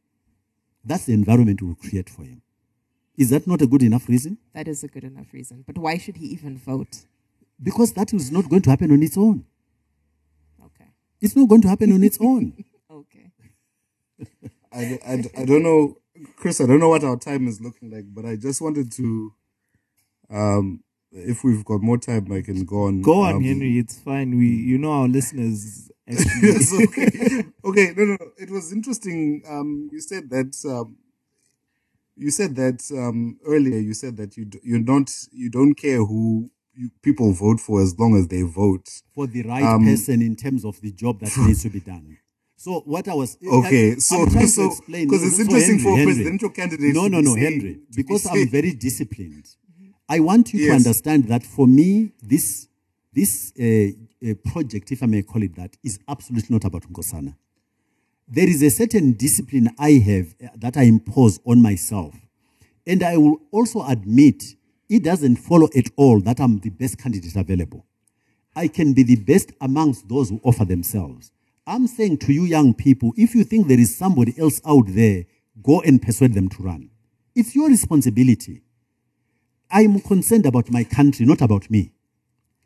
That's 0.84 1.06
the 1.06 1.12
environment 1.12 1.60
we 1.60 1.68
will 1.68 1.74
create 1.74 2.08
for 2.08 2.22
him. 2.22 2.42
Is 3.18 3.30
that 3.30 3.46
not 3.46 3.60
a 3.60 3.66
good 3.66 3.82
enough 3.82 4.08
reason? 4.08 4.38
That 4.54 4.68
is 4.68 4.82
a 4.84 4.88
good 4.88 5.04
enough 5.04 5.32
reason. 5.32 5.64
But 5.66 5.76
why 5.76 5.98
should 5.98 6.16
he 6.16 6.26
even 6.26 6.56
vote? 6.56 7.04
Because 7.62 7.92
that 7.94 8.14
is 8.14 8.30
not 8.30 8.48
going 8.48 8.62
to 8.62 8.70
happen 8.70 8.90
on 8.92 9.02
its 9.02 9.18
own. 9.18 9.44
Okay. 11.20 11.26
It's 11.26 11.36
not 11.36 11.48
going 11.48 11.62
to 11.62 11.68
happen 11.68 11.92
on 11.92 12.02
its 12.04 12.18
own. 12.20 12.64
Okay. 12.90 13.30
I, 14.72 14.98
I, 15.06 15.24
I 15.38 15.44
don't 15.44 15.62
know, 15.62 15.96
Chris, 16.36 16.60
I 16.60 16.66
don't 16.66 16.80
know 16.80 16.88
what 16.88 17.04
our 17.04 17.16
time 17.16 17.48
is 17.48 17.60
looking 17.60 17.90
like, 17.90 18.04
but 18.12 18.24
I 18.24 18.36
just 18.36 18.60
wanted 18.60 18.92
to, 18.92 19.32
um, 20.30 20.82
if 21.12 21.44
we've 21.44 21.64
got 21.64 21.82
more 21.82 21.98
time, 21.98 22.30
I 22.32 22.42
can 22.42 22.64
go 22.64 22.84
on. 22.84 23.02
Go 23.02 23.22
on, 23.22 23.36
um, 23.36 23.42
Henry. 23.42 23.78
It's 23.78 23.98
fine. 24.00 24.36
We, 24.38 24.46
you 24.48 24.78
know, 24.78 24.92
our 24.92 25.08
listeners. 25.08 25.90
Actually, 26.08 26.48
It's 26.50 26.72
okay. 26.74 27.44
okay, 27.64 27.94
no, 27.96 28.04
no, 28.04 28.18
it 28.38 28.50
was 28.50 28.72
interesting. 28.72 29.42
Um, 29.48 29.88
you 29.92 30.00
said 30.00 30.30
that, 30.30 30.54
um, 30.68 30.96
you 32.16 32.30
said 32.30 32.56
that 32.56 32.82
um, 32.92 33.38
earlier. 33.46 33.78
You 33.78 33.94
said 33.94 34.16
that 34.18 34.36
you 34.36 34.44
d- 34.44 34.60
you're 34.62 34.80
not 34.80 35.10
you 35.32 35.50
don't 35.50 35.74
care 35.74 35.98
who 36.04 36.50
you, 36.74 36.90
people 37.02 37.32
vote 37.32 37.60
for 37.60 37.82
as 37.82 37.98
long 37.98 38.16
as 38.16 38.28
they 38.28 38.42
vote. 38.42 38.88
For 39.14 39.26
the 39.26 39.42
right 39.42 39.62
Um, 39.62 39.84
person 39.84 40.22
in 40.22 40.36
terms 40.36 40.64
of 40.64 40.80
the 40.80 40.92
job 40.92 41.20
that 41.20 41.36
needs 41.46 41.62
to 41.62 41.70
be 41.70 41.80
done. 41.80 42.16
So 42.56 42.80
what 42.80 43.08
I 43.08 43.14
was 43.14 43.38
Okay, 43.42 43.92
I- 43.92 43.94
so- 43.96 44.22
I'm 44.22 44.46
so- 44.46 44.66
it's 44.70 45.38
interesting 45.40 45.78
for 45.78 45.92
a 45.92 45.96
Henry, 45.96 46.04
presidential 46.14 46.50
candidate 46.50 46.94
No, 46.94 47.08
no, 47.08 47.18
be 47.20 47.24
no, 47.24 47.34
saying- 47.34 47.60
Henry, 47.60 47.74
to 47.74 47.80
be 47.96 48.02
because 48.02 48.26
I'm 48.26 48.48
very 48.48 48.72
disciplined. 48.74 49.46
I 50.08 50.20
want 50.20 50.52
you 50.52 50.66
to 50.66 50.72
understand 50.74 51.24
that 51.28 51.44
for 51.46 51.66
me, 51.66 52.12
this 52.22 52.66
this 53.12 53.52
uh, 53.58 53.64
uh, 54.28 54.34
project, 54.52 54.92
if 54.92 55.02
I 55.02 55.06
may 55.06 55.22
call 55.22 55.42
it 55.42 55.54
that, 55.56 55.76
is 55.82 55.98
absolutely 56.06 56.52
not 56.54 56.64
about 56.64 56.82
Nkosana. 56.82 57.34
There 58.28 58.48
is 58.48 58.62
a 58.62 58.70
certain 58.70 59.12
discipline 59.14 59.70
I 59.78 59.92
have 59.92 60.34
uh, 60.42 60.48
that 60.58 60.76
I 60.76 60.82
impose 60.84 61.40
on 61.44 61.60
myself, 61.62 62.14
and 62.86 63.02
I 63.02 63.16
will 63.16 63.40
also 63.50 63.82
admit 63.84 64.44
it 64.90 65.02
doesn't 65.04 65.36
follow 65.36 65.68
at 65.74 65.86
all 65.96 66.20
that 66.20 66.40
I'm 66.40 66.58
the 66.58 66.68
best 66.70 66.98
candidate 66.98 67.36
available. 67.36 67.86
I 68.54 68.68
can 68.68 68.92
be 68.92 69.04
the 69.04 69.16
best 69.16 69.52
amongst 69.60 70.08
those 70.08 70.28
who 70.30 70.40
offer 70.42 70.64
themselves. 70.64 71.30
I'm 71.66 71.86
saying 71.86 72.18
to 72.18 72.32
you, 72.32 72.42
young 72.44 72.74
people, 72.74 73.12
if 73.16 73.34
you 73.34 73.44
think 73.44 73.68
there 73.68 73.78
is 73.78 73.96
somebody 73.96 74.34
else 74.38 74.60
out 74.66 74.86
there, 74.88 75.24
go 75.62 75.80
and 75.82 76.02
persuade 76.02 76.34
them 76.34 76.48
to 76.50 76.62
run. 76.62 76.90
It's 77.36 77.54
your 77.54 77.68
responsibility. 77.68 78.62
I'm 79.70 80.00
concerned 80.00 80.46
about 80.46 80.70
my 80.70 80.82
country, 80.82 81.24
not 81.26 81.40
about 81.40 81.70
me. 81.70 81.92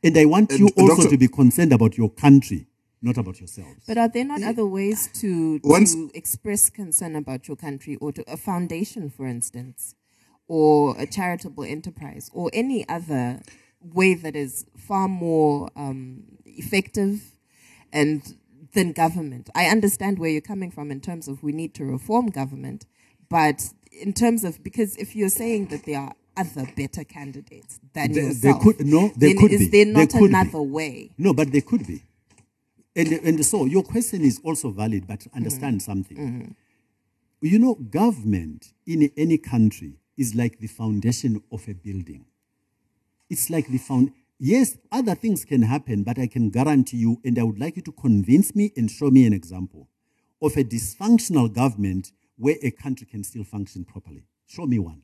And 0.03 0.17
I 0.17 0.25
want 0.25 0.53
you 0.53 0.69
And, 0.69 0.73
also 0.91 1.03
Doctor- 1.03 1.11
to 1.11 1.19
be 1.19 1.29
concerned 1.29 1.73
about 1.75 1.99
your 1.99 2.09
country, 2.09 2.67
not 3.03 3.19
about 3.19 3.39
yourselves. 3.41 3.83
But 3.87 3.99
are 3.99 4.09
there 4.09 4.25
not 4.25 4.41
eh? 4.41 4.49
other 4.49 4.67
ways 4.67 5.11
to, 5.21 5.61
Once- 5.63 5.95
to 5.95 6.11
express 6.15 6.71
concern 6.71 7.15
about 7.17 7.47
your 7.49 7.57
country 7.59 7.97
or 7.97 8.13
to 8.13 8.25
a 8.33 8.39
foundation, 8.39 9.11
for 9.11 9.27
instance, 9.27 9.95
or 10.49 10.95
a 10.99 11.07
charitable 11.07 11.65
enterprise 11.65 12.31
or 12.33 12.51
any 12.53 12.87
other 12.89 13.41
way 13.81 14.15
that 14.15 14.37
is 14.37 14.65
far 14.77 15.09
more 15.09 15.71
um, 15.77 16.25
effective 16.45 17.23
and 17.93 18.35
than 18.75 18.93
government? 18.93 19.51
I 19.55 19.67
understand 19.67 20.19
where 20.19 20.31
you're 20.31 20.41
coming 20.41 20.71
from 20.71 20.91
in 20.91 21.01
terms 21.01 21.29
of 21.29 21.43
we 21.43 21.53
need 21.53 21.75
to 21.77 21.85
reform 21.85 22.29
government, 22.29 22.87
but 23.29 23.71
in 23.93 24.13
terms 24.13 24.45
of 24.45 24.63
because 24.63 24.97
if 24.97 25.15
you're 25.15 25.29
saying 25.29 25.67
that 25.67 25.85
there 25.85 26.01
are 26.01 26.15
other 26.37 26.67
better 26.77 27.05
candidates 27.05 27.79
than 27.93 28.13
there 28.13 28.25
yourself, 28.25 28.63
could- 28.63 28.85
no, 28.87 29.13
then 29.17 29.37
could 29.39 29.53
is 29.53 29.61
be. 29.61 29.69
there 29.69 29.87
not 29.87 30.11
could 30.11 30.19
be. 30.19 30.25
another 30.27 30.61
way? 30.63 31.11
No, 31.17 31.33
but 31.33 31.53
they 31.53 31.61
could 31.61 31.87
be. 31.87 32.03
And, 32.97 33.09
and 33.13 33.45
so 33.45 33.65
your 33.65 33.83
question 33.83 34.23
is 34.23 34.41
also 34.45 34.71
valid, 34.71 35.07
but 35.07 35.27
understand 35.35 35.83
something. 35.83 36.55
You 37.41 37.59
know, 37.59 37.75
government 37.75 38.73
in 38.87 39.11
any 39.17 39.37
country 39.37 39.95
is 40.17 40.35
like 40.35 40.59
the 40.59 40.67
foundation 40.67 41.43
of 41.51 41.67
a 41.69 41.75
building. 41.75 42.27
It's 43.31 43.51
like 43.51 43.69
the 43.69 43.79
found. 43.79 44.13
Yes, 44.39 44.77
other 44.91 45.15
things 45.15 45.45
can 45.45 45.63
happen, 45.63 46.03
but 46.03 46.19
I 46.19 46.27
can 46.27 46.51
guarantee 46.51 46.99
you, 46.99 47.21
and 47.25 47.39
I 47.39 47.43
would 47.45 47.59
like 47.59 47.77
you 47.77 47.83
to 47.83 47.93
convince 47.93 48.55
me 48.55 48.73
and 48.77 48.91
show 48.91 49.11
me 49.11 49.27
an 49.27 49.33
example 49.33 49.89
of 50.43 50.57
a 50.57 50.65
dysfunctional 50.65 51.53
government 51.53 52.13
where 52.37 52.57
a 52.63 52.71
country 52.71 53.07
can 53.07 53.25
still 53.25 53.45
function 53.45 53.85
properly. 53.85 54.25
Show 54.47 54.67
me 54.67 54.79
one. 54.79 55.03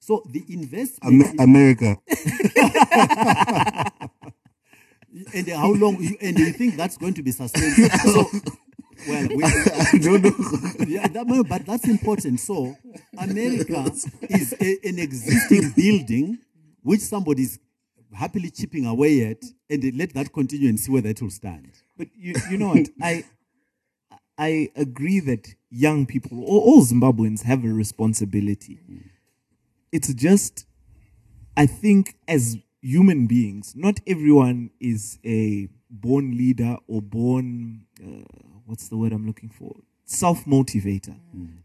So 0.00 0.22
the 0.28 0.44
investment. 0.48 1.26
Am- 1.26 1.40
America. 1.40 1.96
and 5.34 5.48
how 5.48 5.72
long 5.72 6.02
you, 6.02 6.16
and 6.20 6.38
you 6.38 6.52
think 6.52 6.76
that's 6.76 6.96
going 6.96 7.14
to 7.14 7.22
be 7.22 7.32
sustained 7.32 7.90
so 7.92 8.26
well 9.08 9.28
we, 9.28 9.44
I 9.44 9.98
don't 10.00 10.22
know. 10.24 10.86
yeah, 10.88 11.08
that, 11.08 11.26
no, 11.26 11.44
but 11.44 11.66
that's 11.66 11.88
important 11.88 12.40
so 12.40 12.76
america 13.18 13.84
is 14.30 14.54
a, 14.60 14.78
an 14.88 14.98
existing 14.98 15.70
building 15.76 16.38
which 16.82 17.00
somebody's 17.00 17.58
happily 18.14 18.50
chipping 18.50 18.86
away 18.86 19.26
at 19.30 19.42
and 19.70 19.82
they 19.82 19.92
let 19.92 20.14
that 20.14 20.32
continue 20.32 20.68
and 20.68 20.80
see 20.80 20.92
whether 20.92 21.10
it 21.10 21.22
will 21.22 21.30
stand 21.30 21.72
But 21.98 22.08
you, 22.16 22.34
you 22.50 22.58
know 22.58 22.68
what? 22.70 22.88
I 23.02 23.24
I 24.38 24.70
agree 24.76 25.20
that 25.20 25.48
young 25.70 26.06
people, 26.06 26.44
all, 26.44 26.60
all 26.60 26.82
Zimbabweans, 26.82 27.44
have 27.44 27.64
a 27.64 27.68
responsibility. 27.68 28.80
It's 29.92 30.12
just, 30.14 30.66
I 31.56 31.66
think, 31.66 32.16
as 32.28 32.58
human 32.82 33.26
beings, 33.26 33.74
not 33.76 34.00
everyone 34.06 34.70
is 34.80 35.18
a 35.24 35.68
born 35.90 36.36
leader 36.36 36.76
or 36.88 37.02
born, 37.02 37.86
uh, 38.04 38.24
what's 38.70 38.88
the 38.88 38.96
word 38.96 39.12
I'm 39.12 39.26
looking 39.26 39.50
for? 39.50 39.74
Self 40.04 40.44
motivator. 40.44 41.16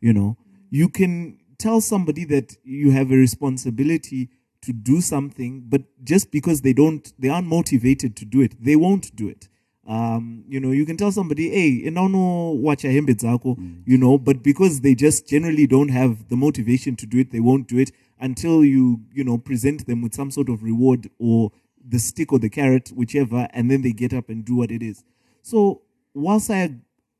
You 0.01 0.13
know, 0.13 0.37
you 0.69 0.89
can 0.89 1.37
tell 1.57 1.79
somebody 1.79 2.25
that 2.25 2.57
you 2.63 2.91
have 2.91 3.11
a 3.11 3.15
responsibility 3.15 4.29
to 4.63 4.73
do 4.73 4.99
something, 4.99 5.63
but 5.69 5.83
just 6.03 6.31
because 6.31 6.61
they 6.61 6.73
don't, 6.73 7.13
they 7.19 7.29
aren't 7.29 7.47
motivated 7.47 8.15
to 8.17 8.25
do 8.25 8.41
it, 8.41 8.55
they 8.63 8.75
won't 8.75 9.15
do 9.15 9.29
it. 9.29 9.47
Um, 9.87 10.43
you 10.47 10.59
know, 10.59 10.71
you 10.71 10.83
can 10.85 10.97
tell 10.97 11.11
somebody, 11.11 11.51
hey, 11.51 11.67
you 11.67 11.91
know, 11.91 12.07
no 12.07 12.57
watch 12.59 12.83
a 12.83 12.87
zako, 12.87 13.83
you 13.85 13.99
know, 13.99 14.17
but 14.17 14.41
because 14.41 14.81
they 14.81 14.95
just 14.95 15.29
generally 15.29 15.67
don't 15.67 15.89
have 15.89 16.27
the 16.29 16.35
motivation 16.35 16.95
to 16.95 17.05
do 17.05 17.19
it, 17.19 17.31
they 17.31 17.39
won't 17.39 17.67
do 17.67 17.77
it 17.77 17.91
until 18.19 18.65
you, 18.65 19.01
you 19.13 19.23
know, 19.23 19.37
present 19.37 19.85
them 19.85 20.01
with 20.01 20.15
some 20.15 20.31
sort 20.31 20.49
of 20.49 20.63
reward 20.63 21.11
or 21.19 21.51
the 21.87 21.99
stick 21.99 22.33
or 22.33 22.39
the 22.39 22.49
carrot, 22.49 22.89
whichever, 22.89 23.47
and 23.53 23.69
then 23.69 23.83
they 23.83 23.91
get 23.91 24.11
up 24.11 24.27
and 24.29 24.43
do 24.43 24.55
what 24.55 24.71
it 24.71 24.81
is. 24.81 25.03
So, 25.43 25.83
whilst 26.15 26.49
I 26.49 26.73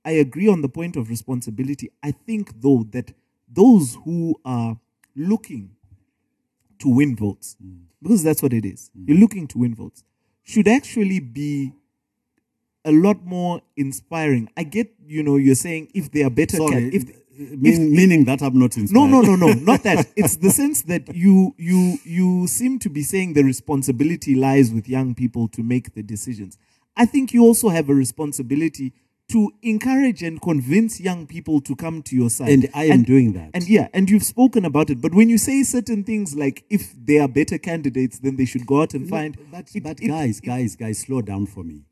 I 0.06 0.12
agree 0.12 0.48
on 0.48 0.62
the 0.62 0.70
point 0.70 0.96
of 0.96 1.10
responsibility, 1.10 1.90
I 2.04 2.12
think 2.12 2.62
though 2.62 2.86
that 2.92 3.12
those 3.52 3.98
who 4.06 4.40
are 4.46 4.78
looking 5.16 5.72
to 6.80 6.90
win 6.90 7.16
votes, 7.16 7.58
mm. 7.64 7.80
because 8.02 8.24
that's 8.24 8.44
what 8.44 8.54
it 8.54 8.66
is. 8.66 8.92
Mm. 8.98 9.10
You're 9.10 9.18
looking 9.18 9.48
to 9.48 9.58
win 9.58 9.74
votes, 9.74 10.04
should 10.44 10.68
actually 10.68 11.20
be 11.20 11.74
a 12.86 12.92
lot 12.92 13.26
more 13.26 13.62
inspiring. 13.76 14.48
I 14.56 14.64
get, 14.64 14.94
you 15.08 15.24
know, 15.24 15.38
you're 15.38 15.56
saying 15.56 15.90
if 15.96 16.12
they 16.12 16.22
are 16.24 16.30
better, 16.30 16.58
Sorry, 16.58 16.92
can, 16.92 16.94
if, 16.94 17.58
mean, 17.58 17.96
meaning 17.96 18.26
that 18.26 18.42
I'm 18.42 18.58
not 18.60 18.78
no, 18.78 19.08
no, 19.08 19.22
no, 19.22 19.36
no, 19.36 19.54
not 19.54 19.84
that. 19.84 20.08
It's 20.16 20.38
the 20.38 20.52
sense 20.52 20.84
that 20.84 21.14
you 21.16 21.56
you 21.58 21.98
you 22.04 22.48
seem 22.48 22.80
to 22.80 22.90
be 22.90 23.02
saying 23.02 23.34
the 23.34 23.44
responsibility 23.44 24.36
lies 24.36 24.72
with 24.72 24.88
young 24.88 25.16
people 25.16 25.48
to 25.50 25.64
make 25.64 25.96
the 25.96 26.04
decisions. 26.04 26.58
I 26.96 27.06
think 27.06 27.34
you 27.34 27.44
also 27.44 27.70
have 27.70 27.90
a 27.90 27.94
responsibility 27.94 28.94
to 29.28 29.52
encourage 29.64 30.22
and 30.22 30.40
convince 30.42 31.00
young 31.00 31.26
people 31.26 31.60
to 31.62 31.76
come 31.76 32.02
to 32.04 32.16
your 32.16 32.30
side. 32.30 32.50
And 32.50 32.70
I 32.76 32.86
am 32.86 33.04
doing 33.04 33.34
that. 33.34 33.52
And 33.54 33.68
yeah, 33.68 33.88
and 33.94 34.10
you've 34.10 34.24
spoken 34.24 34.66
about 34.66 34.90
it. 34.90 35.02
But 35.02 35.16
when 35.16 35.30
you 35.30 35.38
say 35.38 35.64
certain 35.64 36.04
things 36.04 36.36
like 36.36 36.64
if 36.70 36.94
they 36.96 37.18
are 37.20 37.28
better 37.28 37.58
candidates, 37.58 38.20
then 38.20 38.36
they 38.36 38.46
should 38.46 38.66
go 38.68 38.82
out 38.84 38.94
and 38.94 39.06
No, 39.06 39.10
find. 39.10 39.38
But, 39.52 39.72
it- 39.76 39.84
but 39.84 40.00
it- 40.02 40.08
guys, 40.08 40.38
it- 40.40 40.46
guys, 40.46 40.76
guys, 40.76 41.00
slow 41.00 41.22
down 41.22 41.48
for 41.48 41.64
me. 41.64 41.86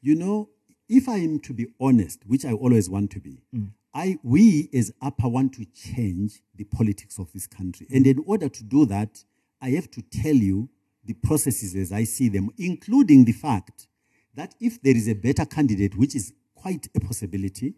You 0.00 0.16
know, 0.16 0.48
if 0.88 1.08
I 1.08 1.18
am 1.18 1.38
to 1.40 1.52
be 1.52 1.66
honest, 1.80 2.26
which 2.26 2.44
I 2.44 2.52
always 2.52 2.90
want 2.90 3.10
to 3.12 3.20
be, 3.20 3.38
Mm. 3.54 3.68
I 3.94 4.18
we 4.24 4.68
as 4.72 4.90
APA 5.02 5.28
want 5.28 5.52
to 5.54 5.64
change 5.66 6.42
the 6.56 6.64
politics 6.64 7.18
of 7.18 7.30
this 7.32 7.46
country. 7.46 7.86
And 7.90 8.06
in 8.06 8.18
order 8.26 8.48
to 8.48 8.64
do 8.64 8.86
that, 8.86 9.22
I 9.60 9.70
have 9.70 9.90
to 9.92 10.02
tell 10.02 10.34
you 10.34 10.68
the 11.04 11.12
processes 11.14 11.76
as 11.76 11.92
I 11.92 12.04
see 12.04 12.28
them, 12.28 12.50
including 12.58 13.24
the 13.24 13.32
fact 13.32 13.86
that 14.34 14.54
if 14.60 14.80
there 14.82 14.96
is 14.96 15.08
a 15.08 15.14
better 15.14 15.44
candidate, 15.44 15.96
which 15.96 16.16
is 16.16 16.32
quite 16.62 16.88
a 16.94 17.00
possibility, 17.00 17.74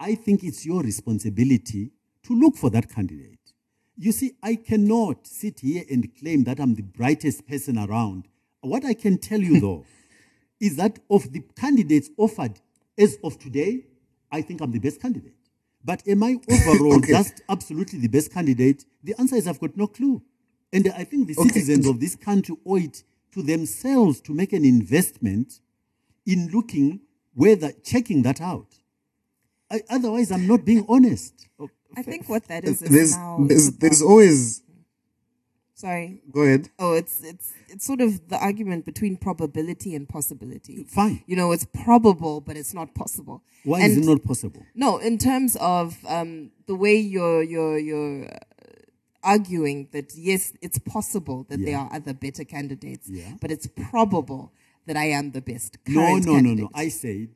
I 0.00 0.14
think 0.14 0.42
it's 0.42 0.64
your 0.64 0.82
responsibility 0.82 1.92
to 2.24 2.34
look 2.34 2.56
for 2.56 2.70
that 2.70 2.90
candidate. 2.90 3.38
You 3.98 4.12
see, 4.12 4.32
I 4.42 4.56
cannot 4.56 5.26
sit 5.26 5.60
here 5.60 5.84
and 5.90 6.14
claim 6.18 6.44
that 6.44 6.58
I'm 6.60 6.74
the 6.74 6.82
brightest 6.82 7.46
person 7.46 7.78
around. 7.78 8.28
What 8.62 8.84
I 8.84 8.94
can 8.94 9.18
tell 9.18 9.40
you, 9.40 9.56
though, 9.58 9.86
is 10.60 10.76
that 10.76 10.98
of 11.10 11.32
the 11.32 11.42
candidates 11.58 12.10
offered 12.16 12.60
as 12.98 13.18
of 13.22 13.38
today, 13.38 13.84
I 14.32 14.42
think 14.42 14.60
I'm 14.62 14.72
the 14.72 14.78
best 14.80 15.00
candidate. 15.00 15.34
But 15.84 16.02
am 16.08 16.22
I 16.22 16.38
overall 16.48 17.00
Okay. 17.00 17.02
just 17.02 17.42
absolutely 17.48 18.00
the 18.00 18.08
best 18.08 18.32
candidate? 18.32 18.84
The 19.04 19.14
answer 19.18 19.36
is 19.36 19.46
I've 19.46 19.60
got 19.60 19.76
no 19.76 19.86
clue. 19.86 20.22
And 20.72 20.88
I 20.96 21.04
think 21.04 21.28
the 21.28 21.34
Okay. 21.38 21.64
citizens 21.64 21.86
of 21.86 22.00
this 22.00 22.16
country 22.16 22.56
owe 22.66 22.76
it 22.76 23.04
to 23.32 23.42
themselves 23.42 24.20
to 24.22 24.34
make 24.34 24.52
an 24.52 24.64
investment 24.64 25.60
in 26.26 26.48
looking 26.52 27.00
whether 27.36 27.70
checking 27.84 28.22
that 28.22 28.40
out. 28.40 28.66
I, 29.70 29.82
otherwise, 29.90 30.30
I'm 30.32 30.46
not 30.46 30.64
being 30.64 30.84
honest. 30.88 31.34
I 31.96 32.02
think 32.02 32.28
what 32.28 32.44
that 32.48 32.64
is 32.64 32.82
is 32.82 32.90
There's 32.90 33.16
now. 33.16 33.38
there's 33.48 33.70
there's 33.78 34.02
always 34.02 34.62
sorry. 35.74 36.20
go 36.32 36.42
ahead. 36.42 36.68
Oh, 36.78 36.92
it's 36.94 37.22
it's 37.22 37.52
it's 37.68 37.84
sort 37.86 38.00
of 38.00 38.28
the 38.28 38.38
argument 38.38 38.84
between 38.84 39.16
probability 39.16 39.94
and 39.94 40.08
possibility. 40.08 40.84
Fine. 40.84 41.22
You 41.26 41.36
know, 41.36 41.52
it's 41.52 41.66
probable, 41.84 42.40
but 42.40 42.56
it's 42.56 42.74
not 42.74 42.94
possible. 42.94 43.42
Why 43.64 43.80
and 43.82 43.92
is 43.92 43.98
it 43.98 44.10
not 44.10 44.22
possible? 44.24 44.62
No, 44.74 44.98
in 44.98 45.18
terms 45.18 45.56
of 45.56 45.96
um, 46.08 46.50
the 46.66 46.74
way 46.74 46.96
you're 46.96 47.42
you're 47.42 47.78
you're 47.78 48.24
uh, 48.26 48.38
arguing 49.22 49.88
that 49.92 50.12
yes, 50.16 50.52
it's 50.62 50.78
possible 50.78 51.44
that 51.48 51.64
there 51.64 51.78
are 51.78 51.90
other 51.92 52.14
better 52.14 52.44
candidates, 52.44 53.08
Yeah. 53.10 53.32
but 53.40 53.50
it's 53.50 53.66
probable 53.90 54.52
that 54.86 54.96
I 54.96 55.06
am 55.06 55.32
the 55.32 55.40
best. 55.40 55.78
No, 55.88 56.00
no, 56.00 56.16
no, 56.18 56.32
candidate. 56.34 56.58
no. 56.64 56.70
I 56.74 56.88
said, 56.88 57.28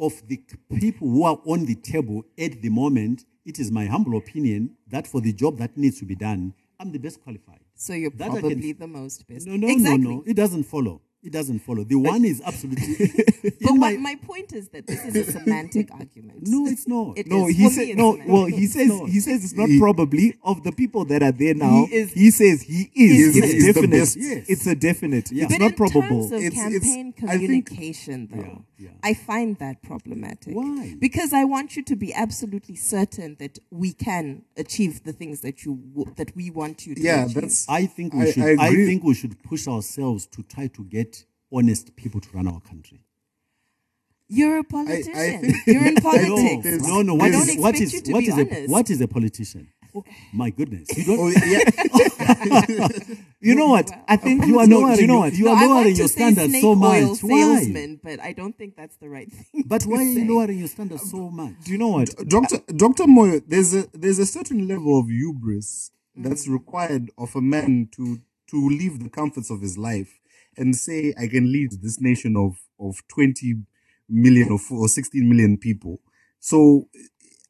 of 0.00 0.22
the 0.28 0.40
people 0.78 1.08
who 1.08 1.24
are 1.24 1.38
on 1.46 1.66
the 1.66 1.74
table 1.74 2.24
at 2.38 2.62
the 2.62 2.68
moment, 2.68 3.24
it 3.44 3.58
is 3.58 3.70
my 3.70 3.86
humble 3.86 4.16
opinion 4.16 4.76
that 4.88 5.06
for 5.06 5.20
the 5.20 5.32
job 5.32 5.58
that 5.58 5.76
needs 5.76 5.98
to 6.00 6.04
be 6.04 6.14
done, 6.14 6.54
I'm 6.80 6.92
the 6.92 6.98
best 6.98 7.20
qualified. 7.22 7.60
so 7.74 7.92
you're 7.92 8.10
That 8.10 8.30
I 8.30 8.40
can- 8.40 8.40
probably 8.40 8.72
the 8.72 8.86
most 8.86 9.26
best. 9.26 9.46
No, 9.46 9.56
no, 9.56 9.68
exactly. 9.68 9.98
no, 10.04 10.10
no. 10.16 10.24
It 10.26 10.34
doesn't 10.34 10.64
follow. 10.64 11.00
It 11.28 11.32
doesn't 11.32 11.58
follow. 11.58 11.84
The 11.84 11.96
one 11.96 12.24
is 12.24 12.40
absolutely. 12.44 12.96
But 13.60 13.70
in 13.72 13.78
my, 13.78 13.92
my, 13.92 13.96
my 13.98 14.14
point 14.16 14.52
is 14.54 14.68
that 14.70 14.86
this 14.86 15.04
is 15.04 15.14
a 15.28 15.32
semantic 15.32 15.90
argument. 15.92 16.38
no, 16.46 16.66
it's 16.66 16.88
not. 16.88 17.18
It 17.18 17.26
No, 17.26 17.48
is. 17.48 17.56
he 17.56 17.64
For 17.64 17.70
said 17.70 17.80
me, 17.84 17.90
it's 17.92 17.98
no. 17.98 18.12
semantic. 18.12 18.32
Well, 18.32 18.44
he 18.46 18.66
says 18.66 18.88
not. 18.88 19.08
he 19.10 19.20
says 19.20 19.44
it's 19.44 19.52
not 19.54 19.68
He- 19.68 19.78
probably 19.78 20.34
of 20.42 20.64
the 20.64 20.72
people 20.72 21.04
that 21.06 21.22
are 21.22 21.32
there 21.32 21.54
now. 21.54 21.84
He 21.86 21.94
is- 21.96 22.12
he 22.12 22.30
says 22.30 22.62
he 22.62 22.90
is. 22.94 23.34
He 23.34 23.40
it's 23.40 23.52
is 23.54 23.66
the 23.66 23.72
definite. 23.72 23.90
best. 23.98 24.16
Yes. 24.18 24.46
It's 24.48 24.66
a 24.66 24.74
definite. 24.74 25.30
Yeah. 25.30 25.44
It's 25.44 25.52
But 25.52 25.60
not 25.60 25.70
in 25.72 25.76
probable. 25.76 26.20
terms 26.28 26.32
of 26.32 26.42
It's- 26.42 26.66
it's- 26.76 26.82
campaign 26.82 27.14
I 27.28 27.36
think- 27.38 27.66
communication, 27.66 28.28
though, 28.32 28.64
Yeah, 28.78 28.88
yeah. 28.88 28.90
I 29.02 29.12
find 29.14 29.56
that 29.58 29.82
problematic. 29.82 30.54
Why? 30.54 30.94
Because 30.98 31.32
I 31.34 31.44
want 31.44 31.76
you 31.76 31.82
to 31.84 31.96
be 31.96 32.12
absolutely 32.14 32.76
certain 32.76 33.36
that 33.38 33.58
we 33.70 33.92
can 33.92 34.42
achieve 34.56 35.04
the 35.04 35.12
things 35.12 35.40
that 35.40 35.64
you 35.64 35.72
w- 35.94 36.12
that 36.16 36.34
we 36.34 36.50
want 36.50 36.86
you 36.86 36.94
to 36.94 37.00
Yeah, 37.02 37.24
achieve. 37.24 37.34
that's 37.42 37.68
I 37.68 37.86
think 37.86 38.14
we 38.14 38.22
I- 38.22 38.32
should. 38.32 38.42
I 38.58 38.64
I, 38.64 38.68
agree. 38.68 38.86
think 38.86 39.04
we 39.04 39.14
should 39.14 39.42
push 39.42 39.68
ourselves 39.68 40.26
to 40.34 40.42
try 40.42 40.66
to 40.68 40.84
get 40.84 41.17
honest 41.52 41.94
people 41.96 42.20
to 42.20 42.28
run 42.32 42.46
our 42.48 42.60
country. 42.60 43.00
You're 44.30 44.58
a 44.58 44.64
politician. 44.64 45.14
think- 45.40 45.56
You're 45.66 45.86
in 45.86 45.94
No, 45.94 46.00
politics. 46.02 46.62
There's- 46.64 46.82
no, 46.86 47.02
no. 47.02 47.14
I 47.14 47.16
What 47.16 47.32
don't 47.32 47.48
is 47.48 47.56
what 47.58 47.74
expect 47.74 47.80
is 47.80 47.92
you 47.94 48.00
to 48.02 48.12
what 48.12 48.20
be 48.20 48.26
is 48.28 48.38
a 48.38 48.66
what 48.66 48.90
is 48.90 49.00
a 49.00 49.08
politician? 49.08 49.68
Oh, 49.94 50.04
my 50.34 50.50
goodness, 50.50 50.86
you 50.96 51.04
don't. 51.06 51.18
oh 51.18 51.28
yeah. 51.46 52.88
You 53.40 53.54
know 53.54 53.68
what? 53.68 53.90
I 54.06 54.16
think 54.16 54.44
You 54.46 54.58
are 54.58 54.66
no, 54.66 54.80
lowering 54.80 54.98
You 55.00 55.06
know 55.06 55.12
your- 55.14 55.20
what? 55.22 55.32
you 55.32 55.44
No, 55.46 55.52
are 55.52 55.56
I 55.56 55.66
lowering 55.66 55.96
your 55.96 56.08
standards 56.08 56.60
so 56.60 56.68
oil 56.70 56.76
much. 56.76 57.18
Why? 57.22 57.96
but 58.02 58.20
I 58.20 58.32
don't 58.32 58.56
think 58.56 58.76
that's 58.76 58.96
the 58.96 59.08
right 59.08 59.32
thing. 59.32 59.64
But 59.66 59.84
why 59.84 59.98
are 59.98 60.02
you 60.02 60.30
lowering 60.34 60.58
your 60.58 60.68
standards 60.68 61.10
so 61.10 61.28
um, 61.28 61.36
much? 61.36 61.54
Do 61.64 61.72
you 61.72 61.78
know 61.78 61.88
what? 61.88 62.14
Doctor 62.28 62.58
Doctor 62.76 63.04
Moyo, 63.04 63.42
there's 63.46 63.74
a 63.74 63.86
there's 63.94 64.18
a 64.18 64.26
certain 64.26 64.68
level 64.68 64.98
of 65.00 65.06
hubris 65.08 65.90
that's 66.14 66.46
mm. 66.46 66.52
required 66.52 67.10
of 67.16 67.34
a 67.34 67.40
man 67.40 67.88
to 67.96 68.20
to 68.50 68.68
leave 68.68 69.02
the 69.02 69.08
comforts 69.08 69.50
of 69.50 69.62
his 69.62 69.78
life 69.78 70.18
and 70.58 70.76
say, 70.76 71.14
I 71.18 71.28
can 71.28 71.52
lead 71.52 71.70
this 71.82 72.00
nation 72.00 72.36
of 72.36 72.56
of 72.80 73.02
twenty 73.08 73.54
million 74.08 74.50
or, 74.50 74.60
or 74.72 74.88
sixteen 74.88 75.28
million 75.28 75.56
people. 75.58 76.00
So 76.40 76.88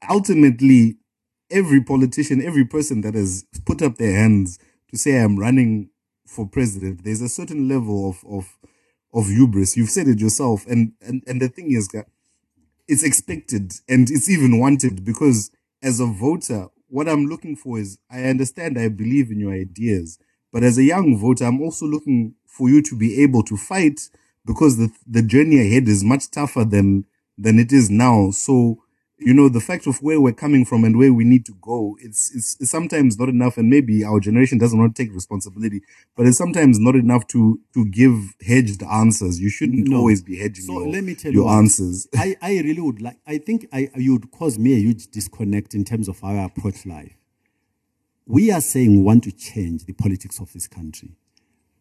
ultimately, 0.08 0.96
every 1.50 1.82
politician, 1.82 2.42
every 2.44 2.64
person 2.64 3.00
that 3.02 3.14
has 3.14 3.44
put 3.66 3.82
up 3.82 3.96
their 3.96 4.12
hands 4.16 4.58
to 4.90 4.98
say 4.98 5.18
I'm 5.18 5.38
running 5.38 5.90
for 6.26 6.46
president, 6.46 7.04
there's 7.04 7.22
a 7.22 7.28
certain 7.28 7.68
level 7.68 8.08
of 8.10 8.24
of 8.28 8.58
of 9.14 9.28
hubris. 9.28 9.76
You've 9.76 9.90
said 9.90 10.08
it 10.08 10.20
yourself, 10.20 10.66
and 10.66 10.92
and 11.00 11.22
and 11.26 11.40
the 11.40 11.48
thing 11.48 11.72
is, 11.72 11.88
guy, 11.88 12.04
it's 12.86 13.02
expected 13.02 13.72
and 13.88 14.10
it's 14.10 14.30
even 14.30 14.58
wanted 14.58 15.04
because 15.04 15.50
as 15.82 16.00
a 16.00 16.06
voter, 16.06 16.68
what 16.88 17.08
I'm 17.08 17.26
looking 17.26 17.56
for 17.56 17.78
is 17.78 17.98
I 18.10 18.24
understand, 18.24 18.78
I 18.78 18.88
believe 18.88 19.30
in 19.30 19.40
your 19.40 19.52
ideas, 19.52 20.18
but 20.52 20.62
as 20.62 20.78
a 20.78 20.82
young 20.84 21.16
voter, 21.18 21.44
I'm 21.44 21.60
also 21.62 21.86
looking 21.86 22.34
for 22.46 22.68
you 22.68 22.82
to 22.82 22.96
be 22.96 23.22
able 23.22 23.42
to 23.44 23.56
fight 23.56 24.00
because 24.46 24.76
the 24.78 24.90
the 25.06 25.22
journey 25.22 25.60
ahead 25.60 25.88
is 25.88 26.02
much 26.04 26.30
tougher 26.30 26.64
than 26.64 27.04
than 27.36 27.58
it 27.58 27.72
is 27.72 27.90
now. 27.90 28.30
So 28.30 28.82
you 29.20 29.34
know 29.34 29.48
the 29.48 29.60
fact 29.60 29.86
of 29.88 30.00
where 30.00 30.20
we're 30.20 30.32
coming 30.32 30.64
from 30.64 30.84
and 30.84 30.96
where 30.96 31.12
we 31.12 31.24
need 31.24 31.44
to 31.44 31.52
go 31.60 31.96
it's, 32.00 32.32
it's 32.36 32.56
it's 32.60 32.70
sometimes 32.70 33.18
not 33.18 33.28
enough 33.28 33.56
and 33.58 33.68
maybe 33.68 34.04
our 34.04 34.20
generation 34.20 34.58
doesn't 34.58 34.78
want 34.78 34.94
to 34.94 35.02
take 35.02 35.12
responsibility 35.12 35.82
but 36.16 36.24
it's 36.24 36.38
sometimes 36.38 36.78
not 36.78 36.94
enough 36.94 37.26
to 37.26 37.60
to 37.74 37.84
give 37.86 38.14
hedged 38.46 38.80
answers 38.84 39.40
you 39.40 39.50
shouldn't 39.50 39.88
No. 39.88 39.96
always 39.98 40.22
be 40.22 40.38
hedging 40.38 40.66
So 40.66 40.74
your, 40.74 40.88
let 40.92 41.02
me 41.02 41.16
tell 41.16 41.32
you 41.32 41.40
your 41.40 41.46
what. 41.46 41.58
answers 41.58 42.06
I, 42.16 42.36
I 42.40 42.60
really 42.60 42.80
would 42.80 43.02
like. 43.02 43.18
I 43.26 43.38
think 43.38 43.66
I 43.72 43.90
you 43.96 44.12
would 44.12 44.30
cause 44.30 44.56
me 44.56 44.74
a 44.74 44.78
huge 44.78 45.08
disconnect 45.08 45.74
in 45.74 45.84
terms 45.84 46.06
of 46.08 46.22
our 46.22 46.44
approach 46.44 46.86
life. 46.86 47.16
We 48.28 48.52
are 48.52 48.60
saying 48.60 48.94
we 48.94 49.02
want 49.02 49.24
to 49.24 49.32
change 49.32 49.86
the 49.86 49.94
politics 49.94 50.38
of 50.38 50.52
this 50.52 50.68
country. 50.68 51.16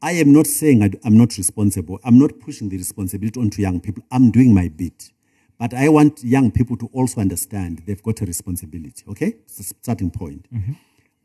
I 0.01 0.13
am 0.13 0.31
not 0.31 0.47
saying 0.47 0.81
I, 0.81 0.91
am 1.05 1.17
not 1.17 1.37
responsible. 1.37 1.99
I'm 2.05 2.17
not 2.17 2.39
pushing 2.39 2.69
the 2.69 2.77
responsibility 2.77 3.37
onto 3.37 3.61
young 3.61 3.81
people. 3.81 4.01
I'm 4.09 4.31
doing 4.31 4.53
my 4.53 4.69
bit. 4.69 5.11
But 5.59 5.73
I 5.73 5.89
want 5.89 6.23
young 6.23 6.51
people 6.51 6.77
to 6.77 6.89
also 6.93 7.19
understand 7.19 7.83
they've 7.85 8.01
got 8.01 8.21
a 8.21 8.25
responsibility. 8.25 9.03
Okay? 9.09 9.35
It's 9.43 9.59
a 9.59 9.63
starting 9.63 10.09
point. 10.09 10.47
Mm-hmm. 10.53 10.73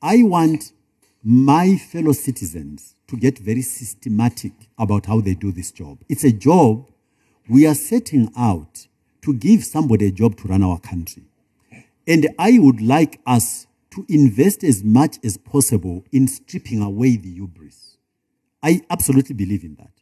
I 0.03 0.25
want 0.25 0.73
my 1.23 1.77
fellow 1.77 2.13
citizens 2.13 2.97
to 3.07 3.17
get 3.17 3.39
very 3.39 3.63
systematic 3.63 4.53
about 4.77 5.07
how 5.07 5.21
they 5.21 5.35
do 5.35 5.53
this 5.53 5.71
job. 5.71 5.99
It's 6.09 6.25
a 6.25 6.33
job 6.33 6.91
we 7.49 7.65
are 7.65 7.77
setting 7.77 8.33
out 8.37 8.89
to 9.23 9.35
give 9.35 9.63
somebody 9.63 10.09
a 10.09 10.11
job 10.11 10.37
to 10.39 10.49
run 10.49 10.65
our 10.65 10.81
country. 10.81 11.23
And 12.09 12.29
I 12.41 12.59
would 12.59 12.81
like 12.81 13.21
us 13.25 13.69
to 13.93 14.07
invest 14.09 14.65
as 14.65 14.83
much 14.83 15.19
as 15.23 15.37
possible 15.37 16.05
in 16.13 16.27
stripping 16.27 16.83
away 16.83 17.17
the 17.17 17.33
hubris. 17.33 17.99
I 18.63 18.83
absolutely 18.91 19.35
believe 19.35 19.65
in 19.65 19.75
that. 19.77 19.93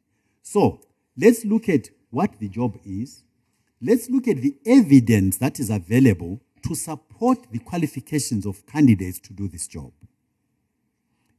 So 0.42 0.80
let's 1.16 1.44
look 1.44 1.68
at 1.68 1.88
what 2.10 2.38
the 2.38 2.48
job 2.48 2.78
is. 2.84 3.24
Let's 3.80 4.10
look 4.10 4.28
at 4.28 4.38
the 4.38 4.56
evidence 4.66 5.38
that 5.38 5.58
is 5.58 5.70
available 5.70 6.40
to 6.62 6.74
support 6.74 7.50
the 7.50 7.58
qualifications 7.58 8.46
of 8.46 8.66
candidates 8.66 9.18
to 9.20 9.32
do 9.32 9.48
this 9.48 9.66
job. 9.66 9.92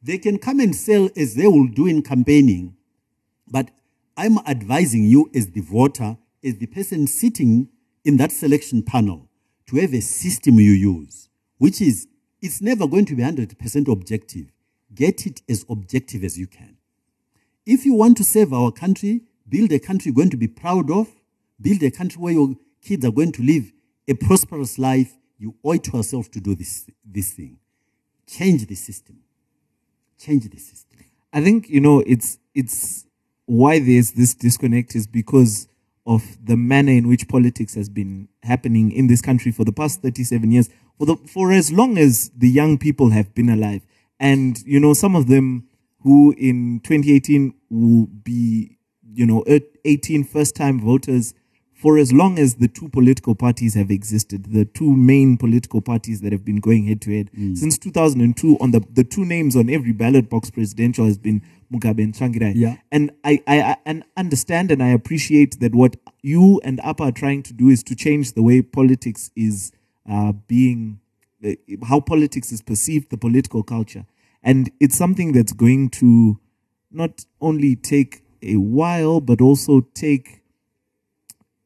They 0.01 0.17
can 0.17 0.39
come 0.39 0.59
and 0.59 0.75
sell 0.75 1.09
as 1.15 1.35
they 1.35 1.45
will 1.45 1.67
do 1.67 1.85
in 1.85 2.01
campaigning, 2.01 2.75
but 3.47 3.69
I'm 4.17 4.39
advising 4.39 5.03
you 5.03 5.29
as 5.35 5.51
the 5.51 5.61
voter, 5.61 6.17
as 6.43 6.57
the 6.57 6.65
person 6.65 7.05
sitting 7.05 7.69
in 8.03 8.17
that 8.17 8.31
selection 8.31 8.81
panel, 8.81 9.29
to 9.67 9.77
have 9.77 9.93
a 9.93 10.01
system 10.01 10.55
you 10.55 10.71
use, 10.71 11.29
which 11.59 11.79
is 11.81 12.07
it's 12.41 12.61
never 12.61 12.87
going 12.87 13.05
to 13.05 13.15
be 13.15 13.23
100% 13.23 13.91
objective. 13.91 14.51
Get 14.93 15.25
it 15.25 15.41
as 15.47 15.65
objective 15.69 16.23
as 16.23 16.37
you 16.37 16.47
can. 16.47 16.77
If 17.65 17.85
you 17.85 17.93
want 17.93 18.17
to 18.17 18.23
save 18.23 18.51
our 18.51 18.71
country, 18.71 19.21
build 19.47 19.71
a 19.71 19.79
country 19.79 20.09
you're 20.09 20.15
going 20.15 20.31
to 20.31 20.37
be 20.37 20.47
proud 20.47 20.89
of, 20.89 21.07
build 21.59 21.83
a 21.83 21.91
country 21.91 22.19
where 22.21 22.33
your 22.33 22.55
kids 22.81 23.05
are 23.05 23.11
going 23.11 23.31
to 23.33 23.43
live 23.43 23.71
a 24.07 24.13
prosperous 24.13 24.77
life, 24.77 25.13
you 25.37 25.55
owe 25.63 25.71
it 25.71 25.83
to 25.85 25.97
yourself 25.97 26.29
to 26.31 26.39
do 26.39 26.55
this, 26.55 26.89
this 27.05 27.31
thing. 27.31 27.57
Change 28.27 28.67
the 28.67 28.75
system. 28.75 29.19
Change 30.17 30.49
the 30.49 30.57
system. 30.57 30.99
I 31.33 31.41
think 31.41 31.69
you 31.69 31.79
know 31.79 32.03
it's 32.05 32.37
it's 32.53 33.05
why 33.45 33.79
there's 33.79 34.11
this 34.11 34.33
disconnect 34.33 34.95
is 34.95 35.07
because 35.07 35.67
of 36.05 36.23
the 36.43 36.57
manner 36.57 36.91
in 36.91 37.07
which 37.07 37.27
politics 37.27 37.75
has 37.75 37.89
been 37.89 38.27
happening 38.43 38.91
in 38.91 39.07
this 39.07 39.21
country 39.21 39.51
for 39.51 39.63
the 39.63 39.71
past 39.71 40.01
37 40.01 40.51
years 40.51 40.69
for 40.97 41.05
the 41.05 41.15
for 41.27 41.51
as 41.51 41.71
long 41.71 41.97
as 41.97 42.31
the 42.37 42.49
young 42.49 42.77
people 42.77 43.09
have 43.11 43.33
been 43.33 43.49
alive 43.49 43.81
and 44.19 44.61
you 44.65 44.79
know 44.79 44.93
some 44.93 45.15
of 45.15 45.27
them 45.27 45.67
who 46.01 46.33
in 46.37 46.79
2018 46.83 47.53
will 47.69 48.07
be 48.23 48.77
you 49.13 49.25
know 49.25 49.43
18 49.85 50.23
first 50.23 50.55
time 50.55 50.79
voters 50.79 51.33
for 51.81 51.97
as 51.97 52.13
long 52.13 52.37
as 52.37 52.55
the 52.55 52.67
two 52.67 52.87
political 52.89 53.33
parties 53.33 53.73
have 53.73 53.89
existed, 53.89 54.53
the 54.53 54.65
two 54.65 54.95
main 54.95 55.35
political 55.35 55.81
parties 55.81 56.21
that 56.21 56.31
have 56.31 56.45
been 56.45 56.59
going 56.59 56.85
head 56.85 57.01
to 57.01 57.17
head 57.17 57.31
mm. 57.35 57.57
since 57.57 57.79
2002, 57.79 58.57
on 58.61 58.69
the 58.69 58.81
the 58.93 59.03
two 59.03 59.25
names 59.25 59.55
on 59.55 59.67
every 59.67 59.91
ballot 59.91 60.29
box 60.29 60.51
presidential 60.51 61.05
has 61.05 61.17
been 61.17 61.41
Mugabe 61.73 62.03
and 62.03 62.13
Tsvangirai. 62.13 62.53
Yeah. 62.55 62.75
And 62.91 63.11
I, 63.23 63.41
I, 63.47 63.61
I 63.61 63.77
and 63.87 64.03
understand 64.15 64.69
and 64.69 64.83
I 64.83 64.89
appreciate 64.89 65.59
that 65.59 65.73
what 65.73 65.95
you 66.21 66.61
and 66.63 66.79
APA 66.81 67.05
are 67.05 67.11
trying 67.11 67.41
to 67.43 67.53
do 67.53 67.69
is 67.69 67.81
to 67.85 67.95
change 67.95 68.33
the 68.33 68.43
way 68.43 68.61
politics 68.61 69.31
is 69.35 69.71
uh, 70.09 70.33
being, 70.47 70.99
uh, 71.45 71.51
how 71.87 71.99
politics 71.99 72.51
is 72.51 72.61
perceived, 72.61 73.09
the 73.09 73.17
political 73.17 73.63
culture. 73.63 74.05
And 74.43 74.71
it's 74.79 74.97
something 74.97 75.33
that's 75.33 75.53
going 75.53 75.89
to 75.91 76.39
not 76.91 77.25
only 77.39 77.75
take 77.75 78.23
a 78.41 78.55
while, 78.55 79.21
but 79.21 79.39
also 79.39 79.81
take 79.93 80.41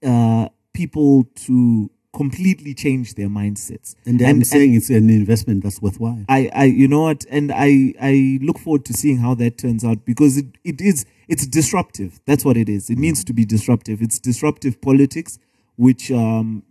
uh, 0.06 0.49
people 0.74 1.26
to 1.36 1.90
completely 2.14 2.74
change 2.74 3.16
their 3.16 3.28
mindsets. 3.28 3.95
And 4.06 4.22
I'm 4.22 4.44
saying 4.44 4.74
it's 4.74 4.90
an 4.90 5.10
investment 5.10 5.64
that's 5.64 5.82
worthwhile. 5.82 6.24
I, 6.30 6.49
I, 6.53 6.64
you 6.66 6.88
know 6.88 7.02
what, 7.02 7.26
and 7.30 7.52
I, 7.52 7.94
I 8.02 8.40
look 8.41 8.57
forward 8.57 8.86
to 8.86 8.94
seeing 8.94 9.18
how 9.18 9.36
that 9.36 9.57
turns 9.57 9.84
out 9.84 10.06
because 10.06 10.38
it, 10.38 10.45
it 10.64 10.80
is, 10.80 11.06
it's 11.28 11.45
disruptive. 11.45 12.22
That's 12.26 12.45
what 12.45 12.56
it 12.56 12.70
is. 12.70 12.90
It 12.90 12.98
needs 12.98 13.24
to 13.26 13.34
be 13.34 13.45
disruptive. 13.45 14.02
It's 14.02 14.18
disruptive 14.18 14.80
politics, 14.80 15.40
which 15.76 16.10
um, 16.12 16.64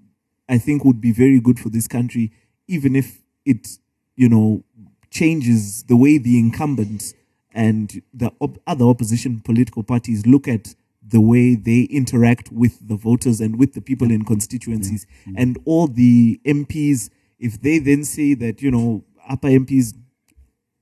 I 0.49 0.59
think 0.59 0.85
would 0.85 1.01
be 1.01 1.13
very 1.13 1.41
good 1.41 1.59
for 1.59 1.69
this 1.69 1.87
country, 1.87 2.33
even 2.69 2.97
if 2.97 3.23
it, 3.45 3.79
you 4.17 4.29
know, 4.29 4.65
changes 5.11 5.85
the 5.85 5.97
way 5.97 6.19
the 6.19 6.39
incumbents 6.39 7.15
and 7.53 8.03
the 8.13 8.33
op- 8.41 8.61
other 8.67 8.85
opposition 8.85 9.41
political 9.41 9.83
parties 9.83 10.27
look 10.27 10.49
at 10.49 10.75
the 11.07 11.21
way 11.21 11.55
they 11.55 11.83
interact 11.83 12.51
with 12.51 12.89
the 12.89 12.97
voters 12.97 13.41
and 13.41 13.59
with 13.59 13.75
the 13.75 13.81
people 13.81 14.11
in 14.11 14.25
constituencies. 14.25 15.07
And 15.37 15.59
all 15.65 15.87
the 15.87 16.41
MPs 16.45 17.11
if 17.39 17.61
they 17.61 17.79
then 17.79 18.05
say 18.05 18.35
that 18.35 18.63
you 18.63 18.71
know 18.71 19.05
APA 19.29 19.49
MPs 19.49 19.95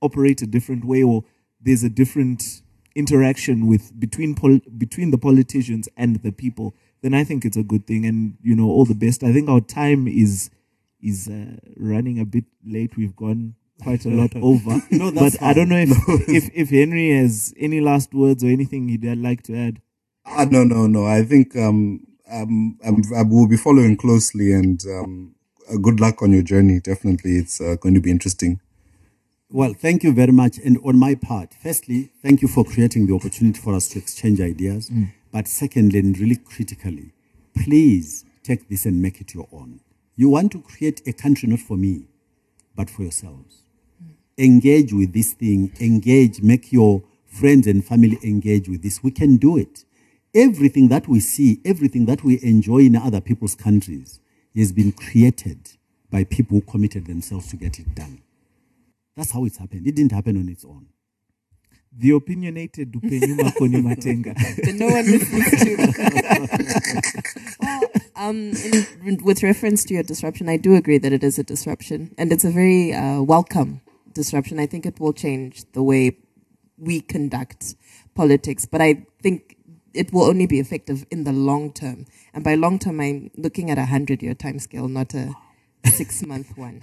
operate 0.01 0.41
a 0.41 0.47
different 0.47 0.85
way 0.85 1.03
or 1.03 1.23
there's 1.61 1.83
a 1.83 1.89
different 1.89 2.61
interaction 2.95 3.67
with 3.67 3.97
between 3.99 4.35
pol- 4.35 4.61
between 4.77 5.11
the 5.11 5.17
politicians 5.17 5.89
and 5.97 6.17
the 6.17 6.31
people 6.31 6.75
then 7.03 7.13
i 7.13 7.23
think 7.23 7.45
it's 7.45 7.57
a 7.57 7.63
good 7.63 7.85
thing 7.85 8.05
and 8.05 8.35
you 8.41 8.55
know 8.55 8.65
all 8.65 8.85
the 8.85 8.95
best 8.95 9.23
i 9.23 9.31
think 9.31 9.47
our 9.49 9.61
time 9.61 10.07
is 10.07 10.49
is 11.01 11.27
uh, 11.27 11.55
running 11.77 12.19
a 12.19 12.25
bit 12.25 12.45
late 12.65 12.97
we've 12.97 13.15
gone 13.15 13.53
quite 13.81 14.05
a 14.05 14.09
lot 14.09 14.31
over 14.41 14.81
No, 14.89 15.11
that's 15.11 15.37
but 15.37 15.45
i 15.45 15.53
don't 15.53 15.69
know 15.69 15.77
if, 15.77 15.91
if 16.39 16.49
if 16.53 16.69
henry 16.69 17.11
has 17.11 17.53
any 17.59 17.81
last 17.81 18.13
words 18.13 18.43
or 18.43 18.47
anything 18.47 18.87
he'd 18.89 19.05
like 19.17 19.43
to 19.43 19.55
add 19.55 19.81
Ah, 20.25 20.45
no, 20.49 20.63
no, 20.63 20.87
no. 20.87 21.05
I 21.05 21.23
think 21.23 21.55
um, 21.57 22.07
um, 22.31 22.77
um, 22.85 23.01
I 23.15 23.23
will 23.23 23.47
be 23.47 23.57
following 23.57 23.97
closely, 23.97 24.53
and 24.53 24.81
um, 24.87 25.35
uh, 25.69 25.75
good 25.77 25.99
luck 25.99 26.21
on 26.21 26.31
your 26.31 26.43
journey. 26.43 26.79
Definitely, 26.79 27.31
it's 27.37 27.59
uh, 27.59 27.75
going 27.79 27.93
to 27.95 27.99
be 27.99 28.09
interesting. 28.09 28.59
Well, 29.49 29.73
thank 29.73 30.01
you 30.03 30.13
very 30.13 30.31
much. 30.31 30.57
And 30.63 30.79
on 30.83 30.97
my 30.97 31.15
part, 31.15 31.55
firstly, 31.61 32.11
thank 32.21 32.41
you 32.41 32.47
for 32.47 32.63
creating 32.63 33.07
the 33.07 33.13
opportunity 33.15 33.59
for 33.59 33.75
us 33.75 33.87
to 33.89 33.99
exchange 33.99 34.39
ideas. 34.39 34.89
But 35.33 35.47
secondly, 35.47 35.97
and 35.99 36.17
really 36.17 36.35
critically, 36.35 37.11
please 37.55 38.23
take 38.43 38.69
this 38.69 38.85
and 38.85 39.01
make 39.01 39.19
it 39.19 39.33
your 39.33 39.47
own. 39.51 39.79
You 40.15 40.29
want 40.29 40.51
to 40.51 40.61
create 40.61 41.01
a 41.07 41.11
country 41.11 41.49
not 41.49 41.59
for 41.59 41.75
me, 41.75 42.05
but 42.75 42.89
for 42.89 43.01
yourselves. 43.01 43.63
Engage 44.37 44.93
with 44.93 45.11
this 45.11 45.33
thing, 45.33 45.73
engage, 45.81 46.43
make 46.43 46.71
your 46.71 47.01
friends 47.25 47.65
and 47.65 47.83
family 47.83 48.19
engage 48.23 48.69
with 48.69 48.83
this. 48.83 49.03
We 49.03 49.09
can 49.09 49.37
do 49.37 49.57
it. 49.57 49.85
Everything 50.35 50.87
that 50.89 51.07
we 51.07 51.19
see, 51.19 51.59
everything 51.65 52.05
that 52.05 52.23
we 52.23 52.39
enjoy 52.43 52.79
in 52.79 52.95
other 52.95 53.21
people's 53.21 53.55
countries 53.55 54.19
has 54.55 54.71
been 54.71 54.91
created 54.91 55.71
by 56.11 56.25
people 56.25 56.59
who 56.59 56.71
committed 56.71 57.07
themselves 57.07 57.47
to 57.49 57.55
get 57.55 57.79
it 57.79 57.95
done. 57.95 58.21
That's 59.17 59.31
how 59.31 59.45
it's 59.45 59.57
happened. 59.57 59.87
It 59.87 59.95
didn't 59.95 60.11
happen 60.11 60.37
on 60.37 60.47
its 60.47 60.63
own. 60.63 60.87
The 61.97 62.11
opinionated 62.11 62.91
Upenyu 62.97 63.37
Makoni 63.37 63.81
Matenga. 63.81 64.33
that 64.35 64.75
no 64.75 64.87
one 64.87 65.05
listens 65.05 65.49
to. 65.61 65.77
well, 67.61 67.81
um, 68.15 68.51
in, 69.05 69.23
with 69.23 69.43
reference 69.43 69.83
to 69.85 69.93
your 69.93 70.03
disruption, 70.03 70.49
I 70.49 70.57
do 70.57 70.75
agree 70.75 70.97
that 70.97 71.13
it 71.13 71.23
is 71.23 71.37
a 71.37 71.43
disruption, 71.43 72.13
and 72.17 72.31
it's 72.31 72.43
a 72.43 72.51
very 72.51 72.93
uh, 72.93 73.21
welcome 73.21 73.81
disruption. 74.13 74.59
I 74.59 74.65
think 74.65 74.85
it 74.85 74.99
will 74.99 75.13
change 75.13 75.63
the 75.73 75.83
way 75.83 76.17
we 76.77 77.01
conduct 77.01 77.75
politics, 78.15 78.65
but 78.65 78.81
I 78.81 79.05
think 79.21 79.57
it 79.93 80.11
will 80.11 80.23
only 80.23 80.47
be 80.47 80.59
effective 80.59 81.05
in 81.11 81.23
the 81.23 81.31
long 81.31 81.71
term. 81.71 82.05
And 82.33 82.43
by 82.43 82.55
long 82.55 82.79
term, 82.79 82.99
I'm 82.99 83.29
looking 83.37 83.69
at 83.69 83.77
a 83.77 83.85
hundred-year 83.85 84.35
timescale, 84.35 84.89
not 84.89 85.13
a 85.13 85.33
six-month 85.85 86.57
one. 86.57 86.81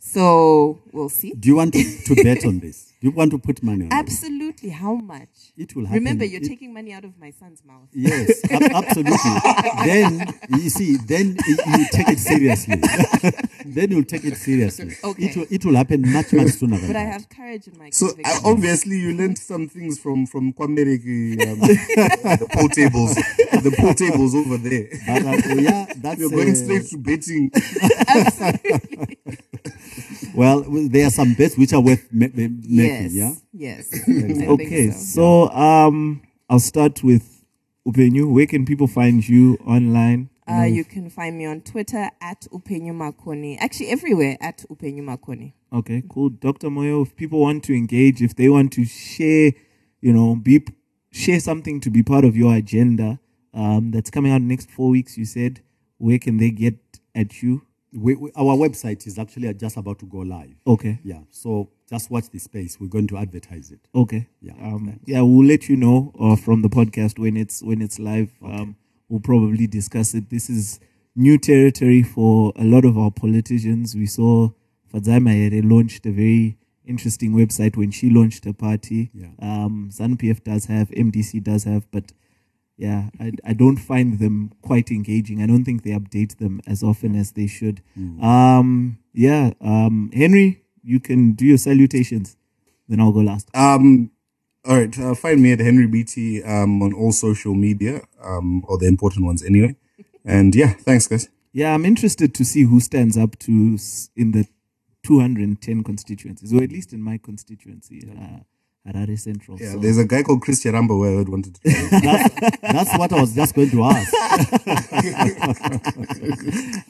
So 0.00 0.80
we'll 0.92 1.08
see. 1.08 1.32
Do 1.32 1.48
you 1.48 1.56
want 1.56 1.74
to, 1.74 1.82
to 2.06 2.14
bet 2.22 2.44
on 2.44 2.60
this? 2.60 2.92
Do 3.00 3.06
you 3.08 3.12
want 3.14 3.30
to 3.30 3.38
put 3.38 3.62
money 3.62 3.84
on 3.84 3.92
it? 3.92 3.94
Absolutely. 3.94 4.70
How 4.70 4.94
much? 4.94 5.28
It 5.56 5.76
will 5.76 5.84
happen. 5.86 5.98
Remember, 6.00 6.24
you're 6.24 6.40
It- 6.42 6.48
taking 6.48 6.72
money 6.72 6.92
out 6.92 7.04
of 7.04 7.16
my 7.18 7.30
son's 7.30 7.62
mouth. 7.64 7.88
Yes, 7.92 8.40
ab- 8.50 8.62
absolutely. 8.72 9.14
then 9.84 10.34
you 10.50 10.68
see, 10.70 10.96
then 10.96 11.36
you 11.46 11.56
you 11.78 11.86
take 11.92 12.08
it 12.08 12.18
seriously. 12.18 12.76
then 13.66 13.90
you'll 13.90 14.04
take 14.04 14.24
it 14.24 14.36
seriously. 14.36 14.96
Okay. 15.04 15.24
It 15.26 15.36
will, 15.36 15.46
it 15.50 15.64
will 15.64 15.76
happen 15.76 16.10
much 16.12 16.32
much 16.32 16.48
sooner 16.52 16.76
than 16.78 16.86
But 16.88 16.96
I 16.96 17.04
that. 17.04 17.12
have 17.12 17.28
courage 17.28 17.68
in 17.68 17.78
my 17.78 17.90
So 17.90 18.08
uh, 18.24 18.38
obviously, 18.44 18.98
you 18.98 19.14
learned 19.16 19.38
some 19.38 19.68
things 19.68 19.98
from 20.00 20.26
from 20.26 20.52
Kwamereki, 20.52 21.40
um, 21.46 21.58
the 21.60 22.48
pool 22.52 22.68
tables, 22.68 23.14
the 23.14 23.74
pool 23.78 23.94
tables 23.94 24.34
over 24.34 24.56
there. 24.58 24.88
But, 25.06 25.46
uh, 25.46 25.54
yeah, 25.54 25.86
that's 25.96 26.18
You're 26.20 26.30
going 26.30 26.50
uh, 26.50 26.54
straight 26.54 26.86
to 26.88 26.98
betting. 26.98 27.50
Well, 27.54 29.36
well, 30.34 30.64
there 30.68 31.06
are 31.06 31.10
some 31.10 31.34
bets 31.34 31.56
which 31.56 31.72
are 31.72 31.80
worth 31.80 32.06
ma- 32.12 32.26
ma- 32.26 32.48
making. 32.66 33.10
yes. 33.10 33.12
Yeah. 33.12 33.32
Yes. 33.52 33.90
Okay, 34.48 34.90
so. 34.90 35.48
so 35.48 35.50
um, 35.50 36.22
I'll 36.48 36.58
start 36.60 37.02
with 37.02 37.44
Upenyu. 37.86 38.32
Where 38.32 38.46
can 38.46 38.64
people 38.64 38.86
find 38.86 39.26
you 39.26 39.56
online? 39.66 40.30
Uh, 40.48 40.62
you 40.62 40.82
can 40.82 41.10
find 41.10 41.36
me 41.36 41.44
on 41.44 41.60
Twitter 41.60 42.08
at 42.22 42.46
Upenyu 42.52 42.92
Makoni. 42.92 43.58
Actually, 43.60 43.88
everywhere 43.88 44.38
at 44.40 44.64
Upenyu 44.70 45.02
Makoni. 45.02 45.52
Okay, 45.72 46.02
cool. 46.08 46.30
Dr. 46.30 46.68
Moyo, 46.68 47.02
if 47.06 47.14
people 47.14 47.40
want 47.40 47.64
to 47.64 47.74
engage, 47.74 48.22
if 48.22 48.34
they 48.34 48.48
want 48.48 48.72
to 48.72 48.84
share, 48.86 49.52
you 50.00 50.12
know, 50.12 50.36
be 50.36 50.64
share 51.10 51.40
something 51.40 51.80
to 51.80 51.90
be 51.90 52.02
part 52.02 52.24
of 52.24 52.34
your 52.36 52.54
agenda 52.54 53.18
um, 53.52 53.90
that's 53.90 54.08
coming 54.10 54.32
out 54.32 54.40
next 54.40 54.70
four 54.70 54.88
weeks, 54.88 55.18
you 55.18 55.26
said, 55.26 55.60
where 55.98 56.18
can 56.18 56.38
they 56.38 56.50
get 56.50 56.76
at 57.14 57.42
you? 57.42 57.62
We, 57.92 58.14
we, 58.16 58.30
our 58.36 58.54
website 58.56 59.06
is 59.06 59.18
actually 59.18 59.52
just 59.54 59.76
about 59.76 59.98
to 60.00 60.06
go 60.06 60.18
live. 60.18 60.54
Okay, 60.66 60.98
Yeah. 61.02 61.20
So 61.30 61.70
just 61.88 62.10
watch 62.10 62.28
the 62.30 62.38
space. 62.38 62.78
We're 62.78 62.88
going 62.88 63.06
to 63.08 63.16
advertise 63.16 63.70
it. 63.70 63.80
okay. 63.94 64.28
Yeah, 64.42 64.52
um, 64.60 65.00
yeah. 65.06 65.22
We'll 65.22 65.46
let 65.46 65.68
you 65.68 65.76
know 65.76 66.12
uh, 66.20 66.36
from 66.36 66.62
the 66.62 66.68
podcast 66.68 67.18
when 67.18 67.36
it's 67.36 67.62
when 67.62 67.80
it's 67.80 67.98
live. 67.98 68.30
Um, 68.44 68.76
we'll 69.08 69.20
probably 69.20 69.66
discuss 69.66 70.12
it. 70.14 70.28
This 70.28 70.50
is 70.50 70.80
new 71.16 71.38
territory 71.38 72.02
for 72.02 72.52
a 72.56 72.64
lot 72.64 72.84
of 72.84 72.98
our 72.98 73.10
politicians. 73.10 73.94
We 73.94 74.06
saw 74.06 74.50
Fadzayi 74.92 75.20
Mahere 75.20 75.62
launched 75.68 76.04
a 76.06 76.10
very 76.10 76.58
interesting 76.86 77.32
website 77.32 77.76
when 77.76 77.90
she 77.90 78.10
launched 78.10 78.44
her 78.44 78.52
party. 78.52 79.10
Yeah. 79.14 79.28
Um, 79.40 79.90
ZANU 79.92 80.16
PF 80.16 80.44
does 80.44 80.66
have, 80.66 80.88
MDC 80.90 81.42
does 81.42 81.64
have, 81.64 81.90
but 81.90 82.12
yeah, 82.78 83.10
I, 83.20 83.32
I 83.44 83.52
don't 83.52 83.76
find 83.76 84.20
them 84.20 84.52
quite 84.62 84.90
engaging. 84.90 85.42
I 85.42 85.46
don't 85.46 85.64
think 85.64 85.82
they 85.82 85.90
update 85.90 86.38
them 86.38 86.60
as 86.66 86.82
often 86.82 87.16
as 87.16 87.32
they 87.32 87.48
should. 87.48 87.82
Um, 88.22 88.98
yeah, 89.12 89.50
um, 89.60 90.10
Henry, 90.14 90.62
you 90.82 91.00
can 91.00 91.32
do 91.32 91.44
your 91.44 91.58
salutations. 91.58 92.36
Then 92.88 93.00
I'll 93.00 93.12
go 93.12 93.20
last. 93.20 93.50
Um, 93.54 94.12
all 94.64 94.76
right. 94.76 94.96
Uh, 94.96 95.14
find 95.14 95.42
me 95.42 95.52
at 95.52 95.58
Henry 95.58 95.88
BT 95.88 96.42
um, 96.44 96.80
on 96.80 96.92
all 96.92 97.10
social 97.10 97.54
media, 97.54 98.02
um, 98.22 98.64
or 98.68 98.78
the 98.78 98.86
important 98.86 99.26
ones 99.26 99.42
anyway. 99.42 99.74
And 100.24 100.54
yeah, 100.54 100.74
thanks, 100.74 101.08
guys. 101.08 101.28
Yeah, 101.52 101.74
I'm 101.74 101.84
interested 101.84 102.32
to 102.34 102.44
see 102.44 102.62
who 102.62 102.78
stands 102.78 103.16
up 103.16 103.38
to 103.40 103.78
in 104.14 104.32
the 104.32 104.46
210 105.02 105.82
constituencies, 105.82 106.52
or 106.52 106.62
at 106.62 106.70
least 106.70 106.92
in 106.92 107.02
my 107.02 107.18
constituency, 107.18 108.08
uh, 108.08 108.40
Harare 108.88 109.18
Central. 109.18 109.58
Yeah, 109.60 109.72
so 109.72 109.78
there's 109.78 109.98
a 109.98 110.04
guy 110.04 110.22
called 110.22 110.40
Chris 110.42 110.62
Charamba 110.64 110.88
who 110.88 111.04
I 111.04 111.16
heard 111.18 111.28
wanted 111.28 111.54
to. 111.56 111.60
That's 112.62 112.96
what 112.98 113.12
I 113.12 113.20
was 113.20 113.34
just 113.34 113.54
going 113.54 113.70
to 113.70 113.84
ask. 113.84 114.12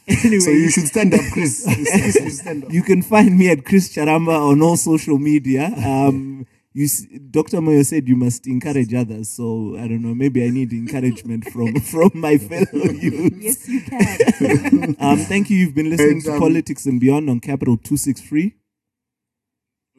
anyway, 0.08 0.38
so 0.40 0.50
you 0.50 0.70
should 0.70 0.86
stand 0.86 1.14
up, 1.14 1.20
Chris. 1.32 1.66
you 1.78 2.12
should 2.12 2.32
stand 2.32 2.64
up. 2.64 2.72
You 2.72 2.82
can 2.82 3.02
find 3.02 3.36
me 3.38 3.50
at 3.50 3.64
Chris 3.64 3.92
Charamba 3.94 4.38
on 4.50 4.62
all 4.62 4.76
social 4.76 5.18
media. 5.18 5.66
Um, 5.76 6.46
you, 6.72 6.84
s- 6.84 7.06
Dr. 7.30 7.58
Moyo 7.58 7.84
said 7.84 8.06
you 8.08 8.16
must 8.16 8.46
encourage 8.46 8.94
others. 8.94 9.28
So 9.30 9.74
I 9.76 9.88
don't 9.88 10.02
know. 10.02 10.14
Maybe 10.14 10.44
I 10.46 10.50
need 10.50 10.72
encouragement 10.72 11.44
from 11.50 11.80
from 11.80 12.10
my 12.14 12.38
fellow 12.38 12.90
youth. 12.92 13.32
Yes, 13.40 13.68
you 13.68 13.80
can. 13.80 14.96
Um, 15.00 15.18
thank 15.18 15.50
you. 15.50 15.56
You've 15.58 15.74
been 15.74 15.90
listening 15.90 16.10
And, 16.18 16.24
to 16.24 16.32
um, 16.34 16.40
Politics 16.40 16.86
and 16.86 17.00
Beyond 17.00 17.28
on 17.30 17.40
Capital 17.40 17.76
Two 17.76 17.96
Six 17.96 18.20
Free. 18.20 18.54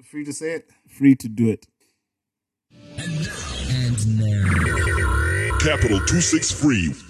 Free 0.03 0.23
to 0.25 0.33
say 0.33 0.53
it. 0.53 0.69
Free 0.87 1.13
to 1.15 1.27
do 1.27 1.49
it. 1.49 1.67
Capital 5.59 5.99
263 6.05 7.08